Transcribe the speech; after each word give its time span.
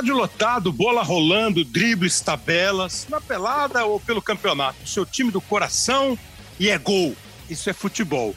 Estádio 0.00 0.16
lotado, 0.16 0.72
bola 0.72 1.02
rolando, 1.02 1.62
dribles, 1.62 2.22
tabelas, 2.22 3.06
na 3.10 3.20
pelada 3.20 3.84
ou 3.84 4.00
pelo 4.00 4.22
campeonato. 4.22 4.88
Seu 4.88 5.04
time 5.04 5.30
do 5.30 5.42
coração 5.42 6.18
e 6.58 6.70
é 6.70 6.78
gol. 6.78 7.14
Isso 7.50 7.68
é 7.68 7.74
futebol. 7.74 8.34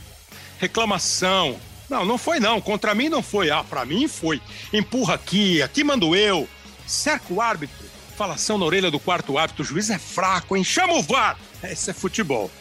Reclamação. 0.59 1.57
Não, 1.89 2.03
não 2.03 2.17
foi 2.17 2.41
não. 2.41 2.59
Contra 2.59 2.93
mim 2.93 3.07
não 3.07 3.23
foi. 3.23 3.49
Ah, 3.49 3.63
pra 3.63 3.85
mim 3.85 4.09
foi. 4.09 4.41
Empurra 4.73 5.13
aqui, 5.13 5.61
aqui 5.61 5.85
mando 5.85 6.13
eu. 6.13 6.49
Cerca 6.85 7.33
o 7.33 7.39
árbitro. 7.39 7.85
Falação 8.17 8.57
na 8.57 8.65
orelha 8.65 8.91
do 8.91 8.99
quarto 8.99 9.37
árbitro. 9.37 9.63
O 9.63 9.65
juiz 9.65 9.89
é 9.89 9.97
fraco, 9.97 10.57
hein? 10.57 10.65
Chama 10.65 10.95
o 10.95 11.01
VAR. 11.01 11.39
Esse 11.63 11.91
é 11.91 11.93
futebol. 11.93 12.51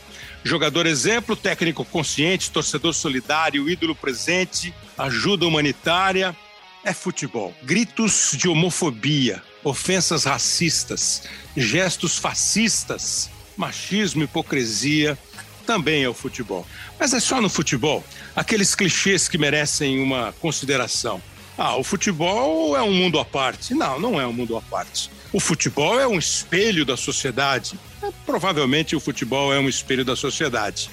Jogador 0.44 0.86
exemplo, 0.86 1.34
técnico 1.34 1.84
consciente, 1.84 2.52
torcedor 2.52 2.94
solidário, 2.94 3.68
ídolo 3.68 3.96
presente, 3.96 4.72
ajuda 4.96 5.44
humanitária 5.44 6.36
é 6.84 6.92
futebol. 6.92 7.54
Gritos 7.62 8.32
de 8.34 8.48
homofobia, 8.48 9.42
ofensas 9.62 10.24
racistas, 10.24 11.22
gestos 11.56 12.18
fascistas, 12.18 13.30
machismo, 13.56 14.24
hipocrisia, 14.24 15.18
também 15.66 16.02
é 16.02 16.08
o 16.08 16.14
futebol. 16.14 16.66
Mas 16.98 17.12
é 17.12 17.20
só 17.20 17.40
no 17.40 17.48
futebol. 17.48 18.04
Aqueles 18.34 18.74
clichês 18.74 19.28
que 19.28 19.38
merecem 19.38 20.00
uma 20.00 20.32
consideração. 20.40 21.22
Ah, 21.56 21.76
o 21.76 21.84
futebol 21.84 22.76
é 22.76 22.82
um 22.82 22.92
mundo 22.92 23.18
à 23.18 23.24
parte. 23.24 23.74
Não, 23.74 24.00
não 24.00 24.20
é 24.20 24.26
um 24.26 24.32
mundo 24.32 24.56
à 24.56 24.62
parte. 24.62 25.10
O 25.32 25.38
futebol 25.38 26.00
é 26.00 26.06
um 26.06 26.18
espelho 26.18 26.84
da 26.84 26.96
sociedade. 26.96 27.78
É, 28.02 28.10
provavelmente 28.26 28.96
o 28.96 29.00
futebol 29.00 29.52
é 29.52 29.58
um 29.58 29.68
espelho 29.68 30.04
da 30.04 30.16
sociedade. 30.16 30.90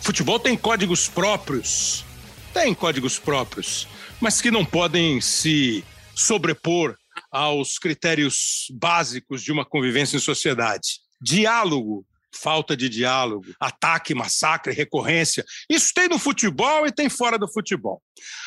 O 0.00 0.04
futebol 0.04 0.40
tem 0.40 0.56
códigos 0.56 1.08
próprios. 1.08 2.04
Tem 2.52 2.74
códigos 2.74 3.18
próprios 3.18 3.86
mas 4.20 4.40
que 4.40 4.50
não 4.50 4.64
podem 4.64 5.20
se 5.20 5.84
sobrepor 6.14 6.96
aos 7.30 7.78
critérios 7.78 8.66
básicos 8.72 9.42
de 9.42 9.50
uma 9.50 9.64
convivência 9.64 10.16
em 10.16 10.20
sociedade. 10.20 11.00
Diálogo, 11.20 12.06
falta 12.32 12.76
de 12.76 12.88
diálogo, 12.88 13.46
ataque, 13.58 14.14
massacre, 14.14 14.72
recorrência. 14.72 15.44
Isso 15.68 15.92
tem 15.94 16.08
no 16.08 16.18
futebol 16.18 16.86
e 16.86 16.92
tem 16.92 17.08
fora 17.08 17.38
do 17.38 17.50
futebol. 17.50 18.02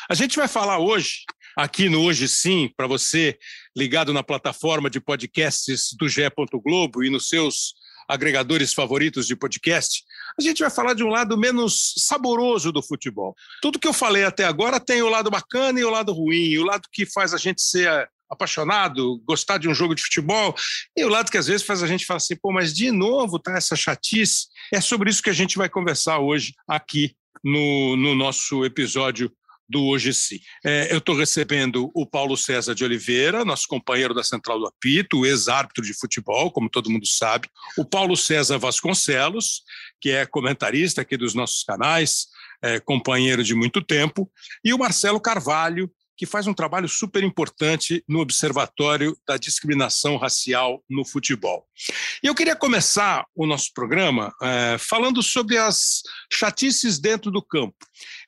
A 0.08 0.14
gente 0.14 0.36
vai 0.36 0.48
falar 0.48 0.78
hoje, 0.78 1.24
aqui 1.56 1.88
no 1.88 2.02
Hoje 2.02 2.28
Sim, 2.28 2.70
para 2.76 2.86
você 2.86 3.36
ligado 3.76 4.12
na 4.12 4.22
plataforma 4.22 4.88
de 4.88 5.00
podcasts 5.00 5.94
do 5.98 6.08
GE. 6.08 6.22
Globo 6.64 7.02
e 7.02 7.10
nos 7.10 7.28
seus 7.28 7.74
agregadores 8.08 8.72
favoritos 8.72 9.26
de 9.26 9.36
podcast, 9.36 10.04
a 10.38 10.42
gente 10.42 10.60
vai 10.60 10.70
falar 10.70 10.94
de 10.94 11.04
um 11.04 11.08
lado 11.08 11.36
menos 11.36 11.94
saboroso 11.98 12.72
do 12.72 12.82
futebol. 12.82 13.34
Tudo 13.62 13.78
que 13.78 13.88
eu 13.88 13.92
falei 13.92 14.24
até 14.24 14.44
agora 14.44 14.80
tem 14.80 15.02
o 15.02 15.08
lado 15.08 15.30
bacana 15.30 15.80
e 15.80 15.84
o 15.84 15.90
lado 15.90 16.12
ruim, 16.12 16.56
o 16.58 16.64
lado 16.64 16.88
que 16.92 17.06
faz 17.06 17.32
a 17.34 17.38
gente 17.38 17.62
ser 17.62 18.08
apaixonado, 18.30 19.22
gostar 19.26 19.58
de 19.58 19.68
um 19.68 19.74
jogo 19.74 19.94
de 19.94 20.02
futebol, 20.02 20.54
e 20.96 21.04
o 21.04 21.08
lado 21.08 21.30
que 21.30 21.38
às 21.38 21.46
vezes 21.46 21.64
faz 21.64 21.82
a 21.82 21.86
gente 21.86 22.06
falar 22.06 22.18
assim, 22.18 22.36
pô, 22.36 22.52
mas 22.52 22.74
de 22.74 22.90
novo 22.90 23.38
tá 23.38 23.56
essa 23.56 23.76
chatice. 23.76 24.46
É 24.72 24.80
sobre 24.80 25.10
isso 25.10 25.22
que 25.22 25.30
a 25.30 25.34
gente 25.34 25.56
vai 25.56 25.68
conversar 25.68 26.18
hoje 26.18 26.52
aqui 26.68 27.14
no, 27.42 27.96
no 27.96 28.14
nosso 28.14 28.64
episódio 28.64 29.30
do 29.68 29.84
Hoje 29.84 30.12
Sim. 30.12 30.38
É, 30.64 30.92
eu 30.92 30.98
estou 30.98 31.16
recebendo 31.16 31.90
o 31.94 32.06
Paulo 32.06 32.36
César 32.36 32.74
de 32.74 32.84
Oliveira, 32.84 33.44
nosso 33.44 33.66
companheiro 33.66 34.14
da 34.14 34.22
Central 34.22 34.58
do 34.58 34.66
Apito, 34.66 35.24
ex-árbitro 35.24 35.84
de 35.84 35.94
futebol, 35.94 36.50
como 36.50 36.70
todo 36.70 36.90
mundo 36.90 37.06
sabe, 37.06 37.48
o 37.78 37.84
Paulo 37.84 38.16
César 38.16 38.58
Vasconcelos, 38.58 39.62
que 40.00 40.10
é 40.10 40.26
comentarista 40.26 41.00
aqui 41.00 41.16
dos 41.16 41.34
nossos 41.34 41.62
canais, 41.62 42.26
é, 42.62 42.78
companheiro 42.80 43.42
de 43.42 43.54
muito 43.54 43.82
tempo, 43.82 44.30
e 44.64 44.72
o 44.72 44.78
Marcelo 44.78 45.20
Carvalho, 45.20 45.90
que 46.16 46.26
faz 46.26 46.46
um 46.46 46.54
trabalho 46.54 46.88
super 46.88 47.22
importante 47.22 48.04
no 48.08 48.20
Observatório 48.20 49.16
da 49.26 49.36
Discriminação 49.36 50.16
Racial 50.16 50.82
no 50.88 51.04
Futebol. 51.04 51.66
Eu 52.22 52.34
queria 52.34 52.54
começar 52.54 53.24
o 53.34 53.46
nosso 53.46 53.72
programa 53.74 54.32
é, 54.42 54.76
falando 54.78 55.22
sobre 55.22 55.58
as 55.58 56.02
chatices 56.32 56.98
dentro 56.98 57.30
do 57.30 57.42
campo. 57.42 57.76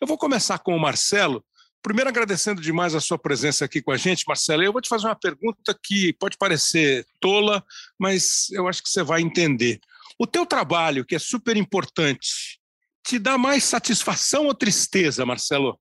Eu 0.00 0.06
vou 0.06 0.18
começar 0.18 0.58
com 0.58 0.74
o 0.74 0.80
Marcelo, 0.80 1.44
primeiro 1.82 2.10
agradecendo 2.10 2.60
demais 2.60 2.94
a 2.94 3.00
sua 3.00 3.18
presença 3.18 3.64
aqui 3.64 3.80
com 3.80 3.92
a 3.92 3.96
gente, 3.96 4.24
Marcelo. 4.26 4.62
Eu 4.62 4.72
vou 4.72 4.82
te 4.82 4.88
fazer 4.88 5.06
uma 5.06 5.14
pergunta 5.14 5.78
que 5.82 6.12
pode 6.14 6.36
parecer 6.36 7.06
tola, 7.20 7.64
mas 7.98 8.50
eu 8.50 8.66
acho 8.66 8.82
que 8.82 8.88
você 8.88 9.02
vai 9.02 9.20
entender. 9.20 9.80
O 10.18 10.26
teu 10.26 10.44
trabalho, 10.44 11.04
que 11.04 11.14
é 11.14 11.18
super 11.18 11.56
importante, 11.56 12.58
te 13.06 13.18
dá 13.20 13.38
mais 13.38 13.62
satisfação 13.62 14.46
ou 14.46 14.54
tristeza, 14.54 15.24
Marcelo? 15.24 15.78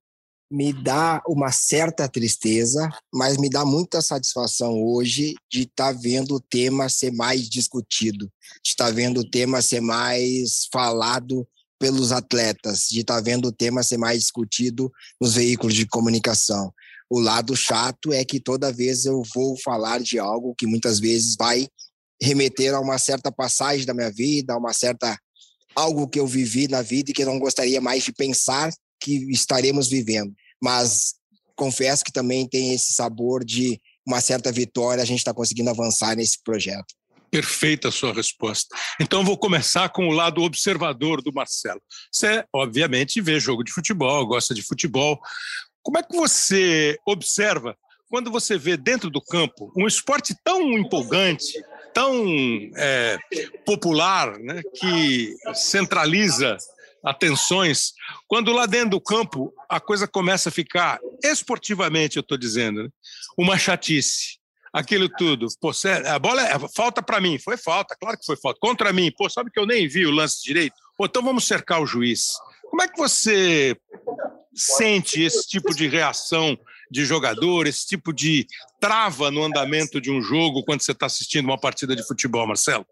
Me 0.50 0.72
dá 0.72 1.22
uma 1.28 1.52
certa 1.52 2.08
tristeza, 2.08 2.90
mas 3.14 3.38
me 3.38 3.50
dá 3.50 3.66
muita 3.66 4.02
satisfação 4.02 4.82
hoje 4.84 5.36
de 5.52 5.64
estar 5.64 5.94
tá 5.94 6.00
vendo 6.00 6.36
o 6.36 6.40
tema 6.40 6.88
ser 6.90 7.12
mais 7.12 7.50
discutido, 7.50 8.32
de 8.64 8.70
estar 8.70 8.86
tá 8.86 8.92
vendo 8.92 9.22
o 9.22 9.30
tema 9.30 9.62
ser 9.62 9.82
mais 9.82 10.68
falado 10.72 11.48
pelos 11.80 12.12
atletas, 12.12 12.88
de 12.90 13.02
estar 13.02 13.16
tá 13.16 13.22
vendo 13.22 13.48
o 13.48 13.52
tema 13.52 13.84
ser 13.84 13.98
mais 13.98 14.20
discutido 14.20 14.92
nos 15.20 15.34
veículos 15.34 15.74
de 15.74 15.88
comunicação. 15.88 16.72
O 17.10 17.20
lado 17.20 17.56
chato 17.56 18.14
é 18.14 18.24
que 18.24 18.40
toda 18.40 18.72
vez 18.72 19.06
eu 19.06 19.22
vou 19.34 19.58
falar 19.62 20.02
de 20.02 20.18
algo 20.18 20.56
que 20.56 20.66
muitas 20.66 21.00
vezes 21.00 21.36
vai 21.38 21.68
remeter 22.22 22.74
a 22.74 22.80
uma 22.80 22.98
certa 22.98 23.32
passagem 23.32 23.86
da 23.86 23.94
minha 23.94 24.12
vida, 24.12 24.54
a 24.54 24.58
uma 24.58 24.74
certa 24.74 25.18
algo 25.76 26.08
que 26.08 26.20
eu 26.20 26.26
vivi 26.26 26.68
na 26.68 26.82
vida 26.82 27.12
e 27.12 27.14
que 27.14 27.24
eu 27.24 27.28
não 27.28 27.38
gostaria 27.38 27.82
mais 27.82 28.04
de 28.04 28.14
pensar 28.14 28.72
que 29.00 29.32
estaremos 29.32 29.90
vivendo. 29.90 30.34
Mas 30.62 31.16
confesso 31.56 32.04
que 32.04 32.12
também 32.12 32.48
tem 32.48 32.74
esse 32.74 32.94
sabor 32.94 33.44
de 33.44 33.80
uma 34.06 34.22
certa 34.22 34.52
vitória, 34.52 35.02
a 35.02 35.06
gente 35.06 35.20
está 35.20 35.34
conseguindo 35.34 35.70
avançar 35.70 36.16
nesse 36.16 36.42
projeto. 36.44 36.94
Perfeita 37.32 37.90
a 37.90 37.92
sua 37.92 38.14
resposta. 38.14 38.76
Então 39.00 39.26
vou 39.26 39.38
começar 39.38 39.90
com 39.90 40.08
o 40.08 40.12
lado 40.12 40.42
observador 40.42 41.22
do 41.22 41.34
Marcelo. 41.34 41.82
Você, 42.12 42.46
obviamente, 42.54 43.20
vê 43.20 43.40
jogo 43.40 43.64
de 43.64 43.72
futebol, 43.72 44.26
gosta 44.28 44.54
de 44.54 44.62
futebol. 44.62 45.20
Como 45.82 45.98
é 45.98 46.04
que 46.04 46.16
você 46.16 46.98
observa 47.06 47.76
quando 48.10 48.32
você 48.32 48.58
vê 48.58 48.78
dentro 48.78 49.10
do 49.10 49.22
campo 49.22 49.74
um 49.76 49.88
esporte 49.88 50.36
tão 50.44 50.74
empolgante, 50.74 51.62
tão 51.94 52.24
é, 52.78 53.18
popular, 53.66 54.38
né, 54.40 54.62
que 54.80 55.36
centraliza 55.54 56.58
atenções, 57.06 57.94
quando 58.28 58.52
lá 58.52 58.66
dentro 58.66 58.92
do 58.92 59.02
campo 59.02 59.54
a 59.70 59.80
coisa 59.80 60.08
começa 60.08 60.50
a 60.50 60.52
ficar, 60.52 61.00
esportivamente 61.24 62.18
eu 62.18 62.22
estou 62.22 62.38
dizendo, 62.38 62.84
né? 62.84 62.90
uma 63.38 63.58
chatice. 63.58 64.40
Aquilo 64.74 65.08
tudo, 65.08 65.48
pô, 65.62 65.72
a 66.06 66.20
bola 66.20 66.42
é, 66.42 66.54
falta 66.76 67.02
para 67.02 67.22
mim, 67.22 67.40
foi 67.40 67.56
falta, 67.56 67.96
claro 67.98 68.18
que 68.18 68.26
foi 68.26 68.36
falta. 68.36 68.60
Contra 68.60 68.92
mim, 68.92 69.10
pô, 69.18 69.30
sabe 69.30 69.50
que 69.50 69.58
eu 69.58 69.66
nem 69.66 69.88
vi 69.88 70.06
o 70.06 70.12
lance 70.12 70.44
direito? 70.44 70.76
Pô, 70.98 71.06
então 71.06 71.24
vamos 71.24 71.48
cercar 71.48 71.82
o 71.82 71.86
juiz. 71.86 72.26
Como 72.70 72.82
é 72.82 72.88
que 72.90 72.98
você 72.98 73.78
sente 74.54 75.22
esse 75.22 75.48
tipo 75.48 75.74
de 75.74 75.88
reação 75.88 76.58
de 76.92 77.06
jogador, 77.06 77.68
esse 77.68 77.88
tipo 77.88 78.12
de 78.12 78.46
trava 78.78 79.32
no 79.32 79.44
andamento 79.44 80.02
de 80.02 80.12
um 80.12 80.22
jogo 80.22 80.64
quando 80.66 80.82
você 80.82 80.92
está 80.92 81.06
assistindo 81.06 81.46
uma 81.46 81.60
partida 81.60 81.96
de 81.96 82.06
futebol, 82.06 82.46
Marcelo? 82.46 82.86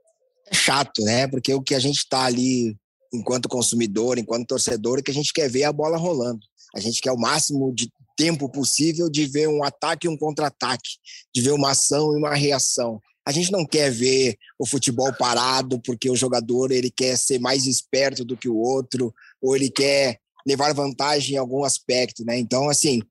É 0.49 0.55
chato, 0.55 1.03
né? 1.03 1.27
Porque 1.27 1.53
o 1.53 1.61
que 1.61 1.75
a 1.75 1.79
gente 1.79 1.97
está 1.97 2.23
ali 2.23 2.77
enquanto 3.13 3.47
consumidor, 3.47 4.17
enquanto 4.17 4.47
torcedor, 4.47 5.03
que 5.03 5.11
a 5.11 5.13
gente 5.13 5.31
quer 5.31 5.49
ver 5.49 5.63
a 5.63 5.71
bola 5.71 5.97
rolando. 5.97 6.41
A 6.75 6.79
gente 6.79 6.99
quer 6.99 7.11
o 7.11 7.17
máximo 7.17 7.73
de 7.73 7.89
tempo 8.17 8.49
possível 8.49 9.09
de 9.09 9.25
ver 9.25 9.47
um 9.47 9.63
ataque 9.63 10.07
e 10.07 10.09
um 10.09 10.17
contra-ataque, 10.17 10.89
de 11.33 11.41
ver 11.41 11.51
uma 11.51 11.71
ação 11.71 12.13
e 12.13 12.17
uma 12.17 12.33
reação. 12.33 12.99
A 13.25 13.31
gente 13.31 13.51
não 13.51 13.65
quer 13.65 13.89
ver 13.89 14.35
o 14.59 14.65
futebol 14.65 15.13
parado 15.13 15.79
porque 15.81 16.09
o 16.09 16.15
jogador 16.15 16.71
ele 16.71 16.91
quer 16.91 17.17
ser 17.17 17.39
mais 17.39 17.65
esperto 17.65 18.25
do 18.25 18.35
que 18.35 18.49
o 18.49 18.57
outro 18.57 19.13
ou 19.41 19.55
ele 19.55 19.69
quer 19.69 20.19
levar 20.45 20.73
vantagem 20.73 21.35
em 21.35 21.37
algum 21.37 21.63
aspecto, 21.63 22.25
né? 22.25 22.37
Então, 22.37 22.69
assim, 22.69 23.01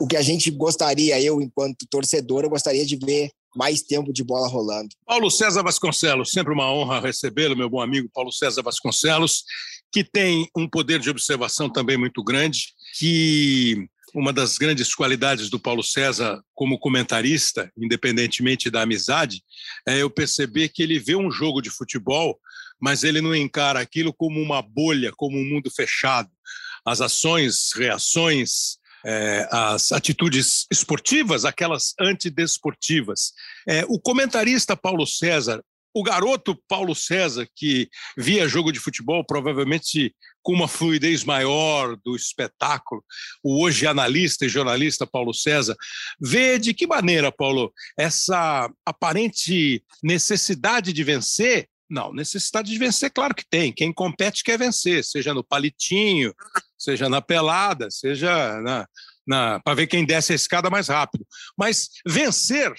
o 0.00 0.06
que 0.06 0.16
a 0.16 0.22
gente 0.22 0.50
gostaria, 0.50 1.20
eu 1.20 1.40
enquanto 1.40 1.86
torcedor, 1.88 2.44
eu 2.44 2.50
gostaria 2.50 2.84
de 2.84 2.96
ver 2.96 3.30
mais 3.54 3.82
tempo 3.82 4.12
de 4.12 4.24
bola 4.24 4.48
rolando. 4.48 4.88
Paulo 5.06 5.30
César 5.30 5.62
Vasconcelos, 5.62 6.30
sempre 6.30 6.52
uma 6.52 6.70
honra 6.72 7.00
recebê-lo, 7.00 7.56
meu 7.56 7.68
bom 7.68 7.80
amigo 7.80 8.08
Paulo 8.12 8.32
César 8.32 8.62
Vasconcelos, 8.62 9.44
que 9.92 10.02
tem 10.02 10.48
um 10.56 10.68
poder 10.68 10.98
de 10.98 11.10
observação 11.10 11.68
também 11.68 11.96
muito 11.96 12.24
grande, 12.24 12.72
que 12.98 13.86
uma 14.14 14.32
das 14.32 14.58
grandes 14.58 14.94
qualidades 14.94 15.48
do 15.48 15.58
Paulo 15.58 15.82
César 15.82 16.42
como 16.54 16.78
comentarista, 16.78 17.70
independentemente 17.76 18.70
da 18.70 18.82
amizade, 18.82 19.42
é 19.86 19.98
eu 19.98 20.10
perceber 20.10 20.68
que 20.68 20.82
ele 20.82 20.98
vê 20.98 21.16
um 21.16 21.30
jogo 21.30 21.60
de 21.62 21.70
futebol, 21.70 22.38
mas 22.80 23.04
ele 23.04 23.20
não 23.20 23.34
encara 23.34 23.80
aquilo 23.80 24.12
como 24.12 24.40
uma 24.40 24.60
bolha, 24.60 25.12
como 25.16 25.38
um 25.38 25.44
mundo 25.44 25.70
fechado. 25.70 26.30
As 26.84 27.00
ações, 27.00 27.70
reações, 27.74 28.76
é, 29.04 29.48
as 29.50 29.92
atitudes 29.92 30.66
esportivas, 30.70 31.44
aquelas 31.44 31.94
antidesportivas. 32.00 33.32
É, 33.68 33.84
o 33.88 33.98
comentarista 33.98 34.76
Paulo 34.76 35.06
César, 35.06 35.62
o 35.94 36.02
garoto 36.02 36.58
Paulo 36.66 36.94
César, 36.94 37.46
que 37.54 37.88
via 38.16 38.48
jogo 38.48 38.72
de 38.72 38.80
futebol 38.80 39.24
provavelmente 39.24 40.14
com 40.42 40.52
uma 40.52 40.66
fluidez 40.66 41.22
maior 41.22 41.96
do 42.02 42.16
espetáculo, 42.16 43.04
o 43.42 43.62
hoje 43.62 43.86
analista 43.86 44.44
e 44.44 44.48
jornalista 44.48 45.06
Paulo 45.06 45.34
César, 45.34 45.76
vê 46.20 46.58
de 46.58 46.74
que 46.74 46.86
maneira, 46.86 47.30
Paulo, 47.30 47.72
essa 47.96 48.70
aparente 48.84 49.84
necessidade 50.02 50.92
de 50.92 51.04
vencer 51.04 51.68
não, 51.92 52.10
necessidade 52.10 52.70
de 52.70 52.78
vencer, 52.78 53.10
claro 53.10 53.34
que 53.34 53.44
tem. 53.44 53.70
Quem 53.70 53.92
compete 53.92 54.42
quer 54.42 54.58
vencer, 54.58 55.04
seja 55.04 55.34
no 55.34 55.44
palitinho, 55.44 56.32
seja 56.82 57.08
na 57.08 57.22
pelada, 57.22 57.90
seja 57.90 58.60
na, 58.60 58.86
na 59.26 59.60
para 59.60 59.74
ver 59.74 59.86
quem 59.86 60.04
desce 60.04 60.32
a 60.32 60.36
escada 60.36 60.68
mais 60.68 60.88
rápido. 60.88 61.24
Mas 61.56 61.88
vencer, 62.06 62.72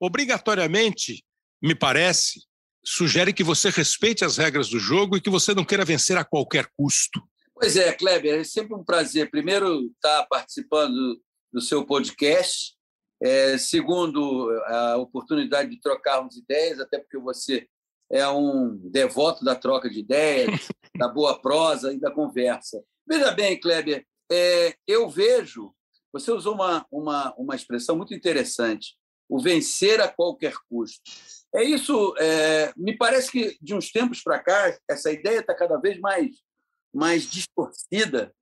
obrigatoriamente, 0.00 1.22
me 1.62 1.74
parece, 1.74 2.40
sugere 2.84 3.32
que 3.32 3.44
você 3.44 3.68
respeite 3.68 4.24
as 4.24 4.38
regras 4.38 4.68
do 4.68 4.78
jogo 4.78 5.16
e 5.16 5.20
que 5.20 5.30
você 5.30 5.54
não 5.54 5.64
queira 5.64 5.84
vencer 5.84 6.16
a 6.16 6.24
qualquer 6.24 6.68
custo. 6.76 7.22
Pois 7.54 7.76
é, 7.76 7.92
Kleber, 7.92 8.40
é 8.40 8.44
sempre 8.44 8.74
um 8.74 8.84
prazer. 8.84 9.30
Primeiro, 9.30 9.90
estar 9.94 10.26
participando 10.26 11.20
do 11.52 11.60
seu 11.60 11.84
podcast. 11.86 12.74
É, 13.22 13.56
segundo, 13.58 14.50
a 14.66 14.96
oportunidade 14.96 15.70
de 15.70 15.80
trocarmos 15.80 16.36
ideias, 16.36 16.80
até 16.80 16.98
porque 16.98 17.18
você 17.18 17.66
é 18.10 18.26
um 18.28 18.76
devoto 18.90 19.44
da 19.44 19.54
troca 19.54 19.88
de 19.88 20.00
ideias, 20.00 20.68
da 20.98 21.08
boa 21.08 21.40
prosa 21.40 21.92
e 21.92 22.00
da 22.00 22.10
conversa. 22.10 22.82
Veja 23.06 23.30
bem, 23.30 23.58
Kleber, 23.58 24.06
é, 24.30 24.74
eu 24.86 25.08
vejo, 25.08 25.74
você 26.12 26.32
usou 26.32 26.54
uma, 26.54 26.86
uma, 26.90 27.34
uma 27.36 27.54
expressão 27.54 27.96
muito 27.96 28.14
interessante, 28.14 28.96
o 29.28 29.40
vencer 29.40 30.00
a 30.00 30.08
qualquer 30.08 30.54
custo. 30.68 31.02
É 31.54 31.62
isso, 31.62 32.14
é, 32.18 32.72
me 32.76 32.96
parece 32.96 33.30
que 33.30 33.56
de 33.60 33.74
uns 33.74 33.90
tempos 33.90 34.22
para 34.22 34.38
cá, 34.38 34.76
essa 34.88 35.12
ideia 35.12 35.40
está 35.40 35.54
cada 35.54 35.78
vez 35.78 35.98
mais, 36.00 36.30
mais 36.92 37.30
distorcida. 37.30 38.34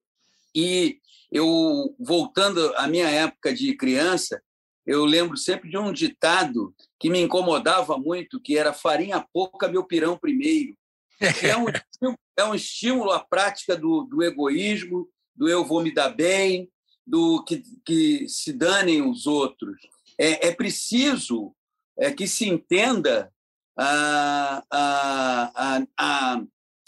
E 0.54 0.98
eu, 1.30 1.94
voltando 1.98 2.74
à 2.76 2.86
minha 2.86 3.08
época 3.08 3.54
de 3.54 3.76
criança, 3.76 4.42
eu 4.84 5.04
lembro 5.04 5.36
sempre 5.36 5.70
de 5.70 5.78
um 5.78 5.92
ditado 5.92 6.74
que 6.98 7.08
me 7.08 7.20
incomodava 7.20 7.96
muito, 7.96 8.40
que 8.40 8.58
era 8.58 8.72
farinha 8.72 9.26
pouca, 9.32 9.68
meu 9.68 9.84
pirão 9.84 10.18
primeiro. 10.18 10.76
É 11.20 11.56
um, 11.56 11.66
é 12.36 12.44
um 12.44 12.54
estímulo 12.54 13.10
à 13.10 13.20
prática 13.20 13.76
do, 13.76 14.04
do 14.04 14.22
egoísmo, 14.22 15.08
do 15.34 15.48
eu 15.48 15.64
vou 15.64 15.82
me 15.82 15.92
dar 15.92 16.10
bem, 16.10 16.70
do 17.06 17.42
que, 17.44 17.62
que 17.84 18.28
se 18.28 18.52
danem 18.52 19.02
os 19.02 19.26
outros. 19.26 19.80
É, 20.18 20.48
é 20.48 20.54
preciso 20.54 21.54
é, 21.98 22.12
que 22.12 22.26
se 22.26 22.48
entenda 22.48 23.32
a, 23.76 24.62
a, 24.70 25.52
a, 25.54 25.86
a 25.98 26.42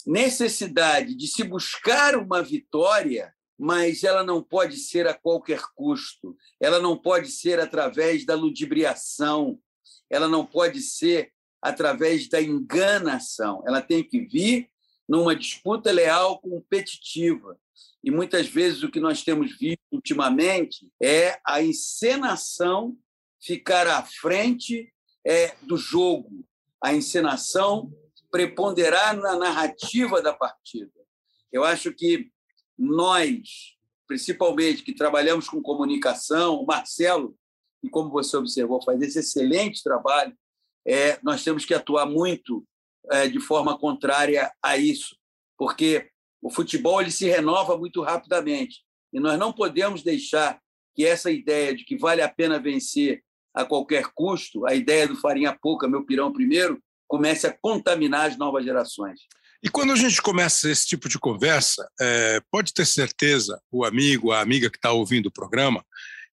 necessidade 0.05 1.15
de 1.15 1.27
se 1.27 1.43
buscar 1.43 2.15
uma 2.15 2.41
vitória 2.41 3.35
mas 3.57 4.03
ela 4.03 4.23
não 4.23 4.43
pode 4.43 4.77
ser 4.77 5.07
a 5.07 5.13
qualquer 5.13 5.61
custo, 5.75 6.35
ela 6.59 6.79
não 6.79 6.97
pode 6.97 7.29
ser 7.29 7.59
através 7.59 8.25
da 8.25 8.35
ludibriação, 8.35 9.59
ela 10.09 10.27
não 10.27 10.45
pode 10.45 10.81
ser 10.81 11.31
através 11.65 12.29
da 12.29 12.39
enganação, 12.39 13.63
ela 13.65 13.81
tem 13.81 14.03
que 14.03 14.19
vir 14.19 14.69
numa 15.09 15.35
disputa 15.35 15.91
leal 15.91 16.39
competitiva. 16.39 17.57
E 18.03 18.11
muitas 18.11 18.45
vezes 18.47 18.83
o 18.83 18.91
que 18.91 18.99
nós 18.99 19.23
temos 19.23 19.57
visto 19.57 19.81
ultimamente 19.91 20.87
é 21.01 21.39
a 21.43 21.63
encenação 21.63 22.95
ficar 23.41 23.87
à 23.87 24.03
frente 24.03 24.93
é, 25.25 25.55
do 25.63 25.75
jogo, 25.75 26.45
a 26.79 26.93
encenação 26.93 27.91
preponderar 28.29 29.17
na 29.17 29.35
narrativa 29.35 30.21
da 30.21 30.33
partida. 30.33 30.91
Eu 31.51 31.63
acho 31.63 31.91
que 31.91 32.29
nós, 32.77 33.75
principalmente 34.05 34.83
que 34.83 34.93
trabalhamos 34.93 35.49
com 35.49 35.63
comunicação, 35.63 36.57
o 36.57 36.65
Marcelo, 36.65 37.35
e 37.81 37.89
como 37.89 38.11
você 38.11 38.37
observou, 38.37 38.83
faz 38.83 39.01
esse 39.01 39.17
excelente 39.17 39.81
trabalho, 39.81 40.37
é, 40.87 41.19
nós 41.23 41.43
temos 41.43 41.65
que 41.65 41.73
atuar 41.73 42.05
muito 42.05 42.63
é, 43.11 43.27
de 43.27 43.39
forma 43.39 43.77
contrária 43.77 44.51
a 44.61 44.77
isso, 44.77 45.15
porque 45.57 46.09
o 46.41 46.51
futebol 46.51 47.01
ele 47.01 47.11
se 47.11 47.27
renova 47.27 47.77
muito 47.77 48.01
rapidamente 48.01 48.83
e 49.11 49.19
nós 49.19 49.37
não 49.39 49.51
podemos 49.51 50.03
deixar 50.03 50.59
que 50.95 51.05
essa 51.05 51.31
ideia 51.31 51.75
de 51.75 51.83
que 51.83 51.97
vale 51.97 52.21
a 52.21 52.29
pena 52.29 52.59
vencer 52.59 53.23
a 53.53 53.65
qualquer 53.65 54.07
custo, 54.13 54.65
a 54.65 54.75
ideia 54.75 55.07
do 55.07 55.15
farinha 55.15 55.57
pouca, 55.59 55.87
meu 55.87 56.05
pirão 56.05 56.31
primeiro, 56.31 56.81
comece 57.07 57.47
a 57.47 57.57
contaminar 57.57 58.29
as 58.29 58.37
novas 58.37 58.63
gerações. 58.65 59.21
E 59.63 59.69
quando 59.69 59.93
a 59.93 59.95
gente 59.95 60.21
começa 60.21 60.69
esse 60.69 60.85
tipo 60.85 61.09
de 61.09 61.17
conversa, 61.17 61.87
é, 61.99 62.41
pode 62.51 62.73
ter 62.73 62.85
certeza, 62.85 63.59
o 63.71 63.83
amigo, 63.83 64.31
a 64.31 64.41
amiga 64.41 64.69
que 64.69 64.77
está 64.77 64.91
ouvindo 64.91 65.27
o 65.27 65.31
programa, 65.31 65.83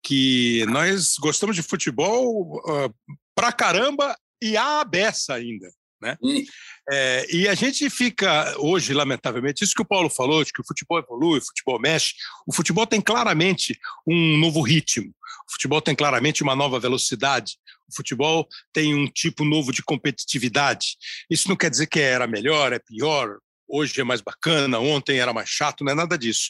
que 0.04 0.66
nós 0.68 1.16
gostamos 1.20 1.56
de 1.56 1.64
futebol 1.64 2.58
uh, 2.60 3.18
pra 3.36 3.52
caramba 3.52 4.16
e 4.42 4.56
a 4.58 4.84
beça 4.84 5.34
ainda. 5.34 5.68
Né? 6.02 6.16
É, 6.92 7.26
e 7.36 7.48
a 7.48 7.56
gente 7.56 7.90
fica 7.90 8.56
hoje, 8.60 8.94
lamentavelmente, 8.94 9.64
isso 9.64 9.74
que 9.74 9.82
o 9.82 9.88
Paulo 9.88 10.10
falou, 10.10 10.44
de 10.44 10.54
que 10.54 10.62
o 10.62 10.66
futebol 10.66 11.00
evolui, 11.00 11.40
o 11.40 11.46
futebol 11.46 11.80
mexe, 11.80 12.14
o 12.46 12.54
futebol 12.54 12.86
tem 12.86 13.02
claramente 13.02 13.78
um 14.08 14.38
novo 14.38 14.62
ritmo, 14.62 15.10
o 15.48 15.52
futebol 15.52 15.82
tem 15.82 15.96
claramente 15.96 16.44
uma 16.44 16.56
nova 16.56 16.80
velocidade, 16.80 17.58
o 17.90 17.96
futebol 17.96 18.48
tem 18.72 18.94
um 18.94 19.08
tipo 19.08 19.44
novo 19.44 19.72
de 19.72 19.82
competitividade. 19.82 20.98
Isso 21.30 21.50
não 21.50 21.56
quer 21.56 21.70
dizer 21.70 21.88
que 21.88 22.00
era 22.00 22.28
melhor, 22.28 22.74
é 22.74 22.80
pior, 22.80 23.38
hoje 23.68 24.00
é 24.00 24.04
mais 24.04 24.22
bacana, 24.22 24.80
ontem 24.80 25.20
era 25.20 25.34
mais 25.34 25.50
chato, 25.50 25.84
não 25.84 25.92
é 25.92 25.96
nada 25.96 26.18
disso. 26.18 26.50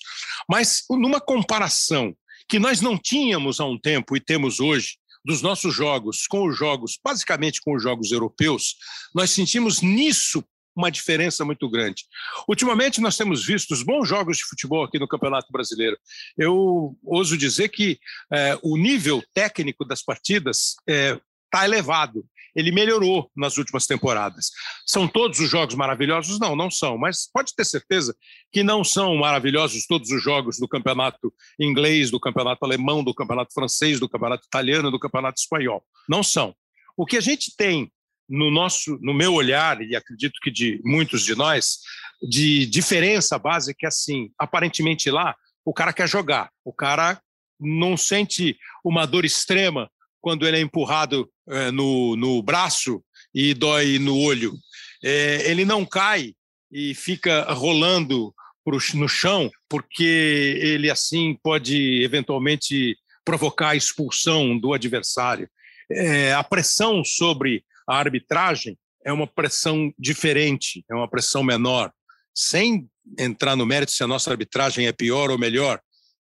Mas 0.49 0.83
numa 0.89 1.21
comparação 1.21 2.15
que 2.49 2.59
nós 2.59 2.81
não 2.81 2.97
tínhamos 2.97 3.59
há 3.59 3.65
um 3.65 3.77
tempo 3.77 4.15
e 4.15 4.19
temos 4.19 4.59
hoje, 4.59 4.97
dos 5.27 5.41
nossos 5.41 5.75
jogos 5.75 6.25
com 6.25 6.47
os 6.47 6.57
jogos, 6.57 6.97
basicamente 7.03 7.59
com 7.59 7.75
os 7.75 7.83
jogos 7.83 8.13
europeus, 8.13 8.77
nós 9.13 9.29
sentimos 9.29 9.81
nisso 9.81 10.41
uma 10.73 10.89
diferença 10.89 11.43
muito 11.43 11.69
grande. 11.69 12.05
Ultimamente, 12.47 13.01
nós 13.01 13.17
temos 13.17 13.45
visto 13.45 13.71
os 13.71 13.83
bons 13.83 14.07
jogos 14.07 14.37
de 14.37 14.45
futebol 14.45 14.85
aqui 14.85 14.97
no 14.97 15.07
Campeonato 15.07 15.51
Brasileiro. 15.51 15.97
Eu 16.37 16.95
ouso 17.03 17.37
dizer 17.37 17.67
que 17.69 17.99
é, 18.31 18.57
o 18.63 18.77
nível 18.77 19.21
técnico 19.33 19.83
das 19.83 20.01
partidas 20.01 20.75
está 20.87 20.93
é, 20.93 21.19
tá 21.51 21.65
elevado. 21.65 22.23
Ele 22.55 22.71
melhorou 22.71 23.29
nas 23.35 23.57
últimas 23.57 23.85
temporadas. 23.85 24.51
São 24.85 25.07
todos 25.07 25.39
os 25.39 25.49
jogos 25.49 25.75
maravilhosos? 25.75 26.39
Não, 26.39 26.55
não 26.55 26.69
são, 26.69 26.97
mas 26.97 27.29
pode 27.31 27.53
ter 27.55 27.65
certeza 27.65 28.15
que 28.51 28.63
não 28.63 28.83
são 28.83 29.15
maravilhosos 29.15 29.85
todos 29.85 30.09
os 30.11 30.23
jogos 30.23 30.57
do 30.59 30.67
campeonato 30.67 31.33
inglês, 31.59 32.11
do 32.11 32.19
campeonato 32.19 32.65
alemão, 32.65 33.03
do 33.03 33.13
campeonato 33.13 33.53
francês, 33.53 33.99
do 33.99 34.09
campeonato 34.09 34.45
italiano, 34.45 34.91
do 34.91 34.99
campeonato 34.99 35.39
espanhol. 35.39 35.83
Não 36.07 36.23
são. 36.23 36.55
O 36.95 37.05
que 37.05 37.17
a 37.17 37.21
gente 37.21 37.55
tem 37.55 37.91
no 38.29 38.51
nosso, 38.51 38.97
no 39.01 39.13
meu 39.13 39.33
olhar 39.33 39.81
e 39.81 39.95
acredito 39.95 40.39
que 40.41 40.51
de 40.51 40.81
muitos 40.83 41.23
de 41.23 41.35
nós, 41.35 41.79
de 42.21 42.65
diferença 42.65 43.37
básica 43.37 43.85
é 43.85 43.87
assim, 43.87 44.31
aparentemente 44.37 45.09
lá 45.09 45.35
o 45.63 45.73
cara 45.73 45.93
quer 45.93 46.07
jogar, 46.07 46.49
o 46.63 46.71
cara 46.71 47.21
não 47.59 47.97
sente 47.97 48.57
uma 48.83 49.05
dor 49.05 49.25
extrema 49.25 49.89
quando 50.27 50.45
ele 50.45 50.57
é 50.57 50.59
empurrado 50.59 51.31
é, 51.47 51.71
no, 51.71 52.17
no 52.17 52.43
braço 52.43 53.01
e 53.33 53.53
dói 53.53 53.97
no 53.97 54.19
olho. 54.19 54.57
É, 55.01 55.49
ele 55.49 55.63
não 55.63 55.85
cai 55.85 56.33
e 56.69 56.93
fica 56.93 57.49
rolando 57.53 58.35
pro, 58.61 58.77
no 58.95 59.07
chão 59.07 59.49
porque 59.69 60.59
ele 60.61 60.91
assim 60.91 61.33
pode 61.41 62.03
eventualmente 62.03 62.97
provocar 63.23 63.69
a 63.69 63.75
expulsão 63.77 64.59
do 64.59 64.73
adversário. 64.73 65.49
É, 65.89 66.33
a 66.33 66.43
pressão 66.43 67.05
sobre 67.05 67.63
a 67.87 67.95
arbitragem 67.95 68.77
é 69.05 69.13
uma 69.13 69.27
pressão 69.27 69.93
diferente, 69.97 70.83
é 70.91 70.93
uma 70.93 71.09
pressão 71.09 71.41
menor. 71.41 71.89
Sem 72.35 72.85
entrar 73.17 73.55
no 73.55 73.65
mérito 73.65 73.93
se 73.93 74.03
a 74.03 74.07
nossa 74.07 74.29
arbitragem 74.29 74.87
é 74.87 74.91
pior 74.91 75.31
ou 75.31 75.37
melhor, 75.37 75.79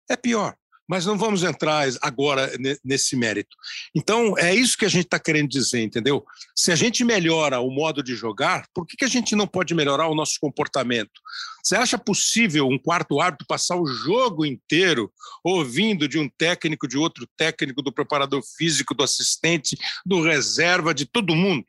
é 0.07 0.15
pior. 0.15 0.55
Mas 0.87 1.05
não 1.05 1.17
vamos 1.17 1.43
entrar 1.43 1.87
agora 2.01 2.51
nesse 2.83 3.15
mérito. 3.15 3.55
Então, 3.93 4.37
é 4.37 4.53
isso 4.53 4.77
que 4.77 4.85
a 4.85 4.89
gente 4.89 5.05
está 5.05 5.19
querendo 5.19 5.49
dizer, 5.49 5.81
entendeu? 5.81 6.23
Se 6.55 6.71
a 6.71 6.75
gente 6.75 7.03
melhora 7.03 7.59
o 7.59 7.71
modo 7.71 8.03
de 8.03 8.15
jogar, 8.15 8.67
por 8.73 8.85
que, 8.85 8.97
que 8.97 9.05
a 9.05 9.09
gente 9.09 9.35
não 9.35 9.47
pode 9.47 9.73
melhorar 9.73 10.07
o 10.07 10.15
nosso 10.15 10.39
comportamento? 10.39 11.21
Você 11.63 11.75
acha 11.75 11.97
possível 11.97 12.67
um 12.67 12.77
quarto 12.77 13.19
árbitro 13.19 13.47
passar 13.47 13.75
o 13.75 13.87
jogo 13.87 14.45
inteiro 14.45 15.11
ouvindo 15.43 16.07
de 16.07 16.19
um 16.19 16.29
técnico, 16.29 16.87
de 16.87 16.97
outro 16.97 17.27
técnico, 17.35 17.81
do 17.81 17.91
preparador 17.91 18.43
físico, 18.55 18.93
do 18.93 19.03
assistente, 19.03 19.75
do 20.05 20.21
reserva, 20.21 20.93
de 20.93 21.05
todo 21.05 21.35
mundo? 21.35 21.65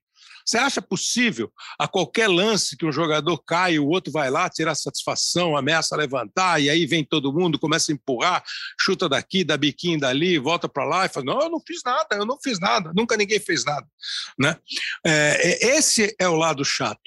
Você 0.46 0.58
acha 0.58 0.80
possível, 0.80 1.52
a 1.78 1.88
qualquer 1.88 2.28
lance 2.28 2.76
que 2.76 2.86
um 2.86 2.92
jogador 2.92 3.36
cai, 3.38 3.78
o 3.78 3.88
outro 3.88 4.12
vai 4.12 4.30
lá 4.30 4.48
tirar 4.48 4.74
satisfação, 4.74 5.56
ameaça 5.56 5.96
levantar, 5.96 6.62
e 6.62 6.70
aí 6.70 6.86
vem 6.86 7.04
todo 7.04 7.32
mundo, 7.32 7.58
começa 7.58 7.90
a 7.90 7.94
empurrar, 7.94 8.44
chuta 8.80 9.08
daqui, 9.08 9.42
dá 9.42 9.56
biquinho 9.56 9.98
dali, 9.98 10.38
volta 10.38 10.68
para 10.68 10.84
lá 10.84 11.06
e 11.06 11.08
fala: 11.08 11.26
Não, 11.26 11.40
eu 11.40 11.50
não 11.50 11.60
fiz 11.66 11.80
nada, 11.84 12.16
eu 12.16 12.24
não 12.24 12.38
fiz 12.42 12.60
nada, 12.60 12.92
nunca 12.94 13.16
ninguém 13.16 13.40
fez 13.40 13.64
nada. 13.64 13.86
Né? 14.38 14.56
É, 15.04 15.76
esse 15.76 16.14
é 16.18 16.28
o 16.28 16.36
lado 16.36 16.64
chato 16.64 17.00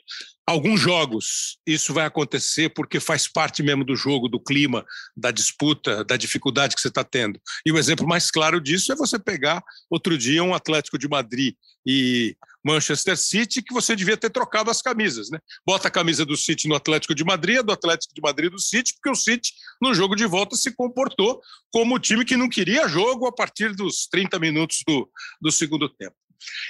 alguns 0.50 0.82
jogos 0.82 1.60
isso 1.66 1.94
vai 1.94 2.06
acontecer 2.06 2.70
porque 2.70 3.00
faz 3.00 3.28
parte 3.28 3.62
mesmo 3.62 3.86
do 3.86 3.96
jogo, 3.96 4.28
do 4.28 4.40
clima, 4.40 4.84
da 5.16 5.30
disputa, 5.30 6.04
da 6.04 6.18
dificuldade 6.18 6.76
que 6.76 6.82
você 6.82 6.88
está 6.88 7.04
tendo. 7.04 7.40
E 7.64 7.72
o 7.72 7.78
exemplo 7.78 8.08
mais 8.08 8.32
claro 8.32 8.60
disso 8.60 8.92
é 8.92 8.96
você 8.96 9.20
pegar 9.20 9.64
outro 9.90 10.18
dia 10.18 10.44
um 10.44 10.54
Atlético 10.54 10.98
de 10.98 11.08
Madrid 11.08 11.54
e 11.86 12.36
Manchester 12.64 13.18
City 13.18 13.62
que 13.62 13.74
você 13.74 13.96
devia 13.96 14.18
ter 14.18 14.30
trocado 14.30 14.70
as 14.70 14.82
camisas, 14.82 15.30
né? 15.30 15.40
Bota 15.66 15.88
a 15.88 15.92
camisa 15.92 16.26
do 16.26 16.36
City 16.36 16.68
no 16.68 16.76
Atlético 16.76 17.16
de 17.16 17.24
Madrid, 17.24 17.62
do 17.62 17.72
Atlético 17.72 18.14
de 18.14 18.22
Madrid 18.22 18.52
do 18.52 18.60
City, 18.60 18.94
porque 18.94 19.10
o 19.10 19.16
City 19.16 19.54
no 19.82 19.94
jogo 19.94 20.16
de 20.16 20.26
volta 20.26 20.56
se 20.56 20.76
comportou 20.76 21.42
como 21.72 21.96
o 21.96 22.00
time 22.00 22.26
que 22.26 22.38
não 22.38 22.50
queria 22.50 22.88
jogo 22.88 23.28
a 23.28 23.32
partir 23.32 23.74
dos 23.76 24.08
30 24.08 24.40
minutos 24.40 24.84
do, 24.88 25.10
do 25.42 25.52
segundo 25.52 25.88
tempo. 25.88 26.16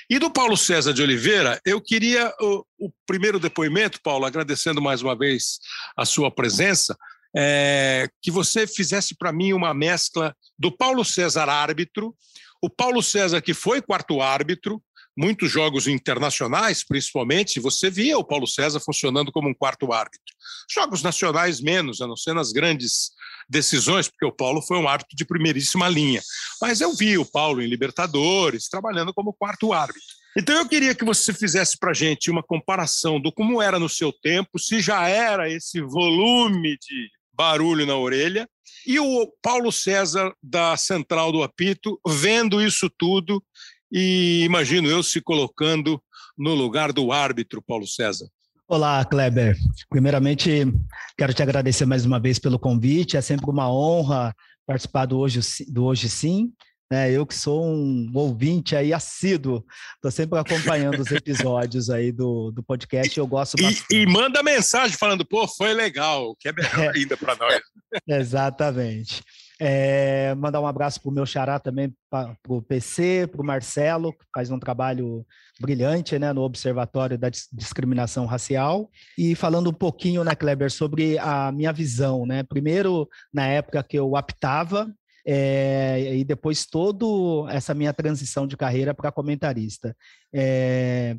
E 0.09 0.17
do 0.17 0.31
Paulo 0.31 0.57
César 0.57 0.93
de 0.93 1.01
Oliveira, 1.01 1.61
eu 1.63 1.79
queria 1.79 2.33
o, 2.39 2.65
o 2.79 2.91
primeiro 3.05 3.39
depoimento, 3.39 4.01
Paulo, 4.01 4.25
agradecendo 4.25 4.81
mais 4.81 5.01
uma 5.01 5.15
vez 5.15 5.59
a 5.95 6.05
sua 6.05 6.31
presença, 6.31 6.97
é, 7.35 8.09
que 8.21 8.31
você 8.31 8.65
fizesse 8.65 9.15
para 9.15 9.31
mim 9.31 9.53
uma 9.53 9.73
mescla 9.73 10.35
do 10.57 10.75
Paulo 10.75 11.05
César 11.05 11.47
árbitro, 11.47 12.15
o 12.61 12.69
Paulo 12.69 13.01
César 13.01 13.41
que 13.41 13.53
foi 13.53 13.81
quarto 13.81 14.21
árbitro, 14.21 14.81
muitos 15.19 15.51
jogos 15.51 15.85
internacionais, 15.85 16.81
principalmente, 16.81 17.59
você 17.59 17.89
via 17.89 18.17
o 18.17 18.23
Paulo 18.23 18.47
César 18.47 18.79
funcionando 18.79 19.33
como 19.33 19.49
um 19.49 19.53
quarto 19.53 19.91
árbitro. 19.91 20.33
Jogos 20.73 21.03
nacionais 21.03 21.59
menos, 21.59 21.99
a 21.99 22.07
não 22.07 22.15
ser 22.15 22.33
nas 22.33 22.53
grandes 22.53 23.11
decisões, 23.49 24.07
porque 24.07 24.25
o 24.25 24.31
Paulo 24.31 24.61
foi 24.61 24.77
um 24.77 24.87
árbitro 24.87 25.17
de 25.17 25.25
primeiríssima 25.25 25.89
linha. 25.89 26.21
Mas 26.61 26.79
eu 26.79 26.95
vi 26.95 27.17
o 27.17 27.25
Paulo 27.25 27.61
em 27.61 27.67
Libertadores, 27.67 28.69
trabalhando 28.69 29.13
como 29.13 29.33
quarto 29.33 29.73
árbitro. 29.73 30.01
Então 30.37 30.55
eu 30.55 30.69
queria 30.69 30.95
que 30.95 31.03
você 31.03 31.33
fizesse 31.33 31.77
para 31.77 31.91
a 31.91 31.93
gente 31.93 32.31
uma 32.31 32.43
comparação 32.43 33.19
do 33.19 33.29
como 33.29 33.61
era 33.61 33.77
no 33.77 33.89
seu 33.89 34.13
tempo, 34.13 34.57
se 34.57 34.79
já 34.79 35.05
era 35.09 35.49
esse 35.49 35.81
volume 35.81 36.77
de 36.77 37.09
barulho 37.33 37.85
na 37.85 37.97
orelha, 37.97 38.47
e 38.87 38.99
o 38.99 39.27
Paulo 39.41 39.71
César 39.71 40.33
da 40.41 40.77
Central 40.77 41.31
do 41.33 41.43
Apito 41.43 41.99
vendo 42.07 42.61
isso 42.61 42.89
tudo 42.97 43.43
e 43.91 44.43
imagino 44.43 44.89
eu 44.89 45.01
se 45.03 45.21
colocando 45.21 46.01
no 46.37 46.53
lugar 46.53 46.93
do 46.93 47.11
árbitro, 47.11 47.61
Paulo 47.61 47.87
César. 47.87 48.27
Olá, 48.67 49.03
Kleber. 49.03 49.57
Primeiramente, 49.89 50.71
quero 51.17 51.33
te 51.33 51.41
agradecer 51.41 51.85
mais 51.85 52.05
uma 52.05 52.19
vez 52.19 52.37
pelo 52.37 52.59
convite. 52.59 53.17
É 53.17 53.21
sempre 53.21 53.49
uma 53.49 53.71
honra 53.71 54.33
participar 54.65 55.07
do 55.07 55.17
Hoje, 55.17 55.39
do 55.67 55.85
Hoje 55.85 56.07
Sim. 56.07 56.53
É, 56.91 57.11
eu 57.11 57.25
que 57.25 57.35
sou 57.35 57.63
um 57.65 58.11
ouvinte 58.15 58.75
aí 58.75 58.91
assíduo, 58.91 59.63
estou 59.93 60.09
sempre 60.09 60.39
acompanhando 60.39 60.99
os 60.99 61.11
episódios 61.11 61.87
aí 61.87 62.11
do, 62.11 62.49
do 62.51 62.63
podcast, 62.63 63.15
eu 63.15 63.27
gosto 63.27 63.61
bastante. 63.61 63.85
E, 63.91 64.01
e 64.01 64.05
manda 64.07 64.41
mensagem 64.41 64.97
falando, 64.97 65.23
pô, 65.23 65.47
foi 65.47 65.71
legal, 65.71 66.35
que 66.39 66.49
é 66.49 66.51
melhor 66.51 66.95
é, 66.95 66.97
ainda 66.97 67.15
para 67.15 67.35
nós. 67.35 67.61
Exatamente. 68.09 69.21
É, 69.61 70.33
mandar 70.35 70.61
um 70.61 70.67
abraço 70.67 71.01
para 71.01 71.09
o 71.09 71.13
meu 71.13 71.25
xará 71.25 71.59
também, 71.59 71.93
para 72.09 72.33
o 72.47 72.61
PC, 72.61 73.27
para 73.27 73.41
o 73.41 73.45
Marcelo, 73.45 74.13
que 74.13 74.25
faz 74.33 74.49
um 74.49 74.57
trabalho 74.57 75.25
brilhante 75.59 76.17
né, 76.17 76.31
no 76.31 76.43
Observatório 76.43 77.17
da 77.17 77.29
Discriminação 77.29 78.25
Racial. 78.25 78.89
E 79.17 79.35
falando 79.35 79.69
um 79.69 79.73
pouquinho, 79.73 80.23
né, 80.23 80.33
Kleber, 80.33 80.71
sobre 80.71 81.17
a 81.17 81.51
minha 81.51 81.73
visão. 81.73 82.25
Né? 82.25 82.41
Primeiro, 82.43 83.07
na 83.33 83.47
época 83.47 83.83
que 83.83 83.99
eu 83.99 84.15
aptava, 84.15 84.89
é, 85.25 86.15
e 86.15 86.23
depois 86.23 86.65
toda 86.65 87.05
essa 87.51 87.73
minha 87.73 87.93
transição 87.93 88.47
de 88.47 88.55
carreira 88.55 88.93
para 88.93 89.11
comentarista. 89.11 89.95
É, 90.33 91.17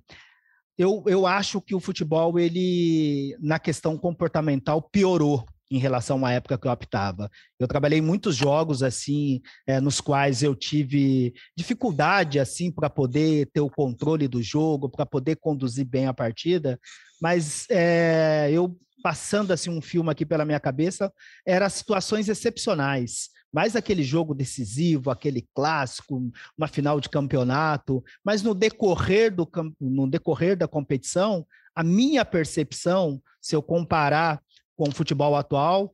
eu, 0.79 1.05
eu 1.07 1.27
acho 1.27 1.61
que 1.61 1.75
o 1.75 1.81
futebol, 1.81 2.39
ele, 2.39 3.37
na 3.39 3.59
questão 3.59 3.99
comportamental, 3.99 4.81
piorou 4.81 5.45
em 5.71 5.79
relação 5.79 6.27
à 6.27 6.33
época 6.33 6.59
que 6.59 6.67
eu 6.67 6.73
optava. 6.73 7.31
Eu 7.59 7.69
trabalhei 7.69 8.01
muitos 8.01 8.35
jogos 8.35 8.83
assim, 8.83 9.41
é, 9.67 9.81
nos 9.81 10.01
quais 10.01 10.43
eu 10.43 10.55
tive 10.55 11.33
dificuldade 11.57 12.41
assim 12.41 12.73
para 12.73 12.91
poder 12.91 13.49
ter 13.53 13.61
o 13.61 13.71
controle 13.71 14.27
do 14.27 14.43
jogo, 14.43 14.89
para 14.89 15.07
poder 15.07 15.37
conduzir 15.37 15.87
bem 15.87 16.07
a 16.07 16.15
partida, 16.15 16.79
mas 17.21 17.67
é, 17.71 18.51
eu 18.53 18.77
passando 19.03 19.53
assim 19.53 19.71
um 19.71 19.81
filme 19.81 20.11
aqui 20.11 20.27
pela 20.27 20.45
minha 20.45 20.61
cabeça, 20.61 21.13
eram 21.47 21.69
situações 21.71 22.29
excepcionais. 22.29 23.31
Mais 23.53 23.75
aquele 23.75 24.03
jogo 24.03 24.35
decisivo, 24.35 25.11
aquele 25.11 25.49
clássico, 25.55 26.31
uma 26.57 26.69
final 26.69 27.01
de 27.01 27.09
campeonato, 27.09 28.05
mas 28.25 28.43
no 28.43 28.55
decorrer 28.55 29.35
do 29.35 29.49
no 29.81 30.09
decorrer 30.09 30.57
da 30.57 30.69
competição, 30.69 31.45
a 31.75 31.83
minha 31.83 32.25
percepção, 32.25 33.21
se 33.41 33.57
eu 33.57 33.63
comparar 33.63 34.41
com 34.81 34.89
o 34.89 34.95
futebol 34.95 35.37
atual. 35.37 35.93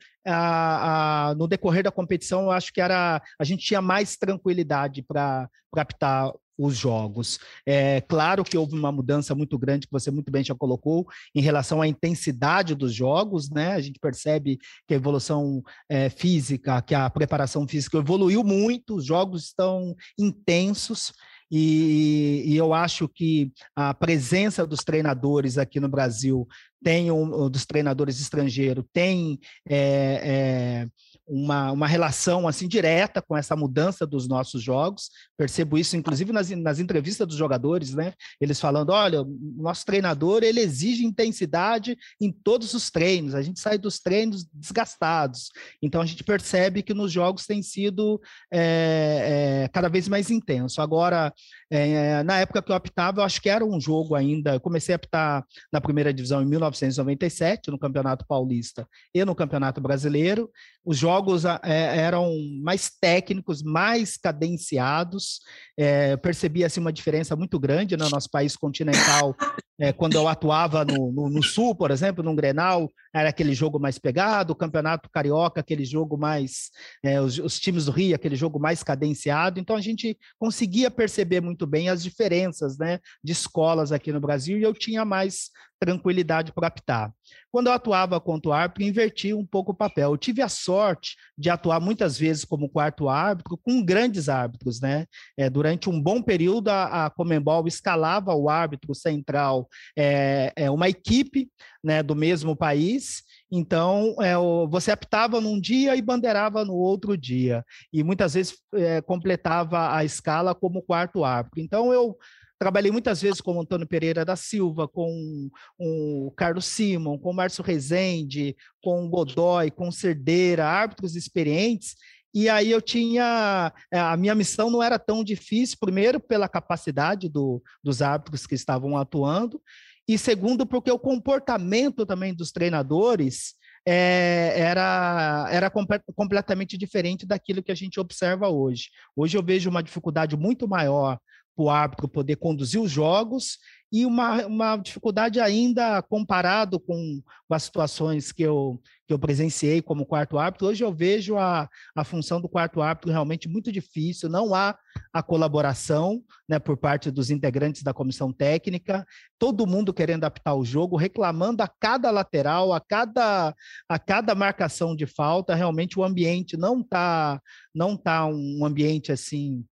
No 1.36 1.48
decorrer 1.48 1.82
da 1.82 1.90
competição, 1.90 2.42
eu 2.42 2.50
acho 2.52 2.72
que 2.72 2.80
era 2.80 3.20
a 3.36 3.44
gente 3.44 3.66
tinha 3.66 3.82
mais 3.82 4.16
tranquilidade 4.16 5.02
para 5.02 5.50
captar 5.74 6.32
os 6.56 6.76
jogos. 6.76 7.40
É 7.66 8.00
claro 8.00 8.44
que 8.44 8.56
houve 8.56 8.74
uma 8.74 8.92
mudança 8.92 9.34
muito 9.34 9.58
grande 9.58 9.88
que 9.88 9.92
você 9.92 10.08
muito 10.08 10.30
bem 10.30 10.44
já 10.44 10.54
colocou 10.54 11.04
em 11.34 11.40
relação 11.40 11.82
à 11.82 11.88
intensidade 11.88 12.76
dos 12.76 12.94
jogos, 12.94 13.50
né? 13.50 13.72
A 13.72 13.80
gente 13.80 13.98
percebe 13.98 14.56
que 14.86 14.94
a 14.94 14.96
evolução 14.96 15.62
é, 15.88 16.08
física, 16.08 16.80
que 16.80 16.94
a 16.94 17.10
preparação 17.10 17.66
física 17.66 17.98
evoluiu 17.98 18.44
muito, 18.44 18.94
os 18.94 19.04
jogos 19.04 19.46
estão 19.46 19.96
intensos. 20.16 21.12
E, 21.50 22.42
e, 22.46 22.56
eu 22.56 22.74
acho 22.74 23.08
que 23.08 23.52
a 23.74 23.94
presença 23.94 24.66
dos 24.66 24.80
treinadores 24.80 25.58
aqui 25.58 25.78
no 25.78 25.88
Brasil 25.88 26.46
tem 26.82 27.10
um, 27.10 27.48
dos 27.48 27.64
treinadores 27.64 28.20
estrangeiros 28.20 28.84
tem 28.92 29.38
é, 29.68 30.86
é, 30.86 30.88
uma, 31.26 31.72
uma 31.72 31.86
relação 31.86 32.46
assim 32.46 32.68
direta 32.68 33.20
com 33.20 33.36
essa 33.36 33.56
mudança 33.56 34.06
dos 34.06 34.28
nossos 34.28 34.62
jogos. 34.62 35.10
Percebo 35.36 35.76
isso, 35.76 35.96
inclusive, 35.96 36.32
nas, 36.32 36.50
nas 36.50 36.78
entrevistas 36.78 37.26
dos 37.26 37.36
jogadores, 37.36 37.94
né? 37.94 38.12
Eles 38.40 38.60
falando: 38.60 38.90
olha, 38.90 39.22
o 39.22 39.56
nosso 39.56 39.84
treinador 39.84 40.42
ele 40.42 40.60
exige 40.60 41.04
intensidade 41.04 41.96
em 42.20 42.30
todos 42.30 42.74
os 42.74 42.90
treinos, 42.90 43.34
a 43.34 43.42
gente 43.42 43.58
sai 43.60 43.76
dos 43.76 43.98
treinos 43.98 44.46
desgastados. 44.52 45.50
Então 45.82 46.00
a 46.00 46.06
gente 46.06 46.22
percebe 46.22 46.82
que 46.82 46.94
nos 46.94 47.10
jogos 47.10 47.46
tem 47.46 47.62
sido 47.62 48.20
é, 48.52 49.64
é, 49.64 49.68
cada 49.68 49.88
vez 49.88 50.08
mais 50.08 50.30
intenso. 50.30 50.80
Agora, 50.80 51.32
é, 51.70 52.22
na 52.22 52.38
época 52.38 52.62
que 52.62 52.70
eu 52.70 52.76
optava, 52.76 53.20
eu 53.20 53.24
acho 53.24 53.40
que 53.40 53.48
era 53.48 53.64
um 53.64 53.80
jogo 53.80 54.14
ainda. 54.14 54.54
Eu 54.54 54.60
comecei 54.60 54.94
a 54.94 54.96
optar 54.96 55.44
na 55.72 55.80
primeira 55.80 56.12
divisão 56.12 56.42
em 56.42 56.46
1997, 56.46 57.70
no 57.70 57.78
Campeonato 57.78 58.24
Paulista 58.26 58.86
e 59.14 59.24
no 59.24 59.34
Campeonato 59.34 59.80
Brasileiro. 59.80 60.50
Os 60.86 60.96
jogos 60.96 61.44
é, 61.44 61.58
eram 61.98 62.32
mais 62.62 62.92
técnicos, 63.00 63.60
mais 63.60 64.16
cadenciados. 64.16 65.40
É, 65.76 66.16
percebia 66.16 66.66
assim, 66.66 66.78
uma 66.78 66.92
diferença 66.92 67.34
muito 67.34 67.58
grande 67.58 67.96
no 67.96 68.08
nosso 68.08 68.30
país 68.30 68.56
continental. 68.56 69.34
É, 69.78 69.92
quando 69.92 70.14
eu 70.14 70.26
atuava 70.26 70.84
no, 70.84 71.12
no, 71.12 71.28
no, 71.28 71.42
Sul, 71.42 71.74
por 71.74 71.90
exemplo, 71.90 72.24
no 72.24 72.34
Grenal, 72.34 72.90
era 73.14 73.28
aquele 73.28 73.54
jogo 73.54 73.78
mais 73.78 73.98
pegado. 73.98 74.52
O 74.52 74.56
Campeonato 74.56 75.10
Carioca, 75.10 75.60
aquele 75.60 75.84
jogo 75.84 76.16
mais. 76.16 76.70
É, 77.04 77.20
os, 77.20 77.38
os 77.38 77.60
times 77.60 77.84
do 77.84 77.92
Rio, 77.92 78.14
aquele 78.14 78.36
jogo 78.36 78.58
mais 78.58 78.82
cadenciado. 78.82 79.60
Então 79.60 79.76
a 79.76 79.80
gente 79.80 80.18
conseguia 80.38 80.90
perceber 80.90 81.42
muito 81.42 81.66
bem 81.66 81.90
as 81.90 82.02
diferenças 82.02 82.78
né, 82.78 83.00
de 83.22 83.32
escolas 83.32 83.92
aqui 83.92 84.10
no 84.12 84.20
Brasil 84.20 84.58
e 84.58 84.62
eu 84.62 84.72
tinha 84.72 85.04
mais 85.04 85.50
tranquilidade 85.78 86.52
para 86.52 86.68
apitar. 86.68 87.12
Quando 87.50 87.68
eu 87.68 87.72
atuava 87.72 88.20
contra 88.20 88.50
o 88.50 88.52
árbitro, 88.52 88.82
inverti 88.82 89.32
um 89.32 89.44
pouco 89.44 89.72
o 89.72 89.74
papel. 89.74 90.10
Eu 90.12 90.16
tive 90.16 90.42
a 90.42 90.48
sorte 90.48 91.16
de 91.36 91.48
atuar 91.50 91.80
muitas 91.80 92.18
vezes 92.18 92.44
como 92.44 92.68
quarto 92.68 93.08
árbitro 93.08 93.58
com 93.58 93.84
grandes 93.84 94.28
árbitros, 94.28 94.80
né? 94.80 95.06
É, 95.36 95.48
durante 95.48 95.88
um 95.88 96.00
bom 96.00 96.22
período, 96.22 96.68
a, 96.68 97.06
a 97.06 97.10
Comembol 97.10 97.66
escalava 97.66 98.34
o 98.34 98.48
árbitro 98.48 98.94
central, 98.94 99.65
é, 99.96 100.52
é 100.56 100.70
uma 100.70 100.88
equipe 100.88 101.48
né, 101.82 102.02
do 102.02 102.14
mesmo 102.14 102.56
país, 102.56 103.22
então, 103.50 104.16
é, 104.20 104.34
você 104.68 104.90
apitava 104.90 105.40
num 105.40 105.60
dia 105.60 105.94
e 105.94 106.02
bandeirava 106.02 106.64
no 106.64 106.74
outro 106.74 107.16
dia. 107.16 107.64
E 107.92 108.02
muitas 108.02 108.34
vezes 108.34 108.56
é, 108.74 109.00
completava 109.00 109.94
a 109.94 110.04
escala 110.04 110.54
como 110.54 110.82
quarto 110.82 111.24
árbitro. 111.24 111.60
Então, 111.60 111.92
eu 111.92 112.16
Trabalhei 112.58 112.90
muitas 112.90 113.20
vezes 113.20 113.40
com 113.42 113.54
o 113.56 113.60
Antônio 113.60 113.86
Pereira 113.86 114.24
da 114.24 114.34
Silva, 114.34 114.88
com 114.88 115.50
o 115.78 116.32
Carlos 116.34 116.64
Simon, 116.64 117.18
com 117.18 117.30
o 117.30 117.34
Márcio 117.34 117.62
Rezende, 117.62 118.56
com 118.82 119.04
o 119.04 119.10
Godoy, 119.10 119.70
com 119.70 119.88
o 119.88 119.92
Cerdeira, 119.92 120.64
árbitros 120.64 121.16
experientes, 121.16 121.96
e 122.38 122.50
aí 122.50 122.70
eu 122.70 122.82
tinha. 122.82 123.72
É, 123.90 123.98
a 123.98 124.14
minha 124.14 124.34
missão 124.34 124.68
não 124.68 124.82
era 124.82 124.98
tão 124.98 125.24
difícil, 125.24 125.78
primeiro, 125.80 126.20
pela 126.20 126.46
capacidade 126.46 127.30
do, 127.30 127.62
dos 127.82 128.02
árbitros 128.02 128.46
que 128.46 128.54
estavam 128.54 128.94
atuando, 128.94 129.58
e 130.06 130.18
segundo, 130.18 130.66
porque 130.66 130.90
o 130.90 130.98
comportamento 130.98 132.04
também 132.04 132.34
dos 132.34 132.52
treinadores 132.52 133.54
é, 133.88 134.52
era, 134.54 135.48
era 135.50 135.72
completamente 136.14 136.76
diferente 136.76 137.24
daquilo 137.24 137.62
que 137.62 137.72
a 137.72 137.74
gente 137.74 137.98
observa 137.98 138.50
hoje. 138.50 138.90
Hoje 139.16 139.38
eu 139.38 139.42
vejo 139.42 139.70
uma 139.70 139.82
dificuldade 139.82 140.36
muito 140.36 140.68
maior 140.68 141.18
para 141.56 141.64
o 141.64 141.70
árbitro 141.70 142.06
poder 142.06 142.36
conduzir 142.36 142.80
os 142.80 142.90
jogos 142.90 143.58
e 143.90 144.04
uma, 144.04 144.44
uma 144.46 144.76
dificuldade 144.76 145.40
ainda 145.40 146.02
comparado 146.02 146.78
com, 146.80 147.22
com 147.48 147.54
as 147.54 147.62
situações 147.62 148.32
que 148.32 148.42
eu, 148.42 148.80
que 149.06 149.14
eu 149.14 149.18
presenciei 149.18 149.80
como 149.80 150.04
quarto 150.04 150.38
árbitro. 150.38 150.66
Hoje 150.66 150.82
eu 150.82 150.92
vejo 150.92 151.38
a, 151.38 151.68
a 151.94 152.04
função 152.04 152.40
do 152.40 152.48
quarto 152.48 152.82
árbitro 152.82 153.12
realmente 153.12 153.48
muito 153.48 153.70
difícil, 153.70 154.28
não 154.28 154.54
há 154.54 154.76
a 155.12 155.22
colaboração 155.22 156.20
né, 156.48 156.58
por 156.58 156.76
parte 156.76 157.10
dos 157.10 157.30
integrantes 157.30 157.82
da 157.82 157.94
comissão 157.94 158.32
técnica, 158.32 159.06
todo 159.38 159.66
mundo 159.66 159.94
querendo 159.94 160.24
apitar 160.24 160.56
o 160.56 160.64
jogo, 160.64 160.96
reclamando 160.96 161.62
a 161.62 161.68
cada 161.68 162.10
lateral, 162.10 162.72
a 162.72 162.80
cada, 162.80 163.54
a 163.88 163.98
cada 163.98 164.34
marcação 164.34 164.96
de 164.96 165.06
falta, 165.06 165.54
realmente 165.54 165.98
o 165.98 166.04
ambiente 166.04 166.56
não 166.56 166.80
está 166.80 167.40
não 167.72 167.96
tá 167.96 168.26
um 168.26 168.64
ambiente 168.64 169.12
assim 169.12 169.64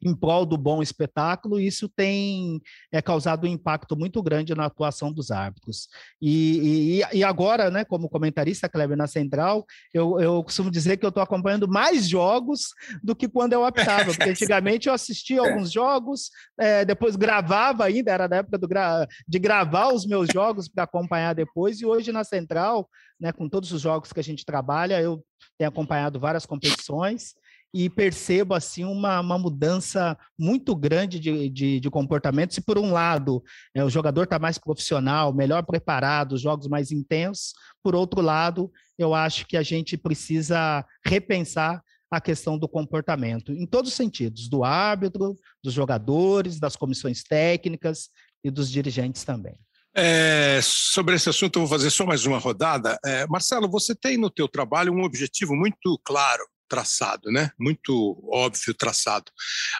em 0.00 0.14
prol 0.14 0.44
do 0.44 0.56
bom 0.56 0.82
espetáculo, 0.82 1.58
e 1.58 1.66
isso 1.66 1.88
tem 1.88 2.60
é, 2.92 3.00
causado 3.00 3.44
um 3.44 3.50
impacto 3.50 3.96
muito 3.96 4.22
grande 4.22 4.54
na 4.54 4.66
atuação 4.66 5.12
dos 5.12 5.30
árbitros. 5.30 5.88
E, 6.20 7.00
e, 7.12 7.18
e 7.18 7.24
agora, 7.24 7.70
né, 7.70 7.84
como 7.84 8.08
comentarista, 8.08 8.68
Kleber, 8.68 8.96
na 8.96 9.06
Central, 9.06 9.64
eu, 9.92 10.20
eu 10.20 10.42
costumo 10.42 10.70
dizer 10.70 10.96
que 10.96 11.04
eu 11.04 11.08
estou 11.08 11.22
acompanhando 11.22 11.68
mais 11.68 12.08
jogos 12.08 12.68
do 13.02 13.14
que 13.14 13.28
quando 13.28 13.52
eu 13.52 13.64
apitava, 13.64 14.12
porque 14.12 14.30
antigamente 14.30 14.88
eu 14.88 14.94
assistia 14.94 15.40
alguns 15.40 15.70
jogos, 15.70 16.30
é, 16.58 16.84
depois 16.84 17.16
gravava 17.16 17.84
ainda, 17.84 18.12
era 18.12 18.28
na 18.28 18.36
época 18.36 18.58
gra 18.66 19.06
de 19.26 19.38
gravar 19.38 19.92
os 19.92 20.06
meus 20.06 20.28
jogos 20.32 20.68
para 20.68 20.84
acompanhar 20.84 21.34
depois, 21.34 21.80
e 21.80 21.86
hoje 21.86 22.12
na 22.12 22.24
Central, 22.24 22.88
né, 23.20 23.32
com 23.32 23.48
todos 23.48 23.72
os 23.72 23.80
jogos 23.80 24.12
que 24.12 24.20
a 24.20 24.24
gente 24.24 24.44
trabalha, 24.44 25.00
eu 25.00 25.24
tenho 25.58 25.68
acompanhado 25.68 26.18
várias 26.18 26.46
competições, 26.46 27.34
e 27.74 27.88
percebo 27.88 28.54
assim 28.54 28.84
uma, 28.84 29.20
uma 29.20 29.38
mudança 29.38 30.16
muito 30.38 30.76
grande 30.76 31.18
de, 31.18 31.48
de, 31.48 31.80
de 31.80 31.90
comportamento. 31.90 32.52
Se 32.52 32.60
por 32.60 32.78
um 32.78 32.92
lado 32.92 33.42
é, 33.74 33.82
o 33.82 33.88
jogador 33.88 34.24
está 34.24 34.38
mais 34.38 34.58
profissional, 34.58 35.32
melhor 35.32 35.64
preparado, 35.64 36.32
os 36.32 36.40
jogos 36.40 36.68
mais 36.68 36.92
intensos, 36.92 37.54
por 37.82 37.94
outro 37.94 38.20
lado, 38.20 38.70
eu 38.98 39.14
acho 39.14 39.46
que 39.46 39.56
a 39.56 39.62
gente 39.62 39.96
precisa 39.96 40.84
repensar 41.04 41.82
a 42.10 42.20
questão 42.20 42.58
do 42.58 42.68
comportamento, 42.68 43.52
em 43.52 43.66
todos 43.66 43.90
os 43.90 43.96
sentidos, 43.96 44.46
do 44.46 44.62
árbitro, 44.62 45.34
dos 45.64 45.72
jogadores, 45.72 46.60
das 46.60 46.76
comissões 46.76 47.22
técnicas 47.22 48.10
e 48.44 48.50
dos 48.50 48.70
dirigentes 48.70 49.24
também. 49.24 49.58
É, 49.94 50.60
sobre 50.62 51.14
esse 51.14 51.28
assunto, 51.28 51.56
eu 51.56 51.60
vou 51.60 51.68
fazer 51.68 51.90
só 51.90 52.04
mais 52.04 52.26
uma 52.26 52.38
rodada. 52.38 52.98
É, 53.04 53.26
Marcelo, 53.26 53.68
você 53.68 53.94
tem 53.94 54.18
no 54.18 54.30
teu 54.30 54.46
trabalho 54.46 54.92
um 54.92 55.04
objetivo 55.04 55.54
muito 55.54 55.98
claro, 56.04 56.42
traçado, 56.72 57.30
né? 57.30 57.50
Muito 57.58 58.18
óbvio 58.32 58.72
traçado. 58.72 59.30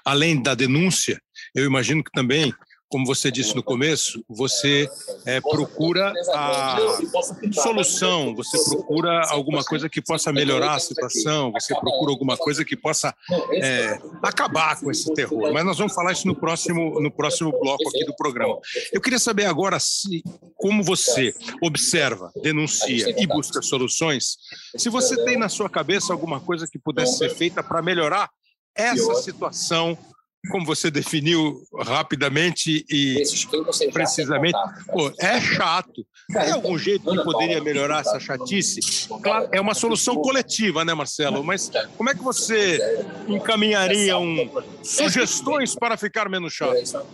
Além 0.04 0.42
da 0.42 0.54
denúncia, 0.54 1.18
eu 1.54 1.64
imagino 1.64 2.04
que 2.04 2.12
também 2.12 2.52
como 2.92 3.06
você 3.06 3.30
disse 3.30 3.56
no 3.56 3.62
começo, 3.62 4.22
você 4.28 4.86
é, 5.24 5.40
procura 5.40 6.12
a 6.34 6.76
solução, 7.54 8.34
você 8.34 8.62
procura 8.68 9.22
alguma 9.30 9.64
coisa 9.64 9.88
que 9.88 10.02
possa 10.02 10.30
melhorar 10.30 10.74
a 10.74 10.78
situação, 10.78 11.50
você 11.52 11.74
procura 11.74 12.12
alguma 12.12 12.36
coisa 12.36 12.62
que 12.62 12.76
possa 12.76 13.14
é, 13.54 13.98
acabar 14.22 14.78
com 14.78 14.90
esse 14.90 15.10
terror. 15.14 15.50
Mas 15.54 15.64
nós 15.64 15.78
vamos 15.78 15.94
falar 15.94 16.12
isso 16.12 16.26
no 16.26 16.34
próximo, 16.34 17.00
no 17.00 17.10
próximo 17.10 17.50
bloco 17.50 17.88
aqui 17.88 18.04
do 18.04 18.14
programa. 18.14 18.58
Eu 18.92 19.00
queria 19.00 19.18
saber 19.18 19.46
agora 19.46 19.80
se, 19.80 20.22
como 20.56 20.82
você 20.82 21.34
observa, 21.62 22.30
denuncia 22.42 23.14
e 23.18 23.26
busca 23.26 23.62
soluções, 23.62 24.36
se 24.76 24.90
você 24.90 25.16
tem 25.24 25.38
na 25.38 25.48
sua 25.48 25.70
cabeça 25.70 26.12
alguma 26.12 26.40
coisa 26.40 26.68
que 26.70 26.78
pudesse 26.78 27.16
ser 27.16 27.30
feita 27.30 27.62
para 27.62 27.80
melhorar 27.80 28.28
essa 28.76 29.14
situação 29.14 29.96
como 30.50 30.66
você 30.66 30.90
definiu 30.90 31.62
rapidamente 31.80 32.84
e 32.90 33.22
precisamente, 33.92 34.58
pô, 34.92 35.12
é 35.20 35.40
chato. 35.40 36.04
Tem 36.32 36.50
algum 36.50 36.76
jeito 36.76 37.08
que 37.08 37.22
poderia 37.22 37.62
melhorar 37.62 38.00
essa 38.00 38.18
chatice? 38.18 38.80
Claro, 39.22 39.48
é 39.52 39.60
uma 39.60 39.74
solução 39.74 40.16
coletiva, 40.16 40.84
né, 40.84 40.94
Marcelo? 40.94 41.44
Mas 41.44 41.70
como 41.96 42.10
é 42.10 42.14
que 42.14 42.22
você 42.22 42.78
encaminharia 43.28 44.18
um, 44.18 44.50
sugestões 44.82 45.76
para 45.76 45.96
ficar 45.96 46.28
menos 46.28 46.52
chato? 46.52 47.06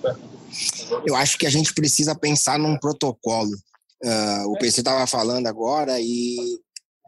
Eu 1.07 1.14
acho 1.14 1.37
que 1.37 1.46
a 1.46 1.50
gente 1.50 1.74
precisa 1.74 2.14
pensar 2.14 2.59
num 2.59 2.79
protocolo. 2.79 3.53
Uh, 4.03 4.53
o 4.53 4.59
PC 4.59 4.81
estava 4.81 5.07
falando 5.07 5.48
agora 5.48 6.00
e 6.00 6.37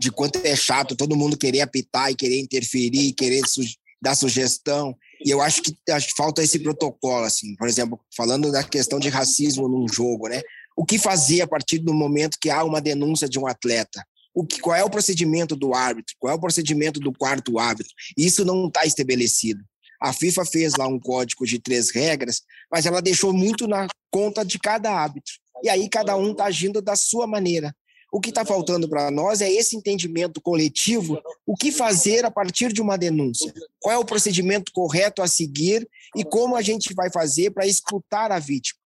de 0.01 0.11
quanto 0.11 0.40
é 0.45 0.57
chato 0.57 0.97
todo 0.97 1.16
mundo 1.16 1.37
querer 1.37 1.61
apitar 1.61 2.11
e 2.11 2.16
querer 2.16 2.40
interferir, 2.40 3.12
querer 3.12 3.47
su 3.47 3.62
dar 4.03 4.14
sugestão. 4.14 4.97
E 5.25 5.31
eu 5.31 5.41
acho 5.41 5.63
que, 5.63 5.77
acho 5.91 6.09
que 6.09 6.15
falta 6.17 6.43
esse 6.43 6.59
protocolo, 6.59 7.25
assim, 7.25 7.55
por 7.57 7.69
exemplo, 7.69 8.01
falando 8.17 8.51
da 8.51 8.65
questão 8.65 8.99
de 8.99 9.09
racismo 9.09 9.69
num 9.69 9.87
jogo, 9.87 10.29
né? 10.29 10.41
O 10.77 10.85
que 10.85 10.99
fazer 10.99 11.43
a 11.43 11.47
partir 11.47 11.79
do 11.79 11.93
momento 11.93 12.39
que 12.41 12.49
há 12.49 12.65
uma 12.65 12.81
denúncia 12.81 13.29
de 13.29 13.39
um 13.39 13.47
atleta? 13.47 14.05
O 14.35 14.47
que, 14.47 14.61
qual 14.61 14.77
é 14.77 14.85
o 14.85 14.91
procedimento 14.91 15.55
do 15.55 15.75
árbitro? 15.75 16.15
Qual 16.19 16.33
é 16.33 16.37
o 16.37 16.41
procedimento 16.41 17.01
do 17.01 17.13
quarto 17.13 17.59
árbitro? 17.59 17.93
Isso 18.17 18.45
não 18.45 18.69
está 18.69 18.87
estabelecido. 18.87 19.63
A 20.01 20.13
FIFA 20.13 20.45
fez 20.47 20.75
lá 20.77 20.87
um 20.87 20.99
código 20.99 21.45
de 21.45 21.59
três 21.59 21.91
regras, 21.91 22.41
mas 22.73 22.87
ela 22.87 23.03
deixou 23.03 23.33
muito 23.33 23.69
na 23.69 23.87
conta 24.11 24.45
de 24.45 24.59
cada 24.59 24.91
árbitro. 24.91 25.35
E 25.63 25.69
aí 25.69 25.89
cada 25.89 26.17
um 26.17 26.33
está 26.33 26.45
agindo 26.45 26.81
da 26.81 26.97
sua 26.97 27.27
maneira. 27.27 27.75
O 28.12 28.20
que 28.20 28.31
está 28.31 28.44
faltando 28.44 28.88
para 28.88 29.11
nós 29.11 29.40
é 29.40 29.51
esse 29.51 29.77
entendimento 29.77 30.40
coletivo, 30.40 31.20
o 31.46 31.55
que 31.55 31.70
fazer 31.70 32.25
a 32.25 32.31
partir 32.31 32.73
de 32.73 32.83
uma 32.83 32.99
denúncia, 32.99 33.55
qual 33.79 33.94
é 33.94 33.99
o 33.99 34.05
procedimento 34.05 34.73
correto 34.73 35.23
a 35.23 35.29
seguir 35.29 35.88
e 36.16 36.25
como 36.25 36.57
a 36.57 36.62
gente 36.62 36.92
vai 36.92 37.11
fazer 37.11 37.53
para 37.53 37.66
escutar 37.66 38.33
a 38.33 38.38
vítima. 38.38 38.81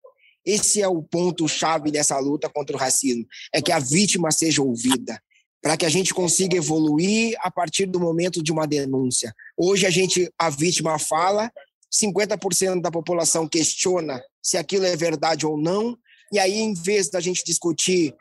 Esse 0.45 0.83
é 0.83 0.89
o 0.89 1.03
ponto-chave 1.03 1.91
dessa 1.91 2.19
luta 2.19 2.51
contra 2.51 2.77
o 2.77 2.79
racismo, 2.79 3.27
é 3.53 3.63
que 3.63 3.73
a 3.73 3.79
vítima 3.79 4.31
seja 4.31 4.63
ouvida, 4.63 5.19
para 5.63 5.79
que 5.79 5.87
a 5.87 5.89
gente 5.89 6.13
consiga 6.13 6.59
evoluir 6.59 7.35
a 7.41 7.51
partir 7.51 7.87
do 7.87 7.99
momento 7.99 8.43
de 8.43 8.53
uma 8.53 8.67
denúncia. 8.67 9.35
Hoje 9.57 9.87
a 9.87 9.91
gente, 9.91 10.31
a 10.39 10.51
vítima 10.51 10.99
fala, 10.99 11.51
50% 11.91 12.83
da 12.83 12.91
população 12.91 13.49
questiona 13.49 14.23
se 14.43 14.59
aquilo 14.59 14.85
é 14.85 14.95
verdade 14.95 15.47
ou 15.47 15.57
não, 15.57 15.97
e 16.31 16.39
aí, 16.39 16.59
em 16.59 16.75
vez 16.75 17.09
da 17.09 17.21
gente 17.21 17.45
discutir 17.45 18.15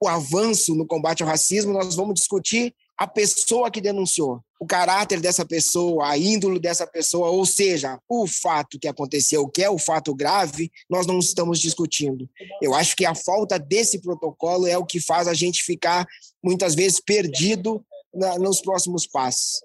o 0.00 0.08
avanço 0.08 0.74
no 0.74 0.86
combate 0.86 1.22
ao 1.22 1.28
racismo, 1.28 1.72
nós 1.72 1.94
vamos 1.94 2.14
discutir 2.14 2.74
a 2.98 3.06
pessoa 3.06 3.70
que 3.70 3.80
denunciou, 3.80 4.40
o 4.58 4.66
caráter 4.66 5.20
dessa 5.20 5.44
pessoa, 5.44 6.08
a 6.08 6.16
índole 6.16 6.58
dessa 6.58 6.86
pessoa, 6.86 7.28
ou 7.28 7.44
seja, 7.44 7.98
o 8.08 8.26
fato 8.26 8.78
que 8.78 8.88
aconteceu, 8.88 9.42
o 9.42 9.48
que 9.48 9.62
é 9.62 9.68
o 9.68 9.78
fato 9.78 10.14
grave, 10.14 10.70
nós 10.88 11.06
não 11.06 11.18
estamos 11.18 11.60
discutindo. 11.60 12.28
Eu 12.62 12.74
acho 12.74 12.96
que 12.96 13.04
a 13.04 13.14
falta 13.14 13.58
desse 13.58 14.00
protocolo 14.00 14.66
é 14.66 14.78
o 14.78 14.86
que 14.86 14.98
faz 14.98 15.28
a 15.28 15.34
gente 15.34 15.62
ficar 15.62 16.06
muitas 16.42 16.74
vezes 16.74 17.00
perdido 17.00 17.84
na, 18.14 18.38
nos 18.38 18.62
próximos 18.62 19.06
passos. 19.06 19.60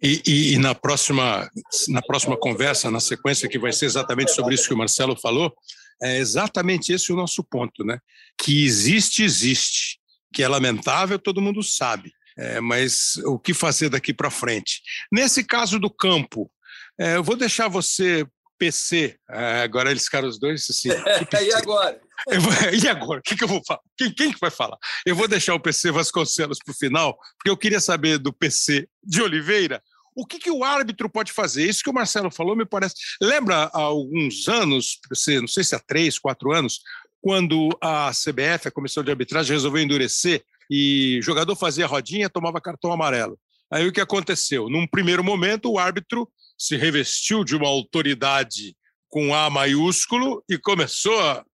E, 0.00 0.22
e, 0.26 0.54
e, 0.54 0.58
na 0.58 0.74
próxima 0.74 1.50
na 1.88 2.00
próxima 2.00 2.36
conversa, 2.36 2.90
na 2.90 3.00
sequência 3.00 3.48
que 3.48 3.58
vai 3.58 3.72
ser 3.72 3.86
exatamente 3.86 4.32
sobre 4.32 4.54
isso 4.54 4.68
que 4.68 4.74
o 4.74 4.78
Marcelo 4.78 5.16
falou, 5.20 5.52
é 6.02 6.18
exatamente 6.18 6.92
esse 6.92 7.12
o 7.12 7.16
nosso 7.16 7.42
ponto, 7.44 7.84
né? 7.84 7.98
Que 8.38 8.64
existe, 8.64 9.22
existe. 9.22 9.98
Que 10.32 10.42
é 10.42 10.48
lamentável, 10.48 11.18
todo 11.18 11.40
mundo 11.40 11.62
sabe. 11.62 12.12
É, 12.36 12.60
mas 12.60 13.16
o 13.24 13.38
que 13.38 13.54
fazer 13.54 13.88
daqui 13.88 14.12
para 14.12 14.30
frente? 14.30 14.82
Nesse 15.12 15.44
caso 15.44 15.78
do 15.78 15.88
campo, 15.88 16.50
é, 16.98 17.16
eu 17.16 17.22
vou 17.22 17.36
deixar 17.36 17.68
você 17.68 18.26
PC. 18.58 19.16
É, 19.30 19.62
agora 19.62 19.90
eles 19.90 20.04
ficaram 20.04 20.28
os 20.28 20.38
dois 20.38 20.66
assim. 20.68 20.88
e 21.42 21.54
agora? 21.54 22.00
Vou, 22.40 22.52
e 22.82 22.88
agora? 22.88 23.20
O 23.20 23.22
que, 23.22 23.36
que 23.36 23.44
eu 23.44 23.48
vou 23.48 23.62
falar? 23.66 23.80
Quem, 23.96 24.12
quem 24.12 24.32
que 24.32 24.40
vai 24.40 24.50
falar? 24.50 24.76
Eu 25.04 25.14
vou 25.14 25.28
deixar 25.28 25.54
o 25.54 25.60
PC 25.60 25.90
Vasconcelos 25.90 26.58
para 26.64 26.72
o 26.72 26.76
final, 26.76 27.16
porque 27.36 27.50
eu 27.50 27.56
queria 27.56 27.80
saber 27.80 28.18
do 28.18 28.32
PC 28.32 28.88
de 29.02 29.22
Oliveira 29.22 29.82
o 30.14 30.26
que, 30.26 30.38
que 30.38 30.50
o 30.50 30.62
árbitro 30.62 31.08
pode 31.10 31.32
fazer? 31.32 31.68
Isso 31.68 31.82
que 31.82 31.90
o 31.90 31.94
Marcelo 31.94 32.30
falou 32.30 32.54
me 32.54 32.64
parece. 32.64 32.94
Lembra 33.20 33.70
há 33.72 33.80
alguns 33.80 34.46
anos, 34.48 35.00
não 35.40 35.48
sei 35.48 35.64
se 35.64 35.74
há 35.74 35.78
três, 35.78 36.18
quatro 36.18 36.52
anos, 36.52 36.80
quando 37.20 37.70
a 37.80 38.10
CBF, 38.12 38.68
a 38.68 38.70
Comissão 38.70 39.02
de 39.02 39.10
Arbitragem, 39.10 39.52
resolveu 39.52 39.82
endurecer 39.82 40.44
e 40.70 41.20
jogador 41.22 41.56
fazia 41.56 41.86
rodinha, 41.86 42.30
tomava 42.30 42.60
cartão 42.60 42.92
amarelo. 42.92 43.38
Aí 43.70 43.88
o 43.88 43.92
que 43.92 44.00
aconteceu? 44.00 44.68
Num 44.68 44.86
primeiro 44.86 45.24
momento, 45.24 45.70
o 45.70 45.78
árbitro 45.78 46.28
se 46.56 46.76
revestiu 46.76 47.42
de 47.42 47.56
uma 47.56 47.66
autoridade 47.66 48.76
com 49.08 49.34
A 49.34 49.48
maiúsculo 49.48 50.44
e 50.48 50.58
começou 50.58 51.18
a 51.20 51.44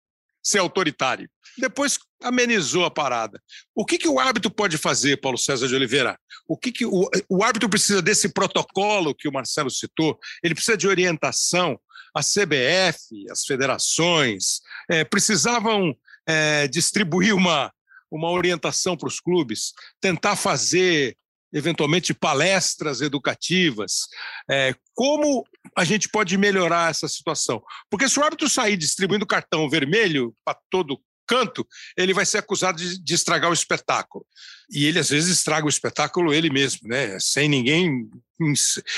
ser 0.42 0.59
autoritário. 0.59 1.31
Depois 1.59 1.99
amenizou 2.23 2.85
a 2.85 2.91
parada. 2.91 3.41
O 3.75 3.85
que, 3.85 3.99
que 3.99 4.09
o 4.09 4.19
árbitro 4.19 4.51
pode 4.51 4.77
fazer, 4.77 5.21
Paulo 5.21 5.39
César 5.39 5.67
de 5.67 5.75
Oliveira? 5.75 6.19
O 6.47 6.57
que, 6.57 6.71
que 6.73 6.85
o, 6.85 7.09
o 7.29 7.43
árbitro 7.43 7.69
precisa 7.69 8.03
desse 8.03 8.29
protocolo 8.29 9.15
que 9.15 9.29
o 9.29 9.33
Marcelo 9.33 9.71
citou? 9.71 10.19
Ele 10.43 10.55
precisa 10.55 10.77
de 10.77 10.87
orientação. 10.87 11.79
A 12.15 12.21
CBF, 12.23 13.31
as 13.31 13.45
federações, 13.45 14.61
é, 14.91 15.05
precisavam 15.05 15.95
é, 16.27 16.67
distribuir 16.67 17.35
uma, 17.35 17.73
uma 18.11 18.31
orientação 18.31 18.97
para 18.97 19.07
os 19.07 19.21
clubes, 19.21 19.73
tentar 20.01 20.35
fazer 20.35 21.17
eventualmente 21.53 22.15
palestras 22.15 23.01
educativas. 23.01 24.07
É, 24.51 24.75
como 24.95 25.45
a 25.77 25.85
gente 25.85 26.09
pode 26.09 26.37
melhorar 26.37 26.91
essa 26.91 27.09
situação? 27.09 27.63
Porque 27.89 28.09
se 28.09 28.19
o 28.19 28.25
árbitro 28.25 28.49
sair 28.49 28.77
distribuindo 28.77 29.27
cartão 29.27 29.69
vermelho 29.69 30.35
para 30.45 30.59
todo 30.71 31.01
canto, 31.31 31.64
ele 31.97 32.12
vai 32.12 32.27
ser 32.27 32.38
acusado 32.38 32.79
de, 32.79 32.99
de, 32.99 33.14
estragar 33.14 33.49
o 33.49 33.55
espetáculo. 33.55 34.27
E 34.69 34.85
ele, 34.85 34.99
às 34.99 35.11
vezes, 35.11 35.31
estraga 35.31 35.64
o 35.64 35.69
espetáculo 35.69 36.35
ele 36.35 36.51
mesmo, 36.51 36.88
né? 36.88 37.16
sem 37.21 37.49
ninguém 37.49 38.11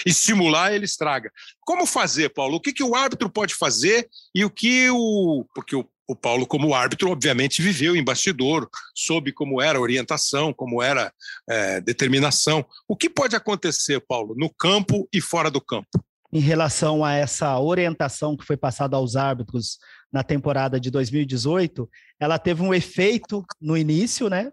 estimular, 0.06 0.72
ele 0.72 0.86
estraga. 0.86 1.30
Como 1.60 1.84
fazer, 1.84 2.30
Paulo? 2.30 2.56
O 2.56 2.60
que, 2.60 2.72
que 2.72 2.82
o 2.82 2.94
árbitro 2.94 3.28
pode 3.28 3.54
fazer 3.54 4.08
e 4.34 4.46
o 4.46 4.50
que 4.50 4.88
o. 4.90 5.44
Porque 5.54 5.76
o 5.76 5.86
o 6.04 6.16
Paulo, 6.16 6.46
como 6.46 6.74
árbitro, 6.74 7.10
obviamente 7.10 7.62
viveu 7.62 7.96
em 7.96 8.04
bastidor, 8.04 8.68
soube 8.94 9.32
como 9.32 9.62
era 9.62 9.78
a 9.78 9.80
orientação, 9.80 10.52
como 10.52 10.82
era 10.82 11.10
é, 11.48 11.80
determinação. 11.80 12.66
O 12.86 12.94
que 12.94 13.08
pode 13.08 13.34
acontecer, 13.34 13.98
Paulo, 14.00 14.34
no 14.36 14.50
campo 14.50 15.08
e 15.12 15.22
fora 15.22 15.50
do 15.50 15.60
campo? 15.60 15.88
Em 16.30 16.40
relação 16.40 17.04
a 17.04 17.14
essa 17.14 17.58
orientação 17.58 18.36
que 18.36 18.44
foi 18.44 18.56
passada 18.56 18.96
aos 18.96 19.16
árbitros 19.16 19.78
na 20.12 20.22
temporada 20.22 20.78
de 20.78 20.90
2018, 20.90 21.88
ela 22.20 22.38
teve 22.38 22.62
um 22.62 22.74
efeito 22.74 23.44
no 23.60 23.76
início, 23.76 24.28
né? 24.28 24.52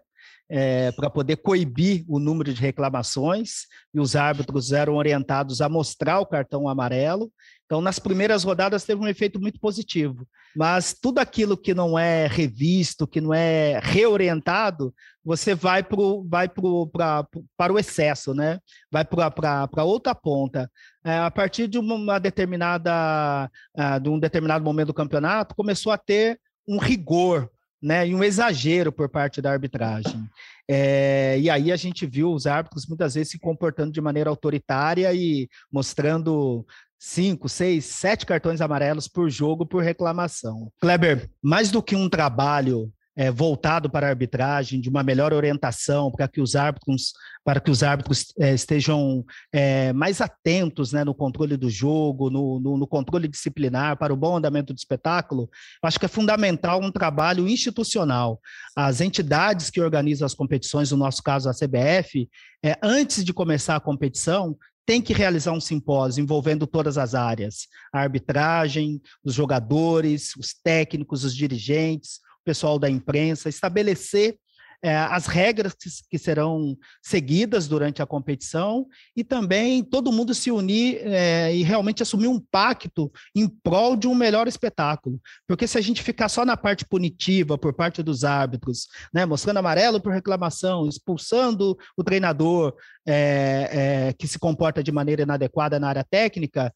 É, 0.52 0.90
para 0.92 1.08
poder 1.08 1.36
coibir 1.36 2.04
o 2.08 2.18
número 2.18 2.52
de 2.52 2.60
reclamações, 2.60 3.66
e 3.94 4.00
os 4.00 4.16
árbitros 4.16 4.72
eram 4.72 4.96
orientados 4.96 5.60
a 5.60 5.68
mostrar 5.68 6.18
o 6.18 6.26
cartão 6.26 6.68
amarelo, 6.68 7.30
então, 7.70 7.80
nas 7.80 8.00
primeiras 8.00 8.42
rodadas 8.42 8.82
teve 8.82 9.00
um 9.00 9.06
efeito 9.06 9.40
muito 9.40 9.60
positivo, 9.60 10.26
mas 10.56 10.92
tudo 10.92 11.20
aquilo 11.20 11.56
que 11.56 11.72
não 11.72 11.96
é 11.96 12.26
revisto, 12.26 13.06
que 13.06 13.20
não 13.20 13.32
é 13.32 13.78
reorientado, 13.80 14.92
você 15.24 15.54
vai, 15.54 15.80
pro, 15.80 16.26
vai 16.28 16.48
pro, 16.48 16.88
pra, 16.88 17.24
para 17.56 17.72
o 17.72 17.78
excesso, 17.78 18.34
né? 18.34 18.58
Vai 18.90 19.04
para 19.04 19.84
outra 19.84 20.16
ponta. 20.16 20.68
É, 21.04 21.18
a 21.18 21.30
partir 21.30 21.68
de 21.68 21.78
uma 21.78 22.18
determinada, 22.18 23.48
uh, 23.78 24.00
de 24.00 24.08
um 24.08 24.18
determinado 24.18 24.64
momento 24.64 24.88
do 24.88 24.94
campeonato, 24.94 25.54
começou 25.54 25.92
a 25.92 25.98
ter 25.98 26.40
um 26.66 26.76
rigor 26.76 27.48
né, 27.80 28.08
e 28.08 28.14
um 28.14 28.24
exagero 28.24 28.90
por 28.90 29.08
parte 29.08 29.40
da 29.40 29.52
arbitragem. 29.52 30.28
É, 30.68 31.38
e 31.40 31.48
aí 31.48 31.72
a 31.72 31.76
gente 31.76 32.04
viu 32.04 32.32
os 32.32 32.46
árbitros 32.46 32.86
muitas 32.86 33.14
vezes 33.14 33.30
se 33.30 33.38
comportando 33.38 33.92
de 33.92 34.00
maneira 34.00 34.28
autoritária 34.28 35.12
e 35.14 35.48
mostrando 35.72 36.66
cinco, 37.02 37.48
seis, 37.48 37.86
sete 37.86 38.26
cartões 38.26 38.60
amarelos 38.60 39.08
por 39.08 39.30
jogo 39.30 39.64
por 39.64 39.82
reclamação. 39.82 40.70
Kleber, 40.78 41.30
mais 41.42 41.70
do 41.70 41.82
que 41.82 41.96
um 41.96 42.10
trabalho 42.10 42.92
é, 43.16 43.30
voltado 43.30 43.90
para 43.90 44.06
a 44.06 44.10
arbitragem, 44.10 44.80
de 44.80 44.88
uma 44.88 45.02
melhor 45.02 45.32
orientação 45.32 46.10
para 46.10 46.28
que 46.28 46.40
os 46.40 46.54
árbitros, 46.54 47.12
para 47.44 47.60
que 47.60 47.70
os 47.70 47.82
árbitros 47.82 48.32
é, 48.38 48.54
estejam 48.54 49.24
é, 49.52 49.92
mais 49.92 50.20
atentos 50.20 50.92
né, 50.92 51.02
no 51.04 51.14
controle 51.14 51.56
do 51.56 51.68
jogo, 51.68 52.30
no, 52.30 52.60
no, 52.60 52.76
no, 52.76 52.86
controle 52.86 53.28
disciplinar, 53.28 53.96
para 53.98 54.12
o 54.12 54.16
bom 54.16 54.36
andamento 54.36 54.72
do 54.72 54.78
espetáculo, 54.78 55.50
acho 55.82 55.98
que 55.98 56.06
é 56.06 56.08
fundamental 56.08 56.80
um 56.80 56.92
trabalho 56.92 57.48
institucional. 57.48 58.40
As 58.76 59.00
entidades 59.00 59.70
que 59.70 59.80
organizam 59.80 60.24
as 60.24 60.34
competições, 60.34 60.90
no 60.90 60.96
nosso 60.96 61.22
caso 61.22 61.48
a 61.48 61.52
CBF, 61.52 62.28
é, 62.64 62.78
antes 62.82 63.24
de 63.24 63.32
começar 63.32 63.76
a 63.76 63.80
competição, 63.80 64.56
tem 64.90 65.00
que 65.00 65.12
realizar 65.12 65.52
um 65.52 65.60
simpósio 65.60 66.20
envolvendo 66.20 66.66
todas 66.66 66.98
as 66.98 67.14
áreas: 67.14 67.68
a 67.92 68.00
arbitragem, 68.00 69.00
os 69.22 69.34
jogadores, 69.34 70.34
os 70.34 70.52
técnicos, 70.52 71.22
os 71.22 71.32
dirigentes, 71.32 72.16
o 72.40 72.44
pessoal 72.44 72.76
da 72.76 72.90
imprensa, 72.90 73.48
estabelecer 73.48 74.36
é, 74.82 74.96
as 74.96 75.26
regras 75.26 75.74
que, 75.74 75.90
que, 76.10 76.18
serão 76.18 76.76
seguidas 77.02 77.68
durante 77.68 78.00
a 78.00 78.06
competição 78.06 78.86
e 79.14 79.22
também 79.22 79.82
todo 79.84 80.12
mundo 80.12 80.34
se 80.34 80.50
unir 80.50 81.00
é, 81.02 81.54
e 81.54 81.62
realmente 81.62 82.02
assumir 82.02 82.28
um 82.28 82.40
pacto 82.40 83.12
em 83.34 83.46
prol 83.46 83.94
de 83.94 84.08
um 84.08 84.14
melhor 84.14 84.48
espetáculo. 84.48 85.20
Porque 85.46 85.66
se 85.66 85.76
a 85.76 85.80
gente 85.82 86.02
ficar 86.02 86.30
só 86.30 86.46
na 86.46 86.56
parte 86.56 86.86
punitiva 86.86 87.58
por 87.58 87.74
parte 87.74 88.02
dos 88.02 88.24
árbitros, 88.24 88.86
né, 89.12 89.26
mostrando 89.26 89.58
amarelo 89.58 90.00
por 90.00 90.12
reclamação, 90.12 90.88
expulsando 90.88 91.76
o 91.94 92.02
treinador 92.02 92.74
é, 93.06 94.14
que 94.18 94.26
se 94.26 94.38
comporta 94.38 94.82
de 94.82 94.92
maneira 94.92 95.22
inadequada 95.22 95.78
na 95.78 95.88
área 95.88 96.04
técnica, 96.08 96.72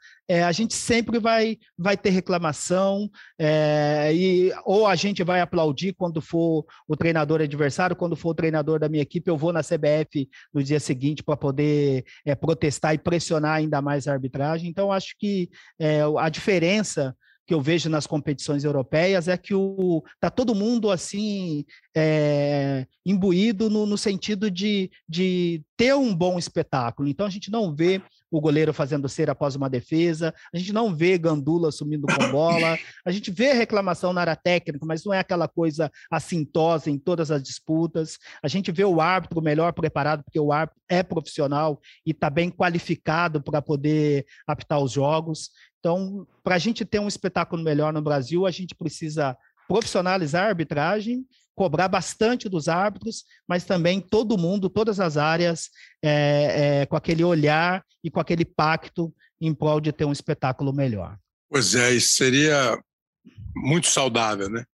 a 0.46 0.52
gente 0.52 0.74
sempre 0.74 1.18
vai, 1.18 1.58
vai 1.78 1.96
ter 1.96 2.10
reclamação 2.10 3.08
e 4.12 4.50
ou 4.64 4.86
a 4.86 4.96
gente 4.96 5.22
vai 5.22 5.40
aplaudir 5.40 5.92
quando 5.92 6.20
for 6.20 6.64
o 6.88 6.96
treinador 6.96 7.40
adversário 7.40 7.93
quando 7.94 8.16
for 8.16 8.30
o 8.30 8.34
treinador 8.34 8.78
da 8.78 8.88
minha 8.88 9.02
equipe, 9.02 9.30
eu 9.30 9.36
vou 9.36 9.52
na 9.52 9.60
CBF 9.60 10.28
no 10.52 10.62
dia 10.62 10.80
seguinte 10.80 11.22
para 11.22 11.36
poder 11.36 12.04
é, 12.24 12.34
protestar 12.34 12.94
e 12.94 12.98
pressionar 12.98 13.56
ainda 13.56 13.80
mais 13.80 14.06
a 14.06 14.12
arbitragem. 14.12 14.68
Então, 14.68 14.92
acho 14.92 15.14
que 15.18 15.50
é, 15.78 16.00
a 16.18 16.28
diferença 16.28 17.16
que 17.46 17.52
eu 17.52 17.60
vejo 17.60 17.90
nas 17.90 18.06
competições 18.06 18.64
europeias 18.64 19.28
é 19.28 19.36
que 19.36 19.54
o 19.54 20.02
tá 20.18 20.30
todo 20.30 20.54
mundo 20.54 20.90
assim 20.90 21.64
é, 21.96 22.86
imbuído 23.06 23.70
no, 23.70 23.86
no 23.86 23.96
sentido 23.96 24.50
de, 24.50 24.90
de 25.08 25.62
ter 25.76 25.94
um 25.94 26.14
bom 26.14 26.38
espetáculo. 26.38 27.08
Então 27.08 27.26
a 27.26 27.30
gente 27.30 27.50
não 27.50 27.74
vê 27.74 28.02
o 28.30 28.40
goleiro 28.40 28.72
fazendo 28.72 29.08
cera 29.08 29.30
após 29.30 29.54
uma 29.54 29.70
defesa, 29.70 30.34
a 30.52 30.58
gente 30.58 30.72
não 30.72 30.92
vê 30.92 31.16
Gandula 31.16 31.70
sumindo 31.70 32.06
com 32.08 32.32
bola, 32.32 32.76
a 33.04 33.12
gente 33.12 33.30
vê 33.30 33.52
reclamação 33.52 34.12
na 34.12 34.22
área 34.22 34.34
técnica, 34.34 34.84
mas 34.84 35.04
não 35.04 35.14
é 35.14 35.20
aquela 35.20 35.46
coisa 35.46 35.90
assintosa 36.10 36.90
em 36.90 36.98
todas 36.98 37.30
as 37.30 37.40
disputas. 37.40 38.18
A 38.42 38.48
gente 38.48 38.72
vê 38.72 38.84
o 38.84 39.00
árbitro 39.00 39.40
melhor 39.40 39.72
preparado, 39.72 40.24
porque 40.24 40.40
o 40.40 40.52
árbitro 40.52 40.82
é 40.88 41.02
profissional 41.02 41.80
e 42.04 42.10
está 42.10 42.28
bem 42.28 42.50
qualificado 42.50 43.40
para 43.40 43.62
poder 43.62 44.26
apitar 44.48 44.80
os 44.80 44.90
jogos. 44.90 45.50
Então, 45.78 46.26
para 46.42 46.56
a 46.56 46.58
gente 46.58 46.84
ter 46.84 46.98
um 46.98 47.08
espetáculo 47.08 47.62
melhor 47.62 47.92
no 47.92 48.02
Brasil, 48.02 48.46
a 48.46 48.50
gente 48.50 48.74
precisa 48.74 49.36
profissionalizar 49.68 50.44
a 50.44 50.48
arbitragem, 50.48 51.24
cobrar 51.54 51.88
bastante 51.88 52.48
dos 52.48 52.68
árbitros, 52.68 53.24
mas 53.48 53.64
também 53.64 54.00
todo 54.00 54.38
mundo, 54.38 54.68
todas 54.68 54.98
as 54.98 55.16
áreas, 55.16 55.70
é, 56.02 56.80
é, 56.82 56.86
com 56.86 56.96
aquele 56.96 57.22
olhar 57.22 57.84
e 58.02 58.10
com 58.10 58.20
aquele 58.20 58.44
pacto 58.44 59.14
em 59.40 59.54
prol 59.54 59.80
de 59.80 59.92
ter 59.92 60.04
um 60.04 60.12
espetáculo 60.12 60.72
melhor. 60.72 61.16
Pois 61.48 61.74
é, 61.74 61.92
isso 61.92 62.16
seria 62.16 62.78
muito 63.54 63.86
saudável, 63.86 64.50
né? 64.50 64.64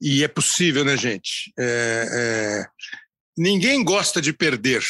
E 0.00 0.24
é 0.24 0.28
possível, 0.28 0.84
né, 0.84 0.96
gente? 0.96 1.52
É, 1.58 2.06
é 2.10 2.66
ninguém 3.36 3.82
gosta 3.82 4.20
de 4.20 4.32
perder, 4.32 4.82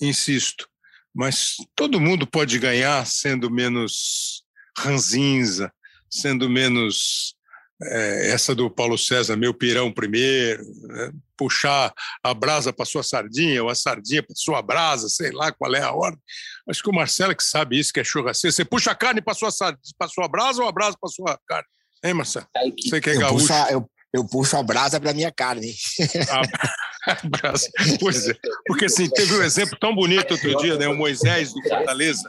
insisto, 0.00 0.68
mas 1.14 1.56
todo 1.74 2.00
mundo 2.00 2.26
pode 2.26 2.58
ganhar 2.58 3.04
sendo 3.06 3.50
menos 3.50 4.44
ranzinza, 4.76 5.72
sendo 6.10 6.48
menos 6.48 7.34
é, 7.82 8.30
essa 8.30 8.54
do 8.54 8.70
Paulo 8.70 8.98
César, 8.98 9.36
meu 9.36 9.54
pirão 9.54 9.92
primeiro, 9.92 10.64
né? 10.82 11.12
puxar 11.36 11.92
a 12.22 12.34
brasa 12.34 12.72
para 12.72 12.84
sua 12.84 13.02
sardinha, 13.02 13.62
ou 13.62 13.68
a 13.68 13.74
sardinha 13.74 14.22
para 14.22 14.34
sua 14.34 14.60
brasa, 14.60 15.08
sei 15.08 15.30
lá 15.30 15.52
qual 15.52 15.74
é 15.74 15.80
a 15.80 15.92
ordem. 15.92 16.20
Acho 16.68 16.82
que 16.82 16.90
o 16.90 16.94
Marcelo 16.94 17.32
é 17.32 17.34
que 17.34 17.44
sabe 17.44 17.78
isso, 17.78 17.92
que 17.92 18.00
é 18.00 18.04
churrasqueiro. 18.04 18.54
Você 18.54 18.64
puxa 18.64 18.90
a 18.90 18.94
carne 18.94 19.20
para 19.20 19.34
sua, 19.34 19.50
para 19.96 20.08
sua 20.08 20.26
brasa 20.28 20.62
ou 20.62 20.68
a 20.68 20.72
brasa 20.72 20.96
para 21.00 21.10
sua 21.10 21.38
carne? 21.46 21.68
Hein, 22.04 22.14
Marcelo? 22.14 22.46
Você 22.80 23.00
que 23.00 23.10
é 23.10 23.14
eu 23.14 23.20
gaúcho. 23.20 23.46
Puxo 23.46 23.52
a, 23.52 23.70
eu, 23.70 23.90
eu 24.12 24.26
puxo 24.26 24.56
a 24.56 24.62
brasa 24.62 25.00
para 25.00 25.12
minha 25.12 25.30
carne. 25.30 25.74
A 27.06 27.26
brasa. 27.26 27.70
Pois 28.00 28.28
é. 28.28 28.34
Porque 28.66 28.84
assim, 28.84 29.08
teve 29.08 29.34
um 29.34 29.42
exemplo 29.42 29.78
tão 29.78 29.94
bonito 29.94 30.32
outro 30.32 30.58
dia, 30.58 30.76
né? 30.76 30.88
O 30.88 30.96
Moisés 30.96 31.54
do 31.54 31.62
Fortaleza 31.62 32.28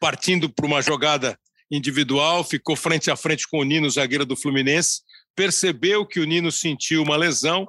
partindo 0.00 0.48
para 0.48 0.64
uma 0.64 0.80
jogada 0.80 1.38
individual, 1.70 2.44
ficou 2.44 2.76
frente 2.76 3.10
a 3.10 3.16
frente 3.16 3.48
com 3.48 3.58
o 3.58 3.64
Nino, 3.64 3.90
zagueiro 3.90 4.24
do 4.24 4.36
Fluminense, 4.36 5.00
percebeu 5.36 6.06
que 6.06 6.18
o 6.18 6.24
Nino 6.24 6.50
sentiu 6.50 7.02
uma 7.02 7.16
lesão 7.16 7.68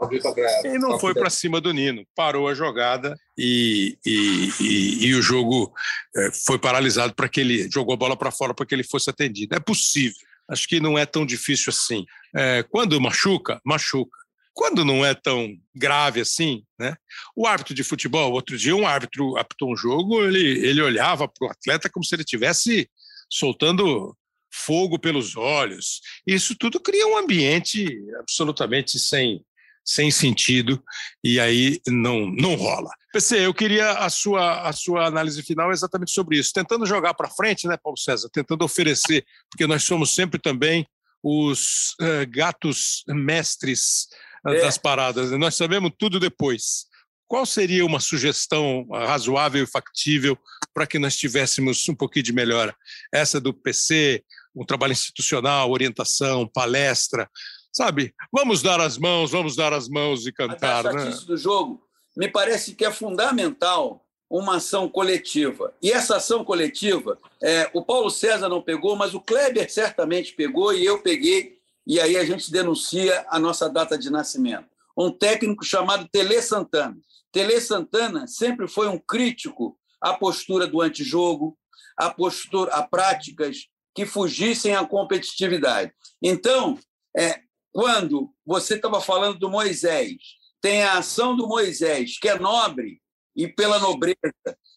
e 0.63 0.79
não 0.79 0.97
foi 0.97 1.13
para 1.13 1.29
cima 1.29 1.59
do 1.59 1.73
Nino. 1.73 2.05
Parou 2.15 2.47
a 2.47 2.53
jogada 2.53 3.19
e, 3.37 3.97
e, 4.05 4.49
e, 4.61 5.05
e 5.07 5.15
o 5.15 5.21
jogo 5.21 5.73
é, 6.15 6.31
foi 6.45 6.57
paralisado 6.57 7.13
para 7.13 7.27
que 7.27 7.41
ele 7.41 7.69
jogou 7.69 7.93
a 7.93 7.97
bola 7.97 8.15
para 8.15 8.31
fora 8.31 8.53
para 8.53 8.65
que 8.65 8.73
ele 8.73 8.83
fosse 8.83 9.09
atendido. 9.09 9.53
É 9.53 9.59
possível. 9.59 10.15
Acho 10.49 10.65
que 10.65 10.79
não 10.79 10.97
é 10.97 11.05
tão 11.05 11.25
difícil 11.25 11.71
assim. 11.71 12.05
É, 12.33 12.63
quando 12.63 12.99
machuca, 13.01 13.59
machuca. 13.65 14.17
Quando 14.53 14.83
não 14.83 15.05
é 15.05 15.13
tão 15.13 15.55
grave 15.75 16.21
assim, 16.21 16.63
né? 16.79 16.95
O 17.35 17.45
árbitro 17.45 17.75
de 17.75 17.83
futebol, 17.83 18.31
outro 18.31 18.57
dia 18.57 18.75
um 18.75 18.87
árbitro 18.87 19.37
apitou 19.37 19.71
um 19.71 19.77
jogo, 19.77 20.23
ele, 20.23 20.65
ele 20.65 20.81
olhava 20.81 21.27
para 21.27 21.47
o 21.47 21.51
atleta 21.51 21.89
como 21.91 22.03
se 22.03 22.15
ele 22.15 22.23
tivesse 22.23 22.89
soltando 23.29 24.15
fogo 24.51 24.97
pelos 24.97 25.35
olhos. 25.35 26.01
Isso 26.25 26.55
tudo 26.55 26.79
cria 26.79 27.07
um 27.07 27.17
ambiente 27.17 27.87
absolutamente 28.19 28.97
sem, 28.97 29.45
sem 29.85 30.11
sentido 30.11 30.83
e 31.23 31.39
aí 31.39 31.79
não, 31.87 32.27
não 32.27 32.55
rola. 32.55 32.89
PC, 33.13 33.45
eu 33.45 33.53
queria 33.53 33.91
a 33.91 34.09
sua, 34.09 34.67
a 34.67 34.73
sua 34.73 35.05
análise 35.05 35.41
final 35.43 35.71
exatamente 35.71 36.11
sobre 36.11 36.37
isso, 36.37 36.51
tentando 36.53 36.85
jogar 36.85 37.13
para 37.13 37.29
frente, 37.29 37.67
né, 37.67 37.77
Paulo 37.77 37.97
César, 37.97 38.29
tentando 38.31 38.63
oferecer, 38.63 39.25
porque 39.49 39.65
nós 39.67 39.83
somos 39.83 40.13
sempre 40.13 40.39
também 40.39 40.85
os 41.23 41.95
uh, 42.01 42.29
gatos 42.29 43.03
mestres 43.07 44.07
uh, 44.45 44.49
é. 44.49 44.61
das 44.61 44.77
paradas, 44.77 45.31
nós 45.31 45.55
sabemos 45.55 45.91
tudo 45.97 46.19
depois. 46.19 46.85
Qual 47.27 47.45
seria 47.45 47.85
uma 47.85 47.99
sugestão 47.99 48.87
razoável 48.89 49.63
e 49.63 49.67
factível 49.67 50.37
para 50.77 50.85
que 50.85 50.99
nós 50.99 51.17
tivéssemos 51.17 51.89
um 51.89 51.95
pouquinho 51.95 52.21
de 52.21 52.31
melhora? 52.31 52.75
Essa 53.11 53.41
do 53.41 53.51
PC, 53.51 54.23
um 54.55 54.63
trabalho 54.63 54.91
institucional, 54.91 55.71
orientação, 55.71 56.47
palestra, 56.47 57.27
sabe? 57.73 58.13
Vamos 58.31 58.61
dar 58.61 58.79
as 58.79 58.95
mãos, 58.95 59.31
vamos 59.31 59.55
dar 59.55 59.73
as 59.73 59.89
mãos 59.89 60.27
e 60.27 60.31
cantar. 60.31 60.85
A 60.85 60.93
né? 60.93 61.09
do 61.25 61.35
jogo 61.35 61.81
me 62.15 62.27
parece 62.27 62.75
que 62.75 62.85
é 62.85 62.91
fundamental 62.91 64.05
uma 64.29 64.57
ação 64.57 64.87
coletiva. 64.87 65.73
E 65.81 65.91
essa 65.91 66.17
ação 66.17 66.45
coletiva, 66.45 67.17
é, 67.41 67.71
o 67.73 67.83
Paulo 67.83 68.11
César 68.11 68.47
não 68.47 68.61
pegou, 68.61 68.95
mas 68.95 69.15
o 69.15 69.19
Kleber 69.19 69.71
certamente 69.71 70.33
pegou 70.33 70.75
e 70.75 70.85
eu 70.85 70.99
peguei, 70.99 71.57
e 71.87 71.99
aí 71.99 72.17
a 72.17 72.23
gente 72.23 72.51
denuncia 72.51 73.25
a 73.31 73.39
nossa 73.39 73.67
data 73.67 73.97
de 73.97 74.11
nascimento. 74.11 74.67
Um 74.95 75.09
técnico 75.09 75.65
chamado 75.65 76.07
Tele 76.11 76.39
Santana. 76.39 76.95
Tele 77.31 77.59
Santana 77.59 78.27
sempre 78.27 78.67
foi 78.67 78.87
um 78.87 78.99
crítico 78.99 79.75
à 80.01 80.13
postura 80.13 80.67
do 80.67 80.81
antijogo, 80.81 81.57
à 81.97 82.09
postura, 82.09 82.71
a 82.73 82.87
práticas 82.87 83.67
que 83.95 84.05
fugissem 84.05 84.75
à 84.75 84.85
competitividade. 84.85 85.91
Então, 86.21 86.77
é, 87.17 87.41
quando 87.71 88.33
você 88.45 88.75
estava 88.75 89.01
falando 89.01 89.39
do 89.39 89.49
Moisés, 89.49 90.15
tem 90.61 90.83
a 90.83 90.97
ação 90.97 91.35
do 91.35 91.47
Moisés, 91.47 92.19
que 92.19 92.29
é 92.29 92.37
nobre, 92.37 93.01
e 93.35 93.47
pela 93.47 93.79
nobreza 93.79 94.17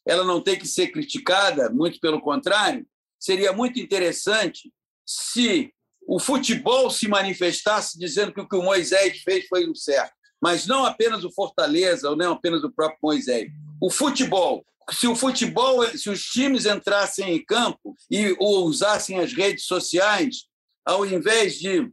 ela 0.07 0.25
não 0.25 0.41
tem 0.41 0.59
que 0.59 0.67
ser 0.67 0.89
criticada, 0.89 1.71
muito 1.71 2.01
pelo 2.01 2.21
contrário, 2.21 2.87
seria 3.19 3.53
muito 3.53 3.79
interessante 3.79 4.73
se 5.07 5.73
o 6.07 6.19
futebol 6.19 6.91
se 6.91 7.07
manifestasse 7.07 7.99
dizendo 7.99 8.33
que 8.33 8.41
o 8.41 8.49
que 8.49 8.57
o 8.57 8.63
Moisés 8.63 9.21
fez 9.23 9.47
foi 9.47 9.69
o 9.69 9.75
certo 9.75 10.15
mas 10.41 10.67
não 10.67 10.85
apenas 10.87 11.23
o 11.23 11.31
Fortaleza 11.31 12.09
ou 12.09 12.17
não 12.17 12.33
apenas 12.33 12.65
o 12.65 12.73
próprio 12.73 12.99
Moisés. 13.03 13.51
O 13.81 13.91
futebol. 13.91 14.65
Se 14.92 15.07
o 15.07 15.14
futebol, 15.14 15.87
se 15.96 16.11
os 16.11 16.22
times 16.24 16.66
entrassem 16.66 17.35
em 17.35 17.44
campo 17.44 17.96
e 18.11 18.35
ou 18.38 18.64
usassem 18.64 19.18
as 19.18 19.33
redes 19.33 19.64
sociais, 19.64 20.46
ao 20.85 21.07
invés 21.07 21.59
de 21.59 21.90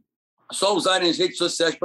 só 0.52 0.74
usarem 0.74 1.10
as 1.10 1.18
redes 1.18 1.36
sociais 1.36 1.76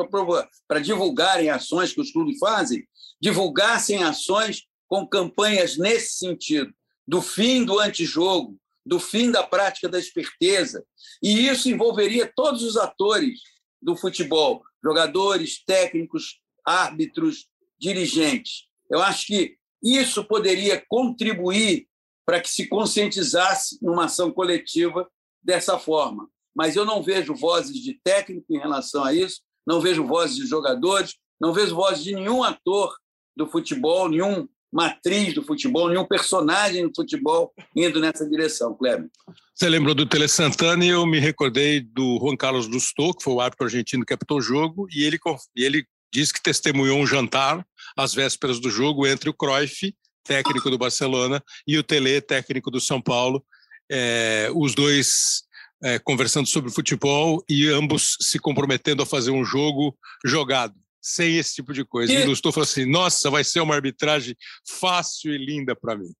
para 0.67 0.79
divulgarem 0.79 1.49
ações 1.49 1.93
que 1.93 2.01
os 2.01 2.11
clubes 2.11 2.37
fazem, 2.39 2.87
divulgassem 3.21 4.03
ações 4.03 4.63
com 4.87 5.07
campanhas 5.07 5.77
nesse 5.77 6.17
sentido, 6.17 6.73
do 7.07 7.21
fim 7.21 7.65
do 7.65 7.79
antijogo, 7.79 8.57
do 8.85 8.99
fim 8.99 9.31
da 9.31 9.43
prática 9.43 9.89
da 9.89 9.99
esperteza. 9.99 10.85
E 11.21 11.47
isso 11.47 11.69
envolveria 11.69 12.31
todos 12.35 12.63
os 12.63 12.77
atores 12.77 13.39
do 13.81 13.95
futebol, 13.95 14.63
jogadores, 14.83 15.63
técnicos, 15.65 16.39
árbitros, 16.65 17.47
dirigentes. 17.79 18.67
Eu 18.89 19.01
acho 19.01 19.25
que 19.27 19.57
isso 19.83 20.23
poderia 20.23 20.81
contribuir 20.87 21.87
para 22.25 22.39
que 22.39 22.49
se 22.49 22.67
conscientizasse 22.67 23.77
numa 23.81 24.05
ação 24.05 24.31
coletiva 24.31 25.07
dessa 25.43 25.77
forma. 25.77 26.29
Mas 26.55 26.75
eu 26.75 26.85
não 26.85 27.03
vejo 27.03 27.35
vozes 27.35 27.77
de 27.81 27.99
técnico 28.03 28.45
em 28.49 28.59
relação 28.59 29.03
a 29.03 29.13
isso, 29.13 29.41
não 29.67 29.81
vejo 29.81 30.05
vozes 30.05 30.37
de 30.37 30.45
jogadores, 30.45 31.15
não 31.39 31.51
vejo 31.51 31.75
vozes 31.75 32.03
de 32.03 32.15
nenhum 32.15 32.43
ator 32.43 32.95
do 33.35 33.47
futebol, 33.47 34.07
nenhum 34.07 34.47
matriz 34.71 35.33
do 35.33 35.43
futebol, 35.43 35.89
nenhum 35.89 36.05
personagem 36.05 36.87
do 36.87 36.93
futebol 36.95 37.53
indo 37.75 37.99
nessa 37.99 38.27
direção, 38.27 38.73
Kleber. 38.75 39.09
Você 39.53 39.69
lembrou 39.69 39.93
do 39.93 40.05
Tele 40.05 40.27
Santana 40.27 40.83
e 40.83 40.89
eu 40.89 41.05
me 41.05 41.19
recordei 41.19 41.79
do 41.79 42.17
Juan 42.19 42.35
Carlos 42.35 42.67
Lustó, 42.67 43.13
que 43.13 43.23
foi 43.23 43.33
o 43.33 43.41
árbitro 43.41 43.65
argentino 43.65 44.03
que 44.03 44.15
captou 44.15 44.39
o 44.39 44.41
jogo, 44.41 44.87
e 44.91 45.03
ele, 45.03 45.19
ele 45.55 45.85
diz 46.13 46.31
que 46.31 46.41
testemunhou 46.41 46.99
um 46.99 47.07
jantar 47.07 47.65
às 47.97 48.13
vésperas 48.13 48.59
do 48.59 48.69
jogo 48.69 49.07
entre 49.07 49.29
o 49.29 49.33
Cruyff, 49.33 49.95
técnico 50.23 50.69
do 50.69 50.77
Barcelona, 50.77 51.43
e 51.67 51.77
o 51.77 51.83
Tele, 51.83 52.21
técnico 52.21 52.69
do 52.69 52.79
São 52.79 53.01
Paulo, 53.01 53.43
é, 53.91 54.49
os 54.55 54.75
dois 54.75 55.43
é, 55.83 55.97
conversando 55.99 56.47
sobre 56.47 56.71
futebol 56.71 57.43
e 57.49 57.67
ambos 57.67 58.15
se 58.21 58.39
comprometendo 58.39 59.01
a 59.01 59.05
fazer 59.05 59.31
um 59.31 59.43
jogo 59.43 59.97
jogado, 60.23 60.75
sem 61.01 61.35
esse 61.37 61.55
tipo 61.55 61.73
de 61.73 61.83
coisa. 61.83 62.13
E, 62.13 62.25
Lustô 62.25 62.51
falou 62.51 62.63
assim: 62.63 62.85
nossa, 62.85 63.29
vai 63.29 63.43
ser 63.43 63.59
uma 63.59 63.75
arbitragem 63.75 64.35
fácil 64.67 65.33
e 65.33 65.37
linda 65.37 65.75
para 65.75 65.97
mim. 65.97 66.13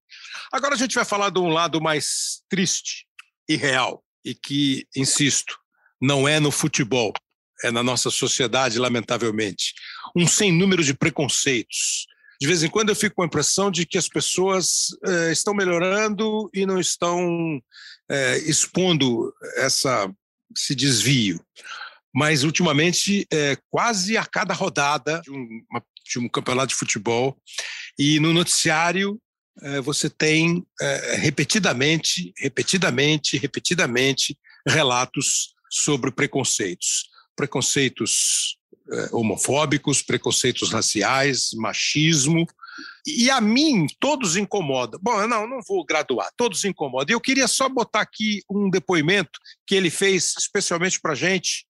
Agora 0.51 0.73
a 0.73 0.77
gente 0.77 0.95
vai 0.95 1.05
falar 1.05 1.29
de 1.29 1.39
um 1.39 1.49
lado 1.49 1.79
mais 1.79 2.41
triste 2.49 3.05
e 3.47 3.55
real, 3.55 4.03
e 4.25 4.33
que, 4.33 4.87
insisto, 4.95 5.57
não 6.01 6.27
é 6.27 6.39
no 6.39 6.51
futebol, 6.51 7.13
é, 7.63 7.71
na 7.71 7.81
nossa 7.81 8.09
sociedade, 8.09 8.77
lamentavelmente. 8.77 9.73
Um 10.15 10.27
sem 10.27 10.51
número 10.51 10.83
de 10.83 10.93
preconceitos. 10.93 12.05
De 12.39 12.45
vez 12.45 12.61
em 12.61 12.69
quando 12.69 12.89
eu 12.89 12.95
fico 12.95 13.15
com 13.15 13.23
a 13.23 13.25
impressão 13.25 13.71
de 13.71 13.85
que 13.85 13.97
as 13.97 14.09
pessoas 14.09 14.87
é, 15.05 15.31
estão 15.31 15.53
melhorando 15.53 16.49
e 16.53 16.65
não 16.65 16.79
estão 16.79 17.61
é, 18.11 18.37
expondo 18.39 19.33
essa, 19.55 20.11
esse 20.55 20.75
desvio. 20.75 21.39
Mas, 22.13 22.43
ultimamente, 22.43 23.25
é, 23.31 23.57
quase 23.69 24.17
a 24.17 24.25
cada 24.25 24.53
rodada 24.53 25.21
de 25.21 25.31
um, 25.31 25.63
uma, 25.71 25.83
de 26.05 26.19
um 26.19 26.27
campeonato 26.27 26.67
de 26.67 26.75
futebol, 26.75 27.37
e 27.97 28.19
no 28.19 28.33
noticiário 28.33 29.19
é, 29.61 29.79
você 29.79 30.09
tem 30.09 30.65
é, 30.81 31.15
repetidamente, 31.15 32.33
repetidamente, 32.37 33.37
repetidamente 33.37 34.37
relatos 34.67 35.53
sobre 35.69 36.11
preconceitos 36.11 37.12
preconceitos 37.35 38.57
eh, 38.91 39.09
homofóbicos, 39.13 40.01
preconceitos 40.01 40.71
raciais, 40.71 41.51
machismo. 41.53 42.45
E 43.05 43.29
a 43.29 43.39
mim, 43.39 43.87
todos 43.99 44.35
incomodam. 44.35 44.99
Bom, 45.01 45.21
eu 45.21 45.27
não, 45.27 45.47
não 45.47 45.59
vou 45.67 45.85
graduar, 45.85 46.29
todos 46.35 46.63
incomodam. 46.65 47.13
Eu 47.13 47.21
queria 47.21 47.47
só 47.47 47.69
botar 47.69 48.01
aqui 48.01 48.41
um 48.49 48.69
depoimento 48.69 49.39
que 49.65 49.75
ele 49.75 49.89
fez 49.89 50.33
especialmente 50.37 50.99
para 50.99 51.13
a 51.13 51.15
gente, 51.15 51.65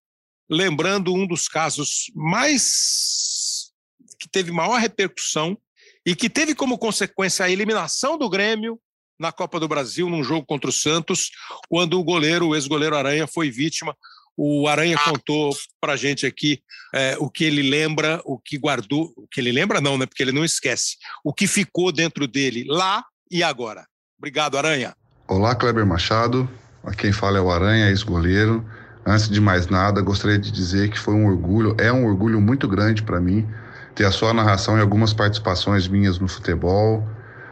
lembrando 0.49 1.13
um 1.13 1.27
dos 1.27 1.47
casos 1.47 2.11
mais. 2.15 3.71
que 4.19 4.27
teve 4.27 4.51
maior 4.51 4.79
repercussão 4.79 5.57
e 6.05 6.15
que 6.15 6.29
teve 6.29 6.55
como 6.55 6.77
consequência 6.77 7.45
a 7.45 7.49
eliminação 7.49 8.17
do 8.17 8.29
Grêmio 8.29 8.79
na 9.19 9.31
Copa 9.31 9.59
do 9.59 9.67
Brasil, 9.67 10.09
num 10.09 10.23
jogo 10.23 10.45
contra 10.45 10.69
o 10.69 10.73
Santos, 10.73 11.29
quando 11.69 11.99
o 11.99 12.03
goleiro, 12.03 12.47
o 12.47 12.55
ex-goleiro 12.55 12.95
Aranha, 12.95 13.27
foi 13.27 13.51
vítima 13.51 13.95
o 14.37 14.67
Aranha 14.67 14.97
contou 14.97 15.55
para 15.79 15.93
a 15.93 15.97
gente 15.97 16.25
aqui 16.25 16.61
é, 16.93 17.15
o 17.19 17.29
que 17.29 17.43
ele 17.43 17.69
lembra, 17.69 18.21
o 18.25 18.39
que 18.39 18.57
guardou, 18.57 19.13
o 19.15 19.27
que 19.27 19.39
ele 19.39 19.51
lembra 19.51 19.79
não, 19.79 19.97
né? 19.97 20.05
Porque 20.05 20.23
ele 20.23 20.31
não 20.31 20.43
esquece. 20.43 20.97
O 21.23 21.33
que 21.33 21.47
ficou 21.47 21.91
dentro 21.91 22.27
dele 22.27 22.65
lá 22.67 23.03
e 23.29 23.43
agora. 23.43 23.85
Obrigado, 24.17 24.57
Aranha. 24.57 24.95
Olá, 25.27 25.55
Kleber 25.55 25.85
Machado. 25.85 26.49
A 26.83 26.93
quem 26.93 27.11
fala 27.11 27.37
é 27.37 27.41
o 27.41 27.51
Aranha, 27.51 27.89
ex-goleiro. 27.89 28.65
Antes 29.05 29.29
de 29.29 29.39
mais 29.39 29.67
nada, 29.67 30.01
gostaria 30.01 30.37
de 30.37 30.51
dizer 30.51 30.89
que 30.89 30.97
foi 30.97 31.13
um 31.13 31.27
orgulho, 31.27 31.75
é 31.79 31.91
um 31.91 32.05
orgulho 32.05 32.39
muito 32.39 32.67
grande 32.67 33.03
para 33.03 33.19
mim 33.19 33.47
ter 33.93 34.05
a 34.05 34.11
sua 34.11 34.33
narração 34.33 34.77
e 34.77 34.81
algumas 34.81 35.13
participações 35.13 35.87
minhas 35.87 36.19
no 36.19 36.27
futebol. 36.27 37.07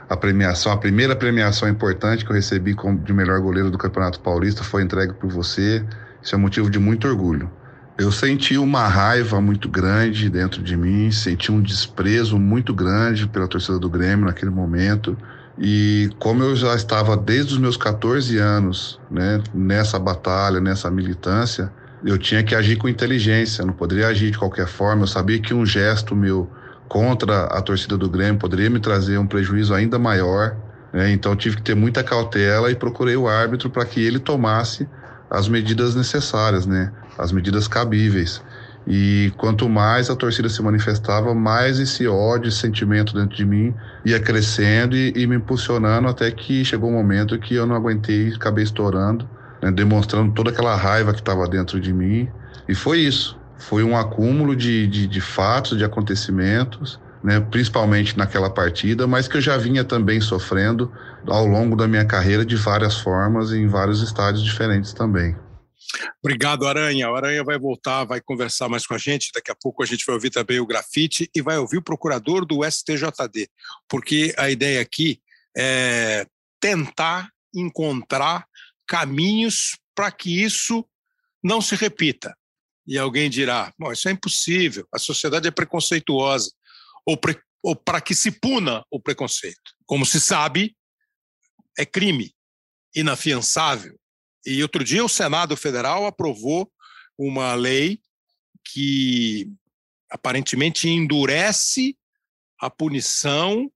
A 0.10 0.17
premiação, 0.17 0.72
a 0.72 0.78
primeira 0.78 1.15
premiação 1.15 1.70
importante 1.70 2.26
que 2.26 2.32
eu 2.32 2.36
recebi 2.36 2.74
como 2.74 3.00
de 3.00 3.13
melhor 3.13 3.39
goleiro 3.39 3.70
do 3.70 3.78
Campeonato 3.78 4.20
Paulista 4.20 4.63
foi 4.63 4.84
entregue 4.84 5.13
por 5.13 5.30
você. 5.30 5.86
Isso 6.21 6.36
é 6.36 6.38
motivo 6.38 6.69
de 6.69 6.79
muito 6.79 7.07
orgulho. 7.07 7.49
Eu 7.97 8.12
senti 8.12 8.57
uma 8.57 8.88
raiva 8.88 9.39
muito 9.41 9.69
grande 9.69 10.29
dentro 10.29 10.63
de 10.63 10.75
mim, 10.75 11.12
senti 11.12 11.51
um 11.51 11.62
desprezo 11.62 12.39
muito 12.39 12.73
grande 12.73 13.27
pela 13.27 13.47
torcida 13.47 13.77
do 13.77 13.89
Grêmio 13.89 14.25
naquele 14.25 14.49
momento. 14.49 15.17
E 15.60 16.10
como 16.17 16.43
eu 16.43 16.55
já 16.55 16.73
estava 16.73 17.15
desde 17.15 17.53
os 17.53 17.60
meus 17.60 17.77
14 17.77 18.38
anos 18.38 18.99
né, 19.10 19.41
nessa 19.53 19.99
batalha, 19.99 20.60
nessa 20.60 20.89
militância, 20.89 21.71
eu 22.03 22.17
tinha 22.17 22.41
que 22.41 22.55
agir 22.55 22.77
com 22.77 22.89
inteligência, 22.89 23.65
não 23.65 23.73
poderia 23.73 24.07
agir 24.07 24.31
de 24.31 24.38
qualquer 24.38 24.67
forma. 24.67 25.03
Eu 25.03 25.07
sabia 25.07 25.39
que 25.39 25.53
um 25.53 25.65
gesto 25.65 26.15
meu 26.15 26.49
contra 26.88 27.43
a 27.45 27.62
torcida 27.62 27.97
do 27.97 28.10
Grêmio 28.10 28.39
poderia 28.39 28.69
me 28.69 28.79
trazer 28.79 29.17
um 29.17 29.27
prejuízo 29.27 29.73
ainda 29.73 29.99
maior. 29.99 30.55
Né? 30.91 31.12
Então 31.12 31.36
tive 31.36 31.57
que 31.57 31.62
ter 31.62 31.75
muita 31.75 32.03
cautela 32.03 32.71
e 32.71 32.75
procurei 32.75 33.15
o 33.15 33.27
árbitro 33.27 33.69
para 33.69 33.86
que 33.86 34.03
ele 34.03 34.17
tomasse 34.17 34.88
as 35.32 35.48
medidas 35.48 35.96
necessárias, 35.96 36.67
né? 36.67 36.91
As 37.17 37.32
medidas 37.32 37.67
cabíveis. 37.67 38.44
E 38.86 39.32
quanto 39.38 39.70
mais 39.70 40.10
a 40.10 40.15
torcida 40.15 40.50
se 40.50 40.62
manifestava, 40.62 41.34
mais 41.34 41.80
esse 41.80 42.08
ódio, 42.08 42.50
esse 42.50 42.58
sentimento 42.58 43.13
dentro 43.13 43.36
de 43.36 43.46
mim 43.46 43.74
ia 44.04 44.20
crescendo 44.20 44.96
e, 44.96 45.13
e 45.15 45.26
me 45.26 45.38
impulsionando 45.38 46.08
até 46.08 46.30
que 46.30 46.65
chegou 46.65 46.89
um 46.89 46.94
momento 46.94 47.38
que 47.39 47.56
eu 47.56 47.65
não 47.65 47.76
aguentei, 47.76 48.34
acabei 48.34 48.63
estourando 48.63 49.28
né, 49.62 49.72
demonstrando 49.72 50.34
toda 50.34 50.50
aquela 50.50 50.76
raiva 50.76 51.13
que 51.13 51.20
estava 51.20 51.48
dentro 51.48 51.80
de 51.80 51.94
mim. 51.94 52.28
E 52.67 52.74
foi 52.74 53.00
isso. 53.00 53.38
Foi 53.58 53.84
um 53.84 53.96
acúmulo 53.96 54.56
de, 54.56 54.88
de, 54.88 55.06
de 55.06 55.22
fatos, 55.22 55.78
de 55.78 55.84
acontecimentos, 55.84 57.00
né, 57.23 57.39
principalmente 57.39 58.17
naquela 58.17 58.49
partida, 58.49 59.05
mas 59.05 59.27
que 59.27 59.38
eu 59.38 59.41
já 59.41 59.57
vinha 59.57 59.84
também 59.84 60.19
sofrendo 60.19 60.91
ao 61.27 61.45
longo 61.45 61.75
da 61.75 61.88
minha 61.88 62.05
carreira 62.05 62.45
de 62.45 62.55
várias 62.55 62.97
formas 62.97 63.51
em 63.51 63.67
vários 63.67 64.01
estádios 64.01 64.43
diferentes 64.43 64.93
também. 64.93 65.36
Obrigado, 66.23 66.67
Aranha. 66.67 67.10
O 67.10 67.15
Aranha 67.15 67.43
vai 67.43 67.57
voltar, 67.60 68.05
vai 68.05 68.21
conversar 68.21 68.69
mais 68.69 68.86
com 68.86 68.93
a 68.93 68.97
gente. 68.97 69.31
Daqui 69.34 69.51
a 69.51 69.55
pouco 69.55 69.84
a 69.84 69.86
gente 69.86 70.05
vai 70.05 70.15
ouvir 70.15 70.29
também 70.29 70.60
o 70.60 70.65
grafite 70.65 71.29
e 71.36 71.41
vai 71.41 71.57
ouvir 71.57 71.77
o 71.77 71.84
procurador 71.84 72.45
do 72.45 72.63
STJD, 72.63 73.49
porque 73.89 74.34
a 74.38 74.49
ideia 74.49 74.81
aqui 74.81 75.19
é 75.57 76.25
tentar 76.60 77.29
encontrar 77.53 78.45
caminhos 78.88 79.77
para 79.93 80.12
que 80.12 80.41
isso 80.43 80.86
não 81.43 81.62
se 81.62 81.75
repita. 81.75 82.36
E 82.88 82.97
alguém 82.97 83.29
dirá: 83.29 83.73
isso 83.91 84.07
é 84.07 84.12
impossível, 84.12 84.88
a 84.91 84.99
sociedade 84.99 85.47
é 85.47 85.51
preconceituosa, 85.51 86.51
ou, 87.06 87.18
pre 87.18 87.40
ou 87.64 87.76
para 87.76 88.02
que 88.02 88.16
se 88.16 88.32
puna 88.32 88.84
o 88.90 89.00
preconceito. 89.00 89.72
Como 89.86 90.06
se 90.06 90.20
sabe, 90.20 90.76
é 91.78 91.86
crime 91.86 92.34
inafiançável 92.96 93.98
e 94.46 94.62
outro 94.62 94.84
dia 94.84 95.04
o 95.04 95.10
Senado 95.10 95.56
Federal 95.56 96.06
aprovou 96.06 96.72
uma 97.18 97.54
lei 97.54 98.00
que 98.66 99.48
aparentemente 100.10 100.90
endurece 100.90 101.96
a 102.60 102.70
punição 102.70 103.72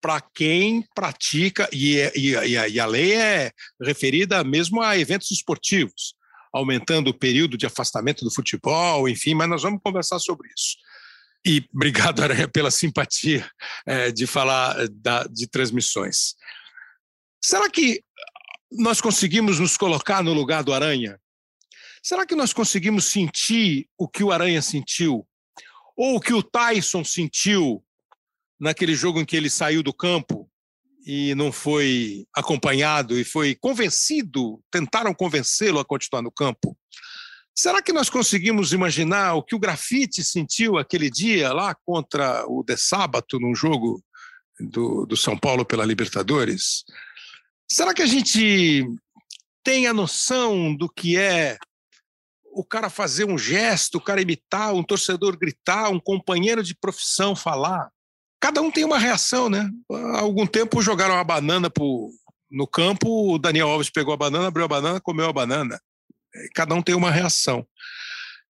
para 0.00 0.20
quem 0.20 0.84
pratica, 0.94 1.68
e, 1.72 1.96
e, 2.14 2.34
e, 2.34 2.70
e, 2.70 2.80
a, 2.80 2.86
lei 2.86 3.14
é 3.14 3.50
referida 3.82 4.44
mesmo 4.44 4.80
a 4.80 4.96
eventos 4.96 5.30
esportivos, 5.30 6.14
aumentando 6.52 7.08
o 7.08 7.18
período 7.18 7.56
de 7.56 7.66
afastamento 7.66 8.24
do 8.24 8.32
futebol, 8.32 9.08
enfim, 9.08 9.34
mas 9.34 9.48
nós 9.48 9.62
vamos 9.62 9.80
conversar 9.82 10.18
sobre 10.18 10.48
isso. 10.48 10.76
E 11.46 11.64
obrigado, 11.72 12.24
Aranha, 12.24 12.48
pela 12.48 12.72
simpatia 12.72 13.48
é, 13.86 14.10
de 14.10 14.26
falar 14.26 14.88
da, 14.88 15.22
de 15.28 15.46
transmissões. 15.46 16.34
Será 17.40 17.70
que 17.70 18.02
nós 18.72 19.00
conseguimos 19.00 19.60
nos 19.60 19.76
colocar 19.76 20.24
no 20.24 20.32
lugar 20.32 20.64
do 20.64 20.74
Aranha? 20.74 21.20
Será 22.02 22.26
que 22.26 22.34
nós 22.34 22.52
conseguimos 22.52 23.04
sentir 23.04 23.88
o 23.96 24.08
que 24.08 24.24
o 24.24 24.32
Aranha 24.32 24.60
sentiu? 24.60 25.24
Ou 25.96 26.16
o 26.16 26.20
que 26.20 26.34
o 26.34 26.42
Tyson 26.42 27.04
sentiu 27.04 27.80
naquele 28.58 28.96
jogo 28.96 29.20
em 29.20 29.24
que 29.24 29.36
ele 29.36 29.48
saiu 29.48 29.84
do 29.84 29.94
campo 29.94 30.50
e 31.06 31.32
não 31.36 31.52
foi 31.52 32.26
acompanhado 32.34 33.16
e 33.16 33.22
foi 33.22 33.54
convencido, 33.54 34.60
tentaram 34.68 35.14
convencê-lo 35.14 35.78
a 35.78 35.84
continuar 35.84 36.22
no 36.22 36.32
campo? 36.32 36.76
Será 37.58 37.80
que 37.80 37.92
nós 37.92 38.10
conseguimos 38.10 38.74
imaginar 38.74 39.32
o 39.32 39.42
que 39.42 39.54
o 39.54 39.58
Grafite 39.58 40.22
sentiu 40.22 40.76
aquele 40.76 41.10
dia 41.10 41.54
lá 41.54 41.74
contra 41.74 42.44
o 42.46 42.62
De 42.62 42.76
Sábato, 42.76 43.40
num 43.40 43.54
jogo 43.54 44.04
do, 44.60 45.06
do 45.06 45.16
São 45.16 45.38
Paulo 45.38 45.64
pela 45.64 45.86
Libertadores? 45.86 46.84
Será 47.66 47.94
que 47.94 48.02
a 48.02 48.06
gente 48.06 48.86
tem 49.64 49.86
a 49.86 49.94
noção 49.94 50.76
do 50.76 50.86
que 50.86 51.16
é 51.16 51.56
o 52.52 52.62
cara 52.62 52.90
fazer 52.90 53.24
um 53.24 53.38
gesto, 53.38 53.96
o 53.96 54.02
cara 54.02 54.20
imitar, 54.20 54.74
um 54.74 54.82
torcedor 54.82 55.38
gritar, 55.38 55.88
um 55.88 55.98
companheiro 55.98 56.62
de 56.62 56.74
profissão 56.74 57.34
falar? 57.34 57.90
Cada 58.38 58.60
um 58.60 58.70
tem 58.70 58.84
uma 58.84 58.98
reação, 58.98 59.48
né? 59.48 59.66
Há 59.90 60.20
algum 60.20 60.46
tempo 60.46 60.82
jogaram 60.82 61.14
uma 61.14 61.24
banana 61.24 61.70
pro, 61.70 62.10
no 62.50 62.66
campo, 62.66 63.32
o 63.32 63.38
Daniel 63.38 63.70
Alves 63.70 63.88
pegou 63.88 64.12
a 64.12 64.16
banana, 64.16 64.48
abriu 64.48 64.66
a 64.66 64.68
banana, 64.68 65.00
comeu 65.00 65.26
a 65.26 65.32
banana. 65.32 65.80
Cada 66.54 66.74
um 66.74 66.82
tem 66.82 66.94
uma 66.94 67.10
reação. 67.10 67.66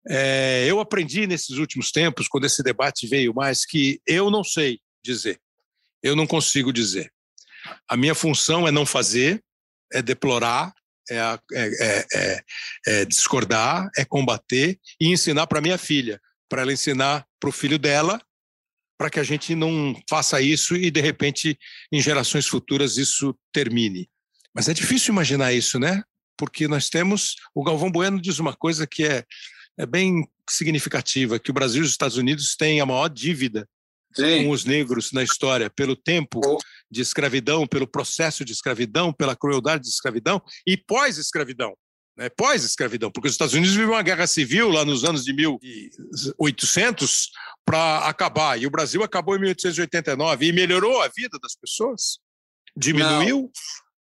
É, 0.08 0.66
eu 0.68 0.80
aprendi 0.80 1.26
nesses 1.26 1.58
últimos 1.58 1.92
tempos, 1.92 2.28
quando 2.28 2.46
esse 2.46 2.62
debate 2.62 3.08
veio 3.08 3.34
mais, 3.34 3.66
que 3.66 4.00
eu 4.06 4.30
não 4.30 4.44
sei 4.44 4.80
dizer. 5.04 5.40
Eu 6.04 6.16
não 6.16 6.28
consigo 6.28 6.72
dizer. 6.72 7.12
A 7.88 7.98
minha 7.98 8.14
função 8.14 8.68
é 8.68 8.72
não 8.72 8.86
fazer, 8.86 9.44
é 9.92 10.02
deplorar, 10.02 10.74
é, 11.10 11.18
é, 11.18 11.40
é, 11.54 12.06
é, 12.14 12.44
é 12.88 13.06
discordar, 13.06 13.90
é 13.98 14.06
combater 14.06 14.80
e 15.00 15.12
ensinar 15.12 15.48
para 15.48 15.62
minha 15.62 15.78
filha, 15.78 16.20
para 16.50 16.62
ela 16.62 16.74
ensinar 16.74 17.26
para 17.40 17.50
o 17.50 17.54
filho 17.54 17.80
dela, 17.80 18.22
para 18.98 19.10
que 19.10 19.20
a 19.20 19.24
gente 19.24 19.56
não 19.56 20.00
faça 20.10 20.42
isso 20.42 20.76
e, 20.76 20.90
de 20.90 21.02
repente, 21.02 21.58
em 21.92 22.02
gerações 22.02 22.48
futuras, 22.48 22.98
isso 22.98 23.38
termine. 23.52 24.10
Mas 24.54 24.70
é 24.70 24.74
difícil 24.74 25.12
imaginar 25.12 25.52
isso, 25.54 25.80
né? 25.80 26.02
Porque 26.38 26.68
nós 26.68 26.90
temos. 26.90 27.36
O 27.54 27.64
Galvão 27.64 27.92
Bueno 27.92 28.22
diz 28.22 28.40
uma 28.40 28.54
coisa 28.54 28.86
que 28.86 29.06
é, 29.06 29.24
é 29.78 29.86
bem 29.86 30.28
significativa: 30.50 31.40
que 31.40 31.52
o 31.52 31.54
Brasil 31.54 31.82
e 31.82 31.86
os 31.86 31.92
Estados 31.92 32.18
Unidos 32.18 32.56
têm 32.56 32.80
a 32.82 32.86
maior 32.86 33.08
dívida 33.10 33.68
Sim. 34.16 34.46
com 34.46 34.52
os 34.52 34.64
negros 34.66 35.12
na 35.12 35.24
história, 35.24 35.70
pelo 35.70 35.96
tempo 35.96 36.40
de 36.90 37.02
escravidão, 37.02 37.68
pelo 37.68 37.88
processo 37.88 38.46
de 38.46 38.54
escravidão, 38.54 39.12
pela 39.12 39.36
crueldade 39.36 39.84
de 39.84 39.90
escravidão 39.90 40.42
e 40.66 40.78
pós-escravidão. 40.78 41.76
Né, 42.18 42.30
pós-escravidão, 42.30 43.12
porque 43.12 43.28
os 43.28 43.34
Estados 43.34 43.54
Unidos 43.54 43.76
vivem 43.76 43.90
uma 43.90 44.02
guerra 44.02 44.26
civil 44.26 44.70
lá 44.70 44.86
nos 44.86 45.04
anos 45.04 45.26
de 45.26 45.34
1800 45.34 47.30
para 47.66 48.08
acabar, 48.08 48.58
e 48.58 48.66
o 48.66 48.70
Brasil 48.70 49.04
acabou 49.04 49.36
em 49.36 49.40
1889 49.42 50.46
e 50.46 50.54
melhorou 50.54 51.02
a 51.02 51.10
vida 51.10 51.38
das 51.42 51.56
pessoas? 51.56 52.20
Diminuiu? 52.74 53.42
Não. 53.42 53.52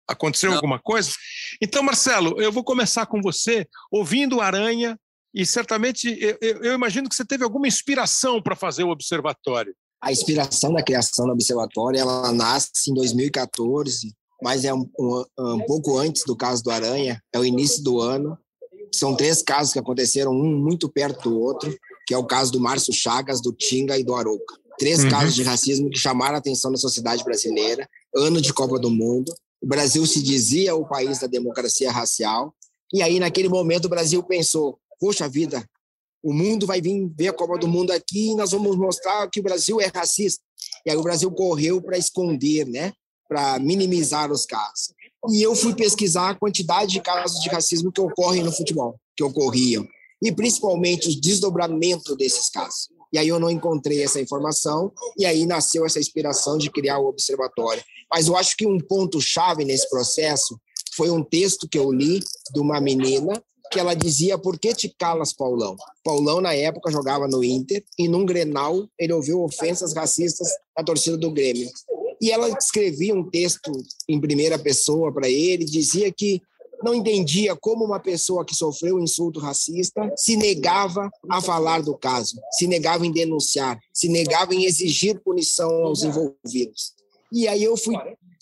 Aconteceu 0.09 0.51
Não. 0.51 0.57
alguma 0.57 0.79
coisa? 0.79 1.13
Então, 1.61 1.83
Marcelo, 1.83 2.41
eu 2.41 2.51
vou 2.51 2.65
começar 2.65 3.05
com 3.07 3.21
você, 3.21 3.67
ouvindo 3.93 4.41
Aranha, 4.41 4.99
e 5.35 5.45
certamente 5.45 6.19
eu, 6.21 6.63
eu 6.63 6.75
imagino 6.75 7.09
que 7.09 7.15
você 7.15 7.25
teve 7.25 7.45
alguma 7.45 7.69
inspiração 7.69 8.43
para 8.43 8.57
fazer 8.57 8.85
o 8.85 8.91
observatório. 8.91 9.75
A 10.01 10.11
inspiração 10.11 10.73
da 10.73 10.83
criação 10.83 11.27
do 11.27 11.33
observatório 11.33 12.01
ela 12.01 12.33
nasce 12.33 12.91
em 12.91 12.95
2014, 12.95 14.15
mas 14.43 14.65
é 14.65 14.73
um, 14.73 14.89
um, 14.99 15.25
um, 15.39 15.61
pouco 15.61 15.99
antes 15.99 16.23
do 16.25 16.37
caso 16.37 16.63
do 16.63 16.71
Aranha, 16.71 17.23
é 17.33 17.39
o 17.39 17.45
início 17.45 17.83
do 17.83 18.01
ano. 18.01 18.39
São 18.95 19.15
três 19.15 19.43
casos 19.43 19.73
que 19.73 19.79
aconteceram, 19.79 20.33
um 20.33 20.57
muito 20.57 20.89
perto 20.89 21.29
do 21.29 21.41
outro, 21.41 21.77
que 22.07 22.15
é 22.15 22.19
o 22.19 22.25
caso 22.25 22.51
do 22.53 22.61
Márcio 22.61 22.93
Chagas, 22.93 23.43
do 23.43 23.53
Tinga 23.53 23.99
e 23.99 24.05
do 24.05 24.15
Arouca. 24.15 24.57
Três 24.79 25.03
uhum. 25.03 25.11
casos 25.11 25.35
de 25.35 25.43
racismo 25.43 25.91
que 25.91 25.99
chamaram 25.99 26.37
a 26.37 26.39
atenção 26.39 26.71
da 26.71 26.79
sociedade 26.79 27.25
brasileira, 27.25 27.89
ano 28.15 28.41
de 28.41 28.53
Copa 28.55 28.79
do 28.79 28.91
Mundo. 28.91 29.35
O 29.61 29.67
Brasil 29.67 30.07
se 30.07 30.23
dizia 30.23 30.75
o 30.75 30.87
país 30.87 31.19
da 31.19 31.27
democracia 31.27 31.91
racial, 31.91 32.55
e 32.93 33.03
aí, 33.03 33.21
naquele 33.21 33.49
momento, 33.49 33.85
o 33.85 33.91
Brasil 33.91 34.23
pensou: 34.23 34.79
poxa 34.99 35.29
vida, 35.29 35.69
o 36.23 36.33
mundo 36.33 36.67
vai 36.67 36.81
vir 36.81 37.11
ver 37.17 37.29
a 37.29 37.33
Copa 37.33 37.59
do 37.59 37.69
Mundo 37.69 37.91
aqui 37.91 38.31
e 38.31 38.35
nós 38.35 38.51
vamos 38.51 38.77
mostrar 38.77 39.29
que 39.29 39.41
o 39.41 39.43
Brasil 39.43 39.81
é 39.81 39.87
racista. 39.87 40.43
E 40.85 40.91
aí 40.91 40.97
o 40.97 41.03
Brasil 41.03 41.31
correu 41.31 41.81
para 41.81 41.99
esconder, 41.99 42.67
né? 42.67 42.93
Para 43.29 43.59
minimizar 43.59 44.33
os 44.33 44.47
casos. 44.47 44.93
E 45.31 45.43
eu 45.43 45.55
fui 45.55 45.75
pesquisar 45.75 46.31
a 46.31 46.35
quantidade 46.35 46.93
de 46.93 47.01
casos 47.01 47.41
de 47.41 47.49
racismo 47.49 47.93
que 47.93 48.01
ocorrem 48.01 48.43
no 48.43 48.53
futebol, 48.53 48.99
que 49.17 49.23
ocorriam, 49.23 49.87
e 50.23 50.33
principalmente 50.33 51.09
o 51.09 51.21
desdobramento 51.21 52.17
desses 52.17 52.49
casos. 52.49 52.89
E 53.13 53.19
aí 53.19 53.29
eu 53.29 53.41
não 53.41 53.51
encontrei 53.51 54.03
essa 54.03 54.21
informação, 54.21 54.93
e 55.17 55.27
aí 55.27 55.45
nasceu 55.45 55.85
essa 55.85 55.99
inspiração 55.99 56.57
de 56.57 56.71
criar 56.71 56.99
o 56.99 57.07
observatório. 57.07 57.83
Mas 58.11 58.29
eu 58.29 58.37
acho 58.37 58.57
que 58.57 58.67
um 58.67 58.79
ponto 58.79 59.21
chave 59.21 59.65
nesse 59.65 59.89
processo 59.89 60.59
foi 60.95 61.11
um 61.11 61.23
texto 61.23 61.69
que 61.69 61.79
eu 61.79 61.93
li 61.93 62.21
de 62.53 62.61
uma 62.61 62.81
menina 62.81 63.43
que 63.71 63.79
ela 63.79 63.95
dizia: 63.95 64.39
Por 64.39 64.59
que 64.59 64.75
te 64.75 64.89
calas, 64.89 65.33
Paulão? 65.33 65.77
Paulão, 66.03 66.41
na 66.41 66.55
época, 66.55 66.91
jogava 66.91 67.29
no 67.29 67.45
Inter 67.45 67.85
e 67.99 68.09
num 68.09 68.25
grenal 68.25 68.89
ele 68.99 69.13
ouviu 69.13 69.43
ofensas 69.43 69.95
racistas 69.95 70.49
da 70.77 70.83
torcida 70.83 71.17
do 71.17 71.31
Grêmio. 71.31 71.69
E 72.21 72.33
ela 72.33 72.49
escrevia 72.49 73.15
um 73.15 73.29
texto 73.29 73.71
em 74.09 74.21
primeira 74.21 74.59
pessoa 74.59 75.13
para 75.13 75.29
ele, 75.29 75.65
dizia 75.65 76.11
que 76.11 76.43
não 76.83 76.95
entendia 76.95 77.57
como 77.57 77.85
uma 77.85 77.99
pessoa 77.99 78.45
que 78.45 78.55
sofreu 78.55 78.97
um 78.97 79.03
insulto 79.03 79.41
racista 79.41 80.13
se 80.17 80.37
negava 80.37 81.11
a 81.29 81.41
falar 81.41 81.83
do 81.83 81.97
caso, 81.97 82.41
se 82.53 82.67
negava 82.67 83.05
em 83.07 83.13
denunciar, 83.13 83.79
se 83.93 84.09
negava 84.09 84.55
em 84.55 84.65
exigir 84.65 85.21
punição 85.21 85.71
aos 85.85 86.03
envolvidos. 86.03 86.98
E 87.33 87.47
aí 87.47 87.63
eu 87.63 87.77
fui 87.77 87.95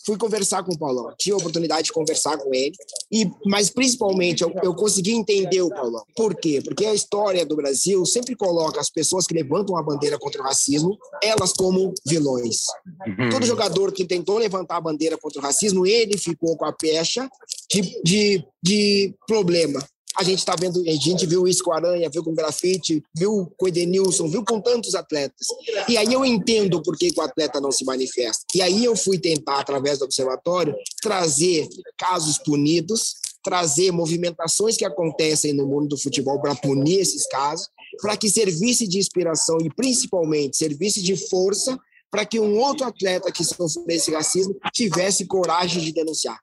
fui 0.07 0.17
conversar 0.17 0.63
com 0.63 0.71
o 0.73 0.77
Paulão, 0.77 1.13
tive 1.17 1.33
a 1.33 1.37
oportunidade 1.37 1.83
de 1.83 1.91
conversar 1.91 2.37
com 2.37 2.53
ele, 2.53 2.73
e 3.11 3.29
mas 3.45 3.69
principalmente 3.69 4.41
eu, 4.41 4.53
eu 4.63 4.73
consegui 4.73 5.11
entender 5.11 5.61
o 5.61 5.69
Paulão. 5.69 6.01
Por 6.15 6.33
quê? 6.33 6.61
Porque 6.63 6.85
a 6.85 6.93
história 6.93 7.45
do 7.45 7.57
Brasil 7.57 8.05
sempre 8.05 8.33
coloca 8.33 8.79
as 8.79 8.89
pessoas 8.89 9.27
que 9.27 9.33
levantam 9.33 9.75
a 9.75 9.83
bandeira 9.83 10.17
contra 10.17 10.41
o 10.41 10.45
racismo, 10.45 10.97
elas 11.21 11.51
como 11.51 11.93
vilões. 12.05 12.61
Uhum. 13.05 13.29
Todo 13.29 13.45
jogador 13.45 13.91
que 13.91 14.05
tentou 14.05 14.37
levantar 14.37 14.77
a 14.77 14.81
bandeira 14.81 15.17
contra 15.17 15.39
o 15.39 15.43
racismo, 15.43 15.85
ele 15.85 16.17
ficou 16.17 16.55
com 16.55 16.63
a 16.63 16.71
pecha 16.71 17.29
de, 17.69 18.01
de, 18.01 18.45
de 18.63 19.13
problema. 19.27 19.85
A 20.15 20.23
gente 20.23 20.39
está 20.39 20.55
vendo, 20.55 20.81
a 20.81 20.91
gente 20.91 21.25
viu 21.25 21.47
isso 21.47 21.63
com 21.63 21.71
Aranha, 21.71 22.09
viu 22.09 22.23
com 22.23 22.33
Grafite, 22.33 23.03
viu 23.15 23.51
com 23.57 23.65
o 23.65 23.67
Edenilson, 23.67 24.27
viu 24.27 24.43
com 24.43 24.59
tantos 24.59 24.95
atletas. 24.95 25.47
E 25.87 25.97
aí 25.97 26.11
eu 26.11 26.25
entendo 26.25 26.81
por 26.81 26.97
que, 26.97 27.11
que 27.11 27.19
o 27.19 27.23
atleta 27.23 27.61
não 27.61 27.71
se 27.71 27.85
manifesta. 27.85 28.45
E 28.55 28.61
aí 28.61 28.83
eu 28.83 28.95
fui 28.95 29.19
tentar, 29.19 29.59
através 29.59 29.99
do 29.99 30.05
observatório, 30.05 30.75
trazer 31.01 31.67
casos 31.97 32.37
punidos, 32.39 33.15
trazer 33.43 33.91
movimentações 33.91 34.75
que 34.75 34.85
acontecem 34.85 35.53
no 35.53 35.65
mundo 35.65 35.89
do 35.89 35.97
futebol 35.97 36.39
para 36.41 36.55
punir 36.55 36.99
esses 36.99 37.27
casos, 37.27 37.69
para 38.01 38.17
que 38.17 38.29
servisse 38.29 38.87
de 38.87 38.97
inspiração 38.97 39.57
e 39.61 39.69
principalmente 39.69 40.57
servisse 40.57 41.01
de 41.01 41.15
força 41.15 41.79
para 42.11 42.25
que 42.25 42.39
um 42.39 42.57
outro 42.59 42.85
atleta 42.85 43.31
que 43.31 43.43
sofresse 43.43 44.11
racismo 44.11 44.55
tivesse 44.73 45.25
coragem 45.25 45.81
de 45.81 45.91
denunciar 45.91 46.39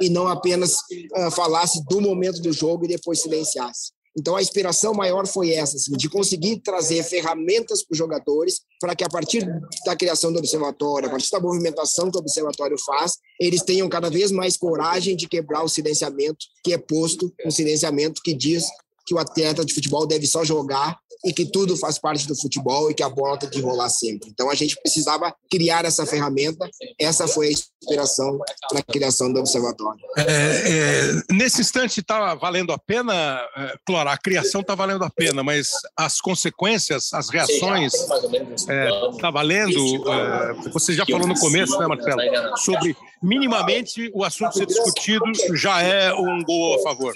e 0.00 0.08
não 0.08 0.28
apenas 0.28 0.76
uh, 1.16 1.30
falasse 1.30 1.84
do 1.86 2.00
momento 2.00 2.40
do 2.40 2.52
jogo 2.52 2.84
e 2.84 2.88
depois 2.88 3.20
silenciasse. 3.20 3.92
Então, 4.18 4.34
a 4.34 4.42
inspiração 4.42 4.92
maior 4.94 5.26
foi 5.28 5.50
essa, 5.50 5.76
assim, 5.76 5.92
de 5.92 6.08
conseguir 6.08 6.60
trazer 6.60 7.04
ferramentas 7.04 7.84
para 7.84 7.92
os 7.92 7.98
jogadores, 7.98 8.62
para 8.80 8.96
que 8.96 9.04
a 9.04 9.08
partir 9.08 9.46
da 9.84 9.94
criação 9.94 10.32
do 10.32 10.40
observatório, 10.40 11.06
a 11.08 11.10
partir 11.10 11.30
da 11.30 11.38
movimentação 11.38 12.10
que 12.10 12.16
o 12.16 12.20
observatório 12.20 12.76
faz, 12.84 13.12
eles 13.40 13.62
tenham 13.62 13.88
cada 13.88 14.10
vez 14.10 14.32
mais 14.32 14.56
coragem 14.56 15.14
de 15.14 15.28
quebrar 15.28 15.62
o 15.62 15.68
silenciamento 15.68 16.46
que 16.64 16.72
é 16.72 16.78
posto, 16.78 17.32
um 17.46 17.50
silenciamento 17.50 18.20
que 18.22 18.34
diz 18.34 18.64
que 19.06 19.14
o 19.14 19.18
atleta 19.18 19.64
de 19.64 19.72
futebol 19.72 20.06
deve 20.06 20.26
só 20.26 20.44
jogar 20.44 20.98
e 21.24 21.32
que 21.32 21.46
tudo 21.46 21.76
faz 21.76 21.98
parte 21.98 22.26
do 22.26 22.36
futebol 22.36 22.90
e 22.90 22.94
que 22.94 23.02
a 23.02 23.08
bola 23.08 23.38
tem 23.38 23.48
que 23.48 23.60
rolar 23.60 23.88
sempre. 23.88 24.30
Então 24.30 24.50
a 24.50 24.54
gente 24.54 24.76
precisava 24.80 25.34
criar 25.50 25.84
essa 25.84 26.06
ferramenta. 26.06 26.68
Essa 26.98 27.26
foi 27.26 27.48
a 27.48 27.50
inspiração 27.50 28.38
para 28.68 28.80
a 28.80 28.82
criação 28.82 29.32
do 29.32 29.40
observatório. 29.40 30.00
É, 30.16 30.22
é, 30.22 31.34
nesse 31.34 31.60
instante 31.60 32.00
está 32.00 32.34
valendo 32.34 32.72
a 32.72 32.78
pena, 32.78 33.40
é, 33.56 33.74
Clora, 33.84 34.12
a 34.12 34.18
criação 34.18 34.60
está 34.60 34.74
valendo 34.74 35.04
a 35.04 35.10
pena, 35.10 35.42
mas 35.42 35.70
as 35.96 36.20
consequências, 36.20 37.12
as 37.12 37.28
reações, 37.28 37.94
está 37.94 39.28
é, 39.28 39.32
valendo. 39.32 40.10
É, 40.10 40.70
você 40.70 40.92
já 40.92 41.04
falou 41.04 41.26
no 41.26 41.38
começo, 41.38 41.78
né, 41.78 41.86
Marcelo, 41.86 42.20
sobre 42.58 42.96
minimamente 43.22 44.10
o 44.14 44.24
assunto 44.24 44.56
ser 44.56 44.66
discutido 44.66 45.24
já 45.54 45.82
é 45.82 46.12
um 46.12 46.42
gol 46.42 46.76
a 46.76 46.82
favor. 46.82 47.14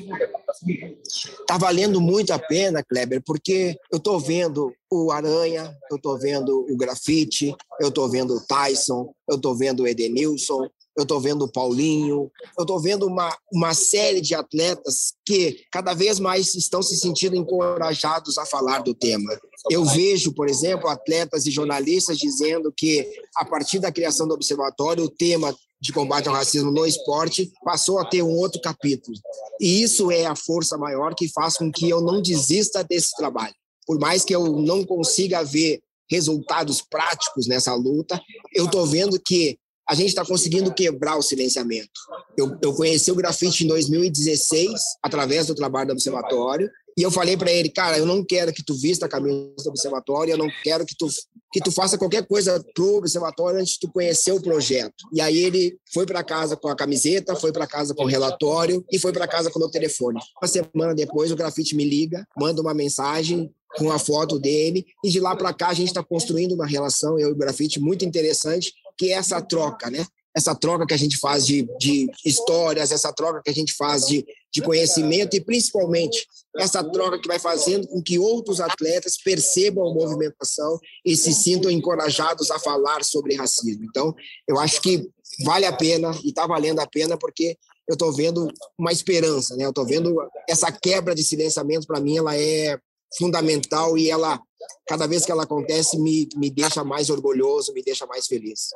Está 1.06 1.58
valendo 1.58 2.00
muito 2.00 2.32
a 2.32 2.38
pena, 2.38 2.82
Kleber, 2.82 3.22
porque 3.24 3.78
eu 3.90 3.98
estou 3.98 4.18
vendo 4.18 4.72
o 4.90 5.10
Aranha, 5.10 5.76
eu 5.90 5.96
estou 5.96 6.18
vendo 6.18 6.66
o 6.70 6.76
Grafite, 6.76 7.54
eu 7.80 7.88
estou 7.88 8.08
vendo 8.08 8.34
o 8.34 8.40
Tyson, 8.40 9.14
eu 9.28 9.36
estou 9.36 9.54
vendo 9.54 9.82
o 9.82 9.86
Edenilson, 9.86 10.68
eu 10.96 11.02
estou 11.04 11.20
vendo 11.20 11.44
o 11.46 11.50
Paulinho, 11.50 12.30
eu 12.58 12.62
estou 12.62 12.78
vendo 12.78 13.06
uma, 13.06 13.34
uma 13.50 13.72
série 13.72 14.20
de 14.20 14.34
atletas 14.34 15.14
que 15.24 15.64
cada 15.70 15.94
vez 15.94 16.20
mais 16.20 16.54
estão 16.54 16.82
se 16.82 16.96
sentindo 16.96 17.34
encorajados 17.34 18.36
a 18.36 18.44
falar 18.44 18.80
do 18.80 18.94
tema. 18.94 19.38
Eu 19.70 19.84
vejo, 19.84 20.34
por 20.34 20.48
exemplo, 20.48 20.88
atletas 20.88 21.46
e 21.46 21.50
jornalistas 21.50 22.18
dizendo 22.18 22.72
que, 22.76 23.08
a 23.36 23.44
partir 23.44 23.78
da 23.78 23.92
criação 23.92 24.28
do 24.28 24.34
observatório, 24.34 25.04
o 25.04 25.10
tema 25.10 25.56
de 25.82 25.92
combate 25.92 26.28
ao 26.28 26.34
racismo 26.34 26.70
no 26.70 26.86
esporte 26.86 27.52
passou 27.64 27.98
a 27.98 28.04
ter 28.04 28.22
um 28.22 28.36
outro 28.36 28.60
capítulo. 28.60 29.16
E 29.60 29.82
isso 29.82 30.12
é 30.12 30.24
a 30.24 30.36
força 30.36 30.78
maior 30.78 31.12
que 31.12 31.28
faz 31.28 31.56
com 31.56 31.72
que 31.72 31.90
eu 31.90 32.00
não 32.00 32.22
desista 32.22 32.84
desse 32.84 33.16
trabalho. 33.16 33.54
Por 33.84 33.98
mais 33.98 34.24
que 34.24 34.32
eu 34.32 34.44
não 34.60 34.84
consiga 34.84 35.42
ver 35.42 35.80
resultados 36.08 36.80
práticos 36.80 37.48
nessa 37.48 37.74
luta, 37.74 38.22
eu 38.54 38.66
estou 38.66 38.86
vendo 38.86 39.18
que 39.18 39.58
a 39.88 39.96
gente 39.96 40.10
está 40.10 40.24
conseguindo 40.24 40.72
quebrar 40.72 41.16
o 41.16 41.22
silenciamento. 41.22 41.90
Eu, 42.36 42.56
eu 42.62 42.72
conheci 42.74 43.10
o 43.10 43.16
grafite 43.16 43.64
em 43.64 43.66
2016, 43.66 44.80
através 45.02 45.48
do 45.48 45.54
trabalho 45.54 45.88
do 45.88 45.92
Observatório, 45.94 46.70
e 46.96 47.02
eu 47.02 47.10
falei 47.10 47.36
para 47.36 47.50
ele, 47.50 47.70
cara, 47.70 47.98
eu 47.98 48.04
não 48.04 48.24
quero 48.24 48.52
que 48.52 48.62
tu 48.62 48.74
vista 48.74 49.06
a 49.06 49.08
camisa 49.08 49.54
do 49.64 49.70
Observatório, 49.70 50.32
eu 50.32 50.38
não 50.38 50.48
quero 50.62 50.84
que 50.84 50.94
tu, 50.96 51.08
que 51.52 51.60
tu 51.60 51.72
faça 51.72 51.96
qualquer 51.96 52.26
coisa 52.26 52.62
pro 52.74 52.96
Observatório 52.96 53.60
antes 53.60 53.74
de 53.74 53.80
tu 53.80 53.92
conhecer 53.92 54.32
o 54.32 54.42
projeto. 54.42 54.94
E 55.12 55.20
aí 55.20 55.38
ele 55.38 55.78
foi 55.92 56.04
para 56.04 56.22
casa 56.22 56.56
com 56.56 56.68
a 56.68 56.76
camiseta, 56.76 57.34
foi 57.34 57.52
para 57.52 57.66
casa 57.66 57.94
com 57.94 58.04
o 58.04 58.08
relatório 58.08 58.84
e 58.92 58.98
foi 58.98 59.12
para 59.12 59.26
casa 59.26 59.50
com 59.50 59.58
o 59.58 59.62
meu 59.62 59.70
telefone. 59.70 60.20
Uma 60.40 60.48
semana 60.48 60.94
depois, 60.94 61.30
o 61.30 61.36
grafite 61.36 61.74
me 61.74 61.84
liga, 61.84 62.26
manda 62.36 62.60
uma 62.60 62.74
mensagem 62.74 63.50
com 63.76 63.90
a 63.90 63.98
foto 63.98 64.38
dele, 64.38 64.84
e 65.02 65.08
de 65.08 65.18
lá 65.18 65.34
para 65.34 65.52
cá 65.52 65.68
a 65.68 65.74
gente 65.74 65.88
está 65.88 66.02
construindo 66.02 66.52
uma 66.52 66.66
relação, 66.66 67.18
eu 67.18 67.30
e 67.30 67.32
o 67.32 67.36
grafite, 67.36 67.80
muito 67.80 68.04
interessante, 68.04 68.72
que 68.98 69.06
é 69.06 69.14
essa 69.14 69.40
troca, 69.40 69.90
né? 69.90 70.04
Essa 70.34 70.54
troca 70.54 70.86
que 70.86 70.94
a 70.94 70.98
gente 70.98 71.16
faz 71.18 71.46
de, 71.46 71.68
de 71.78 72.10
histórias, 72.24 72.90
essa 72.90 73.12
troca 73.12 73.42
que 73.42 73.50
a 73.50 73.54
gente 73.54 73.74
faz 73.74 74.06
de, 74.06 74.24
de 74.52 74.62
conhecimento 74.62 75.36
e, 75.36 75.40
principalmente, 75.40 76.26
essa 76.56 76.82
troca 76.84 77.18
que 77.18 77.28
vai 77.28 77.38
fazendo 77.38 77.86
com 77.88 78.02
que 78.02 78.18
outros 78.18 78.60
atletas 78.60 79.16
percebam 79.22 79.86
a 79.86 79.94
movimentação 79.94 80.78
e 81.04 81.16
se 81.16 81.32
sintam 81.32 81.70
encorajados 81.70 82.50
a 82.50 82.58
falar 82.58 83.04
sobre 83.04 83.36
racismo. 83.36 83.84
Então, 83.84 84.14
eu 84.48 84.58
acho 84.58 84.80
que 84.80 85.08
vale 85.44 85.66
a 85.66 85.72
pena 85.72 86.10
e 86.22 86.28
está 86.28 86.46
valendo 86.46 86.80
a 86.80 86.86
pena 86.86 87.16
porque 87.16 87.56
eu 87.88 87.94
estou 87.94 88.12
vendo 88.12 88.48
uma 88.78 88.92
esperança, 88.92 89.56
né? 89.56 89.64
Eu 89.64 89.70
estou 89.70 89.84
vendo 89.84 90.16
essa 90.48 90.70
quebra 90.70 91.14
de 91.14 91.24
silenciamento 91.24 91.86
para 91.86 92.00
mim 92.00 92.16
ela 92.16 92.36
é 92.36 92.78
fundamental 93.18 93.98
e 93.98 94.10
ela 94.10 94.40
cada 94.86 95.06
vez 95.06 95.24
que 95.24 95.32
ela 95.32 95.44
acontece, 95.44 95.98
me, 95.98 96.28
me 96.36 96.50
deixa 96.50 96.84
mais 96.84 97.10
orgulhoso, 97.10 97.72
me 97.72 97.82
deixa 97.82 98.06
mais 98.06 98.26
feliz. 98.26 98.70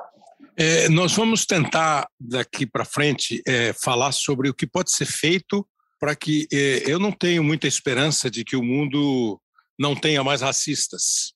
É, 0.57 0.89
nós 0.89 1.13
vamos 1.15 1.45
tentar, 1.45 2.09
daqui 2.19 2.67
para 2.67 2.85
frente, 2.85 3.43
é, 3.47 3.73
falar 3.73 4.13
sobre 4.13 4.49
o 4.49 4.55
que 4.55 4.67
pode 4.67 4.91
ser 4.91 5.07
feito 5.07 5.67
para 5.99 6.15
que. 6.15 6.47
É, 6.53 6.83
eu 6.87 6.99
não 6.99 7.13
tenho 7.13 7.43
muita 7.43 7.67
esperança 7.67 8.31
de 8.31 8.45
que 8.45 8.57
o 8.57 8.63
mundo 8.63 9.41
não 9.79 9.95
tenha 9.95 10.23
mais 10.25 10.41
racistas. 10.41 11.35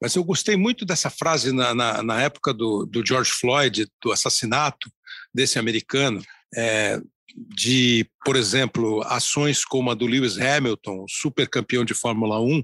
Mas 0.00 0.16
eu 0.16 0.24
gostei 0.24 0.56
muito 0.56 0.84
dessa 0.84 1.08
frase 1.10 1.52
na, 1.52 1.74
na, 1.74 2.02
na 2.02 2.22
época 2.22 2.52
do, 2.52 2.84
do 2.86 3.06
George 3.06 3.30
Floyd, 3.30 3.86
do 4.02 4.10
assassinato 4.10 4.90
desse 5.32 5.58
americano. 5.58 6.20
É, 6.54 7.00
de, 7.34 8.08
por 8.24 8.36
exemplo, 8.36 9.02
ações 9.04 9.64
como 9.64 9.90
a 9.90 9.94
do 9.94 10.06
Lewis 10.06 10.38
Hamilton, 10.38 11.06
super 11.08 11.48
campeão 11.48 11.84
de 11.84 11.94
Fórmula 11.94 12.40
1, 12.40 12.62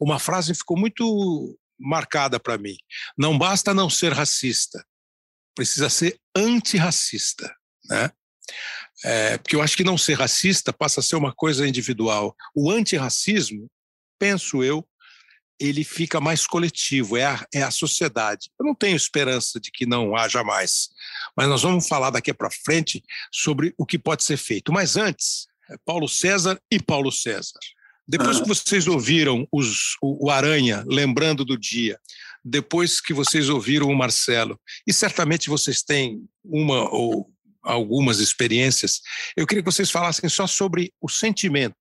uma 0.00 0.18
frase 0.18 0.54
ficou 0.54 0.78
muito 0.78 1.58
marcada 1.78 2.40
para 2.40 2.58
mim. 2.58 2.76
Não 3.16 3.36
basta 3.36 3.74
não 3.74 3.90
ser 3.90 4.12
racista, 4.12 4.84
precisa 5.54 5.88
ser 5.88 6.18
antirracista, 6.34 7.54
né? 7.88 8.10
É, 9.04 9.36
porque 9.38 9.54
eu 9.54 9.62
acho 9.62 9.76
que 9.76 9.84
não 9.84 9.98
ser 9.98 10.14
racista 10.14 10.72
passa 10.72 11.00
a 11.00 11.02
ser 11.02 11.16
uma 11.16 11.32
coisa 11.32 11.68
individual. 11.68 12.34
O 12.54 12.70
antirracismo, 12.70 13.68
penso 14.18 14.64
eu, 14.64 14.86
ele 15.58 15.84
fica 15.84 16.20
mais 16.20 16.46
coletivo, 16.46 17.16
é 17.16 17.24
a, 17.24 17.46
é 17.52 17.62
a 17.62 17.70
sociedade. 17.70 18.50
Eu 18.58 18.66
não 18.66 18.74
tenho 18.74 18.96
esperança 18.96 19.58
de 19.58 19.70
que 19.70 19.86
não 19.86 20.16
haja 20.16 20.44
mais, 20.44 20.88
mas 21.36 21.48
nós 21.48 21.62
vamos 21.62 21.88
falar 21.88 22.10
daqui 22.10 22.32
para 22.32 22.50
frente 22.50 23.02
sobre 23.32 23.74
o 23.78 23.86
que 23.86 23.98
pode 23.98 24.24
ser 24.24 24.36
feito. 24.36 24.72
Mas 24.72 24.96
antes, 24.96 25.46
é 25.70 25.76
Paulo 25.84 26.08
César 26.08 26.60
e 26.70 26.80
Paulo 26.80 27.10
César. 27.10 27.58
Depois 28.08 28.40
que 28.40 28.46
vocês 28.46 28.86
ouviram 28.86 29.48
os, 29.50 29.96
o, 30.00 30.26
o 30.26 30.30
Aranha 30.30 30.84
lembrando 30.86 31.44
do 31.44 31.58
dia, 31.58 31.98
depois 32.44 33.00
que 33.00 33.12
vocês 33.12 33.48
ouviram 33.48 33.88
o 33.88 33.96
Marcelo, 33.96 34.60
e 34.86 34.92
certamente 34.92 35.48
vocês 35.48 35.82
têm 35.82 36.24
uma 36.44 36.88
ou 36.90 37.28
algumas 37.64 38.20
experiências, 38.20 39.00
eu 39.36 39.44
queria 39.44 39.62
que 39.62 39.70
vocês 39.70 39.90
falassem 39.90 40.30
só 40.30 40.46
sobre 40.46 40.92
o 41.00 41.08
sentimento. 41.08 41.76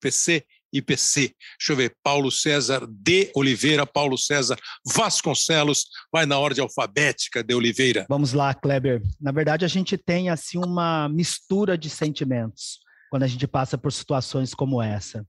PC 0.00 0.46
IPC. 0.72 1.34
Deixa 1.58 1.72
eu 1.72 1.76
ver, 1.76 1.94
Paulo 2.02 2.30
César 2.30 2.86
de 2.88 3.30
Oliveira, 3.34 3.86
Paulo 3.86 4.16
César 4.16 4.56
Vasconcelos, 4.86 5.86
vai 6.12 6.26
na 6.26 6.38
ordem 6.38 6.62
alfabética 6.62 7.42
de 7.42 7.54
Oliveira. 7.54 8.06
Vamos 8.08 8.32
lá, 8.32 8.54
Kleber. 8.54 9.02
Na 9.20 9.32
verdade, 9.32 9.64
a 9.64 9.68
gente 9.68 9.96
tem 9.96 10.30
assim 10.30 10.58
uma 10.58 11.08
mistura 11.08 11.76
de 11.76 11.90
sentimentos 11.90 12.80
quando 13.10 13.24
a 13.24 13.26
gente 13.26 13.46
passa 13.46 13.76
por 13.76 13.92
situações 13.92 14.54
como 14.54 14.80
essa. 14.80 15.26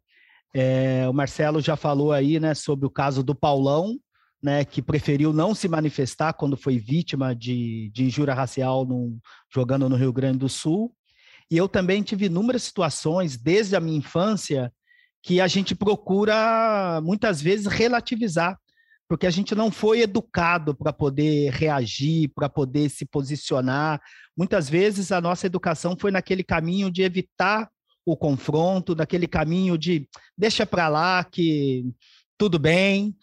É, 0.54 1.08
o 1.10 1.14
Marcelo 1.14 1.62
já 1.62 1.76
falou 1.76 2.12
aí, 2.12 2.40
né, 2.40 2.54
sobre 2.54 2.86
o 2.86 2.90
caso 2.90 3.24
do 3.24 3.34
Paulão, 3.34 3.98
né, 4.42 4.66
que 4.66 4.82
preferiu 4.82 5.32
não 5.34 5.56
se 5.56 5.68
manifestar 5.68 6.34
quando 6.34 6.58
foi 6.58 6.78
vítima 6.78 7.36
de, 7.36 7.92
de 7.94 8.06
injúria 8.06 8.34
racial 8.34 8.88
jogando 9.54 9.90
no 9.90 9.96
Rio 9.96 10.12
Grande 10.14 10.40
do 10.40 10.50
Sul. 10.50 10.94
E 11.50 11.58
eu 11.58 11.68
também 11.68 12.02
tive 12.02 12.26
inúmeras 12.26 12.64
situações, 12.64 13.38
desde 13.38 13.76
a 13.76 13.80
minha 13.80 13.98
infância, 13.98 14.72
que 15.24 15.40
a 15.40 15.48
gente 15.48 15.76
procura 15.76 17.00
muitas 17.04 17.42
vezes 17.42 17.68
relativizar, 17.68 18.58
porque 19.08 19.28
a 19.28 19.32
gente 19.32 19.54
não 19.54 19.70
foi 19.70 20.02
educado 20.02 20.74
para 20.74 20.92
poder 20.92 21.52
reagir, 21.52 22.32
para 22.34 22.50
poder 22.50 22.90
se 22.90 23.06
posicionar. 23.06 24.02
Muitas 24.36 24.70
vezes 24.70 25.12
a 25.12 25.22
nossa 25.22 25.46
educação 25.46 25.96
foi 26.00 26.12
naquele 26.12 26.44
caminho 26.44 26.90
de 26.90 27.04
evitar 27.04 27.70
o 28.06 28.18
confronto, 28.18 28.96
naquele 28.96 29.28
caminho 29.28 29.78
de 29.78 30.08
deixa 30.38 30.66
para 30.66 30.88
lá 30.88 31.24
que 31.24 31.86
tudo 32.38 32.58
bem. 32.58 33.16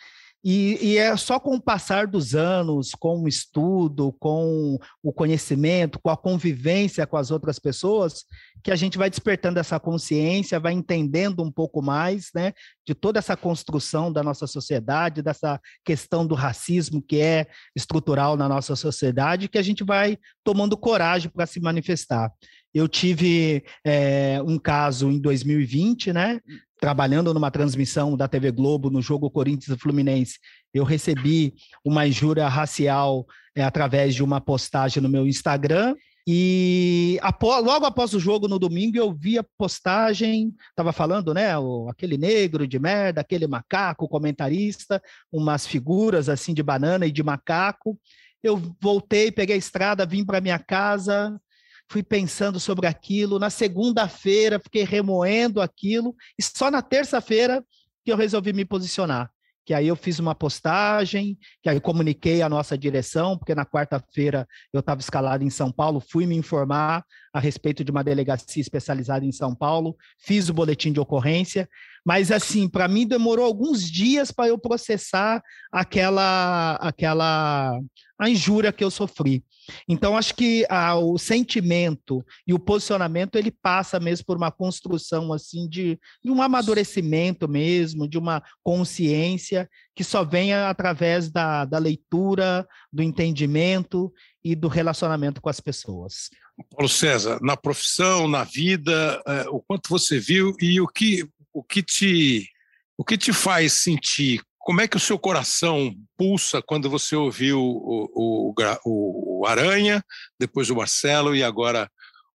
E, 0.45 0.79
e, 0.81 0.99
é 0.99 1.17
só 1.17 1.41
com 1.41 1.57
o 1.57 1.61
passar 1.61 2.07
dos 2.07 2.35
anos, 2.35 2.93
com 2.93 3.23
o 3.23 3.29
estudo, 3.29 4.13
com 4.21 4.79
o 5.03 5.13
conhecimento, 5.13 5.99
com 5.99 6.11
a 6.11 6.17
convivência 6.17 7.07
com 7.07 7.17
as 7.17 7.33
outras 7.33 7.59
pessoas, 7.59 8.25
que 8.63 8.71
a 8.71 8.77
gente 8.77 8.97
vai 8.97 9.11
despertando 9.11 9.59
essa 9.59 9.81
consciência, 9.81 10.61
vai 10.61 10.73
entendendo 10.73 11.43
um 11.43 11.51
pouco 11.51 11.83
mais 11.83 12.29
né, 12.35 12.53
de 12.87 12.95
toda 12.95 13.19
essa 13.19 13.37
construção 13.37 14.13
da 14.13 14.23
nossa 14.23 14.47
sociedade, 14.47 15.23
dessa 15.23 15.61
questão 15.85 16.27
do 16.27 16.35
racismo 16.35 17.03
que 17.03 17.21
é 17.21 17.47
estrutural 17.75 18.37
na 18.37 18.49
nossa 18.49 18.77
sociedade, 18.77 19.49
que 19.49 19.59
a 19.59 19.63
gente 19.63 19.83
vai 19.83 20.19
tomando 20.45 20.77
coragem 20.77 21.31
para 21.31 21.47
se 21.47 21.61
manifestar. 21.61 22.33
Eu 22.73 22.87
tive 22.87 23.65
é, 23.85 24.41
um 24.47 24.59
caso 24.59 25.11
em 25.11 25.19
2020, 25.19 26.13
né? 26.13 26.41
Trabalhando 26.81 27.35
numa 27.35 27.51
transmissão 27.51 28.17
da 28.17 28.29
TV 28.29 28.51
Globo 28.53 28.91
no 28.91 29.03
jogo 29.03 29.31
Corinthians 29.31 29.77
e 29.77 29.81
Fluminense, 29.81 30.39
eu 30.73 30.85
recebi 30.85 31.55
uma 31.85 32.07
injúria 32.07 32.47
racial 32.49 33.27
é, 33.55 33.63
através 33.63 34.15
de 34.15 34.23
uma 34.23 34.41
postagem 34.41 35.03
no 35.03 35.09
meu 35.09 35.27
Instagram. 35.27 35.97
E 36.31 37.19
após, 37.23 37.65
logo 37.65 37.87
após 37.87 38.13
o 38.13 38.21
jogo, 38.21 38.47
no 38.47 38.59
domingo, 38.59 38.99
eu 38.99 39.11
vi 39.11 39.39
a 39.39 39.45
postagem, 39.57 40.55
estava 40.69 40.93
falando, 40.93 41.33
né? 41.33 41.57
O, 41.59 41.89
aquele 41.89 42.19
negro 42.19 42.69
de 42.69 42.79
merda, 42.79 43.23
aquele 43.23 43.47
macaco 43.47 44.07
comentarista, 44.07 45.03
umas 45.33 45.67
figuras 45.67 46.29
assim 46.29 46.53
de 46.53 46.63
banana 46.63 47.07
e 47.07 47.11
de 47.11 47.23
macaco. 47.23 47.99
Eu 48.43 48.61
voltei, 48.81 49.33
peguei 49.33 49.57
a 49.57 49.59
estrada, 49.59 50.05
vim 50.05 50.23
para 50.23 50.41
minha 50.41 50.59
casa, 50.59 51.41
fui 51.89 52.03
pensando 52.03 52.61
sobre 52.61 52.87
aquilo. 52.87 53.39
Na 53.39 53.51
segunda-feira, 53.51 54.59
fiquei 54.59 54.85
remoendo 54.85 55.61
aquilo, 55.61 56.15
e 56.39 56.43
só 56.43 56.71
na 56.71 56.83
terça-feira 56.83 57.65
que 58.05 58.13
eu 58.13 58.17
resolvi 58.17 58.53
me 58.53 58.65
posicionar 58.65 59.31
que 59.69 59.75
aí 59.75 59.87
eu 59.87 59.97
fiz 59.97 60.19
uma 60.19 60.35
postagem, 60.35 61.39
que 61.63 61.69
aí 61.69 61.79
comuniquei 61.79 62.41
a 62.41 62.49
nossa 62.49 62.77
direção, 62.79 63.37
porque 63.37 63.55
na 63.55 63.67
quarta-feira 63.67 64.49
eu 64.73 64.81
estava 64.81 64.99
escalado 64.99 65.45
em 65.45 65.51
São 65.51 65.71
Paulo, 65.71 66.01
fui 66.01 66.25
me 66.25 66.35
informar 66.35 67.05
a 67.35 67.39
respeito 67.39 67.85
de 67.85 67.91
uma 67.91 68.03
delegacia 68.03 68.63
especializada 68.63 69.27
em 69.27 69.31
São 69.31 69.55
Paulo, 69.55 69.95
fiz 70.19 70.49
o 70.49 70.55
boletim 70.55 70.91
de 70.91 70.99
ocorrência, 70.99 71.69
mas 72.09 72.33
assim, 72.33 72.67
para 72.67 72.89
mim 72.89 73.07
demorou 73.07 73.45
alguns 73.45 73.83
dias 73.83 74.33
para 74.33 74.49
eu 74.49 74.57
processar 74.57 75.43
aquela 75.71 76.77
aquela 76.77 77.79
a 78.19 78.31
injúria 78.31 78.73
que 78.73 78.83
eu 78.83 78.91
sofri. 78.91 79.45
Então, 79.87 80.17
acho 80.17 80.35
que 80.35 80.65
ah, 80.71 80.97
o 80.97 81.19
sentimento 81.19 82.25
e 82.47 82.55
o 82.55 82.59
posicionamento 82.59 83.37
ele 83.37 83.51
passa 83.51 84.01
mesmo 84.01 84.25
por 84.25 84.39
uma 84.39 84.51
construção 84.51 85.31
assim 85.35 85.69
de, 85.69 86.01
de, 86.25 86.31
um 86.31 86.41
amadurecimento 86.41 87.47
mesmo, 87.47 88.09
de 88.09 88.17
uma 88.17 88.43
consciência 88.65 89.69
que 89.95 90.03
só 90.03 90.25
vem 90.25 90.55
através 90.55 91.31
da, 91.31 91.67
da 91.67 91.77
leitura, 91.77 92.67
do 92.91 93.03
entendimento 93.03 94.11
e 94.43 94.55
do 94.55 94.67
relacionamento 94.67 95.43
com 95.43 95.51
as 95.51 95.61
pessoas. 95.61 96.31
Paulo 96.71 96.89
César, 96.89 97.39
na 97.43 97.55
profissão, 97.55 98.27
na 98.27 98.45
vida, 98.45 99.23
é, 99.27 99.45
o 99.51 99.61
quanto 99.61 99.91
você 99.91 100.19
viu 100.19 100.55
e 100.61 100.81
o 100.81 100.89
que, 100.89 101.29
o 101.59 101.63
que 101.63 101.83
te 101.83 102.49
o 102.97 103.05
que 103.05 103.17
te 103.17 103.33
faz 103.33 103.73
sentir 103.73 104.41
como 104.69 104.83
é 104.83 104.87
que 104.87 104.99
o 104.99 105.01
seu 105.01 105.19
coração 105.19 105.95
pulsa 106.15 106.61
quando 106.61 106.91
você 106.91 107.17
ouviu 107.17 107.59
o, 107.59 108.53
o, 108.55 109.41
o, 109.41 109.47
Aranha, 109.47 110.05
depois 110.39 110.69
o 110.69 110.77
Marcelo 110.77 111.35
e 111.35 111.43
agora 111.43 111.91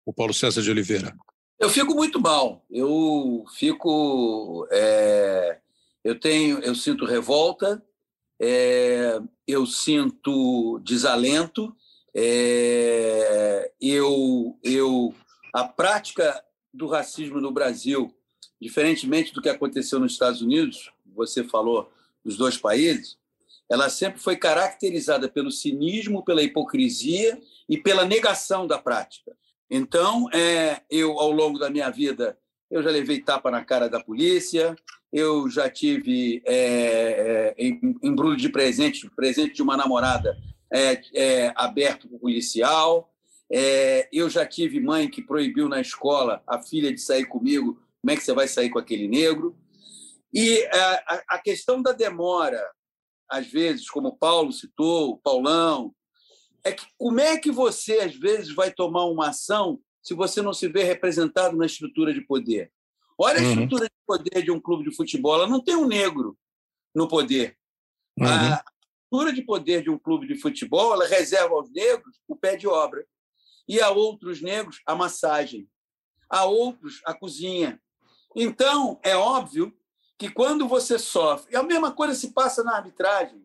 o 0.07 0.15
Paulo 0.15 0.33
César 0.33 0.63
de 0.63 0.71
Oliveira? 0.71 1.15
Eu 1.59 1.69
fico 1.69 1.95
muito 1.95 2.19
mal. 2.19 2.65
Eu 2.71 3.45
fico. 3.55 4.67
É, 4.73 5.59
eu 6.03 6.19
tenho, 6.19 6.59
eu 6.61 6.75
sinto 6.75 7.05
revolta, 7.05 7.85
é, 8.41 9.21
eu 9.47 9.67
sinto 9.67 10.81
desalento, 10.83 11.77
é, 12.17 13.71
eu, 13.79 14.59
eu, 14.63 15.15
a 15.53 15.65
prática 15.65 16.43
do 16.73 16.87
racismo 16.87 17.43
no 17.43 17.53
Brasil, 17.53 18.11
diferentemente 18.63 19.35
do 19.35 19.43
que 19.43 19.49
aconteceu 19.49 19.99
nos 19.99 20.13
Estados 20.13 20.41
Unidos, 20.41 20.93
você 21.05 21.43
falou 21.43 21.93
dos 22.25 22.37
dois 22.37 22.57
países, 22.57 23.19
ela 23.69 23.91
sempre 23.91 24.21
foi 24.21 24.37
caracterizada 24.37 25.29
pelo 25.29 25.51
cinismo, 25.51 26.25
pela 26.25 26.43
hipocrisia 26.43 27.41
e 27.69 27.77
pela 27.77 28.05
negação 28.05 28.67
da 28.67 28.79
prática. 28.79 29.37
Então, 29.69 30.29
é, 30.33 30.81
eu, 30.89 31.19
ao 31.19 31.33
longo 31.33 31.59
da 31.59 31.71
minha 31.71 31.91
vida, 31.91 32.39
eu 32.71 32.83
já 32.83 32.91
levei 32.91 33.21
tapa 33.21 33.51
na 33.51 33.65
cara 33.65 33.89
da 33.89 33.99
polícia, 33.99 34.77
eu 35.13 35.51
já 35.51 35.69
tive 35.69 36.41
é, 36.47 37.55
é, 37.59 37.71
embrulho 38.03 38.37
de 38.37 38.49
presente, 38.49 39.11
presente 39.11 39.55
de 39.55 39.63
uma 39.63 39.77
namorada 39.77 40.39
é, 40.73 41.03
é, 41.15 41.53
aberto 41.57 42.07
para 42.07 42.17
o 42.17 42.21
policial, 42.21 43.13
é, 43.51 44.09
eu 44.13 44.31
já 44.31 44.47
tive 44.47 44.81
mãe 44.81 45.11
que 45.11 45.21
proibiu 45.21 45.69
na 45.69 45.81
escola 45.81 46.43
a 46.47 46.63
filha 46.63 46.93
de 46.93 47.01
sair 47.01 47.27
comigo, 47.27 47.82
como 48.03 48.11
é 48.11 48.17
que 48.17 48.23
você 48.23 48.35
vai 48.35 48.49
sair 48.49 48.69
com 48.69 48.79
aquele 48.79 49.07
negro? 49.07 49.57
E 50.35 50.59
é, 50.59 50.81
a, 50.81 51.23
a 51.31 51.39
questão 51.39 51.81
da 51.81 51.93
demora, 51.93 52.61
às 53.31 53.47
vezes, 53.47 53.89
como 53.89 54.09
o 54.09 54.17
Paulo 54.17 54.53
citou, 54.53 55.11
o 55.11 55.19
Paulão, 55.19 55.95
é 56.65 56.73
que 56.73 56.85
como 56.99 57.21
é 57.21 57.39
que 57.39 57.51
você, 57.51 58.01
às 58.01 58.15
vezes, 58.15 58.55
vai 58.55 58.73
tomar 58.73 59.05
uma 59.05 59.29
ação 59.29 59.81
se 60.03 60.15
você 60.15 60.43
não 60.43 60.53
se 60.53 60.69
vê 60.69 60.83
representado 60.83 61.57
na 61.57 61.67
estrutura 61.67 62.13
de 62.13 62.21
poder? 62.23 62.73
Olha 63.17 63.39
a 63.39 63.43
uhum. 63.43 63.51
estrutura 63.51 63.85
de 63.85 63.95
poder 64.05 64.43
de 64.43 64.51
um 64.51 64.61
clube 64.61 64.89
de 64.89 64.97
futebol, 64.97 65.35
ela 65.35 65.47
não 65.47 65.63
tem 65.63 65.77
um 65.77 65.87
negro 65.87 66.37
no 66.95 67.07
poder. 67.07 67.57
Uhum. 68.19 68.27
A 68.27 68.65
estrutura 69.05 69.33
de 69.33 69.43
poder 69.43 69.83
de 69.83 69.91
um 69.91 69.99
clube 69.99 70.27
de 70.27 70.35
futebol, 70.37 70.93
ela 70.93 71.07
reserva 71.07 71.55
aos 71.55 71.71
negros 71.71 72.21
o 72.27 72.35
pé 72.35 72.57
de 72.57 72.67
obra 72.67 73.07
e 73.69 73.81
a 73.81 73.91
outros 73.91 74.43
negros 74.43 74.81
a 74.87 74.95
massagem, 74.95 75.69
a 76.29 76.45
outros 76.47 77.01
a 77.05 77.15
cozinha. 77.15 77.81
Então, 78.35 78.99
é 79.03 79.17
óbvio 79.17 79.75
que 80.19 80.31
quando 80.31 80.69
você 80.69 80.99
sofre. 80.99 81.53
E 81.53 81.57
a 81.57 81.63
mesma 81.63 81.91
coisa 81.91 82.15
se 82.15 82.33
passa 82.33 82.63
na 82.63 82.77
arbitragem. 82.77 83.45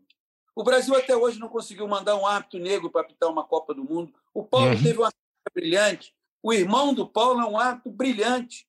O 0.55 0.63
Brasil 0.63 0.95
até 0.95 1.15
hoje 1.15 1.39
não 1.39 1.49
conseguiu 1.49 1.88
mandar 1.88 2.15
um 2.15 2.25
árbitro 2.25 2.59
negro 2.59 2.89
para 2.89 3.01
apitar 3.01 3.29
uma 3.29 3.43
Copa 3.43 3.73
do 3.73 3.83
Mundo. 3.83 4.13
O 4.33 4.43
Paulo 4.43 4.71
uhum. 4.71 4.83
teve 4.83 4.99
uma 4.99 5.11
brilhante. 5.53 6.15
O 6.41 6.53
irmão 6.53 6.93
do 6.93 7.07
Paulo 7.07 7.41
é 7.41 7.45
um 7.45 7.57
árbitro 7.57 7.91
brilhante. 7.91 8.67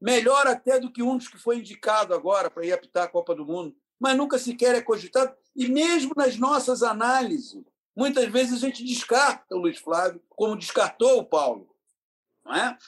Melhor 0.00 0.46
até 0.46 0.78
do 0.78 0.90
que 0.90 1.02
um 1.02 1.16
dos 1.16 1.28
que 1.28 1.38
foi 1.38 1.58
indicado 1.58 2.14
agora 2.14 2.50
para 2.50 2.64
ir 2.64 2.72
apitar 2.72 3.04
a 3.04 3.08
Copa 3.08 3.34
do 3.34 3.44
Mundo. 3.44 3.76
Mas 3.98 4.16
nunca 4.16 4.38
sequer 4.38 4.74
é 4.74 4.80
cogitado. 4.80 5.34
E 5.54 5.68
mesmo 5.68 6.12
nas 6.16 6.36
nossas 6.36 6.82
análises, 6.82 7.62
muitas 7.94 8.26
vezes 8.30 8.62
a 8.62 8.66
gente 8.66 8.84
descarta 8.84 9.54
o 9.54 9.58
Luiz 9.58 9.78
Flávio, 9.78 10.22
como 10.30 10.56
descartou 10.56 11.18
o 11.18 11.24
Paulo. 11.24 11.68
Não 12.44 12.54
é? 12.54 12.78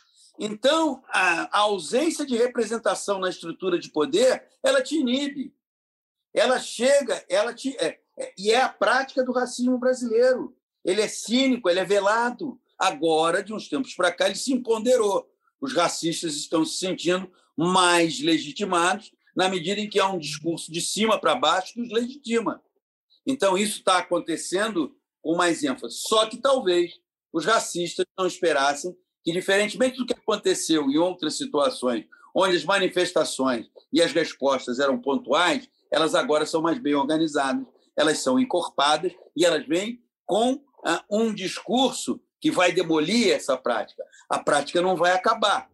Então, 0.44 1.04
a, 1.06 1.60
ausência 1.60 2.26
de 2.26 2.36
representação 2.36 3.20
na 3.20 3.28
estrutura 3.28 3.78
de 3.78 3.88
poder, 3.88 4.44
ela 4.60 4.82
te 4.82 4.96
inibe. 4.96 5.54
Ela 6.34 6.58
chega, 6.58 7.24
ela 7.28 7.54
te. 7.54 7.76
É, 7.78 8.00
é, 8.18 8.34
e 8.36 8.50
é 8.50 8.60
a 8.60 8.68
prática 8.68 9.22
do 9.22 9.30
racismo 9.30 9.78
brasileiro. 9.78 10.56
Ele 10.84 11.00
é 11.00 11.06
cínico, 11.06 11.70
ele 11.70 11.78
é 11.78 11.84
velado. 11.84 12.60
Agora, 12.76 13.40
de 13.40 13.54
uns 13.54 13.68
tempos 13.68 13.94
para 13.94 14.10
cá, 14.10 14.26
ele 14.26 14.34
se 14.34 14.52
empoderou. 14.52 15.30
Os 15.60 15.74
racistas 15.74 16.34
estão 16.34 16.64
se 16.64 16.76
sentindo 16.76 17.30
mais 17.56 18.18
legitimados 18.18 19.12
na 19.36 19.48
medida 19.48 19.80
em 19.80 19.88
que 19.88 20.00
há 20.00 20.10
um 20.10 20.18
discurso 20.18 20.72
de 20.72 20.80
cima 20.80 21.20
para 21.20 21.36
baixo 21.36 21.74
que 21.74 21.82
os 21.82 21.92
legitima. 21.92 22.60
Então, 23.24 23.56
isso 23.56 23.78
está 23.78 23.98
acontecendo 23.98 24.98
com 25.22 25.36
mais 25.36 25.62
ênfase. 25.62 25.98
Só 25.98 26.26
que 26.26 26.38
talvez 26.38 27.00
os 27.32 27.44
racistas 27.44 28.04
não 28.18 28.26
esperassem 28.26 28.92
que, 29.24 29.32
diferentemente 29.32 29.96
do 29.96 30.06
que 30.06 30.14
aconteceu 30.14 30.90
em 30.90 30.98
outras 30.98 31.36
situações, 31.36 32.06
onde 32.34 32.56
as 32.56 32.64
manifestações 32.64 33.66
e 33.92 34.00
as 34.00 34.12
respostas 34.12 34.78
eram 34.78 35.00
pontuais, 35.00 35.68
elas 35.90 36.14
agora 36.14 36.46
são 36.46 36.62
mais 36.62 36.78
bem 36.78 36.94
organizadas, 36.94 37.66
elas 37.96 38.18
são 38.18 38.38
encorpadas 38.38 39.12
e 39.36 39.44
elas 39.44 39.66
vêm 39.66 40.02
com 40.24 40.62
ah, 40.84 41.04
um 41.10 41.32
discurso 41.32 42.20
que 42.40 42.50
vai 42.50 42.72
demolir 42.72 43.32
essa 43.32 43.56
prática. 43.56 44.02
A 44.28 44.38
prática 44.38 44.80
não 44.80 44.96
vai 44.96 45.12
acabar. 45.12 45.70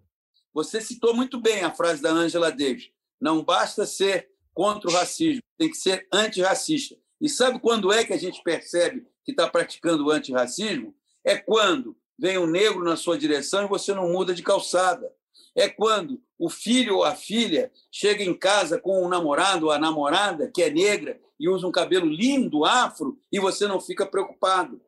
Você 0.53 0.81
citou 0.81 1.15
muito 1.15 1.41
bem 1.41 1.63
a 1.63 1.71
frase 1.71 2.03
da 2.03 2.11
Angela 2.11 2.51
Davis: 2.51 2.91
não 3.21 3.43
basta 3.45 3.87
ser 3.87 4.29
contra 4.53 4.91
o 4.91 4.93
racismo, 4.93 5.43
tem 5.57 5.71
que 5.71 5.77
ser 5.77 6.07
antirracista. 6.13 6.97
E 7.21 7.29
sabe 7.29 7.61
quando 7.61 7.93
é 7.93 8.05
que 8.05 8.13
a 8.13 8.19
gente 8.19 8.43
percebe 8.43 9.07
que 9.25 9.31
está 9.31 9.49
praticando 9.49 10.07
o 10.07 10.11
antirracismo? 10.11 10.95
É 11.25 11.37
quando 11.37 11.97
vem 12.19 12.39
um 12.39 12.47
negro 12.47 12.83
na 12.83 12.97
sua 12.97 13.17
direção 13.17 13.65
e 13.65 13.69
você 13.69 13.95
não 13.95 14.11
muda 14.11 14.35
de 14.35 14.43
calçada. 14.43 15.13
É 15.55 15.69
quando 15.69 16.21
o 16.39 16.49
filho 16.49 16.97
ou 16.97 17.05
a 17.05 17.15
filha 17.15 17.71
chega 17.91 18.23
em 18.23 18.37
casa 18.37 18.81
com 18.81 19.05
um 19.05 19.09
namorado 19.09 19.67
ou 19.67 19.73
a 19.73 19.79
namorada 19.79 20.51
que 20.53 20.63
é 20.63 20.71
negra 20.71 21.21
e 21.39 21.49
usa 21.49 21.67
um 21.67 21.73
cabelo 21.73 22.07
lindo, 22.07 22.65
afro, 22.65 23.21
e 23.31 23.39
você 23.39 23.67
não 23.67 23.81
fica 23.81 24.05
preocupado. 24.05 24.81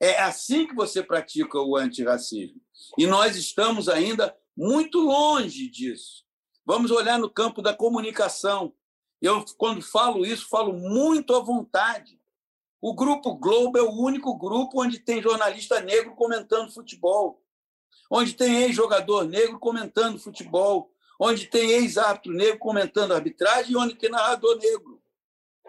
É 0.00 0.20
assim 0.20 0.66
que 0.66 0.74
você 0.74 1.02
pratica 1.02 1.60
o 1.60 1.76
antirracismo. 1.76 2.60
E 2.98 3.06
nós 3.06 3.36
estamos 3.36 3.88
ainda 3.88 4.36
muito 4.56 5.00
longe 5.00 5.68
disso. 5.68 6.24
Vamos 6.64 6.90
olhar 6.90 7.18
no 7.18 7.30
campo 7.30 7.60
da 7.60 7.74
comunicação. 7.74 8.72
Eu, 9.20 9.44
quando 9.56 9.82
falo 9.82 10.24
isso, 10.24 10.48
falo 10.48 10.72
muito 10.72 11.34
à 11.34 11.40
vontade. 11.40 12.20
O 12.86 12.92
Grupo 12.92 13.34
Globo 13.34 13.78
é 13.78 13.82
o 13.82 13.92
único 13.92 14.36
grupo 14.36 14.82
onde 14.82 14.98
tem 14.98 15.22
jornalista 15.22 15.80
negro 15.80 16.14
comentando 16.14 16.70
futebol, 16.70 17.42
onde 18.10 18.34
tem 18.34 18.60
ex-jogador 18.60 19.24
negro 19.24 19.58
comentando 19.58 20.18
futebol, 20.18 20.92
onde 21.18 21.46
tem 21.46 21.70
ex-árbitro 21.70 22.34
negro 22.34 22.58
comentando 22.58 23.14
arbitragem 23.14 23.72
e 23.72 23.76
onde 23.78 23.94
tem 23.94 24.10
narrador 24.10 24.58
negro. 24.58 25.02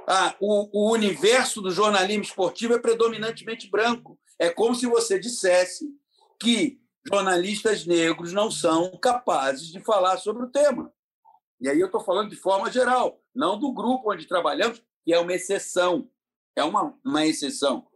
Ah, 0.06 0.36
o, 0.42 0.68
o 0.74 0.92
universo 0.92 1.62
do 1.62 1.72
jornalismo 1.72 2.24
esportivo 2.24 2.74
é 2.74 2.80
predominantemente 2.80 3.72
branco. 3.72 4.20
É 4.38 4.50
como 4.50 4.76
se 4.76 4.86
você 4.86 5.18
dissesse 5.18 5.88
que 6.38 6.82
jornalistas 7.08 7.86
negros 7.86 8.34
não 8.34 8.52
são 8.52 8.92
capazes 8.98 9.70
de 9.70 9.80
falar 9.80 10.18
sobre 10.18 10.44
o 10.44 10.52
tema. 10.52 10.92
E 11.62 11.70
aí 11.70 11.80
eu 11.80 11.86
estou 11.86 12.04
falando 12.04 12.30
de 12.30 12.36
forma 12.36 12.70
geral, 12.70 13.22
não 13.34 13.58
do 13.58 13.72
grupo 13.72 14.12
onde 14.12 14.28
trabalhamos, 14.28 14.84
que 15.06 15.14
é 15.14 15.20
uma 15.20 15.32
exceção. 15.32 16.10
É 16.56 16.64
uma, 16.64 16.98
uma 17.04 17.26
exceção. 17.26 17.88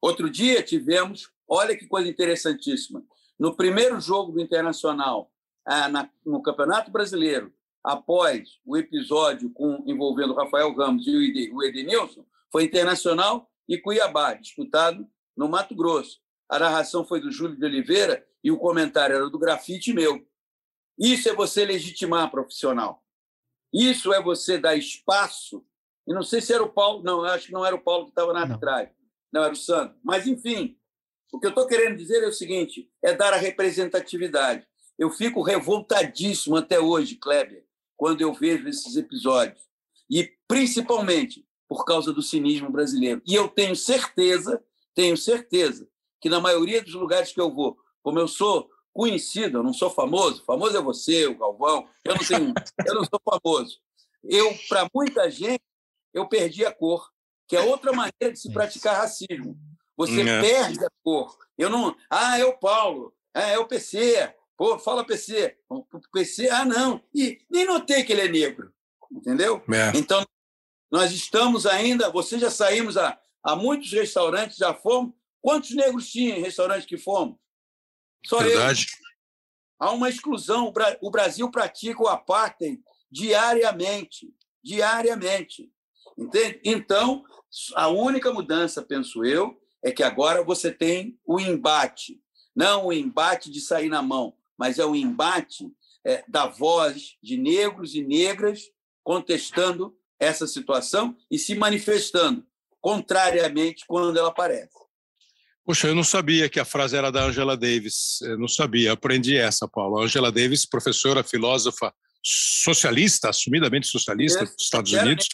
Outro 0.00 0.28
dia 0.28 0.62
tivemos, 0.62 1.30
olha 1.48 1.76
que 1.76 1.86
coisa 1.86 2.08
interessantíssima, 2.08 3.02
no 3.38 3.56
primeiro 3.56 4.00
jogo 4.00 4.32
do 4.32 4.40
Internacional, 4.40 5.32
ah, 5.66 5.88
no 6.24 6.42
Campeonato 6.42 6.90
Brasileiro, 6.90 7.52
após 7.82 8.60
o 8.64 8.76
episódio 8.76 9.50
com, 9.50 9.82
envolvendo 9.86 10.34
Rafael 10.34 10.74
Ramos 10.74 11.06
e 11.06 11.50
o 11.52 11.62
Edenilson, 11.62 12.24
foi 12.50 12.64
Internacional 12.64 13.50
e 13.68 13.78
Cuiabá, 13.78 14.34
disputado 14.34 15.06
no 15.36 15.48
Mato 15.48 15.74
Grosso. 15.74 16.20
A 16.48 16.58
narração 16.58 17.04
foi 17.04 17.20
do 17.20 17.30
Júlio 17.30 17.56
de 17.56 17.64
Oliveira 17.64 18.26
e 18.42 18.50
o 18.50 18.58
comentário 18.58 19.16
era 19.16 19.30
do 19.30 19.38
grafite 19.38 19.92
meu. 19.92 20.26
Isso 20.98 21.28
é 21.28 21.34
você 21.34 21.64
legitimar 21.64 22.30
profissional. 22.30 23.02
Isso 23.72 24.12
é 24.12 24.22
você 24.22 24.56
dar 24.56 24.76
espaço. 24.76 25.66
E 26.06 26.12
não 26.12 26.22
sei 26.22 26.40
se 26.40 26.52
era 26.52 26.62
o 26.62 26.68
Paulo, 26.68 27.02
não, 27.02 27.24
acho 27.24 27.46
que 27.46 27.52
não 27.52 27.64
era 27.64 27.74
o 27.74 27.82
Paulo 27.82 28.04
que 28.04 28.10
estava 28.10 28.32
na 28.32 28.40
arbitragem. 28.40 28.92
Não. 29.32 29.40
não, 29.40 29.44
era 29.44 29.52
o 29.52 29.56
Santos. 29.56 29.96
Mas, 30.02 30.26
enfim, 30.26 30.76
o 31.32 31.40
que 31.40 31.46
eu 31.46 31.50
estou 31.50 31.66
querendo 31.66 31.96
dizer 31.96 32.22
é 32.22 32.28
o 32.28 32.32
seguinte: 32.32 32.90
é 33.02 33.14
dar 33.14 33.32
a 33.32 33.38
representatividade. 33.38 34.66
Eu 34.98 35.10
fico 35.10 35.42
revoltadíssimo 35.42 36.56
até 36.56 36.78
hoje, 36.78 37.16
Kleber, 37.16 37.64
quando 37.96 38.20
eu 38.20 38.32
vejo 38.32 38.68
esses 38.68 38.96
episódios. 38.96 39.60
E, 40.08 40.30
principalmente, 40.46 41.44
por 41.68 41.84
causa 41.84 42.12
do 42.12 42.22
cinismo 42.22 42.70
brasileiro. 42.70 43.20
E 43.26 43.34
eu 43.34 43.48
tenho 43.48 43.74
certeza, 43.74 44.62
tenho 44.94 45.16
certeza, 45.16 45.88
que 46.20 46.28
na 46.28 46.40
maioria 46.40 46.82
dos 46.82 46.94
lugares 46.94 47.32
que 47.32 47.40
eu 47.40 47.52
vou, 47.52 47.76
como 48.02 48.18
eu 48.18 48.28
sou 48.28 48.70
conhecido, 48.92 49.58
eu 49.58 49.62
não 49.62 49.72
sou 49.72 49.90
famoso, 49.90 50.44
famoso 50.44 50.76
é 50.76 50.80
você, 50.80 51.26
o 51.26 51.36
Galvão, 51.36 51.88
eu 52.04 52.14
não 52.14 52.24
tenho, 52.24 52.54
eu 52.86 52.94
não 52.94 53.04
sou 53.04 53.20
famoso. 53.24 53.78
Eu, 54.22 54.56
para 54.68 54.88
muita 54.94 55.28
gente, 55.28 55.62
eu 56.14 56.28
perdi 56.28 56.64
a 56.64 56.72
cor, 56.72 57.10
que 57.46 57.56
é 57.56 57.60
outra 57.60 57.92
maneira 57.92 58.32
de 58.32 58.38
se 58.38 58.52
praticar 58.52 58.96
racismo. 58.96 59.58
Você 59.96 60.22
é. 60.22 60.40
perde 60.40 60.84
a 60.84 60.88
cor. 61.02 61.36
Eu 61.58 61.68
não, 61.68 61.94
ah, 62.08 62.38
é 62.38 62.44
o 62.44 62.56
Paulo, 62.56 63.14
ah, 63.34 63.42
é 63.42 63.58
o 63.58 63.66
PC, 63.66 64.34
pô, 64.56 64.78
fala 64.78 65.04
PC, 65.04 65.56
o 65.68 65.84
PC, 66.12 66.48
ah, 66.48 66.64
não, 66.64 67.02
e 67.14 67.38
nem 67.50 67.66
notei 67.66 68.02
que 68.02 68.12
ele 68.12 68.22
é 68.22 68.28
negro, 68.28 68.72
entendeu? 69.12 69.62
É. 69.72 69.96
Então 69.96 70.24
nós 70.90 71.10
estamos 71.10 71.66
ainda, 71.66 72.08
você 72.08 72.38
já 72.38 72.50
saímos 72.50 72.96
a, 72.96 73.18
a 73.42 73.56
muitos 73.56 73.92
restaurantes, 73.92 74.56
já 74.56 74.72
fomos. 74.72 75.12
Quantos 75.42 75.72
negros 75.72 76.08
tinha 76.08 76.38
em 76.38 76.40
restaurantes 76.40 76.86
que 76.86 76.96
fomos? 76.96 77.36
Só 78.24 78.38
Verdade. 78.38 78.86
Eu. 78.90 79.86
Há 79.86 79.90
uma 79.90 80.08
exclusão. 80.08 80.72
O 81.02 81.10
Brasil 81.10 81.50
pratica 81.50 82.02
o 82.02 82.08
apartheid 82.08 82.80
diariamente. 83.10 84.32
Diariamente. 84.62 85.70
Entende? 86.18 86.60
Então, 86.64 87.24
a 87.74 87.88
única 87.88 88.32
mudança, 88.32 88.82
penso 88.82 89.24
eu, 89.24 89.60
é 89.82 89.92
que 89.92 90.02
agora 90.02 90.42
você 90.42 90.72
tem 90.72 91.18
o 91.24 91.38
embate. 91.38 92.20
Não 92.54 92.86
o 92.86 92.92
embate 92.92 93.50
de 93.50 93.60
sair 93.60 93.88
na 93.88 94.02
mão, 94.02 94.34
mas 94.56 94.78
é 94.78 94.84
o 94.84 94.94
embate 94.94 95.70
é, 96.06 96.24
da 96.28 96.46
voz 96.46 97.16
de 97.22 97.36
negros 97.36 97.94
e 97.94 98.02
negras 98.02 98.62
contestando 99.02 99.94
essa 100.18 100.46
situação 100.46 101.16
e 101.30 101.38
se 101.38 101.54
manifestando 101.54 102.46
contrariamente 102.80 103.84
quando 103.86 104.18
ela 104.18 104.28
aparece. 104.28 104.84
Puxa, 105.64 105.88
eu 105.88 105.94
não 105.94 106.04
sabia 106.04 106.48
que 106.48 106.60
a 106.60 106.64
frase 106.64 106.94
era 106.94 107.10
da 107.10 107.24
Angela 107.24 107.56
Davis. 107.56 108.20
Eu 108.20 108.38
não 108.38 108.48
sabia, 108.48 108.92
aprendi 108.92 109.36
essa, 109.36 109.66
Paulo. 109.66 110.02
Angela 110.02 110.30
Davis, 110.30 110.66
professora, 110.66 111.24
filósofa 111.24 111.92
socialista, 112.22 113.30
assumidamente 113.30 113.86
socialista 113.86 114.44
dos 114.44 114.54
Estados 114.60 114.92
Unidos, 114.92 115.28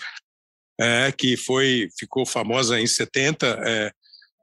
é, 0.81 1.13
que 1.13 1.37
foi 1.37 1.89
ficou 1.99 2.25
famosa 2.25 2.81
em 2.81 2.87
70, 2.87 3.47
é, 3.67 3.93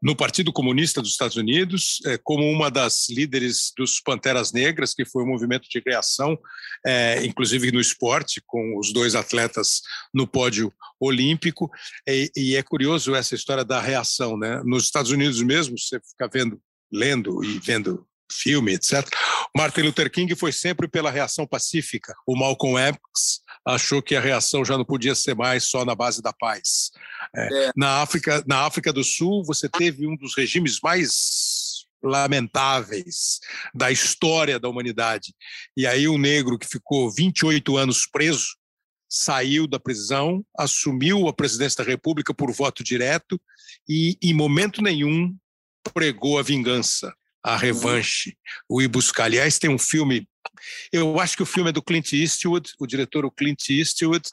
no 0.02 0.16
Partido 0.16 0.54
Comunista 0.54 1.02
dos 1.02 1.12
Estados 1.12 1.38
Unidos, 1.38 2.00
é, 2.06 2.20
como 2.24 2.48
uma 2.50 2.70
das 2.70 3.10
líderes 3.10 3.72
dos 3.76 4.00
Panteras 4.00 4.52
Negras, 4.52 4.94
que 4.94 5.04
foi 5.04 5.24
um 5.24 5.28
movimento 5.28 5.68
de 5.68 5.82
reação, 5.86 6.38
é, 6.86 7.26
inclusive 7.26 7.72
no 7.72 7.80
esporte, 7.80 8.42
com 8.46 8.78
os 8.78 8.94
dois 8.94 9.16
atletas 9.16 9.82
no 10.14 10.28
pódio 10.28 10.72
olímpico. 11.00 11.70
E, 12.08 12.32
e, 12.36 12.56
é 12.56 12.62
curioso 12.62 13.16
essa 13.16 13.34
história 13.34 13.66
da 13.66 13.82
reação. 13.82 14.38
Né? 14.38 14.62
Nos 14.64 14.84
Estados 14.84 15.10
Unidos 15.10 15.42
mesmo, 15.42 15.78
você 15.78 16.00
fica 16.00 16.30
vendo, 16.32 16.62
lendo 16.92 17.44
e 17.44 17.58
vendo 17.58 18.06
filme, 18.32 18.74
etc. 18.74 19.08
Martin 19.56 19.82
Luther 19.82 20.12
King 20.12 20.36
foi 20.36 20.52
sempre 20.52 20.88
pela 20.88 21.10
reação 21.10 21.48
pacífica. 21.48 22.14
O 22.28 22.36
Malcolm 22.38 22.78
X 22.78 23.42
achou 23.68 24.02
que 24.02 24.16
a 24.16 24.22
reação 24.22 24.64
já 24.64 24.78
não 24.78 24.86
podia 24.86 25.14
ser 25.14 25.36
mais 25.36 25.66
só 25.66 25.84
na 25.84 25.94
base 25.94 26.22
da 26.22 26.32
paz. 26.32 26.92
É, 27.36 27.68
é. 27.68 27.72
Na, 27.76 28.02
África, 28.02 28.44
na 28.48 28.66
África 28.66 28.94
do 28.94 29.04
Sul, 29.04 29.44
você 29.44 29.68
teve 29.68 30.08
um 30.08 30.16
dos 30.16 30.36
regimes 30.36 30.80
mais 30.82 31.86
lamentáveis 32.02 33.40
da 33.74 33.92
história 33.92 34.60
da 34.60 34.70
humanidade. 34.70 35.34
E 35.76 35.86
aí 35.86 36.08
um 36.08 36.18
negro 36.18 36.58
que 36.58 36.68
ficou 36.68 37.12
28 37.12 37.76
anos 37.76 38.06
preso 38.06 38.56
saiu 39.10 39.68
da 39.68 39.80
prisão, 39.80 40.46
assumiu 40.58 41.28
a 41.28 41.34
presidência 41.34 41.84
da 41.84 41.90
República 41.90 42.34
por 42.34 42.52
voto 42.52 42.84
direto 42.84 43.40
e, 43.88 44.18
em 44.22 44.34
momento 44.34 44.82
nenhum, 44.82 45.36
pregou 45.94 46.38
a 46.38 46.44
vingança, 46.44 47.14
a 47.48 47.56
revanche, 47.56 48.36
o 48.68 48.82
ir 48.82 48.90
buscar. 48.90 49.24
Aliás, 49.26 49.58
tem 49.58 49.70
um 49.70 49.80
filme 49.80 50.28
eu 50.92 51.20
acho 51.20 51.38
que 51.38 51.44
o 51.44 51.46
filme 51.46 51.70
é 51.70 51.74
do 51.74 51.84
Clint 51.84 52.14
Eastwood, 52.14 52.72
o 52.80 52.88
diretor 52.88 53.26
o 53.26 53.32
Clint 53.32 53.70
Eastwood, 53.70 54.28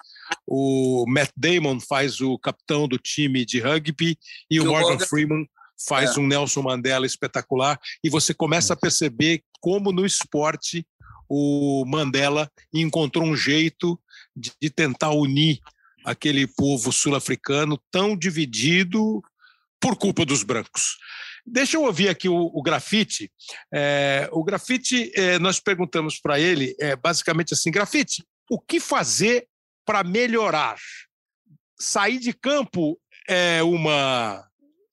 o 0.46 1.04
Matt 1.06 1.30
Damon 1.36 1.78
faz 1.80 2.20
o 2.20 2.38
capitão 2.38 2.88
do 2.88 2.98
time 2.98 3.44
de 3.44 3.60
rugby 3.60 4.18
e 4.50 4.58
o 4.58 4.64
Morgan 4.64 4.98
Freeman 4.98 5.46
faz 5.86 6.16
é. 6.16 6.20
um 6.20 6.26
Nelson 6.26 6.62
Mandela 6.62 7.04
espetacular 7.04 7.78
e 8.02 8.08
você 8.08 8.32
começa 8.32 8.72
a 8.72 8.76
perceber 8.76 9.42
como 9.60 9.92
no 9.92 10.06
esporte 10.06 10.86
o 11.28 11.84
Mandela 11.86 12.50
encontrou 12.72 13.24
um 13.24 13.36
jeito 13.36 14.00
de, 14.34 14.52
de 14.60 14.70
tentar 14.70 15.10
unir 15.10 15.60
aquele 16.04 16.46
povo 16.46 16.92
sul-africano 16.92 17.78
tão 17.90 18.16
dividido 18.16 19.22
por 19.80 19.96
culpa 19.96 20.24
dos 20.24 20.42
brancos. 20.42 20.96
Deixa 21.46 21.76
eu 21.76 21.82
ouvir 21.82 22.08
aqui 22.08 22.28
o, 22.28 22.62
grafite. 22.62 23.30
É, 23.72 24.28
o 24.32 24.42
grafite, 24.42 25.12
é, 25.14 25.38
nós 25.38 25.60
perguntamos 25.60 26.18
para 26.18 26.40
ele, 26.40 26.74
é, 26.80 26.96
basicamente 26.96 27.52
assim: 27.52 27.70
grafite, 27.70 28.24
o 28.50 28.58
que 28.58 28.80
fazer 28.80 29.46
para 29.84 30.02
melhorar? 30.02 30.76
Sair 31.78 32.18
de 32.18 32.32
campo 32.32 32.98
é 33.28 33.62
uma 33.62 34.46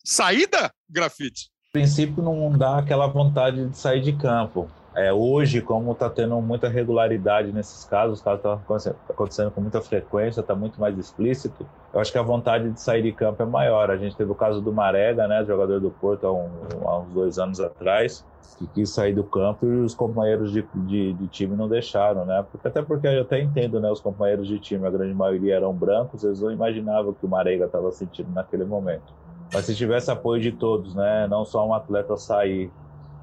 saída, 0.03 0.73
grafite? 0.89 1.49
No 1.67 1.71
princípio, 1.71 2.21
não 2.21 2.51
dá 2.57 2.79
aquela 2.79 3.07
vontade 3.07 3.69
de 3.69 3.77
sair 3.77 4.01
de 4.01 4.11
campo. 4.13 4.69
É, 4.93 5.13
hoje, 5.13 5.61
como 5.61 5.93
está 5.93 6.09
tendo 6.09 6.39
muita 6.41 6.67
regularidade 6.67 7.53
nesses 7.53 7.85
casos, 7.85 8.19
os 8.19 8.23
casos 8.23 8.39
estão 8.39 8.61
acontecendo 9.09 9.49
com 9.49 9.61
muita 9.61 9.79
frequência, 9.79 10.41
está 10.41 10.53
muito 10.53 10.81
mais 10.81 10.97
explícito, 10.97 11.65
eu 11.93 11.99
acho 11.99 12.11
que 12.11 12.17
a 12.17 12.21
vontade 12.21 12.69
de 12.69 12.79
sair 12.79 13.01
de 13.01 13.11
campo 13.13 13.41
é 13.41 13.45
maior. 13.45 13.89
A 13.89 13.95
gente 13.95 14.15
teve 14.15 14.31
o 14.31 14.35
caso 14.35 14.61
do 14.61 14.73
Marega, 14.73 15.27
né, 15.27 15.45
jogador 15.45 15.79
do 15.79 15.91
Porto, 15.91 16.27
há, 16.27 16.33
um, 16.33 16.49
há 16.85 16.99
uns 16.99 17.13
dois 17.13 17.39
anos 17.39 17.61
atrás, 17.61 18.25
que 18.57 18.67
quis 18.67 18.89
sair 18.89 19.13
do 19.13 19.23
campo 19.23 19.65
e 19.65 19.79
os 19.79 19.95
companheiros 19.95 20.51
de, 20.51 20.65
de, 20.73 21.13
de, 21.13 21.27
time 21.27 21.55
não 21.55 21.67
deixaram, 21.67 22.25
né? 22.25 22.45
Porque, 22.51 22.67
até 22.67 22.81
porque 22.81 23.07
eu 23.07 23.21
até 23.21 23.41
entendo, 23.41 23.79
né? 23.79 23.89
Os 23.89 24.01
companheiros 24.01 24.47
de 24.47 24.59
time, 24.59 24.85
a 24.85 24.89
grande 24.89 25.13
maioria 25.13 25.55
eram 25.55 25.73
brancos, 25.73 26.23
eles 26.23 26.41
não 26.41 26.51
imaginavam 26.51 27.13
que 27.13 27.25
o 27.25 27.29
Marega 27.29 27.65
estava 27.65 27.91
sentindo 27.91 28.31
naquele 28.31 28.65
momento. 28.65 29.13
Mas 29.53 29.65
se 29.65 29.75
tivesse 29.75 30.11
apoio 30.11 30.41
de 30.41 30.51
todos, 30.51 30.95
né? 30.95 31.27
Não 31.29 31.43
só 31.43 31.67
um 31.67 31.73
atleta 31.73 32.15
sair 32.17 32.71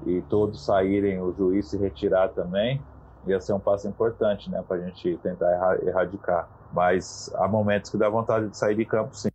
e 0.05 0.21
todos 0.23 0.65
saírem, 0.65 1.21
o 1.21 1.33
juiz 1.33 1.67
se 1.67 1.77
retirar 1.77 2.29
também, 2.29 2.81
ia 3.27 3.39
ser 3.39 3.53
um 3.53 3.59
passo 3.59 3.87
importante, 3.87 4.49
né, 4.49 4.63
para 4.67 4.77
a 4.77 4.85
gente 4.85 5.17
tentar 5.21 5.79
erradicar. 5.83 6.49
Mas 6.73 7.31
há 7.35 7.47
momentos 7.47 7.89
que 7.91 7.97
dá 7.97 8.09
vontade 8.09 8.49
de 8.49 8.57
sair 8.57 8.75
de 8.75 8.85
campo, 8.85 9.15
sim. 9.15 9.29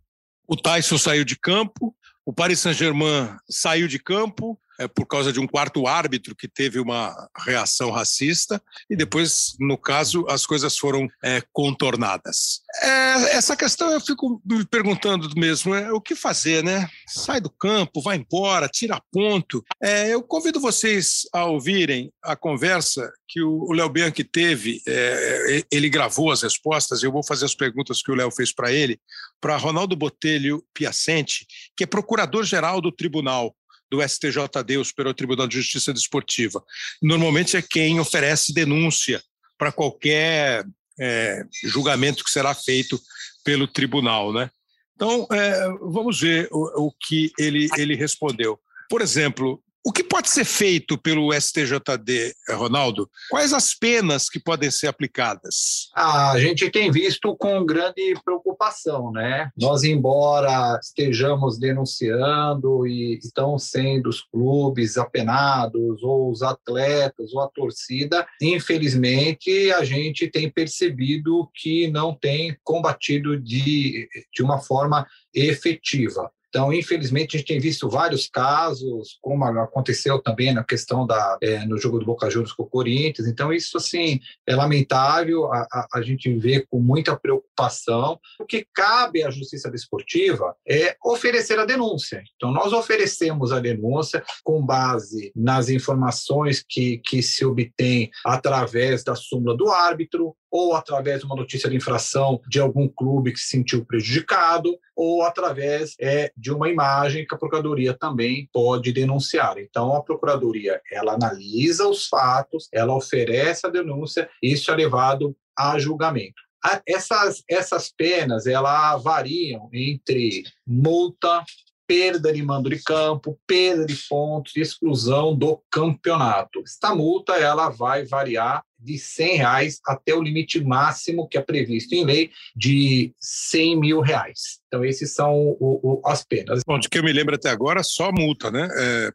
O 0.47 0.55
Tyson 0.55 0.97
saiu 0.97 1.25
de 1.25 1.37
campo, 1.37 1.95
o 2.25 2.31
Paris 2.31 2.59
Saint-Germain 2.59 3.35
saiu 3.49 3.87
de 3.87 3.99
campo, 3.99 4.59
é, 4.79 4.87
por 4.87 5.05
causa 5.05 5.31
de 5.31 5.39
um 5.39 5.47
quarto 5.47 5.87
árbitro 5.87 6.35
que 6.35 6.47
teve 6.47 6.79
uma 6.79 7.15
reação 7.37 7.91
racista, 7.91 8.61
e 8.89 8.95
depois, 8.95 9.55
no 9.59 9.77
caso, 9.77 10.25
as 10.29 10.45
coisas 10.45 10.77
foram 10.77 11.07
é, 11.23 11.41
contornadas. 11.53 12.61
É, 12.81 13.35
essa 13.35 13.55
questão 13.55 13.91
eu 13.91 14.01
fico 14.01 14.41
me 14.45 14.65
perguntando 14.65 15.29
mesmo: 15.35 15.73
é, 15.73 15.91
o 15.91 16.01
que 16.01 16.15
fazer, 16.15 16.63
né? 16.63 16.89
Sai 17.07 17.39
do 17.39 17.49
campo, 17.49 18.01
vai 18.01 18.17
embora, 18.17 18.67
tira 18.67 19.01
ponto. 19.11 19.63
É, 19.81 20.13
eu 20.13 20.21
convido 20.21 20.59
vocês 20.59 21.21
a 21.33 21.45
ouvirem 21.45 22.11
a 22.23 22.35
conversa 22.35 23.11
que 23.27 23.41
o 23.41 23.71
Léo 23.71 23.89
Bianchi 23.89 24.23
teve. 24.23 24.81
É, 24.87 25.63
ele 25.71 25.89
gravou 25.89 26.31
as 26.31 26.41
respostas, 26.41 27.03
eu 27.03 27.11
vou 27.11 27.23
fazer 27.23 27.45
as 27.45 27.55
perguntas 27.55 28.01
que 28.01 28.11
o 28.11 28.15
Léo 28.15 28.31
fez 28.31 28.53
para 28.53 28.71
ele, 28.71 28.99
para 29.39 29.57
Ronaldo 29.57 29.95
Botelho 29.95 30.63
Piacente, 30.73 31.45
que 31.75 31.83
é 31.83 31.87
procurador-geral 31.87 32.81
do 32.81 32.91
tribunal 32.91 33.55
do 33.89 34.01
STJD, 34.01 34.77
o 34.77 34.85
Superior 34.85 35.13
Tribunal 35.13 35.47
de 35.47 35.57
Justiça 35.57 35.93
Desportiva. 35.93 36.63
Normalmente 37.01 37.57
é 37.57 37.61
quem 37.61 37.99
oferece 37.99 38.53
denúncia 38.53 39.21
para 39.57 39.71
qualquer 39.71 40.65
é, 40.99 41.43
julgamento 41.63 42.23
que 42.23 42.29
será 42.29 42.53
feito 42.53 42.99
pelo 43.43 43.67
tribunal, 43.67 44.33
né? 44.33 44.49
Então, 44.95 45.27
é, 45.31 45.67
vamos 45.81 46.19
ver 46.19 46.47
o, 46.51 46.87
o 46.87 46.91
que 46.91 47.31
ele, 47.37 47.67
ele 47.77 47.95
respondeu. 47.95 48.59
Por 48.89 49.01
exemplo, 49.01 49.61
o 49.85 49.91
que 49.91 50.03
pode 50.03 50.29
ser 50.31 50.45
feito 50.45 50.97
pelo 50.97 51.31
STJD, 51.31 52.33
Ronaldo? 52.49 53.07
Quais 53.29 53.53
as 53.53 53.75
penas 53.75 54.27
que 54.27 54.39
podem 54.39 54.71
ser 54.71 54.87
aplicadas? 54.87 55.91
Ah, 55.93 56.31
a 56.31 56.39
gente 56.39 56.71
tem 56.71 56.89
visto 56.89 57.35
com 57.37 57.63
grande 57.63 58.15
preocupação, 58.25 59.11
né? 59.11 59.51
Nós, 59.55 59.83
embora 59.83 60.79
estejamos 60.81 61.59
denunciando 61.59 62.87
e 62.87 63.19
estão 63.19 63.59
sendo 63.59 64.09
os 64.09 64.21
clubes 64.21 64.97
apenados, 64.97 66.01
ou 66.01 66.31
os 66.31 66.41
atletas, 66.41 67.31
ou 67.35 67.41
a 67.41 67.47
torcida, 67.47 68.25
infelizmente 68.41 69.71
a 69.71 69.83
gente 69.83 70.27
tem 70.27 70.49
percebido 70.49 71.47
que 71.53 71.91
não 71.91 72.11
tem 72.11 72.57
combatido 72.63 73.39
de, 73.39 74.09
de 74.33 74.41
uma 74.41 74.57
forma 74.57 75.05
efetiva. 75.31 76.31
Então, 76.55 76.71
infelizmente, 76.71 77.35
a 77.35 77.39
gente 77.39 77.49
tem 77.49 77.59
visto 77.59 77.89
vários 77.89 78.29
casos, 78.29 79.19
como 79.21 79.43
aconteceu 79.43 80.21
também 80.21 80.53
na 80.53 80.63
questão 80.63 81.05
da 81.05 81.37
é, 81.41 81.65
no 81.65 81.77
jogo 81.77 81.99
do 81.99 82.05
Boca 82.05 82.29
Juniors 82.29 82.53
com 82.53 82.63
o 82.63 82.69
Corinthians. 82.69 83.27
Então, 83.27 83.51
isso 83.51 83.75
assim 83.75 84.21
é 84.47 84.55
lamentável. 84.55 85.51
A, 85.51 85.67
a, 85.69 85.87
a, 85.95 86.01
gente 86.01 86.33
vê 86.33 86.65
com 86.65 86.79
muita 86.79 87.13
preocupação. 87.13 88.17
O 88.39 88.45
que 88.45 88.65
cabe 88.73 89.21
à 89.25 89.29
Justiça 89.29 89.69
Desportiva 89.69 90.55
é 90.65 90.95
oferecer 91.03 91.59
a 91.59 91.65
denúncia. 91.65 92.23
Então, 92.37 92.53
nós 92.53 92.71
oferecemos 92.71 93.51
a 93.51 93.59
denúncia 93.59 94.23
com 94.41 94.65
base 94.65 95.33
nas 95.35 95.67
informações 95.67 96.63
que, 96.65 96.99
que 96.99 97.21
se 97.21 97.43
obtém 97.43 98.09
através 98.25 99.03
da 99.03 99.13
súmula 99.13 99.57
do 99.57 99.69
árbitro, 99.69 100.33
ou 100.55 100.73
através 100.73 101.19
de 101.19 101.25
uma 101.25 101.35
notícia 101.35 101.69
de 101.69 101.75
infração 101.75 102.39
de 102.47 102.61
algum 102.61 102.87
clube 102.87 103.33
que 103.33 103.39
se 103.39 103.49
sentiu 103.49 103.83
prejudicado, 103.83 104.79
ou 104.95 105.21
através 105.21 105.95
é, 105.99 106.31
de 106.37 106.49
uma 106.49 106.69
imagem 106.69 107.27
que 107.27 107.35
a 107.35 107.37
procuradoria 107.37 107.93
também 107.93 108.47
pode 108.53 108.93
denunciar. 108.93 109.57
Então, 109.57 109.93
a 109.93 110.01
procuradoria 110.01 110.81
ela 110.89 111.15
analisa 111.15 111.85
os 111.89 112.07
fatos, 112.07 112.69
ela 112.71 112.95
oferece 112.95 113.67
a 113.67 113.69
denúncia, 113.69 114.29
e 114.41 114.53
isso 114.53 114.71
é 114.71 114.75
levado 114.75 115.35
a 115.59 115.77
julgamento. 115.77 116.41
Essas, 116.87 117.43
essas 117.49 117.91
penas 117.91 118.47
ela 118.47 118.95
variam 118.95 119.69
entre 119.73 120.43
multa, 120.65 121.43
perda 121.87 122.31
de 122.31 122.41
mando 122.41 122.69
de 122.69 122.81
campo, 122.81 123.39
perda 123.45 123.85
de 123.85 123.95
pontos 124.09 124.55
e 124.55 124.61
exclusão 124.61 125.35
do 125.35 125.61
campeonato. 125.69 126.61
Esta 126.65 126.95
multa 126.95 127.33
ela 127.33 127.69
vai 127.69 128.05
variar 128.05 128.63
de 128.79 128.97
100 128.97 129.37
reais 129.37 129.79
até 129.85 130.13
o 130.13 130.21
limite 130.21 130.63
máximo 130.63 131.27
que 131.27 131.37
é 131.37 131.41
previsto 131.41 131.93
em 131.93 132.05
lei 132.05 132.31
de 132.55 133.13
100 133.19 133.79
mil 133.79 133.99
reais. 133.99 134.59
Então, 134.67 134.85
esses 134.85 135.13
são 135.13 135.33
o, 135.33 135.79
o, 135.81 136.01
as 136.05 136.23
penas. 136.23 136.61
Bom, 136.65 136.79
de 136.79 136.87
que 136.87 136.99
eu 136.99 137.03
me 137.03 137.13
lembro 137.13 137.35
até 137.35 137.49
agora, 137.49 137.81
só 137.81 138.11
multa, 138.11 138.51
né? 138.51 138.67
É, 138.77 139.11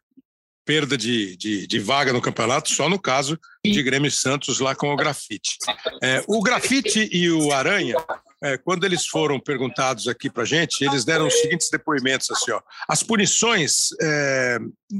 perda 0.65 0.97
de, 0.97 1.35
de, 1.37 1.67
de, 1.67 1.79
vaga 1.79 2.13
no 2.13 2.21
campeonato, 2.21 2.69
só 2.69 2.87
no 2.87 2.99
caso 2.99 3.39
de 3.65 3.81
Grêmio 3.81 4.11
Santos 4.11 4.59
lá 4.59 4.75
com 4.75 4.91
o 4.91 4.95
grafite. 4.95 5.57
É, 6.01 6.23
o 6.27 6.41
grafite 6.41 7.09
e 7.11 7.29
o 7.29 7.51
Aranha 7.51 7.95
é, 8.43 8.57
quando 8.57 8.85
eles 8.85 9.05
foram 9.05 9.39
perguntados 9.39 10.07
aqui 10.07 10.29
para 10.29 10.43
a 10.43 10.45
gente, 10.45 10.83
eles 10.83 11.05
deram 11.05 11.27
os 11.27 11.33
seguintes 11.39 11.69
depoimentos 11.69 12.29
assim, 12.31 12.51
ó. 12.51 12.61
As 12.87 13.03
punições 13.03 13.89
é, 14.01 14.57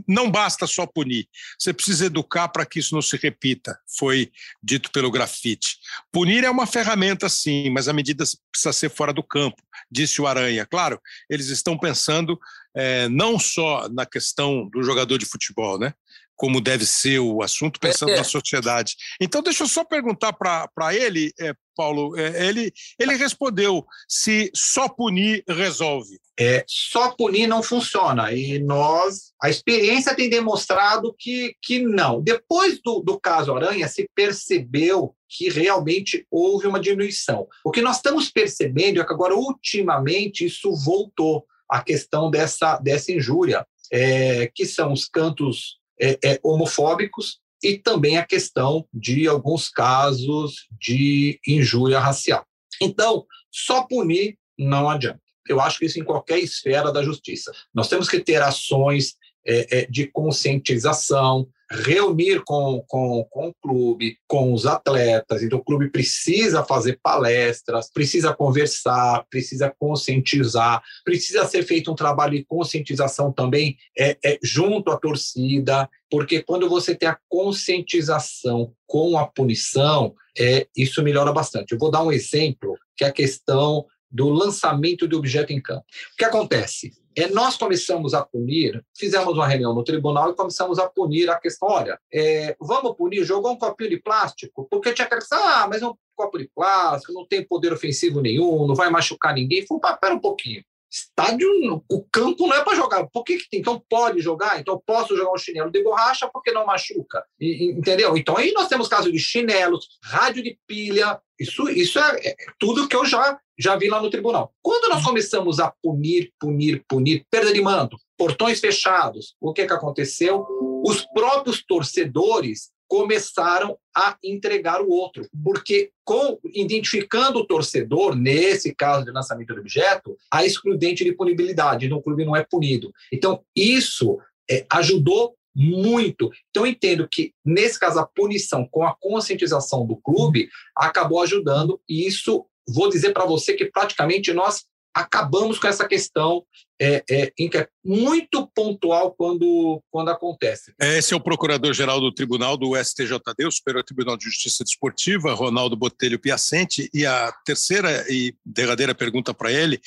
não 0.07 0.29
basta 0.29 0.67
só 0.67 0.85
punir, 0.85 1.27
você 1.57 1.73
precisa 1.73 2.05
educar 2.05 2.47
para 2.49 2.65
que 2.65 2.79
isso 2.79 2.93
não 2.93 3.01
se 3.01 3.17
repita. 3.17 3.77
Foi 3.97 4.31
dito 4.61 4.91
pelo 4.91 5.11
grafite. 5.11 5.77
Punir 6.11 6.43
é 6.43 6.49
uma 6.49 6.67
ferramenta, 6.67 7.27
sim, 7.29 7.69
mas 7.69 7.87
a 7.87 7.93
medida 7.93 8.23
precisa 8.51 8.73
ser 8.73 8.89
fora 8.89 9.11
do 9.11 9.23
campo, 9.23 9.61
disse 9.89 10.21
o 10.21 10.27
Aranha. 10.27 10.65
Claro, 10.65 10.99
eles 11.29 11.47
estão 11.47 11.77
pensando 11.77 12.39
é, 12.75 13.09
não 13.09 13.39
só 13.39 13.89
na 13.89 14.05
questão 14.05 14.69
do 14.69 14.83
jogador 14.83 15.17
de 15.17 15.25
futebol, 15.25 15.79
né? 15.79 15.93
Como 16.41 16.59
deve 16.59 16.87
ser 16.87 17.19
o 17.19 17.43
assunto, 17.43 17.79
pensando 17.79 18.13
é. 18.13 18.15
na 18.15 18.23
sociedade. 18.23 18.95
Então, 19.21 19.43
deixa 19.43 19.63
eu 19.63 19.67
só 19.67 19.85
perguntar 19.85 20.33
para 20.33 20.95
ele, 20.95 21.31
é, 21.39 21.53
Paulo. 21.75 22.17
É, 22.17 22.47
ele, 22.47 22.73
ele 22.97 23.15
respondeu 23.15 23.85
se 24.09 24.49
só 24.51 24.89
punir 24.89 25.43
resolve. 25.47 26.19
É, 26.39 26.65
só 26.67 27.11
punir 27.11 27.45
não 27.45 27.61
funciona. 27.61 28.33
E 28.33 28.57
nós, 28.57 29.33
a 29.39 29.51
experiência 29.51 30.15
tem 30.15 30.31
demonstrado 30.31 31.15
que, 31.15 31.55
que 31.61 31.77
não. 31.77 32.19
Depois 32.19 32.81
do, 32.83 33.01
do 33.01 33.19
caso 33.19 33.53
Aranha, 33.53 33.87
se 33.87 34.09
percebeu 34.15 35.15
que 35.29 35.47
realmente 35.47 36.25
houve 36.31 36.65
uma 36.65 36.79
diminuição. 36.79 37.47
O 37.63 37.69
que 37.69 37.83
nós 37.83 37.97
estamos 37.97 38.31
percebendo 38.31 38.99
é 38.99 39.05
que 39.05 39.13
agora, 39.13 39.35
ultimamente, 39.35 40.43
isso 40.43 40.75
voltou 40.75 41.45
a 41.69 41.83
questão 41.83 42.31
dessa, 42.31 42.79
dessa 42.79 43.11
injúria, 43.11 43.63
é, 43.93 44.51
que 44.55 44.65
são 44.65 44.91
os 44.91 45.07
cantos 45.07 45.79
é, 46.01 46.17
é, 46.23 46.39
homofóbicos 46.43 47.39
e 47.63 47.77
também 47.77 48.17
a 48.17 48.25
questão 48.25 48.87
de 48.91 49.27
alguns 49.27 49.69
casos 49.69 50.67
de 50.79 51.39
injúria 51.47 51.99
racial. 51.99 52.45
Então, 52.81 53.25
só 53.51 53.83
punir 53.83 54.37
não 54.57 54.89
adianta. 54.89 55.21
Eu 55.47 55.59
acho 55.59 55.79
que 55.79 55.85
isso 55.85 55.99
em 55.99 56.03
qualquer 56.03 56.39
esfera 56.39 56.91
da 56.91 57.03
justiça. 57.03 57.51
Nós 57.73 57.87
temos 57.87 58.09
que 58.09 58.19
ter 58.19 58.41
ações 58.41 59.15
é, 59.45 59.79
é 59.79 59.85
de 59.85 60.07
conscientização, 60.07 61.47
reunir 61.71 62.43
com, 62.45 62.83
com, 62.87 63.25
com 63.29 63.47
o 63.47 63.53
clube, 63.61 64.17
com 64.27 64.53
os 64.53 64.65
atletas. 64.65 65.41
Então, 65.41 65.59
o 65.59 65.63
clube 65.63 65.89
precisa 65.89 66.63
fazer 66.63 66.99
palestras, 67.01 67.89
precisa 67.91 68.33
conversar, 68.33 69.25
precisa 69.29 69.73
conscientizar, 69.79 70.81
precisa 71.03 71.45
ser 71.45 71.63
feito 71.63 71.91
um 71.91 71.95
trabalho 71.95 72.37
de 72.37 72.45
conscientização 72.45 73.31
também 73.31 73.77
é, 73.97 74.17
é, 74.23 74.39
junto 74.43 74.91
à 74.91 74.97
torcida, 74.97 75.89
porque 76.09 76.41
quando 76.41 76.67
você 76.67 76.93
tem 76.93 77.07
a 77.07 77.17
conscientização 77.29 78.73
com 78.85 79.17
a 79.17 79.25
punição, 79.25 80.13
é, 80.37 80.67
isso 80.75 81.01
melhora 81.01 81.31
bastante. 81.31 81.71
Eu 81.71 81.79
vou 81.79 81.91
dar 81.91 82.03
um 82.03 82.11
exemplo, 82.11 82.77
que 82.97 83.03
é 83.03 83.07
a 83.07 83.13
questão 83.13 83.85
do 84.11 84.29
lançamento 84.29 85.07
de 85.07 85.15
objeto 85.15 85.51
em 85.51 85.61
campo. 85.61 85.85
O 86.13 86.17
que 86.17 86.25
acontece? 86.25 86.91
É, 87.15 87.27
nós 87.29 87.57
começamos 87.57 88.13
a 88.13 88.23
punir, 88.23 88.83
fizemos 88.97 89.33
uma 89.33 89.47
reunião 89.47 89.73
no 89.73 89.83
tribunal 89.83 90.31
e 90.31 90.35
começamos 90.35 90.79
a 90.79 90.89
punir 90.89 91.29
a 91.29 91.37
questão, 91.37 91.67
olha, 91.69 91.99
é, 92.13 92.55
vamos 92.59 92.95
punir, 92.95 93.23
jogou 93.23 93.51
um 93.51 93.57
copinho 93.57 93.89
de 93.89 94.01
plástico, 94.01 94.65
porque 94.69 94.93
tinha 94.93 95.07
que 95.07 95.15
ah, 95.33 95.67
mas 95.69 95.81
é 95.81 95.87
um 95.87 95.93
copo 96.15 96.37
de 96.37 96.49
plástico, 96.55 97.13
não 97.13 97.27
tem 97.27 97.45
poder 97.45 97.73
ofensivo 97.73 98.21
nenhum, 98.21 98.65
não 98.65 98.75
vai 98.75 98.89
machucar 98.89 99.33
ninguém. 99.33 99.65
Falei, 99.65 99.97
pera 99.99 100.13
um 100.13 100.19
pouquinho. 100.19 100.63
Estádio, 100.91 101.81
o 101.89 102.03
campo 102.11 102.45
não 102.47 102.55
é 102.55 102.63
para 102.63 102.75
jogar. 102.75 103.07
Por 103.07 103.23
que, 103.23 103.37
que 103.37 103.49
tem? 103.49 103.61
Então 103.61 103.81
pode 103.89 104.19
jogar? 104.19 104.59
Então 104.59 104.81
posso 104.85 105.15
jogar 105.15 105.31
um 105.31 105.37
chinelo 105.37 105.71
de 105.71 105.81
borracha 105.81 106.29
porque 106.31 106.51
não 106.51 106.65
machuca. 106.65 107.23
E, 107.39 107.71
entendeu? 107.71 108.17
Então 108.17 108.35
aí 108.35 108.51
nós 108.51 108.67
temos 108.67 108.89
casos 108.89 109.11
de 109.11 109.17
chinelos, 109.17 109.87
rádio 110.03 110.43
de 110.43 110.59
pilha. 110.67 111.17
Isso, 111.39 111.69
isso 111.69 111.97
é, 111.97 112.27
é 112.27 112.35
tudo 112.59 112.89
que 112.89 112.95
eu 112.95 113.05
já, 113.05 113.39
já 113.57 113.77
vi 113.77 113.87
lá 113.87 114.01
no 114.01 114.09
tribunal. 114.09 114.53
Quando 114.61 114.89
nós 114.89 115.03
começamos 115.03 115.61
a 115.61 115.73
punir, 115.81 116.33
punir, 116.37 116.83
punir, 116.87 117.25
perda 117.31 117.53
de 117.53 117.61
mando, 117.61 117.97
portões 118.17 118.59
fechados, 118.59 119.35
o 119.39 119.53
que, 119.53 119.65
que 119.65 119.73
aconteceu? 119.73 120.45
Os 120.85 121.05
próprios 121.13 121.63
torcedores 121.65 122.69
começaram 122.91 123.77
a 123.95 124.17
entregar 124.21 124.81
o 124.81 124.89
outro, 124.89 125.25
porque 125.41 125.91
com 126.03 126.37
identificando 126.53 127.39
o 127.39 127.47
torcedor 127.47 128.17
nesse 128.17 128.75
caso 128.75 129.05
de 129.05 129.11
lançamento 129.11 129.53
do 129.53 129.61
objeto, 129.61 130.17
há 130.29 130.45
excludente 130.45 131.01
de 131.01 131.13
punibilidade, 131.13 131.85
então 131.85 131.99
o 131.99 132.01
clube 132.01 132.25
não 132.25 132.35
é 132.35 132.43
punido. 132.43 132.91
Então 133.09 133.41
isso 133.55 134.19
é, 134.49 134.65
ajudou 134.69 135.33
muito. 135.55 136.29
Então 136.49 136.67
entendo 136.67 137.07
que 137.09 137.33
nesse 137.45 137.79
caso 137.79 137.97
a 137.97 138.05
punição 138.05 138.67
com 138.69 138.83
a 138.83 138.93
conscientização 138.99 139.87
do 139.87 139.95
clube 139.95 140.49
acabou 140.75 141.21
ajudando 141.21 141.79
e 141.87 142.05
isso 142.05 142.45
vou 142.67 142.89
dizer 142.89 143.13
para 143.13 143.25
você 143.25 143.53
que 143.53 143.71
praticamente 143.71 144.33
nós 144.33 144.65
acabamos 144.93 145.57
com 145.57 145.67
essa 145.67 145.87
questão 145.87 146.45
é, 146.79 147.03
é, 147.09 147.31
é 147.39 147.67
muito 147.83 148.47
pontual 148.55 149.13
quando, 149.13 149.81
quando 149.91 150.09
acontece. 150.09 150.73
Esse 150.79 151.13
é 151.13 151.17
o 151.17 151.21
Procurador-Geral 151.21 151.99
do 151.99 152.11
Tribunal 152.11 152.57
do 152.57 152.75
STJD, 152.75 153.45
o 153.45 153.51
Superior 153.51 153.83
Tribunal 153.83 154.17
de 154.17 154.25
Justiça 154.25 154.63
Desportiva, 154.63 155.33
Ronaldo 155.33 155.75
Botelho 155.75 156.19
Piacente, 156.19 156.89
e 156.93 157.05
a 157.05 157.31
terceira 157.45 158.05
e 158.09 158.35
derradeira 158.45 158.95
pergunta 158.95 159.33
para 159.33 159.51
ele, 159.51 159.79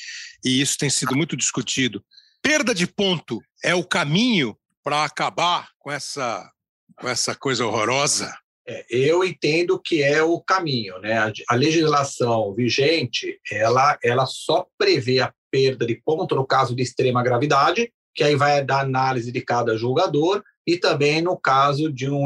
e 0.43 0.61
isso 0.61 0.77
tem 0.77 0.89
sido 0.89 1.15
muito 1.15 1.35
discutido. 1.35 2.03
Perda 2.41 2.73
de 2.73 2.87
ponto 2.87 3.41
é 3.63 3.75
o 3.75 3.83
caminho 3.83 4.57
para 4.83 5.03
acabar 5.03 5.69
com 5.79 5.91
essa, 5.91 6.49
com 6.97 7.09
essa 7.09 7.35
coisa 7.35 7.65
horrorosa? 7.65 8.33
É, 8.67 8.85
eu 8.89 9.23
entendo 9.23 9.79
que 9.79 10.01
é 10.01 10.23
o 10.23 10.39
caminho, 10.41 10.97
né? 10.99 11.17
A, 11.17 11.31
a, 11.49 11.55
legislação 11.55 12.53
vigente, 12.53 13.39
ela, 13.51 13.97
ela 14.03 14.25
só 14.25 14.65
prevê 14.77 15.19
a 15.19 15.31
perda 15.51 15.85
de 15.85 16.01
ponto 16.03 16.35
no 16.35 16.45
caso 16.45 16.75
de 16.75 16.81
extrema 16.81 17.21
gravidade 17.21 17.91
que 18.15 18.23
aí 18.23 18.35
vai 18.35 18.63
dar 18.63 18.79
análise 18.79 19.29
de 19.29 19.41
cada 19.41 19.75
jogador, 19.75 20.41
e 20.65 20.77
também 20.77 21.21
no 21.21 21.37
caso 21.37 21.91
de 21.91 22.09
um 22.09 22.25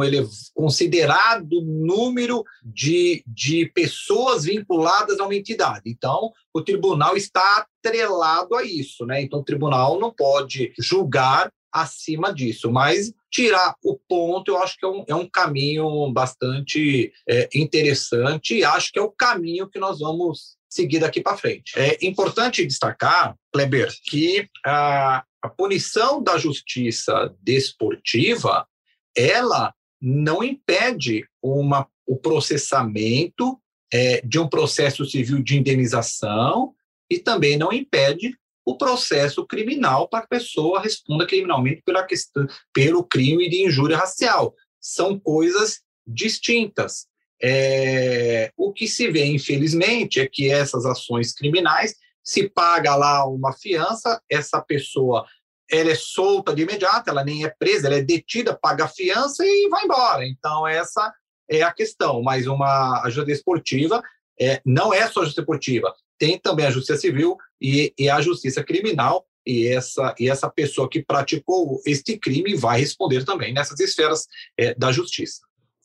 considerado 0.53 1.61
número 1.61 2.45
de, 2.63 3.21
de 3.27 3.65
pessoas 3.73 4.45
vinculadas 4.45 5.19
a 5.19 5.25
uma 5.25 5.35
entidade. 5.35 5.83
Então, 5.87 6.31
o 6.53 6.61
tribunal 6.61 7.17
está 7.17 7.65
atrelado 7.83 8.55
a 8.55 8.63
isso, 8.63 9.05
né? 9.05 9.21
Então, 9.21 9.39
o 9.39 9.43
tribunal 9.43 9.99
não 9.99 10.13
pode 10.13 10.71
julgar 10.79 11.51
acima 11.71 12.33
disso, 12.33 12.71
mas 12.71 13.11
tirar 13.31 13.75
o 13.83 13.97
ponto 13.97 14.51
eu 14.51 14.57
acho 14.57 14.77
que 14.77 14.85
é 14.85 14.89
um, 14.89 15.03
é 15.07 15.15
um 15.15 15.27
caminho 15.27 16.11
bastante 16.11 17.11
é, 17.27 17.49
interessante 17.53 18.55
e 18.55 18.63
acho 18.63 18.91
que 18.91 18.99
é 18.99 19.01
o 19.01 19.11
caminho 19.11 19.69
que 19.69 19.79
nós 19.79 19.99
vamos 19.99 20.57
seguir 20.69 20.99
daqui 20.99 21.21
para 21.21 21.37
frente. 21.37 21.73
É 21.75 21.97
importante 22.05 22.65
destacar, 22.65 23.35
Kleber, 23.51 23.91
que 24.03 24.47
a, 24.65 25.23
a 25.41 25.49
punição 25.49 26.21
da 26.21 26.37
justiça 26.37 27.33
desportiva 27.41 28.67
ela 29.15 29.73
não 30.01 30.43
impede 30.43 31.25
uma, 31.41 31.87
o 32.07 32.15
processamento 32.15 33.59
é, 33.91 34.21
de 34.21 34.39
um 34.39 34.47
processo 34.47 35.05
civil 35.05 35.41
de 35.41 35.57
indenização 35.57 36.73
e 37.09 37.17
também 37.17 37.57
não 37.57 37.73
impede 37.73 38.37
o 38.69 38.77
processo 38.77 39.45
criminal 39.47 40.07
para 40.07 40.23
a 40.23 40.27
pessoa 40.27 40.79
responda 40.79 41.25
criminalmente 41.25 41.81
pela 41.83 42.03
questão, 42.03 42.45
pelo 42.71 43.03
crime 43.03 43.49
de 43.49 43.65
injúria 43.65 43.97
racial. 43.97 44.53
São 44.79 45.19
coisas 45.19 45.79
distintas. 46.05 47.07
É, 47.41 48.51
o 48.55 48.71
que 48.71 48.87
se 48.87 49.09
vê, 49.09 49.25
infelizmente, 49.25 50.19
é 50.19 50.27
que 50.27 50.51
essas 50.51 50.85
ações 50.85 51.33
criminais 51.33 51.95
se 52.23 52.47
paga 52.47 52.95
lá 52.95 53.25
uma 53.25 53.53
fiança, 53.53 54.21
essa 54.29 54.61
pessoa 54.61 55.25
ela 55.71 55.91
é 55.91 55.95
solta 55.95 56.53
de 56.53 56.61
imediato, 56.61 57.09
ela 57.09 57.23
nem 57.23 57.45
é 57.45 57.49
presa, 57.49 57.87
ela 57.87 57.95
é 57.95 58.01
detida, 58.03 58.57
paga 58.59 58.85
a 58.85 58.87
fiança 58.87 59.43
e 59.43 59.67
vai 59.69 59.85
embora. 59.85 60.27
Então, 60.27 60.67
essa 60.67 61.11
é 61.49 61.63
a 61.63 61.73
questão. 61.73 62.21
Mas 62.21 62.45
uma 62.45 63.01
a 63.03 63.09
justiça 63.09 63.37
esportiva 63.37 64.03
é, 64.39 64.61
não 64.65 64.93
é 64.93 65.07
só 65.09 65.21
a 65.21 65.23
justiça 65.23 65.41
esportiva, 65.41 65.93
tem 66.17 66.37
também 66.37 66.65
a 66.65 66.71
justiça 66.71 66.99
civil 66.99 67.37
e, 67.61 67.93
e 67.97 68.09
a 68.09 68.21
justiça 68.21 68.63
criminal, 68.63 69.25
e 69.45 69.67
essa, 69.67 70.13
e 70.19 70.29
essa 70.29 70.49
pessoa 70.49 70.89
que 70.89 71.01
praticou 71.01 71.81
este 71.85 72.17
crime 72.17 72.55
vai 72.55 72.79
responder 72.79 73.25
também 73.25 73.53
nessas 73.53 73.79
esferas 73.79 74.27
é, 74.57 74.75
da 74.75 74.91
justiça. 74.91 75.39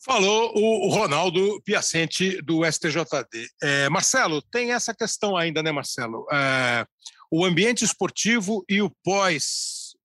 Falou 0.05 0.51
o 0.55 0.89
Ronaldo 0.89 1.59
Piacente, 1.63 2.39
do 2.43 2.63
STJD. 2.63 3.49
É, 3.63 3.89
Marcelo, 3.89 4.39
tem 4.39 4.71
essa 4.71 4.93
questão 4.93 5.35
ainda, 5.35 5.63
né, 5.63 5.71
Marcelo? 5.71 6.27
É, 6.31 6.85
o 7.31 7.43
ambiente 7.43 7.83
esportivo 7.83 8.63
e 8.69 8.83
o 8.83 8.91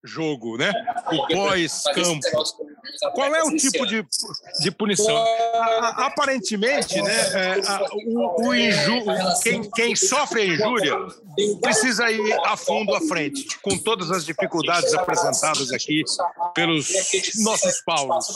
pós-jogo, 0.01 0.57
né? 0.57 0.73
O 1.13 1.27
pós-campo. 1.29 2.21
Qual 3.15 3.35
é 3.35 3.43
o 3.43 3.57
tipo 3.57 3.87
de, 3.87 4.05
de 4.61 4.71
punição? 4.71 5.17
Aparentemente, 5.97 7.01
né, 7.01 7.15
é, 7.35 7.57
o, 8.07 8.49
o 8.49 9.41
quem, 9.43 9.71
quem 9.71 9.97
sofre 9.97 10.43
a 10.43 10.47
injúria 10.47 10.97
precisa 11.61 12.11
ir 12.11 12.33
a 12.45 12.57
fundo 12.57 12.95
à 12.95 13.01
frente, 13.03 13.59
com 13.61 13.77
todas 13.79 14.11
as 14.11 14.25
dificuldades 14.25 14.93
apresentadas 14.95 15.73
aqui 15.73 16.03
pelos 16.55 16.89
nossos 17.43 17.81
Paulos. 17.83 18.27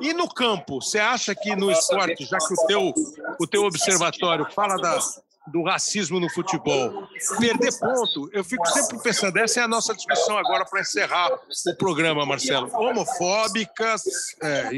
E 0.00 0.12
no 0.12 0.28
campo, 0.28 0.82
você 0.82 0.98
acha 0.98 1.34
que 1.34 1.56
no 1.56 1.70
esporte, 1.70 2.26
já 2.26 2.36
que 2.38 2.52
o 2.52 2.66
teu, 2.66 2.94
o 3.40 3.46
teu 3.46 3.64
observatório 3.64 4.46
fala 4.52 4.76
da, 4.76 4.98
do 5.46 5.62
racismo 5.62 6.18
no 6.18 6.28
futebol, 6.28 7.08
perder 7.38 7.72
ponto, 7.78 8.28
eu 8.32 8.42
fico 8.42 8.66
sempre 8.66 8.98
pensando, 9.02 9.36
essa 9.38 9.60
é 9.60 9.62
a 9.62 9.68
nossa 9.68 9.94
discussão 9.94 10.36
agora 10.36 10.64
para 10.64 10.80
encerrar 10.80 11.30
o 11.32 11.76
programa, 11.76 12.26
Marcelo. 12.26 12.70
Homofóbicas, 12.74 14.02
é, 14.42 14.70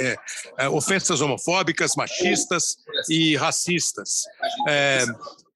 é, 0.00 0.16
é, 0.58 0.68
ofensas 0.68 1.20
homofóbicas, 1.20 1.94
machistas 1.96 2.76
e 3.08 3.36
racistas. 3.36 4.24
É, 4.68 5.04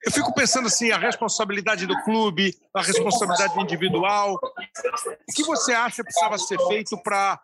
eu 0.04 0.12
fico 0.12 0.32
pensando 0.32 0.68
assim, 0.68 0.92
a 0.92 0.98
responsabilidade 0.98 1.84
do 1.84 2.00
clube, 2.04 2.56
a 2.72 2.80
responsabilidade 2.80 3.60
individual. 3.60 4.38
O 5.28 5.32
que 5.32 5.42
você 5.42 5.72
acha 5.72 5.96
que 5.96 6.04
precisava 6.04 6.38
ser 6.38 6.58
feito 6.68 6.96
para 7.02 7.40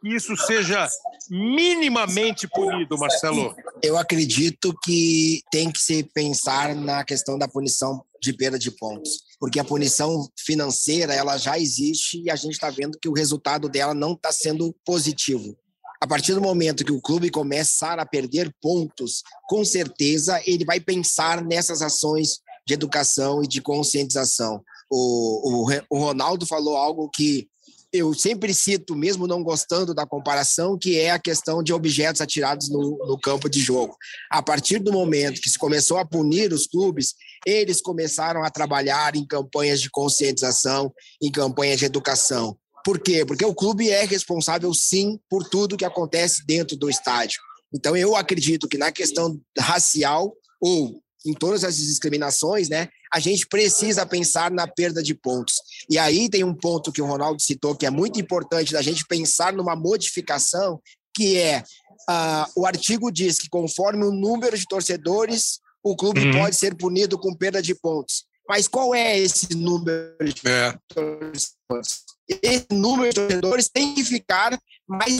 que 0.00 0.14
isso 0.14 0.36
seja 0.36 0.88
minimamente 1.30 2.48
punido, 2.48 2.98
Marcelo? 2.98 3.54
Eu 3.82 3.96
acredito 3.96 4.74
que 4.82 5.42
tem 5.50 5.70
que 5.70 5.80
se 5.80 6.02
pensar 6.02 6.74
na 6.74 7.04
questão 7.04 7.38
da 7.38 7.48
punição 7.48 8.04
de 8.20 8.32
perda 8.32 8.58
de 8.58 8.70
pontos, 8.70 9.22
porque 9.40 9.58
a 9.58 9.64
punição 9.64 10.28
financeira 10.38 11.12
ela 11.14 11.36
já 11.36 11.58
existe 11.58 12.22
e 12.22 12.30
a 12.30 12.36
gente 12.36 12.52
está 12.52 12.70
vendo 12.70 12.98
que 12.98 13.08
o 13.08 13.14
resultado 13.14 13.68
dela 13.68 13.94
não 13.94 14.12
está 14.12 14.30
sendo 14.30 14.74
positivo. 14.84 15.56
A 16.00 16.06
partir 16.06 16.34
do 16.34 16.40
momento 16.40 16.84
que 16.84 16.92
o 16.92 17.00
clube 17.00 17.30
começar 17.30 17.98
a 17.98 18.06
perder 18.06 18.52
pontos, 18.60 19.22
com 19.48 19.64
certeza 19.64 20.40
ele 20.44 20.64
vai 20.64 20.80
pensar 20.80 21.44
nessas 21.44 21.80
ações 21.80 22.40
de 22.66 22.74
educação 22.74 23.42
e 23.42 23.46
de 23.46 23.60
conscientização. 23.60 24.62
O, 24.90 25.64
o, 25.64 25.80
o 25.90 25.98
Ronaldo 25.98 26.46
falou 26.46 26.76
algo 26.76 27.08
que 27.08 27.48
eu 27.92 28.14
sempre 28.14 28.54
cito, 28.54 28.96
mesmo 28.96 29.26
não 29.26 29.42
gostando 29.42 29.92
da 29.92 30.06
comparação, 30.06 30.78
que 30.78 30.98
é 30.98 31.10
a 31.10 31.18
questão 31.18 31.62
de 31.62 31.74
objetos 31.74 32.22
atirados 32.22 32.70
no, 32.70 32.98
no, 33.06 33.18
campo 33.20 33.50
de 33.50 33.60
jogo. 33.60 33.94
A 34.30 34.42
partir 34.42 34.78
do 34.78 34.90
momento 34.90 35.40
que 35.40 35.50
se 35.50 35.58
começou 35.58 35.98
a 35.98 36.04
punir 36.04 36.52
os 36.52 36.66
clubes, 36.66 37.14
eles 37.46 37.82
começaram 37.82 38.42
a 38.42 38.50
trabalhar 38.50 39.14
em 39.14 39.26
campanhas 39.26 39.80
de 39.80 39.90
conscientização, 39.90 40.92
em 41.22 41.30
campanhas 41.30 41.80
de 41.80 41.84
educação. 41.84 42.56
Por 42.82 42.98
quê? 42.98 43.26
Porque 43.26 43.44
o 43.44 43.54
clube 43.54 43.90
é 43.90 44.04
responsável, 44.04 44.72
sim, 44.72 45.20
por 45.28 45.48
tudo 45.48 45.76
que 45.76 45.84
acontece 45.84 46.46
dentro 46.46 46.76
do 46.76 46.88
estádio. 46.88 47.40
Então, 47.74 47.94
eu 47.94 48.16
acredito 48.16 48.68
que 48.68 48.78
na 48.78 48.90
questão 48.90 49.38
racial, 49.58 50.34
ou 50.60 51.00
em 51.24 51.34
todas 51.34 51.62
as 51.62 51.76
discriminações, 51.76 52.68
né, 52.68 52.88
a 53.12 53.20
gente 53.20 53.46
precisa 53.46 54.06
pensar 54.06 54.50
na 54.50 54.66
perda 54.66 55.02
de 55.02 55.14
pontos. 55.14 55.54
E 55.88 55.98
aí 55.98 56.28
tem 56.28 56.44
um 56.44 56.54
ponto 56.54 56.92
que 56.92 57.02
o 57.02 57.06
Ronaldo 57.06 57.40
citou 57.40 57.76
que 57.76 57.86
é 57.86 57.90
muito 57.90 58.20
importante 58.20 58.72
da 58.72 58.82
gente 58.82 59.06
pensar 59.06 59.52
numa 59.52 59.76
modificação, 59.76 60.80
que 61.14 61.38
é 61.38 61.62
uh, 62.08 62.60
o 62.60 62.66
artigo 62.66 63.10
diz 63.10 63.38
que 63.38 63.48
conforme 63.48 64.04
o 64.04 64.12
número 64.12 64.56
de 64.56 64.66
torcedores, 64.66 65.60
o 65.82 65.96
clube 65.96 66.20
uhum. 66.20 66.32
pode 66.32 66.56
ser 66.56 66.76
punido 66.76 67.18
com 67.18 67.34
perda 67.34 67.60
de 67.60 67.74
pontos. 67.74 68.24
Mas 68.48 68.66
qual 68.66 68.94
é 68.94 69.18
esse 69.18 69.54
número 69.54 70.16
de 70.20 70.48
é. 70.48 70.76
torcedores? 70.88 72.02
esse 72.42 72.66
número 72.70 73.08
de 73.08 73.14
torcedores 73.14 73.68
tem 73.68 73.94
que 73.94 74.04
ficar 74.04 74.58
mais 74.88 75.16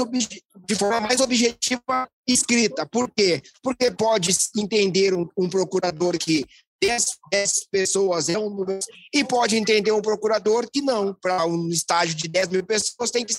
de 0.67 0.75
forma 0.75 1.01
mais 1.01 1.21
objetiva 1.21 2.09
escrita. 2.27 2.87
Por 2.87 3.11
quê? 3.11 3.43
Porque 3.63 3.91
pode 3.91 4.31
entender 4.57 5.15
um, 5.15 5.29
um 5.37 5.49
procurador 5.49 6.17
que 6.17 6.47
10, 6.83 7.05
10 7.31 7.67
pessoas 7.71 8.29
é 8.29 8.37
um 8.37 8.51
número, 8.51 8.81
e 9.15 9.23
pode 9.23 9.57
entender 9.57 9.93
um 9.93 10.03
procurador 10.03 10.69
que 10.71 10.83
não, 10.83 11.15
para 11.15 11.47
um 11.47 11.69
estágio 11.69 12.17
de 12.17 12.27
10 12.27 12.49
mil 12.49 12.67
pessoas 12.67 13.13
tem 13.13 13.25
que. 13.25 13.35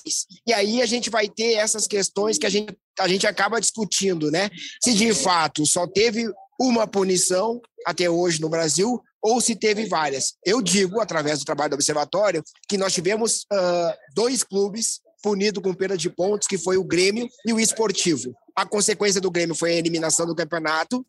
E 0.47 0.53
aí 0.53 0.81
a 0.81 0.85
gente 0.85 1.09
vai 1.09 1.27
ter 1.27 1.55
essas 1.55 1.85
questões 1.85 2.37
que 2.37 2.45
a 2.45 2.49
gente, 2.49 2.73
a 2.97 3.07
gente 3.07 3.27
acaba 3.27 3.59
discutindo, 3.59 4.31
né? 4.31 4.49
Se 4.81 4.93
de 4.93 5.13
fato 5.13 5.65
só 5.65 5.85
teve 5.85 6.25
uma 6.57 6.87
punição 6.87 7.59
até 7.85 8.09
hoje 8.09 8.39
no 8.39 8.47
Brasil, 8.47 9.01
ou 9.21 9.41
se 9.41 9.55
teve 9.55 9.85
várias. 9.87 10.35
Eu 10.45 10.61
digo, 10.61 11.01
através 11.01 11.39
do 11.39 11.45
trabalho 11.45 11.71
do 11.71 11.75
Observatório, 11.75 12.43
que 12.69 12.77
nós 12.77 12.93
tivemos 12.93 13.45
uh, 13.51 13.93
dois 14.15 14.43
clubes 14.43 15.01
punidos 15.21 15.63
com 15.63 15.73
perda 15.73 15.97
de 15.97 16.09
pontos, 16.09 16.47
que 16.47 16.57
foi 16.57 16.77
o 16.77 16.83
Grêmio 16.83 17.27
e 17.45 17.53
o 17.53 17.59
Esportivo. 17.59 18.33
A 18.55 18.65
consequência 18.65 19.19
do 19.19 19.31
Grêmio 19.31 19.55
foi 19.55 19.71
a 19.71 19.75
eliminação 19.77 20.25
do 20.25 20.35
campeonato, 20.35 21.05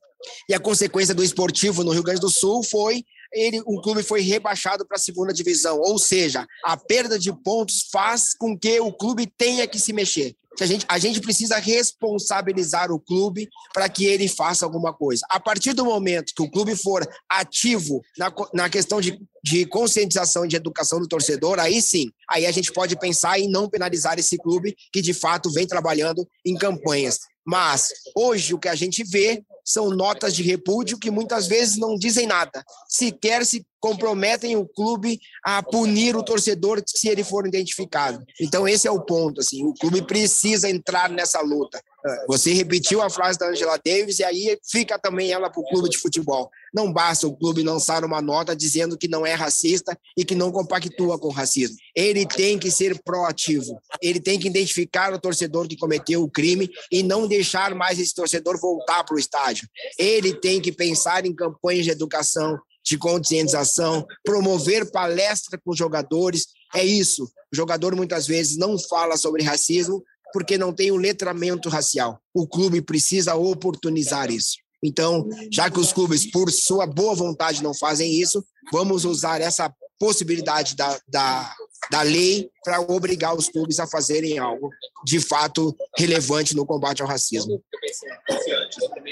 e 0.48 0.54
a 0.54 0.60
consequência 0.60 1.14
do 1.14 1.22
Esportivo 1.22 1.84
no 1.84 1.92
Rio 1.92 2.02
Grande 2.02 2.20
do 2.20 2.30
Sul 2.30 2.62
foi 2.62 3.04
ele, 3.30 3.60
o 3.66 3.82
clube 3.82 4.02
foi 4.02 4.22
rebaixado 4.22 4.86
para 4.86 4.96
a 4.96 5.00
segunda 5.00 5.32
divisão. 5.32 5.78
Ou 5.80 5.98
seja, 5.98 6.46
a 6.64 6.76
perda 6.76 7.18
de 7.18 7.32
pontos 7.42 7.88
faz 7.92 8.32
com 8.32 8.56
que 8.56 8.80
o 8.80 8.92
clube 8.92 9.26
tenha 9.26 9.66
que 9.66 9.78
se 9.78 9.92
mexer 9.92 10.34
a 10.62 10.66
gente, 10.66 10.86
a 10.88 10.98
gente 10.98 11.20
precisa 11.20 11.58
responsabilizar 11.58 12.92
o 12.92 13.00
clube 13.00 13.48
para 13.72 13.88
que 13.88 14.04
ele 14.04 14.28
faça 14.28 14.64
alguma 14.64 14.92
coisa. 14.92 15.26
A 15.28 15.40
partir 15.40 15.72
do 15.72 15.84
momento 15.84 16.32
que 16.34 16.42
o 16.42 16.50
clube 16.50 16.76
for 16.76 17.06
ativo 17.28 18.00
na, 18.16 18.32
na 18.52 18.68
questão 18.68 19.00
de, 19.00 19.18
de 19.42 19.66
conscientização 19.66 20.44
e 20.44 20.48
de 20.48 20.56
educação 20.56 21.00
do 21.00 21.08
torcedor, 21.08 21.58
aí 21.58 21.82
sim, 21.82 22.10
aí 22.30 22.46
a 22.46 22.52
gente 22.52 22.72
pode 22.72 22.96
pensar 22.98 23.38
em 23.38 23.48
não 23.48 23.68
penalizar 23.68 24.18
esse 24.18 24.38
clube 24.38 24.76
que 24.92 25.02
de 25.02 25.12
fato 25.12 25.50
vem 25.50 25.66
trabalhando 25.66 26.26
em 26.44 26.54
campanhas. 26.56 27.18
Mas 27.44 27.88
hoje 28.16 28.54
o 28.54 28.58
que 28.58 28.68
a 28.68 28.74
gente 28.74 29.04
vê 29.04 29.42
são 29.64 29.90
notas 29.90 30.34
de 30.34 30.42
repúdio 30.42 30.98
que 30.98 31.10
muitas 31.10 31.46
vezes 31.46 31.76
não 31.76 31.96
dizem 31.96 32.26
nada, 32.26 32.64
sequer 32.88 33.44
se 33.46 33.64
comprometem 33.80 34.56
o 34.56 34.66
clube 34.66 35.20
a 35.44 35.62
punir 35.62 36.16
o 36.16 36.22
torcedor 36.22 36.82
se 36.86 37.08
ele 37.08 37.22
for 37.22 37.46
identificado. 37.46 38.24
Então 38.40 38.66
esse 38.66 38.88
é 38.88 38.90
o 38.90 39.04
ponto, 39.04 39.40
assim, 39.40 39.64
o 39.64 39.74
clube 39.74 40.02
precisa 40.06 40.70
entrar 40.70 41.10
nessa 41.10 41.40
luta. 41.40 41.82
Você 42.28 42.52
repetiu 42.52 43.00
a 43.00 43.08
frase 43.08 43.38
da 43.38 43.48
Angela 43.48 43.78
Davis 43.82 44.18
e 44.18 44.24
aí 44.24 44.58
fica 44.70 44.98
também 44.98 45.32
ela 45.32 45.48
para 45.48 45.60
o 45.60 45.64
clube 45.64 45.88
de 45.88 45.96
futebol. 45.96 46.50
Não 46.72 46.92
basta 46.92 47.26
o 47.26 47.34
clube 47.34 47.62
lançar 47.62 48.04
uma 48.04 48.20
nota 48.20 48.54
dizendo 48.54 48.98
que 48.98 49.08
não 49.08 49.24
é 49.24 49.32
racista 49.32 49.98
e 50.16 50.24
que 50.24 50.34
não 50.34 50.52
compactua 50.52 51.18
com 51.18 51.28
o 51.28 51.32
racismo. 51.32 51.76
Ele 51.96 52.26
tem 52.26 52.58
que 52.58 52.70
ser 52.70 53.00
proativo. 53.02 53.80
Ele 54.02 54.20
tem 54.20 54.38
que 54.38 54.48
identificar 54.48 55.14
o 55.14 55.20
torcedor 55.20 55.66
que 55.66 55.78
cometeu 55.78 56.22
o 56.22 56.30
crime 56.30 56.68
e 56.90 57.02
não 57.02 57.26
deixar 57.26 57.74
mais 57.74 57.98
esse 57.98 58.14
torcedor 58.14 58.60
voltar 58.60 59.02
para 59.04 59.14
o 59.14 59.18
estádio. 59.18 59.53
Ele 59.98 60.34
tem 60.34 60.60
que 60.60 60.72
pensar 60.72 61.24
em 61.26 61.34
campanhas 61.34 61.84
de 61.84 61.90
educação, 61.90 62.58
de 62.84 62.98
conscientização, 62.98 64.06
promover 64.22 64.90
palestra 64.90 65.58
com 65.64 65.74
jogadores. 65.74 66.46
É 66.74 66.84
isso. 66.84 67.24
O 67.52 67.56
jogador 67.56 67.94
muitas 67.96 68.26
vezes 68.26 68.56
não 68.56 68.78
fala 68.78 69.16
sobre 69.16 69.42
racismo 69.42 70.02
porque 70.32 70.58
não 70.58 70.72
tem 70.72 70.90
o 70.90 70.96
letramento 70.96 71.68
racial. 71.68 72.20
O 72.34 72.46
clube 72.46 72.82
precisa 72.82 73.36
oportunizar 73.36 74.30
isso. 74.30 74.56
Então, 74.82 75.26
já 75.50 75.70
que 75.70 75.80
os 75.80 75.92
clubes, 75.92 76.30
por 76.30 76.50
sua 76.50 76.86
boa 76.86 77.14
vontade, 77.14 77.62
não 77.62 77.72
fazem 77.72 78.12
isso, 78.12 78.44
vamos 78.70 79.06
usar 79.06 79.40
essa 79.40 79.72
possibilidade 80.04 80.76
da, 80.76 81.00
da, 81.08 81.54
da 81.90 82.02
lei 82.02 82.50
para 82.62 82.78
obrigar 82.78 83.34
os 83.34 83.48
clubes 83.48 83.80
a 83.80 83.86
fazerem 83.86 84.38
algo 84.38 84.68
de 85.02 85.18
fato 85.18 85.74
relevante 85.96 86.54
no 86.54 86.66
combate 86.66 87.00
ao 87.00 87.08
racismo. 87.08 87.58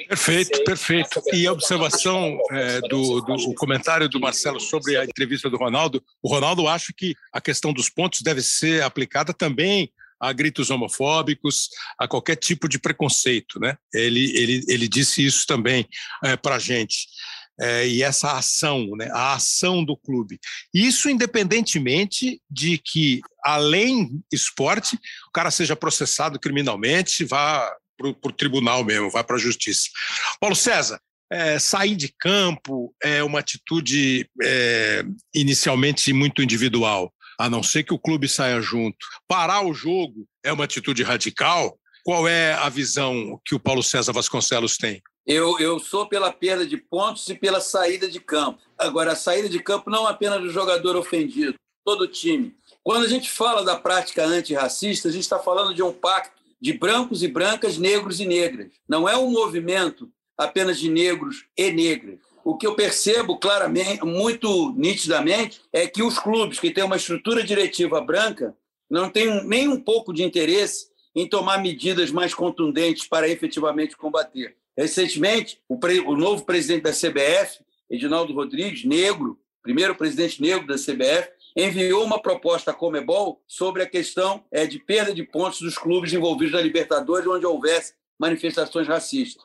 Perfeito, 0.07 0.65
perfeito. 0.65 1.23
E 1.33 1.47
a 1.47 1.53
observação 1.53 2.39
é, 2.51 2.81
do, 2.83 3.23
do 3.23 3.55
comentário 3.55 4.07
do 4.07 4.21
Marcelo 4.21 4.61
sobre 4.61 4.99
a 4.99 5.05
entrevista 5.05 5.49
do 5.49 5.57
Ronaldo, 5.57 6.05
o 6.23 6.29
Ronaldo 6.29 6.69
acha 6.69 6.93
que 6.95 7.15
a 7.33 7.41
questão 7.41 7.73
dos 7.73 7.89
pontos 7.89 8.21
deve 8.21 8.43
ser 8.43 8.83
aplicada 8.83 9.33
também 9.33 9.91
a 10.21 10.31
gritos 10.31 10.71
homofóbicos, 10.71 11.71
a 11.99 12.07
qualquer 12.07 12.37
tipo 12.37 12.69
de 12.69 12.79
preconceito. 12.79 13.59
Né? 13.59 13.77
Ele, 13.95 14.31
ele, 14.39 14.65
ele 14.69 14.87
disse 14.87 15.25
isso 15.25 15.47
também 15.47 15.89
é, 16.23 16.37
para 16.37 16.57
a 16.57 16.59
gente. 16.59 17.09
É, 17.61 17.87
e 17.87 18.03
essa 18.03 18.33
ação, 18.33 18.89
né, 18.97 19.09
a 19.13 19.35
ação 19.35 19.85
do 19.85 19.97
clube. 19.97 20.39
Isso 20.73 21.11
independentemente 21.11 22.41
de 22.51 22.79
que, 22.79 23.21
além 23.45 24.23
esporte, 24.33 24.97
o 25.29 25.33
cara 25.33 25.51
seja 25.51 25.77
processado 25.77 26.41
criminalmente, 26.41 27.25
vá 27.25 27.71
para 27.97 28.09
o 28.09 28.33
tribunal 28.33 28.83
mesmo, 28.83 29.11
vá 29.11 29.23
para 29.23 29.37
a 29.37 29.39
justiça. 29.39 29.89
Paulo 30.41 30.57
César, 30.57 30.99
é, 31.31 31.59
sair 31.59 31.95
de 31.95 32.13
campo 32.19 32.95
é 33.03 33.23
uma 33.23 33.39
atitude 33.39 34.29
é, 34.43 35.05
inicialmente 35.35 36.13
muito 36.13 36.43
individual 36.43 37.13
a 37.39 37.49
não 37.49 37.63
ser 37.63 37.83
que 37.83 37.95
o 37.95 37.99
clube 37.99 38.29
saia 38.29 38.61
junto. 38.61 38.99
Parar 39.27 39.63
o 39.63 39.75
jogo 39.75 40.29
é 40.45 40.53
uma 40.53 40.65
atitude 40.65 41.03
radical? 41.03 41.79
Qual 42.05 42.29
é 42.29 42.53
a 42.55 42.69
visão 42.69 43.41
que 43.45 43.55
o 43.55 43.61
Paulo 43.61 43.83
César 43.83 44.13
Vasconcelos 44.13 44.77
tem? 44.77 45.03
Eu, 45.27 45.59
eu 45.59 45.79
sou 45.79 46.09
pela 46.09 46.33
perda 46.33 46.67
de 46.67 46.77
pontos 46.77 47.29
e 47.29 47.35
pela 47.35 47.61
saída 47.61 48.09
de 48.09 48.21
campo. 48.21 48.61
Agora, 48.77 49.13
a 49.13 49.17
saída 49.17 49.49
de 49.49 49.61
campo 49.61 49.91
não 49.91 50.07
apenas 50.07 50.41
do 50.41 50.51
jogador 50.51 50.97
ofendido, 50.97 51.55
todo 51.85 52.03
o 52.03 52.09
time. 52.09 52.55
Quando 52.83 53.05
a 53.05 53.09
gente 53.09 53.31
fala 53.31 53.65
da 53.65 53.77
prática 53.77 54.25
antirracista, 54.25 55.09
a 55.09 55.13
gente 55.13 55.23
está 55.23 55.39
falando 55.39 55.75
de 55.75 55.83
um 55.83 55.93
pacto 55.93 56.43
de 56.61 56.73
brancos 56.73 57.23
e 57.23 57.29
brancas, 57.29 57.79
negros 57.79 58.21
e 58.21 58.27
negras. 58.27 58.71
Não 58.89 59.09
é 59.09 59.17
um 59.17 59.31
movimento 59.31 60.11
apenas 60.37 60.79
de 60.79 60.89
negros 60.89 61.45
e 61.57 61.71
negras 61.71 62.19
o 62.45 62.57
que 62.57 62.67
eu 62.67 62.75
percebo 62.75 63.39
claramente, 63.39 64.05
muito 64.05 64.73
nitidamente, 64.77 65.61
é 65.73 65.87
que 65.87 66.03
os 66.03 66.19
clubes 66.19 66.59
que 66.59 66.71
têm 66.71 66.85
uma 66.85 66.97
estrutura 66.97 67.43
diretiva 67.43 68.01
branca 68.01 68.57
não 68.91 69.09
têm 69.09 69.45
nem 69.47 69.69
um 69.69 69.81
pouco 69.81 70.13
de 70.13 70.23
interesse 70.23 70.89
em 71.15 71.29
tomar 71.29 71.59
medidas 71.59 72.11
mais 72.11 72.35
contundentes 72.35 73.07
para 73.07 73.29
efetivamente 73.29 73.97
combater. 73.97 74.57
Recentemente, 74.77 75.61
o, 75.69 75.79
pre... 75.79 76.01
o 76.01 76.17
novo 76.17 76.45
presidente 76.45 76.83
da 76.83 76.93
CBF, 76.93 77.61
Edinaldo 77.91 78.33
Rodrigues, 78.33 78.85
negro, 78.85 79.39
primeiro 79.63 79.95
presidente 79.95 80.41
negro 80.41 80.67
da 80.67 80.75
CBF, 80.75 81.31
enviou 81.57 82.05
uma 82.05 82.21
proposta 82.21 82.71
à 82.71 82.75
Comebol 82.75 83.43
sobre 83.47 83.83
a 83.83 83.89
questão 83.89 84.45
é, 84.51 84.67
de 84.67 84.79
perda 84.79 85.15
de 85.15 85.23
pontos 85.23 85.61
dos 85.61 85.77
clubes 85.77 86.13
envolvidos 86.13 86.55
na 86.55 86.61
Libertadores, 86.61 87.27
onde 87.27 87.45
houvesse 87.45 87.95
manifestações 88.19 88.89
racistas. 88.89 89.45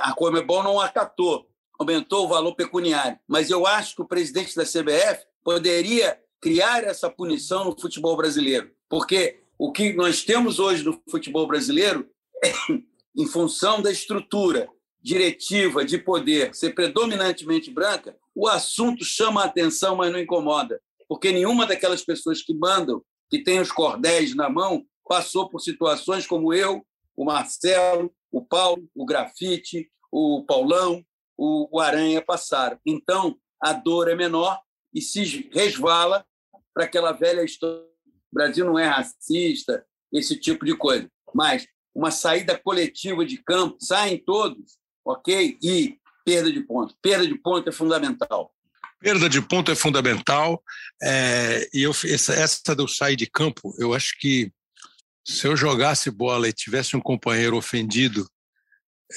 A 0.00 0.12
Comebol 0.14 0.62
não 0.62 0.80
acatou, 0.80 1.46
aumentou 1.78 2.24
o 2.24 2.28
valor 2.28 2.54
pecuniário. 2.54 3.18
Mas 3.28 3.50
eu 3.50 3.66
acho 3.66 3.96
que 3.96 4.02
o 4.02 4.08
presidente 4.08 4.56
da 4.56 4.64
CBF 4.64 5.24
poderia 5.42 6.18
criar 6.40 6.84
essa 6.84 7.08
punição 7.10 7.64
no 7.64 7.78
futebol 7.78 8.16
brasileiro, 8.16 8.70
porque 8.88 9.40
o 9.58 9.72
que 9.72 9.94
nós 9.94 10.22
temos 10.22 10.58
hoje 10.58 10.82
no 10.82 11.00
futebol 11.10 11.46
brasileiro, 11.46 12.06
em 13.16 13.26
função 13.26 13.80
da 13.80 13.90
estrutura 13.90 14.68
diretiva 15.00 15.84
de 15.84 15.98
poder 15.98 16.54
ser 16.54 16.74
predominantemente 16.74 17.70
branca, 17.70 18.16
o 18.34 18.48
assunto 18.48 19.04
chama 19.04 19.42
a 19.42 19.44
atenção, 19.44 19.96
mas 19.96 20.10
não 20.10 20.18
incomoda, 20.18 20.80
porque 21.08 21.30
nenhuma 21.30 21.66
daquelas 21.66 22.02
pessoas 22.02 22.42
que 22.42 22.54
mandam, 22.54 23.02
que 23.30 23.42
tem 23.42 23.60
os 23.60 23.70
cordéis 23.70 24.34
na 24.34 24.48
mão, 24.48 24.84
passou 25.06 25.48
por 25.48 25.60
situações 25.60 26.26
como 26.26 26.52
eu, 26.52 26.84
o 27.16 27.24
Marcelo, 27.24 28.12
o 28.32 28.44
Paulo, 28.44 28.88
o 28.94 29.04
Grafite, 29.04 29.90
o 30.10 30.44
Paulão, 30.46 31.04
o, 31.36 31.80
aranha 31.80 32.22
passaram. 32.22 32.78
Então, 32.84 33.36
a 33.60 33.72
dor 33.72 34.08
é 34.08 34.14
menor 34.14 34.60
e 34.92 35.00
se 35.00 35.48
resvala 35.52 36.24
para 36.72 36.84
aquela 36.84 37.12
velha 37.12 37.42
história. 37.42 37.84
O 37.84 38.34
Brasil 38.34 38.64
não 38.64 38.78
é 38.78 38.86
racista, 38.86 39.86
esse 40.12 40.38
tipo 40.38 40.64
de 40.64 40.76
coisa. 40.76 41.08
Mas 41.34 41.66
uma 41.94 42.10
saída 42.10 42.58
coletiva 42.58 43.24
de 43.24 43.38
campo, 43.38 43.76
saem 43.80 44.18
todos, 44.18 44.78
ok? 45.04 45.56
E 45.62 45.98
perda 46.24 46.50
de 46.50 46.60
ponto. 46.60 46.94
Perda 47.00 47.26
de 47.26 47.36
ponto 47.36 47.68
é 47.68 47.72
fundamental. 47.72 48.52
Perda 49.00 49.28
de 49.28 49.40
ponto 49.40 49.70
é 49.70 49.74
fundamental. 49.74 50.62
É, 51.02 51.68
e 51.72 51.82
eu, 51.82 51.90
essa, 51.90 52.34
essa 52.34 52.74
do 52.74 52.88
sair 52.88 53.16
de 53.16 53.26
campo, 53.26 53.74
eu 53.78 53.94
acho 53.94 54.18
que 54.18 54.50
se 55.24 55.46
eu 55.46 55.56
jogasse 55.56 56.10
bola 56.10 56.48
e 56.48 56.52
tivesse 56.52 56.96
um 56.96 57.00
companheiro 57.00 57.56
ofendido, 57.56 58.28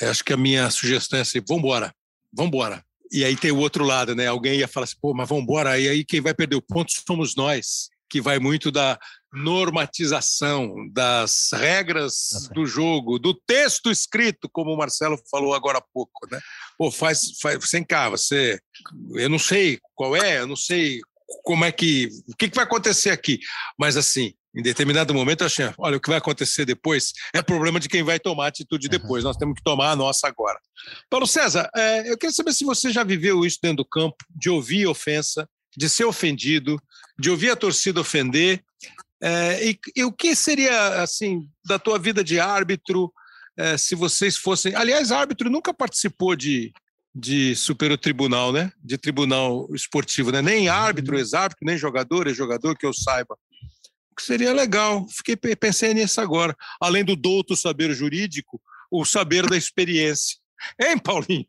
acho 0.03 0.23
que 0.23 0.33
a 0.33 0.37
minha 0.37 0.69
sugestão 0.69 1.19
é 1.19 1.21
assim: 1.21 1.41
vamos 1.45 1.63
embora 1.63 1.93
vamos 2.37 2.53
embora. 2.53 2.83
E 3.11 3.23
aí 3.23 3.35
tem 3.35 3.51
o 3.51 3.57
outro 3.57 3.83
lado, 3.83 4.13
né? 4.13 4.27
Alguém 4.27 4.59
ia 4.59 4.67
falar 4.67 4.83
assim, 4.83 4.97
pô, 5.01 5.13
mas 5.13 5.27
vamos 5.27 5.43
embora. 5.43 5.79
E 5.79 5.87
aí 5.87 6.05
quem 6.05 6.21
vai 6.21 6.33
perder 6.33 6.55
o 6.55 6.61
ponto 6.61 6.91
somos 6.91 7.35
nós, 7.35 7.89
que 8.09 8.21
vai 8.21 8.39
muito 8.39 8.71
da 8.71 8.97
normatização 9.33 10.89
das 10.91 11.49
regras 11.53 12.49
do 12.53 12.65
jogo, 12.65 13.19
do 13.19 13.33
texto 13.33 13.91
escrito, 13.91 14.49
como 14.49 14.73
o 14.73 14.77
Marcelo 14.77 15.19
falou 15.29 15.53
agora 15.53 15.79
há 15.79 15.85
pouco, 15.93 16.27
né? 16.31 16.39
Pô, 16.77 16.89
faz, 16.89 17.37
faz 17.41 17.69
sem 17.69 17.83
cá, 17.83 18.09
você, 18.09 18.59
eu 19.15 19.29
não 19.29 19.39
sei 19.39 19.79
qual 19.93 20.15
é, 20.15 20.39
eu 20.39 20.47
não 20.47 20.55
sei 20.55 21.01
como 21.43 21.65
é 21.65 21.71
que, 21.71 22.09
o 22.27 22.35
que, 22.35 22.49
que 22.49 22.55
vai 22.55 22.63
acontecer 22.63 23.09
aqui, 23.09 23.39
mas 23.77 23.97
assim, 23.97 24.33
em 24.55 24.61
determinado 24.61 25.13
momento 25.13 25.41
eu 25.41 25.47
achei, 25.47 25.71
olha, 25.77 25.97
o 25.97 25.99
que 25.99 26.09
vai 26.09 26.17
acontecer 26.17 26.65
depois 26.65 27.11
é 27.33 27.41
problema 27.41 27.79
de 27.79 27.89
quem 27.89 28.01
vai 28.01 28.19
tomar 28.19 28.45
a 28.45 28.47
atitude 28.47 28.87
depois, 28.87 29.23
nós 29.23 29.37
temos 29.37 29.55
que 29.55 29.63
tomar 29.63 29.91
a 29.91 29.95
nossa 29.95 30.27
agora. 30.27 30.59
Paulo 31.09 31.27
César, 31.27 31.69
é, 31.75 32.09
eu 32.11 32.17
queria 32.17 32.33
saber 32.33 32.53
se 32.53 32.63
você 32.63 32.91
já 32.91 33.03
viveu 33.03 33.45
isso 33.45 33.59
dentro 33.61 33.77
do 33.77 33.85
campo, 33.85 34.15
de 34.29 34.49
ouvir 34.49 34.87
ofensa, 34.87 35.47
de 35.75 35.87
ser 35.89 36.05
ofendido, 36.05 36.81
de 37.19 37.29
ouvir 37.29 37.51
a 37.51 37.55
torcida 37.55 38.01
ofender, 38.01 38.63
é, 39.21 39.69
e, 39.69 39.79
e, 39.95 40.03
o 40.03 40.11
que 40.11 40.35
seria, 40.35 41.01
assim, 41.01 41.47
da 41.65 41.79
tua 41.79 41.97
vida 41.97 42.23
de 42.23 42.39
árbitro, 42.39 43.11
é, 43.57 43.77
se 43.77 43.95
vocês 43.95 44.37
fossem... 44.37 44.75
Aliás, 44.75 45.11
árbitro 45.11 45.49
nunca 45.49 45.73
participou 45.73 46.35
de, 46.35 46.71
de 47.15 47.55
super 47.55 47.97
tribunal, 47.97 48.53
né? 48.53 48.71
De 48.83 48.95
tribunal 48.95 49.67
esportivo, 49.73 50.31
né? 50.31 50.41
Nem 50.41 50.69
árbitro, 50.69 51.13
uhum. 51.15 51.19
ex-árbitro, 51.19 51.65
nem 51.65 51.77
jogador, 51.77 52.27
ex-jogador 52.27 52.77
que 52.77 52.85
eu 52.85 52.93
saiba 52.93 53.35
que 54.17 54.23
seria 54.23 54.51
legal. 54.51 55.05
Fiquei 55.09 55.37
pensei 55.55 55.93
nisso 55.93 56.19
agora. 56.19 56.55
Além 56.81 57.05
do 57.05 57.15
douto 57.15 57.55
saber 57.55 57.93
jurídico, 57.93 58.59
o 58.91 59.05
saber 59.05 59.45
da 59.47 59.55
experiência. 59.55 60.37
Hein, 60.81 60.97
Paulinho? 60.97 61.45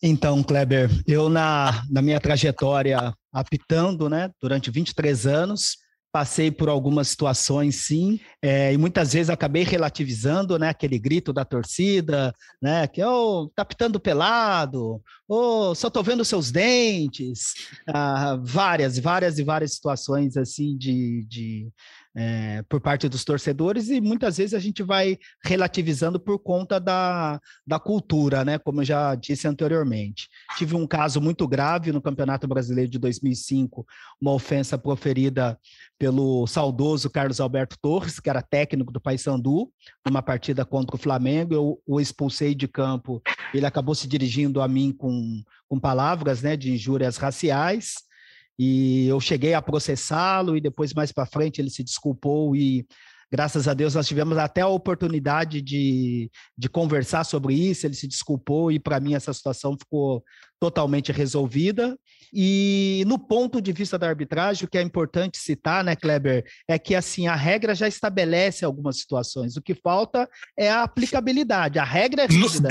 Então, 0.00 0.42
Kleber, 0.42 0.88
eu 1.06 1.28
na, 1.28 1.84
na 1.90 2.00
minha 2.00 2.20
trajetória 2.20 3.12
apitando, 3.32 4.08
né, 4.08 4.30
durante 4.40 4.70
23 4.70 5.26
anos, 5.26 5.78
passei 6.12 6.50
por 6.50 6.68
algumas 6.68 7.08
situações, 7.08 7.76
sim, 7.76 8.20
é, 8.42 8.70
e 8.70 8.76
muitas 8.76 9.14
vezes 9.14 9.30
acabei 9.30 9.62
relativizando, 9.62 10.58
né, 10.58 10.68
aquele 10.68 10.98
grito 10.98 11.32
da 11.32 11.42
torcida, 11.42 12.34
né, 12.60 12.86
que 12.86 13.02
oh, 13.02 13.50
tá 13.56 13.64
pitando 13.64 13.98
pelado, 13.98 15.02
oh, 15.26 15.74
só 15.74 15.88
tô 15.88 16.02
vendo 16.02 16.22
seus 16.22 16.50
dentes, 16.50 17.54
ah, 17.88 18.38
várias, 18.42 18.98
várias 18.98 19.38
e 19.38 19.42
várias 19.42 19.72
situações 19.72 20.36
assim 20.36 20.76
de, 20.76 21.24
de 21.26 21.72
é, 22.14 22.62
por 22.68 22.80
parte 22.80 23.08
dos 23.08 23.24
torcedores 23.24 23.88
e 23.88 24.00
muitas 24.00 24.36
vezes 24.36 24.54
a 24.54 24.58
gente 24.58 24.82
vai 24.82 25.18
relativizando 25.44 26.20
por 26.20 26.38
conta 26.38 26.78
da, 26.78 27.40
da 27.66 27.78
cultura, 27.78 28.44
né? 28.44 28.58
Como 28.58 28.80
eu 28.80 28.84
já 28.84 29.14
disse 29.14 29.48
anteriormente. 29.48 30.28
Tive 30.56 30.74
um 30.74 30.86
caso 30.86 31.20
muito 31.20 31.48
grave 31.48 31.90
no 31.90 32.02
Campeonato 32.02 32.46
Brasileiro 32.46 32.90
de 32.90 32.98
2005, 32.98 33.86
uma 34.20 34.32
ofensa 34.32 34.76
proferida 34.76 35.58
pelo 35.98 36.46
saudoso 36.46 37.08
Carlos 37.08 37.40
Alberto 37.40 37.76
Torres, 37.80 38.20
que 38.20 38.28
era 38.28 38.42
técnico 38.42 38.92
do 38.92 39.00
Paysandu, 39.00 39.70
numa 40.04 40.22
partida 40.22 40.64
contra 40.64 40.96
o 40.96 40.98
Flamengo. 40.98 41.54
Eu 41.54 41.82
o 41.86 42.00
expulsei 42.00 42.54
de 42.54 42.68
campo. 42.68 43.22
Ele 43.54 43.64
acabou 43.66 43.94
se 43.94 44.06
dirigindo 44.06 44.60
a 44.60 44.68
mim 44.68 44.92
com, 44.92 45.42
com 45.68 45.78
palavras 45.80 46.42
né, 46.42 46.56
de 46.56 46.72
injúrias 46.72 47.16
raciais 47.16 48.11
e 48.58 49.06
eu 49.06 49.20
cheguei 49.20 49.54
a 49.54 49.62
processá-lo 49.62 50.56
e 50.56 50.60
depois 50.60 50.92
mais 50.92 51.12
para 51.12 51.26
frente 51.26 51.60
ele 51.60 51.70
se 51.70 51.82
desculpou 51.82 52.54
e 52.54 52.86
graças 53.30 53.66
a 53.66 53.74
Deus 53.74 53.94
nós 53.94 54.06
tivemos 54.06 54.36
até 54.36 54.60
a 54.60 54.68
oportunidade 54.68 55.62
de, 55.62 56.30
de 56.56 56.68
conversar 56.68 57.24
sobre 57.24 57.54
isso, 57.54 57.86
ele 57.86 57.94
se 57.94 58.06
desculpou 58.06 58.70
e 58.70 58.78
para 58.78 59.00
mim 59.00 59.14
essa 59.14 59.32
situação 59.32 59.76
ficou 59.78 60.22
totalmente 60.62 61.10
resolvida. 61.10 61.98
E 62.32 63.02
no 63.08 63.18
ponto 63.18 63.60
de 63.60 63.72
vista 63.72 63.98
da 63.98 64.08
arbitragem, 64.08 64.64
o 64.64 64.68
que 64.68 64.78
é 64.78 64.82
importante 64.82 65.36
citar, 65.36 65.82
né, 65.82 65.96
Kleber, 65.96 66.44
é 66.68 66.78
que 66.78 66.94
assim 66.94 67.26
a 67.26 67.34
regra 67.34 67.74
já 67.74 67.88
estabelece 67.88 68.64
algumas 68.64 68.96
situações. 68.96 69.56
O 69.56 69.60
que 69.60 69.74
falta 69.74 70.30
é 70.56 70.70
a 70.70 70.84
aplicabilidade. 70.84 71.80
A 71.80 71.84
regra 71.84 72.22
é 72.22 72.26
rígida. 72.26 72.68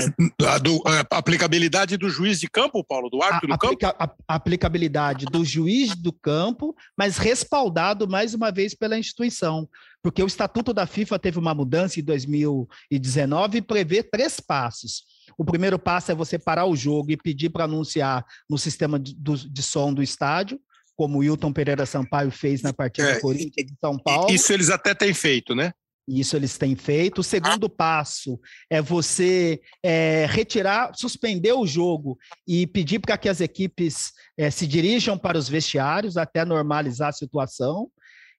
A, 0.48 0.56
do, 0.56 0.82
a 0.86 1.18
aplicabilidade 1.18 1.98
do 1.98 2.08
juiz 2.08 2.40
de 2.40 2.48
campo, 2.48 2.82
Paulo, 2.82 3.10
do 3.10 3.22
árbitro 3.22 3.48
do 3.48 3.54
aplica, 3.54 3.92
campo? 3.92 4.02
A, 4.02 4.32
a 4.32 4.34
aplicabilidade 4.36 5.26
do 5.26 5.44
juiz 5.44 5.94
do 5.94 6.14
campo, 6.14 6.74
mas 6.96 7.18
respaldado 7.18 8.08
mais 8.08 8.32
uma 8.32 8.50
vez 8.50 8.74
pela 8.74 8.98
instituição 8.98 9.68
porque 10.02 10.20
o 10.20 10.26
Estatuto 10.26 10.74
da 10.74 10.84
FIFA 10.84 11.16
teve 11.16 11.38
uma 11.38 11.54
mudança 11.54 12.00
em 12.00 12.02
2019 12.02 13.58
e 13.58 13.62
prevê 13.62 14.02
três 14.02 14.40
passos. 14.40 15.04
O 15.36 15.44
primeiro 15.44 15.78
passo 15.78 16.12
é 16.12 16.14
você 16.14 16.38
parar 16.38 16.66
o 16.66 16.76
jogo 16.76 17.10
e 17.10 17.16
pedir 17.16 17.50
para 17.50 17.64
anunciar 17.64 18.24
no 18.48 18.58
sistema 18.58 18.98
de, 18.98 19.14
de, 19.14 19.62
som 19.62 19.92
do 19.92 20.02
estádio, 20.02 20.60
como 20.96 21.18
o 21.18 21.20
Wilton 21.20 21.52
Pereira 21.52 21.86
Sampaio 21.86 22.30
fez 22.30 22.62
na 22.62 22.72
partida 22.72 23.10
é, 23.10 23.20
Corinthians 23.20 23.66
de 23.66 23.74
São 23.80 23.98
Paulo. 23.98 24.32
Isso 24.32 24.52
eles 24.52 24.70
até 24.70 24.94
têm 24.94 25.14
feito, 25.14 25.54
né? 25.54 25.72
Isso 26.06 26.36
eles 26.36 26.58
têm 26.58 26.74
feito. 26.74 27.20
O 27.20 27.24
segundo 27.24 27.68
passo 27.68 28.38
é 28.68 28.82
você 28.82 29.60
é, 29.82 30.26
retirar, 30.28 30.92
suspender 30.94 31.52
o 31.52 31.66
jogo 31.66 32.18
e 32.46 32.66
pedir 32.66 32.98
para 32.98 33.16
que 33.16 33.28
as 33.28 33.40
equipes 33.40 34.12
é, 34.36 34.50
se 34.50 34.66
dirijam 34.66 35.16
para 35.16 35.38
os 35.38 35.48
vestiários 35.48 36.16
até 36.16 36.44
normalizar 36.44 37.10
a 37.10 37.12
situação. 37.12 37.88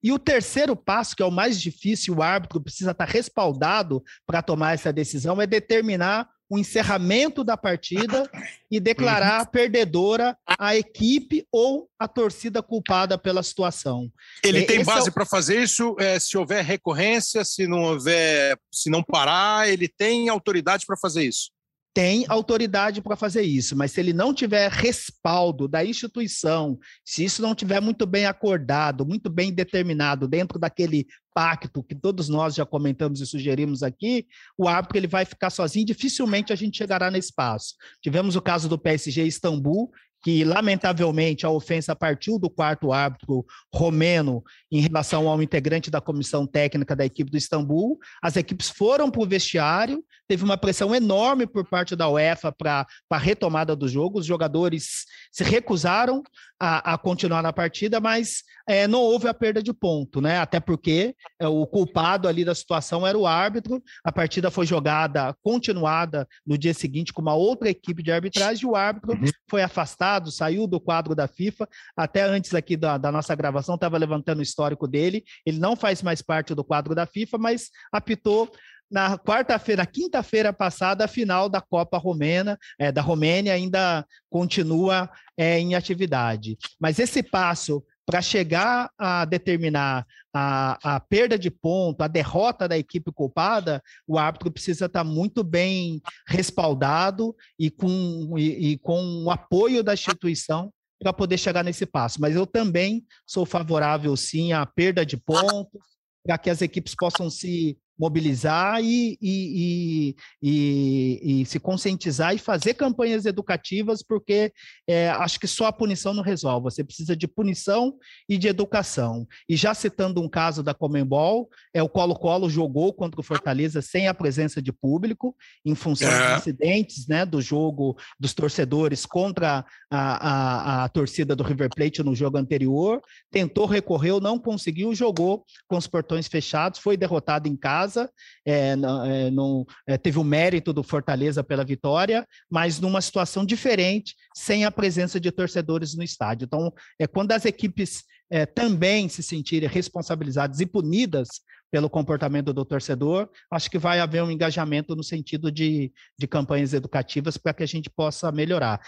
E 0.03 0.11
o 0.11 0.19
terceiro 0.19 0.75
passo, 0.75 1.15
que 1.15 1.23
é 1.23 1.25
o 1.25 1.31
mais 1.31 1.61
difícil, 1.61 2.15
o 2.15 2.21
árbitro 2.21 2.61
precisa 2.61 2.91
estar 2.91 3.07
respaldado 3.07 4.03
para 4.25 4.41
tomar 4.41 4.73
essa 4.73 4.91
decisão, 4.91 5.41
é 5.41 5.47
determinar 5.47 6.27
o 6.49 6.59
encerramento 6.59 7.43
da 7.43 7.55
partida 7.55 8.29
e 8.69 8.79
declarar 8.79 9.41
uhum. 9.41 9.45
perdedora 9.47 10.37
a 10.45 10.75
equipe 10.75 11.47
ou 11.51 11.89
a 11.97 12.07
torcida 12.07 12.61
culpada 12.61 13.17
pela 13.17 13.41
situação. 13.41 14.11
Ele 14.43 14.63
tem 14.63 14.83
base 14.83 15.07
é 15.07 15.11
o... 15.11 15.13
para 15.13 15.25
fazer 15.25 15.61
isso? 15.61 15.95
É, 15.99 16.19
se 16.19 16.37
houver 16.37 16.63
recorrência, 16.63 17.43
se 17.45 17.67
não 17.67 17.83
houver, 17.83 18.57
se 18.71 18.89
não 18.89 19.03
parar, 19.03 19.69
ele 19.69 19.87
tem 19.87 20.29
autoridade 20.29 20.85
para 20.85 20.97
fazer 20.97 21.23
isso? 21.23 21.52
Tem 21.93 22.25
autoridade 22.27 23.01
para 23.01 23.15
fazer 23.15 23.43
isso, 23.43 23.77
mas 23.77 23.91
se 23.91 23.99
ele 23.99 24.13
não 24.13 24.33
tiver 24.33 24.69
respaldo 24.71 25.67
da 25.67 25.85
instituição, 25.85 26.79
se 27.05 27.23
isso 27.23 27.41
não 27.41 27.53
tiver 27.53 27.79
muito 27.79 28.07
bem 28.07 28.25
acordado, 28.25 29.05
muito 29.05 29.29
bem 29.29 29.53
determinado 29.53 30.27
dentro 30.27 30.57
daquele 30.57 31.05
pacto 31.35 31.83
que 31.83 31.93
todos 31.93 32.29
nós 32.29 32.55
já 32.55 32.65
comentamos 32.65 33.21
e 33.21 33.25
sugerimos 33.27 33.83
aqui, 33.83 34.25
o 34.57 34.67
árbitro 34.67 34.97
ele 34.97 35.07
vai 35.07 35.23
ficar 35.23 35.51
sozinho, 35.51 35.85
dificilmente 35.85 36.51
a 36.51 36.55
gente 36.55 36.77
chegará 36.77 37.11
nesse 37.11 37.29
espaço. 37.29 37.75
Tivemos 38.01 38.35
o 38.35 38.41
caso 38.41 38.67
do 38.67 38.77
PSG 38.77 39.23
Istambul, 39.25 39.91
que 40.23 40.45
lamentavelmente 40.45 41.45
a 41.45 41.49
ofensa 41.49 41.93
partiu 41.93 42.39
do 42.39 42.49
quarto 42.49 42.93
árbitro 42.93 43.45
romeno 43.73 44.41
em 44.71 44.79
relação 44.79 45.27
ao 45.27 45.43
integrante 45.43 45.91
da 45.91 45.99
comissão 45.99 46.47
técnica 46.47 46.95
da 46.95 47.05
equipe 47.05 47.29
do 47.29 47.37
Istambul. 47.37 47.99
As 48.21 48.37
equipes 48.37 48.69
foram 48.69 49.11
para 49.11 49.21
o 49.21 49.27
vestiário, 49.27 50.01
teve 50.25 50.45
uma 50.45 50.57
pressão 50.57 50.95
enorme 50.95 51.45
por 51.45 51.67
parte 51.67 51.93
da 51.93 52.07
UEFA 52.07 52.53
para 52.53 52.87
a 53.09 53.17
retomada 53.17 53.75
do 53.75 53.87
jogo. 53.87 54.19
Os 54.19 54.25
jogadores 54.25 55.05
se 55.29 55.43
recusaram 55.43 56.23
a, 56.63 56.93
a 56.93 56.97
continuar 56.97 57.43
na 57.43 57.51
partida, 57.51 57.99
mas 57.99 58.43
é, 58.65 58.87
não 58.87 59.01
houve 59.01 59.27
a 59.27 59.33
perda 59.33 59.61
de 59.61 59.73
ponto, 59.73 60.21
né? 60.21 60.39
Até 60.39 60.61
porque 60.61 61.13
é, 61.37 61.45
o 61.45 61.67
culpado 61.67 62.25
ali 62.25 62.45
da 62.45 62.55
situação 62.55 63.05
era 63.05 63.17
o 63.17 63.27
árbitro. 63.27 63.83
A 64.01 64.13
partida 64.13 64.49
foi 64.49 64.65
jogada, 64.65 65.35
continuada 65.43 66.25
no 66.47 66.57
dia 66.57 66.73
seguinte 66.73 67.11
com 67.11 67.21
uma 67.21 67.35
outra 67.35 67.69
equipe 67.69 68.01
de 68.01 68.13
arbitragem 68.13 68.63
e 68.63 68.71
o 68.71 68.77
árbitro 68.77 69.11
uhum. 69.11 69.29
foi 69.49 69.61
afastado, 69.61 70.31
saiu 70.31 70.65
do 70.65 70.79
quadro 70.79 71.13
da 71.13 71.27
FIFA. 71.27 71.67
Até 71.97 72.23
antes 72.23 72.55
aqui 72.55 72.77
da, 72.77 72.97
da 72.97 73.11
nossa 73.11 73.35
gravação, 73.35 73.75
estava 73.75 73.97
levantando 73.97 74.39
o 74.39 74.43
histórico 74.43 74.87
dele. 74.87 75.25
Ele 75.45 75.59
não 75.59 75.75
faz 75.75 76.01
mais 76.01 76.21
parte 76.21 76.55
do 76.55 76.63
quadro 76.63 76.95
da 76.95 77.05
FIFA, 77.05 77.37
mas 77.37 77.71
apitou 77.91 78.49
na 78.93 79.17
quarta-feira, 79.17 79.87
quinta-feira 79.87 80.53
passada, 80.53 81.05
a 81.05 81.07
final 81.07 81.49
da 81.49 81.59
Copa 81.59 81.97
Romena, 81.97 82.59
é, 82.77 82.91
da 82.91 83.01
Romênia 83.01 83.51
ainda 83.51 84.05
continua 84.29 85.09
é, 85.35 85.59
em 85.59 85.73
atividade. 85.73 86.55
Mas 86.79 86.99
esse 86.99 87.23
passo 87.23 87.83
para 88.05 88.21
chegar 88.21 88.91
a 88.95 89.25
determinar 89.25 90.05
a, 90.31 90.95
a, 90.95 90.99
perda 90.99 91.39
de 91.39 91.49
ponto, 91.49 92.03
a 92.03 92.07
derrota 92.07 92.67
da 92.67 92.77
equipe 92.77 93.11
culpada, 93.11 93.81
o 94.05 94.19
árbitro 94.19 94.51
precisa 94.51 94.85
estar 94.85 95.03
muito 95.03 95.43
bem 95.43 95.99
respaldado 96.27 97.35
e 97.57 97.71
com, 97.71 98.37
e, 98.37 98.73
e 98.73 98.77
com 98.77 99.23
o 99.23 99.31
apoio 99.31 99.83
da 99.83 99.95
instituição 99.95 100.71
para 100.99 101.11
poder 101.11 101.39
chegar 101.39 101.63
nesse 101.63 101.87
passo. 101.87 102.21
Mas 102.21 102.35
eu 102.35 102.45
também 102.45 103.03
sou 103.25 103.43
favorável, 103.43 104.15
sim, 104.15 104.53
à 104.53 104.67
perda 104.67 105.03
de 105.03 105.17
pontos, 105.17 105.81
para 106.23 106.37
que 106.37 106.51
as 106.51 106.61
equipes 106.61 106.93
possam 106.95 107.27
se 107.27 107.75
mobilizar 107.97 108.83
e, 108.83 109.17
e, 109.21 110.15
e, 110.41 111.41
e, 111.41 111.45
se 111.45 111.59
conscientizar 111.59 112.33
e 112.33 112.39
fazer 112.39 112.73
campanhas 112.73 113.25
educativas, 113.25 114.01
porque 114.01 114.51
é, 114.87 115.09
acho 115.09 115.39
que 115.39 115.47
só 115.47 115.67
a 115.67 115.73
punição 115.73 116.13
não 116.13 116.23
resolve. 116.23 116.63
Você 116.63 116.83
precisa 116.83 117.15
de 117.15 117.27
punição 117.27 117.95
e 118.27 118.37
de 118.37 118.47
educação. 118.47 119.27
E 119.47 119.55
já 119.55 119.73
citando 119.73 120.21
um 120.21 120.29
caso 120.29 120.63
da 120.63 120.73
Comembol, 120.73 121.49
é 121.73 121.83
o 121.83 121.89
Colo-Colo 121.89 122.49
jogou 122.49 122.93
contra 122.93 123.21
o 123.21 123.23
Fortaleza 123.23 123.81
sem 123.81 124.07
a 124.07 124.13
presença 124.13 124.61
de 124.61 124.71
público, 124.71 125.35
em 125.63 125.75
função 125.75 126.09
é. 126.09 126.29
dos 126.29 126.39
incidentes 126.39 127.07
né, 127.07 127.25
do 127.25 127.41
jogo 127.41 127.95
dos 128.19 128.33
torcedores 128.33 129.05
contra 129.05 129.65
a, 129.89 130.81
a, 130.81 130.83
a 130.83 130.89
torcida 130.89 131.35
do 131.35 131.43
River 131.43 131.69
Plate 131.69 132.01
no 132.01 132.15
jogo 132.15 132.37
anterior, 132.37 133.01
tentou, 133.31 133.65
recorreu, 133.65 134.19
não 134.19 134.39
conseguiu, 134.39 134.95
jogou 134.95 135.45
com 135.67 135.77
os 135.77 135.87
portões 135.87 136.27
fechados, 136.27 136.79
foi 136.79 136.97
derrotado 136.97 137.47
em 137.47 137.55
casa 137.55 137.82
casa, 137.83 138.09
é, 138.45 138.75
não, 138.75 139.05
é, 139.05 139.31
não 139.31 139.65
é, 139.87 139.97
teve 139.97 140.19
o 140.19 140.23
mérito 140.23 140.71
do 140.71 140.83
Fortaleza 140.83 141.43
pela 141.43 141.63
vitória, 141.63 142.25
mas 142.49 142.79
numa 142.79 143.01
situação 143.01 143.45
diferente, 143.45 144.15
sem 144.35 144.65
a 144.65 144.71
presença 144.71 145.19
de 145.19 145.31
torcedores 145.31 145.95
no 145.95 146.03
estádio. 146.03 146.45
Então, 146.45 146.73
é 146.99 147.07
quando 147.07 147.31
as 147.31 147.45
equipes 147.45 148.03
é, 148.31 148.45
também 148.45 149.09
se 149.09 149.21
sentirem 149.21 149.69
responsabilizadas 149.69 150.59
e 150.59 150.65
punidas 150.65 151.27
pelo 151.71 151.89
comportamento 151.89 152.53
do 152.53 152.63
torcedor, 152.63 153.29
acho 153.51 153.69
que 153.69 153.79
vai 153.79 153.99
haver 153.99 154.23
um 154.23 154.29
engajamento 154.29 154.95
no 154.95 155.03
sentido 155.03 155.51
de, 155.51 155.91
de 156.17 156.27
campanhas 156.27 156.73
educativas 156.73 157.35
para 157.35 157.53
que 157.53 157.63
a 157.63 157.67
gente 157.67 157.89
possa 157.89 158.31
melhorar 158.31 158.79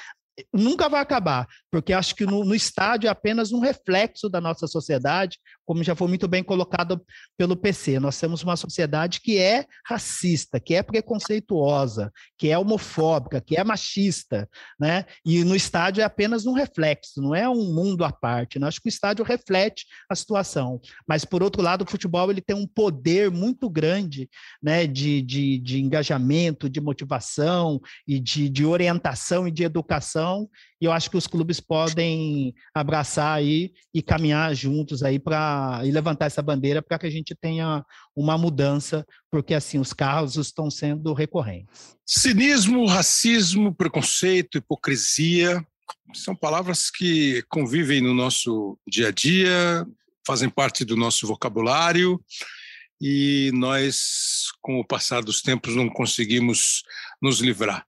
nunca 0.54 0.90
vai 0.90 1.02
acabar, 1.02 1.48
porque 1.72 1.94
acho 1.94 2.16
que 2.16 2.26
no, 2.26 2.44
no, 2.44 2.56
estádio 2.56 3.08
é 3.08 3.10
apenas 3.10 3.52
um 3.52 3.60
reflexo 3.60 4.30
da 4.30 4.42
nossa 4.42 4.68
sociedade, 4.68 5.40
como 5.66 5.84
já 5.84 5.96
foi 5.96 6.08
muito 6.08 6.28
bem 6.28 6.44
colocado 6.44 7.02
pelo 7.38 7.56
PC. 7.56 8.00
Nós 8.00 8.20
temos 8.20 8.44
uma 8.44 8.56
sociedade 8.56 9.20
que 9.20 9.38
é 9.38 9.66
racista, 9.86 10.60
que 10.60 10.76
é 10.76 10.84
preconceituosa, 10.84 12.12
que 12.38 12.50
é 12.50 12.58
homofóbica, 12.58 13.42
que 13.42 13.58
é 13.58 13.64
machista, 13.64 14.48
né? 14.80 15.06
E 15.26 15.44
no 15.44 15.56
estádio 15.56 16.02
é 16.02 16.04
apenas 16.04 16.46
um 16.46 16.54
reflexo, 16.54 17.22
não 17.22 17.34
é 17.34 17.50
um 17.50 17.74
mundo 17.74 18.04
à 18.04 18.12
parte. 18.12 18.60
Né? 18.60 18.68
Acho 18.68 18.82
que 18.82 18.88
o 18.88 18.90
estádio 18.90 19.26
reflete 19.26 19.86
a 20.10 20.16
situação. 20.16 20.80
Mas, 21.08 21.26
por 21.26 21.42
outro 21.42 21.62
lado, 21.62 21.84
o 21.84 21.90
futebol 21.90 22.30
ele 22.30 22.42
tem 22.42 22.56
um 22.56 22.68
poder 22.68 23.32
muito 23.32 23.70
grande 23.70 24.30
né? 24.62 24.86
de, 24.86 25.22
de, 25.22 25.58
de 25.60 25.82
engajamento, 25.82 26.70
de 26.70 26.80
motivação 26.80 27.80
e 28.08 28.20
de, 28.20 28.50
de 28.50 28.66
orientação 28.66 29.48
e 29.48 29.52
de 29.52 29.64
educação 29.64 30.50
e 30.82 30.86
eu 30.86 30.92
acho 30.92 31.10
que 31.10 31.18
os 31.18 31.28
clubes 31.28 31.60
podem 31.60 32.54
abraçar 32.74 33.38
aí 33.38 33.72
e 33.94 34.02
caminhar 34.02 34.54
juntos 34.54 35.04
aí 35.04 35.20
para 35.20 35.82
e 35.84 35.92
levantar 35.92 36.26
essa 36.26 36.42
bandeira 36.42 36.82
para 36.82 37.00
que 37.00 37.06
a 37.06 37.10
gente 37.10 37.34
tenha 37.36 37.84
uma 38.16 38.38
mudança, 38.38 39.06
porque 39.32 39.54
assim 39.54 39.80
os 39.80 39.94
casos 39.94 40.48
estão 40.48 40.70
sendo 40.70 41.14
recorrentes. 41.14 41.96
Cinismo, 42.06 42.86
racismo, 42.86 43.74
preconceito, 43.74 44.58
hipocrisia 44.58 45.66
são 46.14 46.36
palavras 46.36 46.90
que 46.90 47.44
convivem 47.50 48.02
no 48.02 48.14
nosso 48.14 48.78
dia 48.88 49.10
a 49.10 49.12
dia, 49.12 49.86
fazem 50.26 50.50
parte 50.50 50.84
do 50.86 50.96
nosso 50.96 51.28
vocabulário 51.28 52.20
e 53.02 53.52
nós, 53.54 54.52
com 54.62 54.80
o 54.80 54.86
passar 54.86 55.22
dos 55.22 55.42
tempos, 55.42 55.76
não 55.76 55.90
conseguimos 55.90 56.84
nos 57.22 57.40
livrar. 57.40 57.86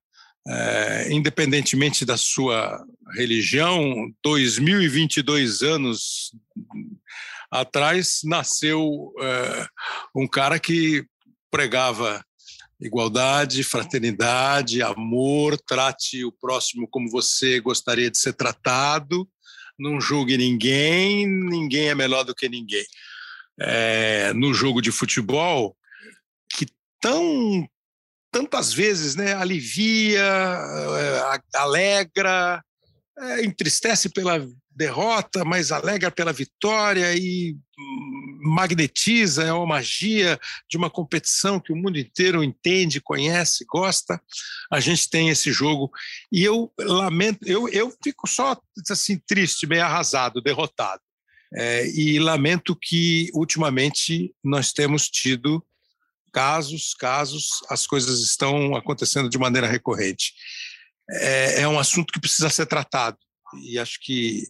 É, 0.49 1.11
independentemente 1.11 2.05
da 2.05 2.15
sua 2.15 2.81
religião, 3.15 4.09
2022 4.23 5.61
anos 5.61 6.31
atrás 7.51 8.21
nasceu 8.23 9.13
é, 9.19 9.67
um 10.15 10.27
cara 10.27 10.57
que 10.57 11.05
pregava 11.51 12.23
igualdade, 12.79 13.63
fraternidade, 13.63 14.81
amor, 14.81 15.57
trate 15.67 16.23
o 16.23 16.31
próximo 16.31 16.87
como 16.89 17.09
você 17.09 17.59
gostaria 17.59 18.09
de 18.09 18.17
ser 18.17 18.33
tratado, 18.33 19.27
não 19.77 19.99
julgue 19.99 20.37
ninguém, 20.37 21.27
ninguém 21.27 21.89
é 21.89 21.95
melhor 21.95 22.23
do 22.23 22.35
que 22.35 22.47
ninguém. 22.47 22.85
É, 23.59 24.33
no 24.33 24.53
jogo 24.53 24.81
de 24.81 24.91
futebol, 24.91 25.75
que 26.49 26.67
tão 27.01 27.67
tantas 28.37 28.71
vezes 28.71 29.15
né, 29.15 29.33
alivia, 29.33 30.21
é, 30.21 31.57
alegra, 31.57 32.63
é, 33.17 33.43
entristece 33.43 34.09
pela 34.09 34.47
derrota, 34.69 35.43
mas 35.43 35.71
alegra 35.71 36.11
pela 36.11 36.31
vitória 36.31 37.15
e 37.15 37.57
magnetiza, 38.43 39.43
é 39.43 39.51
uma 39.51 39.65
magia 39.65 40.39
de 40.69 40.77
uma 40.77 40.87
competição 40.87 41.59
que 41.59 41.73
o 41.73 41.75
mundo 41.75 41.97
inteiro 41.97 42.43
entende, 42.43 43.01
conhece, 43.01 43.65
gosta. 43.67 44.21
A 44.71 44.79
gente 44.79 45.09
tem 45.09 45.29
esse 45.29 45.51
jogo 45.51 45.89
e 46.31 46.43
eu 46.43 46.71
lamento, 46.79 47.39
eu, 47.43 47.67
eu 47.69 47.91
fico 48.03 48.27
só 48.27 48.55
assim 48.91 49.19
triste, 49.25 49.65
meio 49.65 49.83
arrasado, 49.83 50.43
derrotado. 50.43 51.01
É, 51.55 51.87
e 51.87 52.19
lamento 52.19 52.77
que 52.79 53.31
ultimamente 53.33 54.31
nós 54.43 54.71
temos 54.71 55.09
tido 55.09 55.65
casos, 56.37 56.93
casos, 56.93 57.49
as 57.67 57.87
coisas 57.87 58.19
estão 58.19 58.75
acontecendo 58.75 59.27
de 59.27 59.39
maneira 59.39 59.65
recorrente. 59.65 60.33
É, 61.09 61.61
é 61.61 61.67
um 61.67 61.79
assunto 61.79 62.13
que 62.13 62.19
precisa 62.19 62.47
ser 62.47 62.67
tratado 62.67 63.17
e 63.63 63.79
acho 63.79 63.97
que 63.99 64.43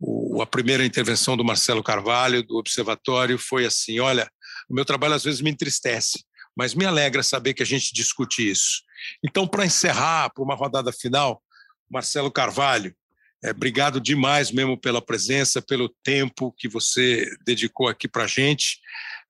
o, 0.00 0.40
a 0.40 0.46
primeira 0.46 0.86
intervenção 0.86 1.36
do 1.36 1.44
Marcelo 1.44 1.82
Carvalho, 1.82 2.42
do 2.42 2.56
Observatório, 2.56 3.38
foi 3.38 3.66
assim: 3.66 4.00
olha, 4.00 4.30
o 4.70 4.74
meu 4.74 4.86
trabalho 4.86 5.12
às 5.12 5.22
vezes 5.22 5.42
me 5.42 5.50
entristece, 5.50 6.24
mas 6.56 6.74
me 6.74 6.86
alegra 6.86 7.22
saber 7.22 7.52
que 7.52 7.62
a 7.62 7.66
gente 7.66 7.92
discute 7.92 8.50
isso. 8.50 8.80
Então, 9.22 9.46
para 9.46 9.66
encerrar, 9.66 10.30
para 10.30 10.42
uma 10.42 10.54
rodada 10.54 10.90
final, 10.92 11.42
Marcelo 11.90 12.30
Carvalho, 12.30 12.96
é, 13.44 13.50
obrigado 13.50 14.00
demais 14.00 14.50
mesmo 14.50 14.80
pela 14.80 15.02
presença, 15.02 15.60
pelo 15.60 15.90
tempo 16.02 16.54
que 16.56 16.68
você 16.68 17.28
dedicou 17.44 17.86
aqui 17.86 18.08
para 18.08 18.24
a 18.24 18.26
gente. 18.26 18.78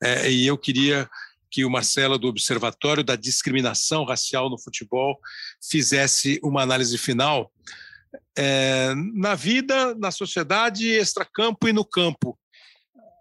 É, 0.00 0.30
e 0.30 0.46
eu 0.46 0.56
queria 0.56 1.10
que 1.50 1.64
o 1.64 1.70
Marcelo, 1.70 2.18
do 2.18 2.28
Observatório 2.28 3.02
da 3.02 3.16
Discriminação 3.16 4.04
Racial 4.04 4.50
no 4.50 4.58
Futebol, 4.58 5.18
fizesse 5.62 6.40
uma 6.42 6.62
análise 6.62 6.96
final 6.98 7.50
é, 8.36 8.94
na 9.14 9.34
vida, 9.34 9.94
na 9.94 10.10
sociedade, 10.10 10.88
extracampo 10.88 11.68
e 11.68 11.72
no 11.72 11.84
campo. 11.84 12.38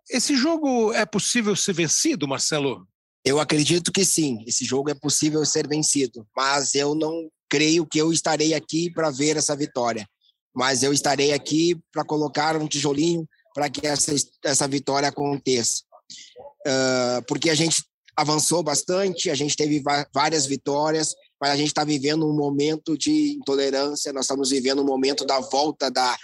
Esse 0.09 0.35
jogo 0.35 0.93
é 0.93 1.05
possível 1.05 1.55
ser 1.55 1.73
vencido, 1.73 2.27
Marcelo? 2.27 2.87
Eu 3.25 3.39
acredito 3.39 3.91
que 3.91 4.05
sim, 4.05 4.43
esse 4.47 4.63
jogo 4.63 4.89
é 4.89 4.93
possível 4.93 5.43
ser 5.45 5.67
vencido, 5.67 6.25
mas 6.35 6.75
eu 6.75 6.95
não 6.95 7.29
creio 7.49 7.85
que 7.85 7.99
eu 7.99 8.13
estarei 8.13 8.53
aqui 8.53 8.89
para 8.89 9.09
ver 9.09 9.35
essa 9.35 9.55
vitória. 9.55 10.07
Mas 10.55 10.81
eu 10.81 10.93
estarei 10.93 11.33
aqui 11.33 11.77
para 11.91 12.05
colocar 12.05 12.55
um 12.55 12.67
tijolinho 12.67 13.27
para 13.53 13.69
que 13.69 13.85
essa, 13.85 14.13
essa 14.43 14.67
vitória 14.67 15.09
aconteça. 15.09 15.83
Uh, 16.65 17.21
porque 17.27 17.49
a 17.49 17.55
gente 17.55 17.83
avançou 18.17 18.63
bastante, 18.63 19.29
a 19.29 19.35
gente 19.35 19.55
teve 19.55 19.81
várias 20.11 20.47
vitórias, 20.47 21.13
mas 21.39 21.51
a 21.51 21.55
gente 21.55 21.67
está 21.67 21.83
vivendo 21.83 22.27
um 22.27 22.35
momento 22.35 22.97
de 22.97 23.33
intolerância, 23.33 24.11
nós 24.11 24.23
estamos 24.23 24.49
vivendo 24.49 24.81
um 24.81 24.85
momento 24.85 25.23
da 25.23 25.39
volta 25.39 25.91
da, 25.91 26.17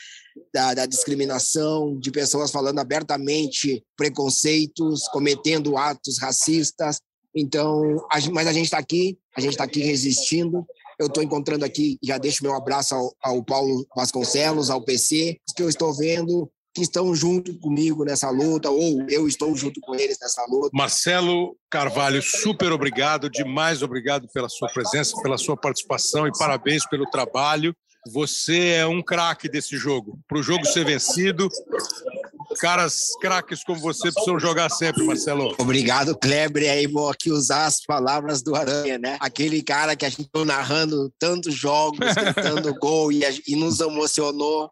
da, 0.52 0.74
da, 0.74 0.86
discriminação, 0.88 1.96
de 2.00 2.10
pessoas 2.10 2.50
falando 2.50 2.80
abertamente 2.80 3.84
preconceitos, 3.96 5.08
cometendo 5.10 5.78
atos 5.78 6.18
racistas. 6.20 7.00
Então, 7.36 8.04
a, 8.12 8.20
mas 8.32 8.48
a 8.48 8.54
gente 8.54 8.66
está 8.66 8.80
aqui, 8.80 9.16
a 9.38 9.40
gente 9.40 9.52
está 9.52 9.66
aqui 9.66 9.82
resistindo. 9.82 10.66
Eu 11.00 11.08
estou 11.08 11.22
encontrando 11.22 11.64
aqui, 11.64 12.00
já 12.02 12.18
deixo 12.18 12.44
meu 12.44 12.56
abraço 12.56 12.96
ao, 12.96 13.16
ao 13.22 13.44
Paulo 13.44 13.86
Vasconcelos, 13.96 14.72
ao 14.72 14.84
PC, 14.84 15.38
que 15.56 15.62
eu 15.62 15.70
estou 15.70 15.94
vendo 15.94 16.50
que 16.74 16.82
estão 16.82 17.14
junto 17.14 17.54
comigo 17.60 18.04
nessa 18.04 18.30
luta, 18.30 18.70
ou 18.70 19.06
eu 19.10 19.28
estou 19.28 19.56
junto 19.56 19.80
com 19.80 19.94
eles 19.94 20.18
nessa 20.20 20.44
luta. 20.50 20.70
Marcelo 20.74 21.56
Carvalho, 21.70 22.22
super 22.22 22.72
obrigado, 22.72 23.30
demais 23.30 23.84
obrigado 23.84 24.28
pela 24.34 24.50
sua 24.50 24.68
presença, 24.70 25.16
pela 25.22 25.38
sua 25.38 25.56
participação 25.56 26.28
e 26.28 26.32
parabéns 26.38 26.86
pelo 26.88 27.06
trabalho. 27.06 27.76
Você 28.12 28.70
é 28.70 28.86
um 28.86 29.02
craque 29.02 29.48
desse 29.48 29.78
jogo. 29.78 30.20
Para 30.28 30.40
o 30.40 30.44
jogo 30.44 30.66
ser 30.66 30.84
vencido, 30.84 31.48
caras 32.60 33.10
craques 33.22 33.64
como 33.64 33.80
você 33.80 34.12
precisam 34.12 34.40
jogar 34.40 34.70
sempre, 34.70 35.04
Marcelo. 35.04 35.56
Obrigado, 35.58 36.18
Kleber. 36.18 36.64
E 36.64 36.70
aí 36.70 36.88
vou 36.88 37.10
aqui 37.10 37.32
usar 37.32 37.66
as 37.66 37.82
palavras 37.86 38.42
do 38.42 38.56
Aranha, 38.56 38.98
né? 38.98 39.18
Aquele 39.22 39.62
cara 39.62 39.96
que 39.96 40.06
a 40.06 40.10
gente 40.10 40.24
está 40.24 40.44
narrando 40.44 41.14
tantos 41.18 41.54
jogos, 41.54 42.00
tentando 42.14 42.74
gol 42.80 43.12
e, 43.12 43.22
e 43.48 43.56
nos 43.56 43.80
emocionou 43.80 44.70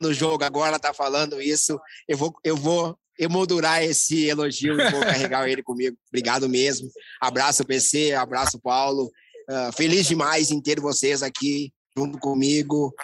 no 0.00 0.12
jogo 0.12 0.44
agora 0.44 0.78
tá 0.78 0.92
falando 0.92 1.40
isso. 1.40 1.78
Eu 2.08 2.16
vou, 2.16 2.34
eu 2.44 2.56
vou 2.56 2.98
emoldurar 3.18 3.82
esse 3.82 4.26
elogio 4.26 4.80
e 4.80 4.90
vou 4.90 5.00
carregar 5.00 5.48
ele 5.48 5.62
comigo. 5.62 5.96
Obrigado 6.08 6.48
mesmo. 6.48 6.88
Abraço, 7.20 7.64
PC, 7.64 8.14
abraço, 8.14 8.58
Paulo. 8.58 9.10
Uh, 9.48 9.72
feliz 9.76 10.06
demais 10.06 10.50
em 10.50 10.60
ter 10.60 10.80
vocês 10.80 11.22
aqui 11.22 11.72
junto 11.96 12.18
comigo 12.18 12.94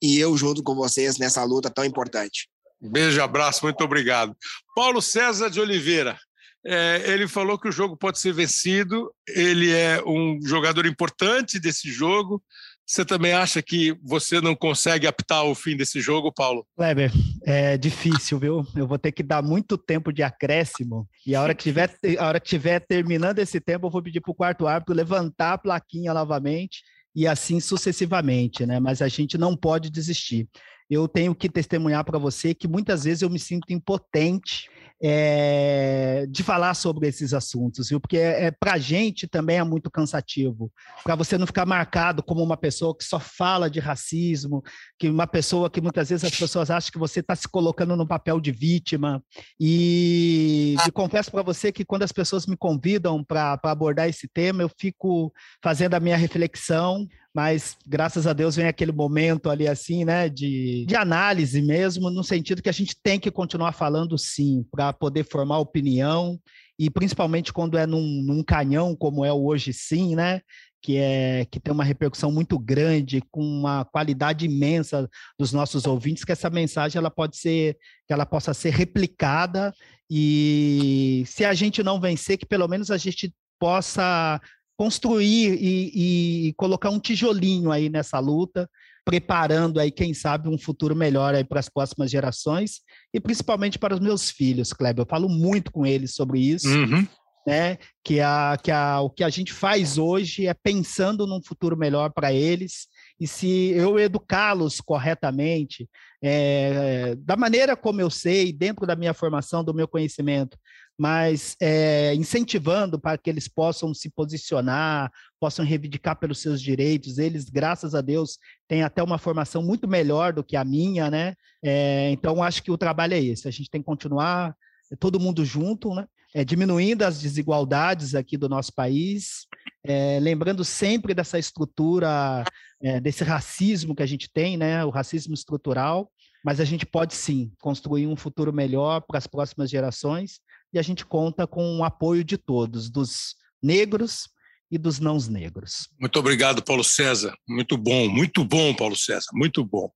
e 0.00 0.18
eu 0.18 0.36
junto 0.36 0.62
com 0.62 0.74
vocês 0.74 1.18
nessa 1.18 1.42
luta 1.44 1.70
tão 1.70 1.84
importante. 1.84 2.48
Beijo, 2.80 3.22
abraço, 3.22 3.64
muito 3.64 3.82
obrigado. 3.82 4.36
Paulo 4.74 5.00
César 5.00 5.48
de 5.48 5.60
Oliveira. 5.60 6.18
É, 6.66 7.02
ele 7.06 7.28
falou 7.28 7.58
que 7.58 7.68
o 7.68 7.72
jogo 7.72 7.94
pode 7.94 8.18
ser 8.18 8.32
vencido, 8.32 9.12
ele 9.28 9.70
é 9.70 10.02
um 10.06 10.40
jogador 10.42 10.86
importante 10.86 11.58
desse 11.58 11.90
jogo, 11.90 12.42
você 12.86 13.04
também 13.04 13.32
acha 13.32 13.62
que 13.62 13.96
você 14.02 14.40
não 14.40 14.54
consegue 14.54 15.06
apitar 15.06 15.44
o 15.44 15.54
fim 15.54 15.76
desse 15.76 16.00
jogo, 16.00 16.32
Paulo? 16.32 16.66
Kleber, 16.76 17.10
é 17.44 17.78
difícil, 17.78 18.38
viu? 18.38 18.66
Eu 18.76 18.86
vou 18.86 18.98
ter 18.98 19.12
que 19.12 19.22
dar 19.22 19.42
muito 19.42 19.78
tempo 19.78 20.12
de 20.12 20.22
acréscimo 20.22 21.08
e 21.26 21.34
a 21.34 21.42
hora 21.42 21.54
que 21.54 21.62
tiver, 21.62 21.90
a 22.18 22.26
hora 22.26 22.40
que 22.40 22.48
tiver 22.48 22.80
terminando 22.80 23.38
esse 23.38 23.60
tempo, 23.60 23.86
eu 23.86 23.90
vou 23.90 24.02
pedir 24.02 24.20
para 24.20 24.32
o 24.32 24.34
quarto 24.34 24.66
árbitro 24.66 24.94
levantar 24.94 25.54
a 25.54 25.58
plaquinha 25.58 26.12
novamente 26.12 26.82
e 27.14 27.26
assim 27.26 27.60
sucessivamente, 27.60 28.66
né? 28.66 28.78
Mas 28.80 29.00
a 29.00 29.08
gente 29.08 29.38
não 29.38 29.56
pode 29.56 29.90
desistir. 29.90 30.48
Eu 30.90 31.08
tenho 31.08 31.34
que 31.34 31.48
testemunhar 31.48 32.04
para 32.04 32.18
você 32.18 32.54
que 32.54 32.68
muitas 32.68 33.04
vezes 33.04 33.22
eu 33.22 33.30
me 33.30 33.38
sinto 33.38 33.72
impotente 33.72 34.68
é, 35.02 36.26
de 36.28 36.42
falar 36.42 36.74
sobre 36.74 37.08
esses 37.08 37.34
assuntos, 37.34 37.88
viu? 37.88 38.00
Porque 38.00 38.16
é, 38.16 38.50
para 38.50 38.74
a 38.74 38.78
gente 38.78 39.26
também 39.26 39.58
é 39.58 39.64
muito 39.64 39.90
cansativo, 39.90 40.72
para 41.02 41.14
você 41.14 41.36
não 41.36 41.46
ficar 41.46 41.66
marcado 41.66 42.22
como 42.22 42.42
uma 42.42 42.56
pessoa 42.56 42.96
que 42.96 43.04
só 43.04 43.18
fala 43.18 43.68
de 43.68 43.80
racismo, 43.80 44.62
que 44.98 45.08
uma 45.08 45.26
pessoa 45.26 45.68
que 45.68 45.80
muitas 45.80 46.08
vezes 46.08 46.24
as 46.24 46.38
pessoas 46.38 46.70
acham 46.70 46.90
que 46.90 46.98
você 46.98 47.20
está 47.20 47.34
se 47.34 47.48
colocando 47.48 47.96
no 47.96 48.06
papel 48.06 48.40
de 48.40 48.52
vítima. 48.52 49.22
E, 49.60 50.76
e 50.86 50.90
confesso 50.92 51.30
para 51.30 51.42
você 51.42 51.72
que 51.72 51.84
quando 51.84 52.02
as 52.02 52.12
pessoas 52.12 52.46
me 52.46 52.56
convidam 52.56 53.22
para 53.22 53.58
abordar 53.64 54.08
esse 54.08 54.28
tema, 54.28 54.62
eu 54.62 54.70
fico 54.78 55.32
fazendo 55.62 55.94
a 55.94 56.00
minha 56.00 56.16
reflexão, 56.16 57.06
mas 57.34 57.76
graças 57.84 58.26
a 58.26 58.32
Deus 58.32 58.54
vem 58.54 58.66
aquele 58.66 58.92
momento 58.92 59.50
ali 59.50 59.66
assim, 59.66 60.04
né, 60.04 60.28
de, 60.28 60.84
de 60.86 60.94
análise 60.94 61.60
mesmo, 61.60 62.08
no 62.08 62.22
sentido 62.22 62.62
que 62.62 62.68
a 62.68 62.72
gente 62.72 62.94
tem 63.02 63.18
que 63.18 63.30
continuar 63.30 63.72
falando 63.72 64.16
sim, 64.16 64.64
para 64.70 64.92
poder 64.92 65.24
formar 65.24 65.58
opinião, 65.58 66.38
e 66.78 66.88
principalmente 66.88 67.52
quando 67.52 67.76
é 67.76 67.86
num, 67.86 68.22
num 68.22 68.42
canhão 68.42 68.94
como 68.94 69.24
é 69.24 69.32
o 69.32 69.44
hoje 69.44 69.72
sim, 69.72 70.14
né, 70.14 70.40
que, 70.80 70.96
é, 70.96 71.44
que 71.50 71.58
tem 71.58 71.72
uma 71.72 71.82
repercussão 71.82 72.30
muito 72.30 72.58
grande, 72.58 73.22
com 73.30 73.42
uma 73.42 73.84
qualidade 73.86 74.44
imensa 74.44 75.08
dos 75.36 75.52
nossos 75.52 75.86
ouvintes, 75.86 76.24
que 76.24 76.32
essa 76.32 76.50
mensagem 76.50 76.98
ela 76.98 77.10
pode 77.10 77.36
ser, 77.36 77.76
que 78.06 78.12
ela 78.12 78.26
possa 78.26 78.54
ser 78.54 78.70
replicada 78.70 79.74
e 80.08 81.24
se 81.26 81.44
a 81.44 81.54
gente 81.54 81.82
não 81.82 82.00
vencer, 82.00 82.36
que 82.36 82.46
pelo 82.46 82.68
menos 82.68 82.90
a 82.90 82.96
gente 82.96 83.34
possa 83.58 84.40
construir 84.76 85.54
e, 85.60 86.48
e, 86.48 86.52
colocar 86.54 86.90
um 86.90 86.98
tijolinho 86.98 87.70
aí 87.70 87.88
nessa 87.88 88.18
luta, 88.18 88.68
preparando 89.04 89.78
aí, 89.78 89.90
quem 89.90 90.14
sabe, 90.14 90.48
um 90.48 90.58
futuro 90.58 90.96
melhor 90.96 91.34
aí 91.34 91.44
para 91.44 91.60
as 91.60 91.68
próximas 91.68 92.10
gerações 92.10 92.80
e 93.12 93.20
principalmente 93.20 93.78
para 93.78 93.94
os 93.94 94.00
meus 94.00 94.30
filhos, 94.30 94.72
Kleber. 94.72 95.02
Eu 95.02 95.08
falo 95.08 95.28
muito 95.28 95.70
com 95.70 95.86
eles 95.86 96.14
sobre 96.14 96.40
isso. 96.40 96.68
Uhum. 96.68 97.06
Né? 97.46 97.76
Que, 98.02 98.20
a, 98.20 98.58
que 98.62 98.70
a, 98.70 99.00
o 99.02 99.10
que 99.10 99.22
a 99.22 99.28
gente 99.28 99.52
faz 99.52 99.98
hoje 99.98 100.46
é 100.46 100.54
pensando 100.54 101.26
num 101.26 101.42
futuro 101.42 101.76
melhor 101.76 102.10
para 102.10 102.32
eles 102.32 102.88
e 103.20 103.26
se 103.26 103.70
eu 103.70 103.98
educá-los 103.98 104.80
corretamente, 104.80 105.88
é, 106.22 107.14
da 107.18 107.36
maneira 107.36 107.76
como 107.76 108.00
eu 108.00 108.10
sei, 108.10 108.52
dentro 108.52 108.86
da 108.86 108.96
minha 108.96 109.14
formação, 109.14 109.62
do 109.62 109.74
meu 109.74 109.86
conhecimento, 109.86 110.58
mas 110.98 111.56
é, 111.60 112.14
incentivando 112.14 112.98
para 112.98 113.18
que 113.18 113.28
eles 113.28 113.48
possam 113.48 113.92
se 113.92 114.08
posicionar, 114.10 115.10
possam 115.40 115.64
reivindicar 115.64 116.16
pelos 116.16 116.38
seus 116.38 116.60
direitos. 116.60 117.18
Eles, 117.18 117.48
graças 117.48 117.94
a 117.94 118.00
Deus, 118.00 118.38
têm 118.68 118.82
até 118.82 119.02
uma 119.02 119.18
formação 119.18 119.62
muito 119.62 119.88
melhor 119.88 120.32
do 120.32 120.44
que 120.44 120.56
a 120.56 120.64
minha, 120.64 121.10
né? 121.10 121.34
É, 121.62 122.10
então, 122.10 122.42
acho 122.42 122.62
que 122.62 122.70
o 122.70 122.78
trabalho 122.78 123.14
é 123.14 123.20
esse. 123.20 123.48
A 123.48 123.50
gente 123.50 123.68
tem 123.68 123.80
que 123.80 123.86
continuar 123.86 124.54
todo 125.00 125.20
mundo 125.20 125.44
junto, 125.44 125.92
né? 125.94 126.06
É, 126.32 126.44
diminuindo 126.44 127.02
as 127.02 127.20
desigualdades 127.20 128.14
aqui 128.14 128.36
do 128.36 128.48
nosso 128.48 128.72
país, 128.74 129.46
é, 129.84 130.18
lembrando 130.20 130.64
sempre 130.64 131.14
dessa 131.14 131.38
estrutura, 131.38 132.44
é, 132.82 133.00
desse 133.00 133.22
racismo 133.22 133.94
que 133.94 134.02
a 134.02 134.06
gente 134.06 134.28
tem, 134.32 134.56
né? 134.56 134.84
O 134.84 134.90
racismo 134.90 135.34
estrutural. 135.34 136.10
Mas 136.44 136.60
a 136.60 136.64
gente 136.64 136.84
pode 136.84 137.14
sim 137.14 137.50
construir 137.58 138.06
um 138.06 138.16
futuro 138.16 138.52
melhor 138.52 139.00
para 139.00 139.16
as 139.16 139.26
próximas 139.26 139.70
gerações 139.70 140.40
e 140.74 140.78
a 140.78 140.82
gente 140.82 141.06
conta 141.06 141.46
com 141.46 141.78
o 141.78 141.84
apoio 141.84 142.24
de 142.24 142.36
todos, 142.36 142.90
dos 142.90 143.36
negros 143.62 144.28
e 144.70 144.76
dos 144.76 144.98
não 144.98 145.16
negros. 145.30 145.88
Muito 146.00 146.18
obrigado, 146.18 146.62
Paulo 146.62 146.82
César. 146.82 147.32
Muito 147.48 147.76
bom, 147.78 148.08
muito 148.08 148.44
bom, 148.44 148.74
Paulo 148.74 148.96
César, 148.96 149.30
muito 149.32 149.64
bom. 149.64 149.88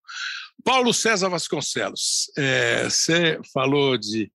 Paulo 0.64 0.94
César 0.94 1.28
Vasconcelos, 1.28 2.30
é, 2.38 2.84
você 2.84 3.40
falou 3.52 3.98
de 3.98 4.30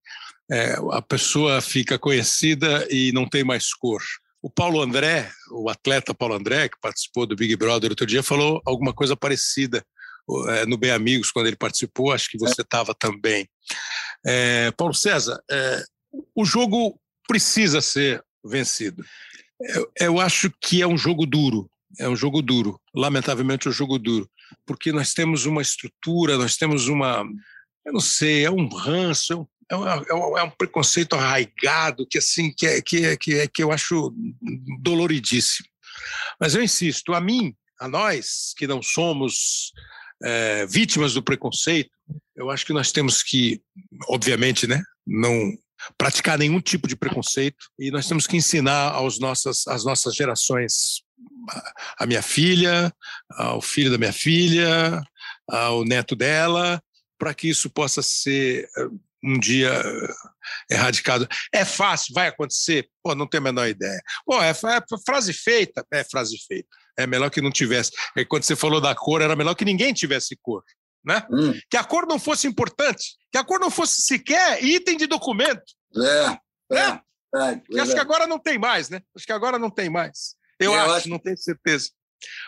é, 0.50 0.76
a 0.92 1.00
pessoa 1.00 1.62
fica 1.62 1.98
conhecida 1.98 2.86
e 2.90 3.10
não 3.12 3.26
tem 3.26 3.42
mais 3.42 3.72
cor. 3.72 4.02
O 4.42 4.50
Paulo 4.50 4.82
André, 4.82 5.30
o 5.52 5.70
atleta 5.70 6.12
Paulo 6.12 6.34
André, 6.34 6.68
que 6.68 6.78
participou 6.78 7.26
do 7.26 7.34
Big 7.34 7.56
Brother 7.56 7.90
outro 7.90 8.04
dia, 8.04 8.22
falou 8.22 8.60
alguma 8.66 8.92
coisa 8.92 9.16
parecida 9.16 9.82
é, 10.48 10.66
no 10.66 10.76
Bem 10.76 10.90
Amigos, 10.90 11.30
quando 11.30 11.46
ele 11.46 11.56
participou, 11.56 12.12
acho 12.12 12.28
que 12.30 12.38
você 12.38 12.60
estava 12.60 12.94
também. 12.94 13.48
É, 14.26 14.70
Paulo 14.72 14.92
César, 14.92 15.38
é, 15.50 15.82
o 16.34 16.44
jogo 16.44 16.98
precisa 17.26 17.80
ser 17.80 18.22
vencido. 18.44 19.04
Eu, 19.60 19.92
eu, 19.98 20.20
acho 20.20 20.50
que 20.60 20.82
é 20.82 20.86
um 20.86 20.98
jogo 20.98 21.26
duro, 21.26 21.70
é 21.98 22.08
um 22.08 22.16
jogo 22.16 22.42
duro, 22.42 22.80
lamentavelmente 22.94 23.66
é 23.66 23.70
um 23.70 23.74
jogo 23.74 23.98
duro, 23.98 24.28
porque 24.66 24.92
nós 24.92 25.14
temos 25.14 25.46
uma 25.46 25.62
estrutura, 25.62 26.36
nós 26.36 26.56
temos 26.56 26.88
uma, 26.88 27.24
eu 27.84 27.92
não 27.92 28.00
sei, 28.00 28.44
é 28.44 28.50
um 28.50 28.68
ranço, 28.68 29.48
é 29.70 29.76
um, 29.76 29.88
é 29.88 30.14
um, 30.14 30.38
é 30.38 30.42
um 30.42 30.50
preconceito 30.50 31.14
arraigado 31.14 32.06
que 32.06 32.18
assim 32.18 32.52
que 32.52 32.66
é, 32.66 32.82
que, 32.82 33.04
é, 33.04 33.16
que, 33.16 33.34
é, 33.34 33.46
que 33.46 33.62
eu 33.62 33.72
acho 33.72 34.14
doloridíssimo. 34.82 35.68
Mas 36.40 36.54
eu 36.54 36.62
insisto, 36.62 37.14
a 37.14 37.20
mim, 37.20 37.54
a 37.80 37.88
nós 37.88 38.52
que 38.56 38.66
não 38.66 38.82
somos 38.82 39.72
é, 40.22 40.66
vítimas 40.66 41.14
do 41.14 41.22
preconceito, 41.22 41.90
eu 42.36 42.50
acho 42.50 42.66
que 42.66 42.72
nós 42.72 42.92
temos 42.92 43.22
que, 43.22 43.62
obviamente, 44.08 44.66
né, 44.66 44.82
não 45.06 45.56
praticar 45.96 46.38
nenhum 46.38 46.60
tipo 46.60 46.88
de 46.88 46.96
preconceito 46.96 47.66
e 47.78 47.90
nós 47.90 48.06
temos 48.06 48.26
que 48.26 48.36
ensinar 48.36 48.92
aos 48.92 49.18
nossas, 49.18 49.66
às 49.66 49.84
nossas 49.84 50.14
gerações, 50.14 51.02
a 51.98 52.06
minha 52.06 52.22
filha, 52.22 52.92
ao 53.30 53.60
filho 53.60 53.90
da 53.90 53.98
minha 53.98 54.12
filha, 54.12 55.02
ao 55.48 55.84
neto 55.84 56.16
dela, 56.16 56.82
para 57.18 57.34
que 57.34 57.48
isso 57.48 57.70
possa 57.70 58.02
ser 58.02 58.68
eh, 58.76 58.88
um 59.22 59.38
dia 59.38 59.70
eh, 59.70 60.74
erradicado. 60.74 61.28
É 61.52 61.64
fácil, 61.64 62.14
vai 62.14 62.28
acontecer? 62.28 62.88
Pô, 63.02 63.14
não 63.14 63.26
tenho 63.26 63.42
a 63.42 63.44
menor 63.44 63.68
ideia. 63.68 64.02
Pô, 64.26 64.42
é, 64.42 64.50
é 64.50 64.98
frase 65.06 65.32
feita? 65.32 65.84
É 65.92 66.04
frase 66.04 66.36
feita. 66.46 66.68
É 66.98 67.06
melhor 67.06 67.30
que 67.30 67.40
não 67.40 67.50
tivesse. 67.50 67.92
E 68.16 68.24
quando 68.24 68.44
você 68.44 68.54
falou 68.54 68.80
da 68.80 68.94
cor, 68.94 69.20
era 69.20 69.36
melhor 69.36 69.54
que 69.54 69.64
ninguém 69.64 69.92
tivesse 69.92 70.36
cor 70.40 70.62
né? 71.04 71.26
Hum. 71.30 71.52
Que 71.70 71.76
a 71.76 71.84
cor 71.84 72.06
não 72.06 72.18
fosse 72.18 72.46
importante, 72.46 73.16
que 73.30 73.38
a 73.38 73.44
cor 73.44 73.60
não 73.60 73.70
fosse 73.70 74.02
sequer 74.02 74.62
item 74.64 74.96
de 74.96 75.06
documento. 75.06 75.62
É, 75.96 76.28
né? 76.70 77.00
é, 77.34 77.38
é, 77.38 77.62
é 77.76 77.80
acho 77.80 77.92
que 77.92 78.00
agora 78.00 78.26
não 78.26 78.38
tem 78.38 78.58
mais, 78.58 78.88
né? 78.88 79.02
Acho 79.14 79.26
que 79.26 79.32
agora 79.32 79.58
não 79.58 79.70
tem 79.70 79.90
mais. 79.90 80.36
Eu, 80.58 80.72
eu 80.72 80.80
acho, 80.80 80.92
acho, 80.92 81.08
não 81.08 81.18
tenho 81.18 81.36
certeza. 81.36 81.90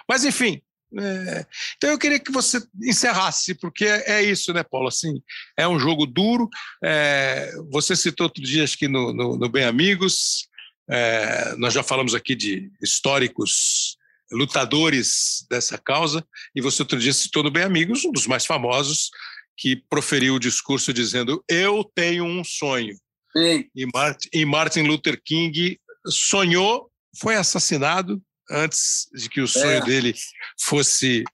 Mas, 0.09 0.25
enfim, 0.25 0.63
é, 0.99 1.47
então 1.77 1.91
eu 1.91 1.99
queria 1.99 2.19
que 2.19 2.33
você 2.33 2.63
encerrasse, 2.83 3.55
porque 3.55 3.85
é, 3.85 4.19
é, 4.19 4.23
isso, 4.23 4.53
né, 4.53 4.63
Paulo? 4.63 4.89
Assim, 4.89 5.23
é 5.57 5.67
um 5.67 5.79
jogo 5.79 6.07
duro. 6.07 6.49
É, 6.83 7.53
você 7.71 7.95
citou 7.97 8.27
outro 8.27 8.43
dia, 8.43 8.65
acho 8.65 8.79
que 8.79 8.89
no, 8.89 9.13
no, 9.13 9.37
no 9.37 9.49
Bem 9.49 9.65
Amigos, 9.65 10.49
é, 10.89 11.55
nós 11.57 11.75
já 11.75 11.83
falamos 11.83 12.15
aqui 12.15 12.35
de 12.35 12.71
históricos 12.81 13.97
lutadores 14.31 15.47
dessa 15.51 15.79
causa, 15.79 16.27
e 16.55 16.61
você 16.61 16.83
outro 16.83 16.99
dia 16.99 17.13
citou 17.13 17.43
no 17.43 17.51
Bem 17.51 17.63
Amigos, 17.63 18.05
um 18.05 18.13
dos 18.13 18.27
mais 18.27 18.45
famosos, 18.45 19.11
que 19.57 19.77
proferiu 19.89 20.35
o 20.35 20.41
discurso 20.41 20.93
dizendo: 20.93 21.43
Eu 21.49 21.85
tenho 21.95 22.25
um 22.25 22.45
sonho. 22.45 22.95
Sim. 23.37 23.69
E, 23.75 24.45
Martin, 24.45 24.83
Luther 24.83 25.21
King 25.23 25.79
sonhou, 26.09 26.91
foi 27.19 27.37
assassinado 27.37 28.21
antes 28.51 29.09
de 29.15 29.29
que 29.29 29.41
o 29.41 29.49
sonho 29.49 29.79
é. 29.79 29.85
dele 29.85 30.15
fosse, 30.59 31.25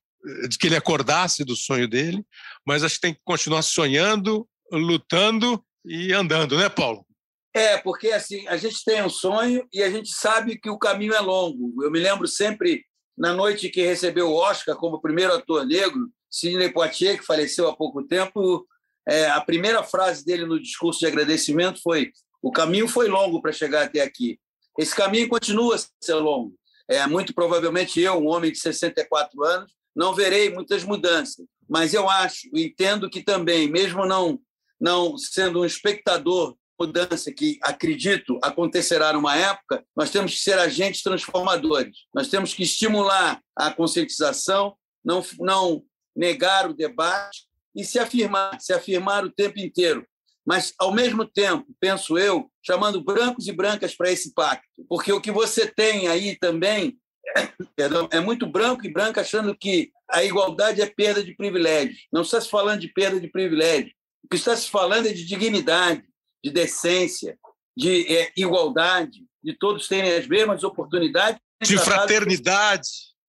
de 0.49 0.59
que 0.59 0.67
ele 0.67 0.77
acordasse 0.77 1.45
do 1.45 1.55
sonho 1.55 1.87
dele, 1.87 2.25
mas 2.67 2.83
acho 2.83 2.97
que 2.97 3.01
tem 3.03 3.15
que 3.15 3.21
continuar 3.25 3.63
sonhando, 3.63 4.49
lutando 4.71 5.63
e 5.85 6.13
andando, 6.13 6.57
né, 6.57 6.69
Paulo? 6.69 7.07
É, 7.55 7.77
porque 7.77 8.11
assim, 8.13 8.47
a 8.49 8.57
gente 8.57 8.83
tem 8.85 9.03
um 9.03 9.11
sonho 9.11 9.67
e 9.73 9.83
a 9.83 9.91
gente 9.91 10.11
sabe 10.11 10.59
que 10.59 10.71
o 10.71 10.79
caminho 10.79 11.15
é 11.15 11.21
longo. 11.21 11.83
Eu 11.83 11.91
me 11.91 11.99
lembro 11.99 12.27
sempre, 12.27 12.85
na 13.17 13.35
noite 13.35 13.69
que 13.69 13.83
recebeu 13.83 14.31
o 14.31 14.35
Oscar 14.35 14.75
como 14.77 15.01
primeiro 15.01 15.35
ator 15.35 15.67
negro, 15.67 16.11
Sidney 16.31 16.73
Poitier, 16.73 17.19
que 17.19 17.27
faleceu 17.27 17.69
há 17.69 17.77
pouco 17.77 18.03
tempo, 18.03 18.67
é, 19.07 19.27
a 19.27 19.41
primeira 19.41 19.83
frase 19.83 20.25
dele 20.25 20.47
no 20.47 20.61
discurso 20.61 21.01
de 21.01 21.07
agradecimento 21.07 21.83
foi: 21.83 22.11
O 22.41 22.51
caminho 22.51 22.89
foi 22.89 23.09
longo 23.09 23.43
para 23.43 23.53
chegar 23.53 23.85
até 23.85 24.01
aqui. 24.01 24.39
Esse 24.79 24.95
caminho 24.95 25.29
continua 25.29 25.77
a 25.77 25.79
ser 26.01 26.15
longo. 26.15 26.55
É, 26.89 27.07
muito 27.07 27.35
provavelmente 27.35 28.01
eu, 28.01 28.15
um 28.15 28.29
homem 28.29 28.51
de 28.51 28.59
64 28.59 29.45
anos, 29.45 29.73
não 29.95 30.15
verei 30.15 30.51
muitas 30.51 30.85
mudanças, 30.85 31.45
mas 31.69 31.93
eu 31.93 32.09
acho, 32.09 32.49
entendo 32.55 33.11
que 33.11 33.23
também, 33.23 33.71
mesmo 33.71 34.07
não, 34.07 34.41
não 34.81 35.17
sendo 35.17 35.61
um 35.61 35.65
espectador 35.65 36.57
mudança 36.83 37.33
que 37.33 37.59
acredito 37.63 38.39
acontecerá 38.43 39.13
numa 39.13 39.37
época, 39.37 39.85
nós 39.97 40.11
temos 40.11 40.35
que 40.35 40.41
ser 40.41 40.59
agentes 40.59 41.03
transformadores. 41.03 41.97
Nós 42.13 42.29
temos 42.29 42.53
que 42.53 42.65
estimular 42.65 43.41
a 43.57 43.71
conscientização, 43.71 44.77
não, 45.05 45.25
não 45.39 45.85
negar 46.15 46.69
o 46.69 46.75
debate 46.75 47.47
e 47.75 47.85
se 47.85 47.99
afirmar, 48.01 48.61
se 48.61 48.73
afirmar 48.73 49.25
o 49.25 49.31
tempo 49.31 49.61
inteiro. 49.61 50.05
Mas, 50.45 50.75
ao 50.77 50.93
mesmo 50.93 51.25
tempo, 51.25 51.67
penso 51.79 52.19
eu, 52.19 52.51
chamando 52.61 53.01
brancos 53.01 53.47
e 53.47 53.53
brancas 53.53 53.95
para 53.95 54.11
esse 54.11 54.35
pacto. 54.35 54.67
Porque 54.89 55.13
o 55.13 55.21
que 55.21 55.31
você 55.31 55.69
tem 55.69 56.09
aí 56.09 56.37
também 56.37 56.99
é 58.11 58.19
muito 58.19 58.45
branco 58.45 58.85
e 58.85 58.93
branca 58.93 59.21
achando 59.21 59.57
que 59.57 59.93
a 60.11 60.25
igualdade 60.25 60.83
é 60.83 60.87
perda 60.87 61.23
de 61.23 61.37
privilégio. 61.37 61.97
Não 62.13 62.23
está 62.23 62.41
se 62.41 62.51
falando 62.51 62.81
de 62.81 62.89
perda 62.89 63.21
de 63.21 63.29
privilégio. 63.29 63.93
O 64.25 64.29
que 64.29 64.37
está 64.37 64.57
se 64.57 64.69
falando 64.69 65.07
é 65.07 65.13
de 65.13 65.25
dignidade, 65.25 66.03
de 66.43 66.51
decência, 66.51 67.39
de 67.77 68.07
é, 68.15 68.33
igualdade, 68.37 69.25
de 69.43 69.57
todos 69.57 69.89
terem 69.89 70.15
as 70.15 70.27
mesmas 70.27 70.63
oportunidades. 70.65 71.41
De 71.63 71.79
fraternidade. 71.79 72.89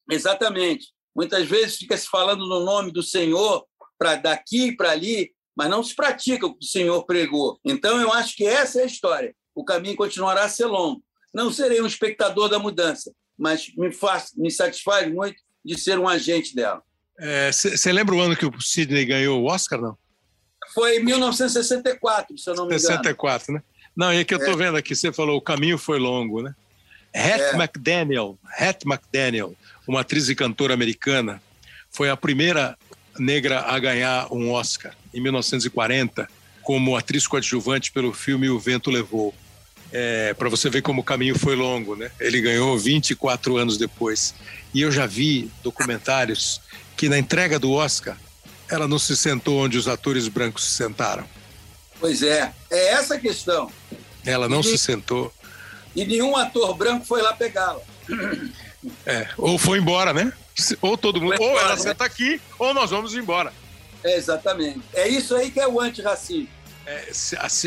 Exatamente. 0.09 0.87
Muitas 1.15 1.47
vezes 1.47 1.77
fica 1.77 1.95
se 1.95 2.07
falando 2.07 2.47
no 2.47 2.65
nome 2.65 2.91
do 2.91 3.03
Senhor 3.03 3.65
para 3.97 4.15
daqui 4.15 4.67
e 4.67 4.75
para 4.75 4.91
ali, 4.91 5.31
mas 5.55 5.69
não 5.69 5.83
se 5.83 5.95
pratica 5.95 6.45
o 6.45 6.53
que 6.53 6.65
o 6.65 6.67
Senhor 6.67 7.05
pregou. 7.05 7.59
Então, 7.63 8.01
eu 8.01 8.11
acho 8.11 8.35
que 8.35 8.45
essa 8.45 8.79
é 8.79 8.83
a 8.83 8.87
história. 8.87 9.35
O 9.55 9.63
caminho 9.63 9.95
continuará 9.95 10.43
a 10.43 10.49
ser 10.49 10.65
longo. 10.65 11.03
Não 11.33 11.51
serei 11.51 11.81
um 11.81 11.87
espectador 11.87 12.49
da 12.49 12.59
mudança, 12.59 13.13
mas 13.37 13.71
me, 13.75 13.91
faz, 13.91 14.31
me 14.35 14.51
satisfaz 14.51 15.11
muito 15.11 15.41
de 15.63 15.77
ser 15.77 15.99
um 15.99 16.07
agente 16.07 16.55
dela. 16.55 16.81
Você 17.51 17.89
é, 17.89 17.93
lembra 17.93 18.15
o 18.15 18.19
ano 18.19 18.35
que 18.35 18.45
o 18.45 18.61
Sidney 18.61 19.05
ganhou 19.05 19.41
o 19.41 19.45
Oscar, 19.45 19.79
não? 19.79 19.97
Foi 20.73 20.97
em 20.97 21.03
1964, 21.03 22.37
se 22.37 22.49
eu 22.49 22.55
não 22.55 22.63
me 22.63 22.75
engano. 22.75 22.87
64, 22.87 23.53
né? 23.53 23.61
Não, 23.95 24.11
e 24.11 24.17
é 24.17 24.23
que 24.23 24.33
eu 24.33 24.39
estou 24.39 24.53
é. 24.53 24.57
vendo 24.57 24.77
aqui, 24.77 24.95
você 24.95 25.13
falou, 25.13 25.37
o 25.37 25.41
caminho 25.41 25.77
foi 25.77 25.99
longo, 25.99 26.41
né? 26.41 26.55
Hat 27.13 27.41
é. 27.41 27.55
McDaniel, 27.55 28.37
Hat 28.57 28.85
McDaniel, 28.85 29.55
uma 29.87 30.01
atriz 30.01 30.29
e 30.29 30.35
cantora 30.35 30.73
americana, 30.73 31.41
foi 31.91 32.09
a 32.09 32.17
primeira 32.17 32.75
negra 33.19 33.61
a 33.61 33.77
ganhar 33.77 34.27
um 34.31 34.51
Oscar 34.51 34.95
em 35.13 35.21
1940 35.21 36.27
como 36.63 36.95
atriz 36.95 37.27
coadjuvante 37.27 37.91
pelo 37.91 38.11
filme 38.13 38.49
O 38.49 38.57
Vento 38.57 38.89
Levou. 38.89 39.33
É, 39.91 40.33
para 40.33 40.49
você 40.49 40.71
ver 40.71 40.81
como 40.81 41.01
o 41.01 41.03
caminho 41.03 41.37
foi 41.37 41.55
longo, 41.55 41.95
né? 41.95 42.09
Ele 42.19 42.41
ganhou 42.41 42.75
24 42.79 43.57
anos 43.57 43.77
depois. 43.77 44.33
E 44.73 44.81
eu 44.81 44.91
já 44.91 45.05
vi 45.05 45.51
documentários 45.61 46.59
que 46.97 47.07
na 47.07 47.19
entrega 47.19 47.59
do 47.59 47.71
Oscar 47.71 48.17
ela 48.73 48.87
não 48.87 48.97
se 48.97 49.15
sentou 49.15 49.59
onde 49.59 49.77
os 49.77 49.87
atores 49.87 50.27
brancos 50.27 50.63
se 50.63 50.71
sentaram. 50.71 51.23
Pois 51.99 52.23
é, 52.23 52.51
é 52.71 52.93
essa 52.93 53.15
a 53.15 53.19
questão. 53.19 53.71
Ela 54.25 54.49
não 54.49 54.61
e 54.61 54.63
se 54.63 54.77
sentou. 54.79 55.31
E 55.95 56.03
nenhum 56.05 56.35
ator 56.35 56.75
branco 56.75 57.05
foi 57.05 57.21
lá 57.21 57.33
pegá-la. 57.33 57.81
É, 59.05 59.27
ou 59.37 59.57
foi 59.59 59.77
embora, 59.77 60.11
né? 60.11 60.33
Ou 60.81 60.97
todo 60.97 61.21
mundo, 61.21 61.35
ou 61.39 61.59
ela 61.59 61.77
senta 61.77 62.03
aqui, 62.03 62.41
ou 62.57 62.73
nós 62.73 62.89
vamos 62.89 63.13
embora. 63.13 63.53
É, 64.03 64.17
exatamente. 64.17 64.81
É 64.93 65.07
isso 65.07 65.35
aí 65.35 65.51
que 65.51 65.59
é 65.59 65.67
o 65.67 65.79
antirracismo. 65.79 66.49
É, 66.85 67.11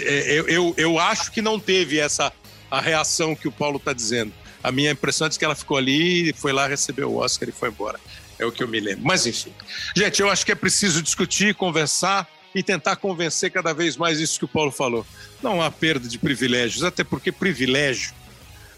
é, 0.00 0.32
eu, 0.32 0.48
eu, 0.48 0.74
eu 0.76 0.98
acho 0.98 1.30
que 1.30 1.40
não 1.40 1.58
teve 1.58 1.98
essa 1.98 2.32
a 2.70 2.80
reação 2.80 3.34
que 3.34 3.46
o 3.46 3.52
Paulo 3.52 3.76
está 3.76 3.92
dizendo. 3.92 4.32
A 4.62 4.72
minha 4.72 4.90
impressão 4.90 5.28
é 5.28 5.30
que 5.30 5.44
ela 5.44 5.54
ficou 5.54 5.76
ali, 5.76 6.32
foi 6.32 6.52
lá, 6.52 6.66
recebeu 6.66 7.10
o 7.12 7.16
Oscar 7.18 7.48
e 7.48 7.52
foi 7.52 7.68
embora. 7.68 8.00
É 8.38 8.44
o 8.44 8.52
que 8.52 8.62
eu 8.62 8.68
me 8.68 8.80
lembro. 8.80 9.04
Mas 9.04 9.26
enfim. 9.26 9.52
Gente, 9.96 10.20
eu 10.20 10.30
acho 10.30 10.44
que 10.44 10.52
é 10.52 10.54
preciso 10.54 11.02
discutir, 11.02 11.54
conversar 11.54 12.28
e 12.54 12.62
tentar 12.62 12.96
convencer 12.96 13.50
cada 13.50 13.72
vez 13.72 13.96
mais 13.96 14.18
isso 14.18 14.38
que 14.38 14.44
o 14.44 14.48
Paulo 14.48 14.70
falou. 14.70 15.06
Não 15.42 15.62
há 15.62 15.70
perda 15.70 16.08
de 16.08 16.18
privilégios, 16.18 16.84
até 16.84 17.04
porque 17.04 17.30
privilégio 17.30 18.14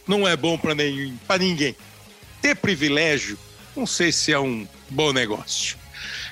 não 0.06 0.26
é 0.26 0.36
bom 0.36 0.58
para 0.58 1.38
ninguém. 1.38 1.76
Ter 2.40 2.56
privilégio, 2.56 3.38
não 3.76 3.86
sei 3.86 4.10
se 4.10 4.32
é 4.32 4.38
um 4.38 4.66
bom 4.88 5.12
negócio. 5.12 5.76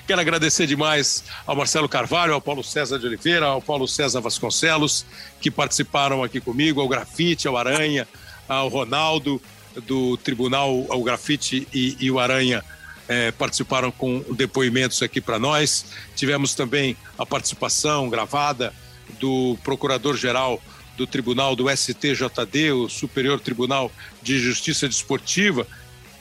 Quero 0.07 0.21
agradecer 0.21 0.65
demais 0.65 1.23
ao 1.45 1.55
Marcelo 1.55 1.87
Carvalho, 1.87 2.33
ao 2.33 2.41
Paulo 2.41 2.63
César 2.63 2.97
de 2.97 3.05
Oliveira, 3.05 3.45
ao 3.45 3.61
Paulo 3.61 3.87
César 3.87 4.21
Vasconcelos, 4.21 5.05
que 5.41 5.51
participaram 5.51 6.23
aqui 6.23 6.39
comigo, 6.39 6.79
ao 6.79 6.87
Grafite, 6.87 7.47
ao 7.47 7.57
Aranha, 7.57 8.07
ao 8.47 8.69
Ronaldo, 8.69 9.41
do 9.85 10.17
Tribunal, 10.17 10.85
ao 10.89 11.03
Grafite 11.03 11.67
e, 11.73 11.97
e 11.99 12.09
o 12.09 12.19
Aranha 12.19 12.63
é, 13.07 13.31
participaram 13.31 13.91
com 13.91 14.23
depoimentos 14.31 15.01
aqui 15.01 15.21
para 15.21 15.39
nós. 15.39 15.85
Tivemos 16.15 16.53
também 16.53 16.97
a 17.17 17.25
participação 17.25 18.09
gravada 18.09 18.73
do 19.19 19.57
Procurador-Geral 19.63 20.61
do 20.97 21.05
Tribunal 21.05 21.55
do 21.55 21.69
STJD, 21.69 22.71
o 22.71 22.89
Superior 22.89 23.39
Tribunal 23.39 23.91
de 24.21 24.39
Justiça 24.39 24.87
Desportiva, 24.87 25.67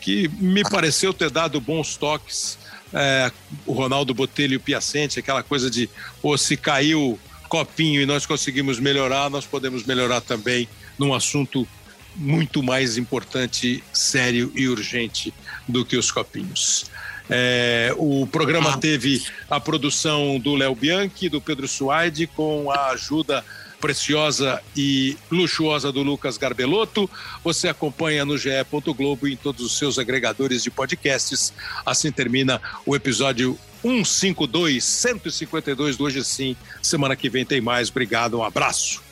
que 0.00 0.28
me 0.28 0.62
pareceu 0.62 1.14
ter 1.14 1.30
dado 1.30 1.60
bons 1.60 1.96
toques. 1.96 2.58
É, 2.92 3.32
o 3.66 3.72
Ronaldo 3.72 4.14
Botelho 4.14 4.54
e 4.54 4.56
o 4.56 4.60
Piacente, 4.60 5.18
aquela 5.18 5.42
coisa 5.42 5.68
de, 5.68 5.90
pô, 6.22 6.36
se 6.38 6.56
caiu 6.56 7.18
copinho 7.48 8.00
e 8.00 8.06
nós 8.06 8.26
conseguimos 8.26 8.78
melhorar, 8.78 9.28
nós 9.28 9.44
podemos 9.44 9.84
melhorar 9.84 10.20
também 10.20 10.68
num 10.98 11.12
assunto 11.12 11.66
muito 12.14 12.62
mais 12.62 12.96
importante, 12.96 13.82
sério 13.92 14.52
e 14.54 14.68
urgente 14.68 15.34
do 15.68 15.84
que 15.84 15.96
os 15.96 16.10
copinhos. 16.10 16.86
É, 17.28 17.92
o 17.96 18.26
programa 18.26 18.74
ah. 18.74 18.78
teve 18.78 19.22
a 19.50 19.58
produção 19.58 20.38
do 20.38 20.54
Léo 20.54 20.74
Bianchi, 20.74 21.28
do 21.28 21.40
Pedro 21.40 21.66
Suaide, 21.66 22.26
com 22.26 22.70
a 22.70 22.90
ajuda 22.90 23.44
preciosa 23.80 24.60
e 24.76 25.16
luxuosa 25.30 25.92
do 25.92 26.02
Lucas 26.02 26.38
Garbelotto. 26.38 27.08
Você 27.44 27.68
acompanha 27.68 28.24
no 28.24 28.38
GE. 28.38 28.50
Globo 28.96 29.28
e 29.28 29.34
em 29.34 29.36
todos 29.36 29.64
os 29.64 29.76
seus 29.76 29.98
agregadores 29.98 30.62
de 30.62 30.70
podcasts. 30.70 31.52
Assim 31.84 32.10
termina 32.10 32.60
o 32.84 32.96
episódio 32.96 33.58
152, 33.82 34.82
152 34.82 35.96
do 35.96 36.04
Hoje 36.04 36.24
Sim. 36.24 36.56
Semana 36.82 37.14
que 37.14 37.28
vem 37.28 37.44
tem 37.44 37.60
mais. 37.60 37.90
Obrigado, 37.90 38.38
um 38.38 38.44
abraço. 38.44 39.05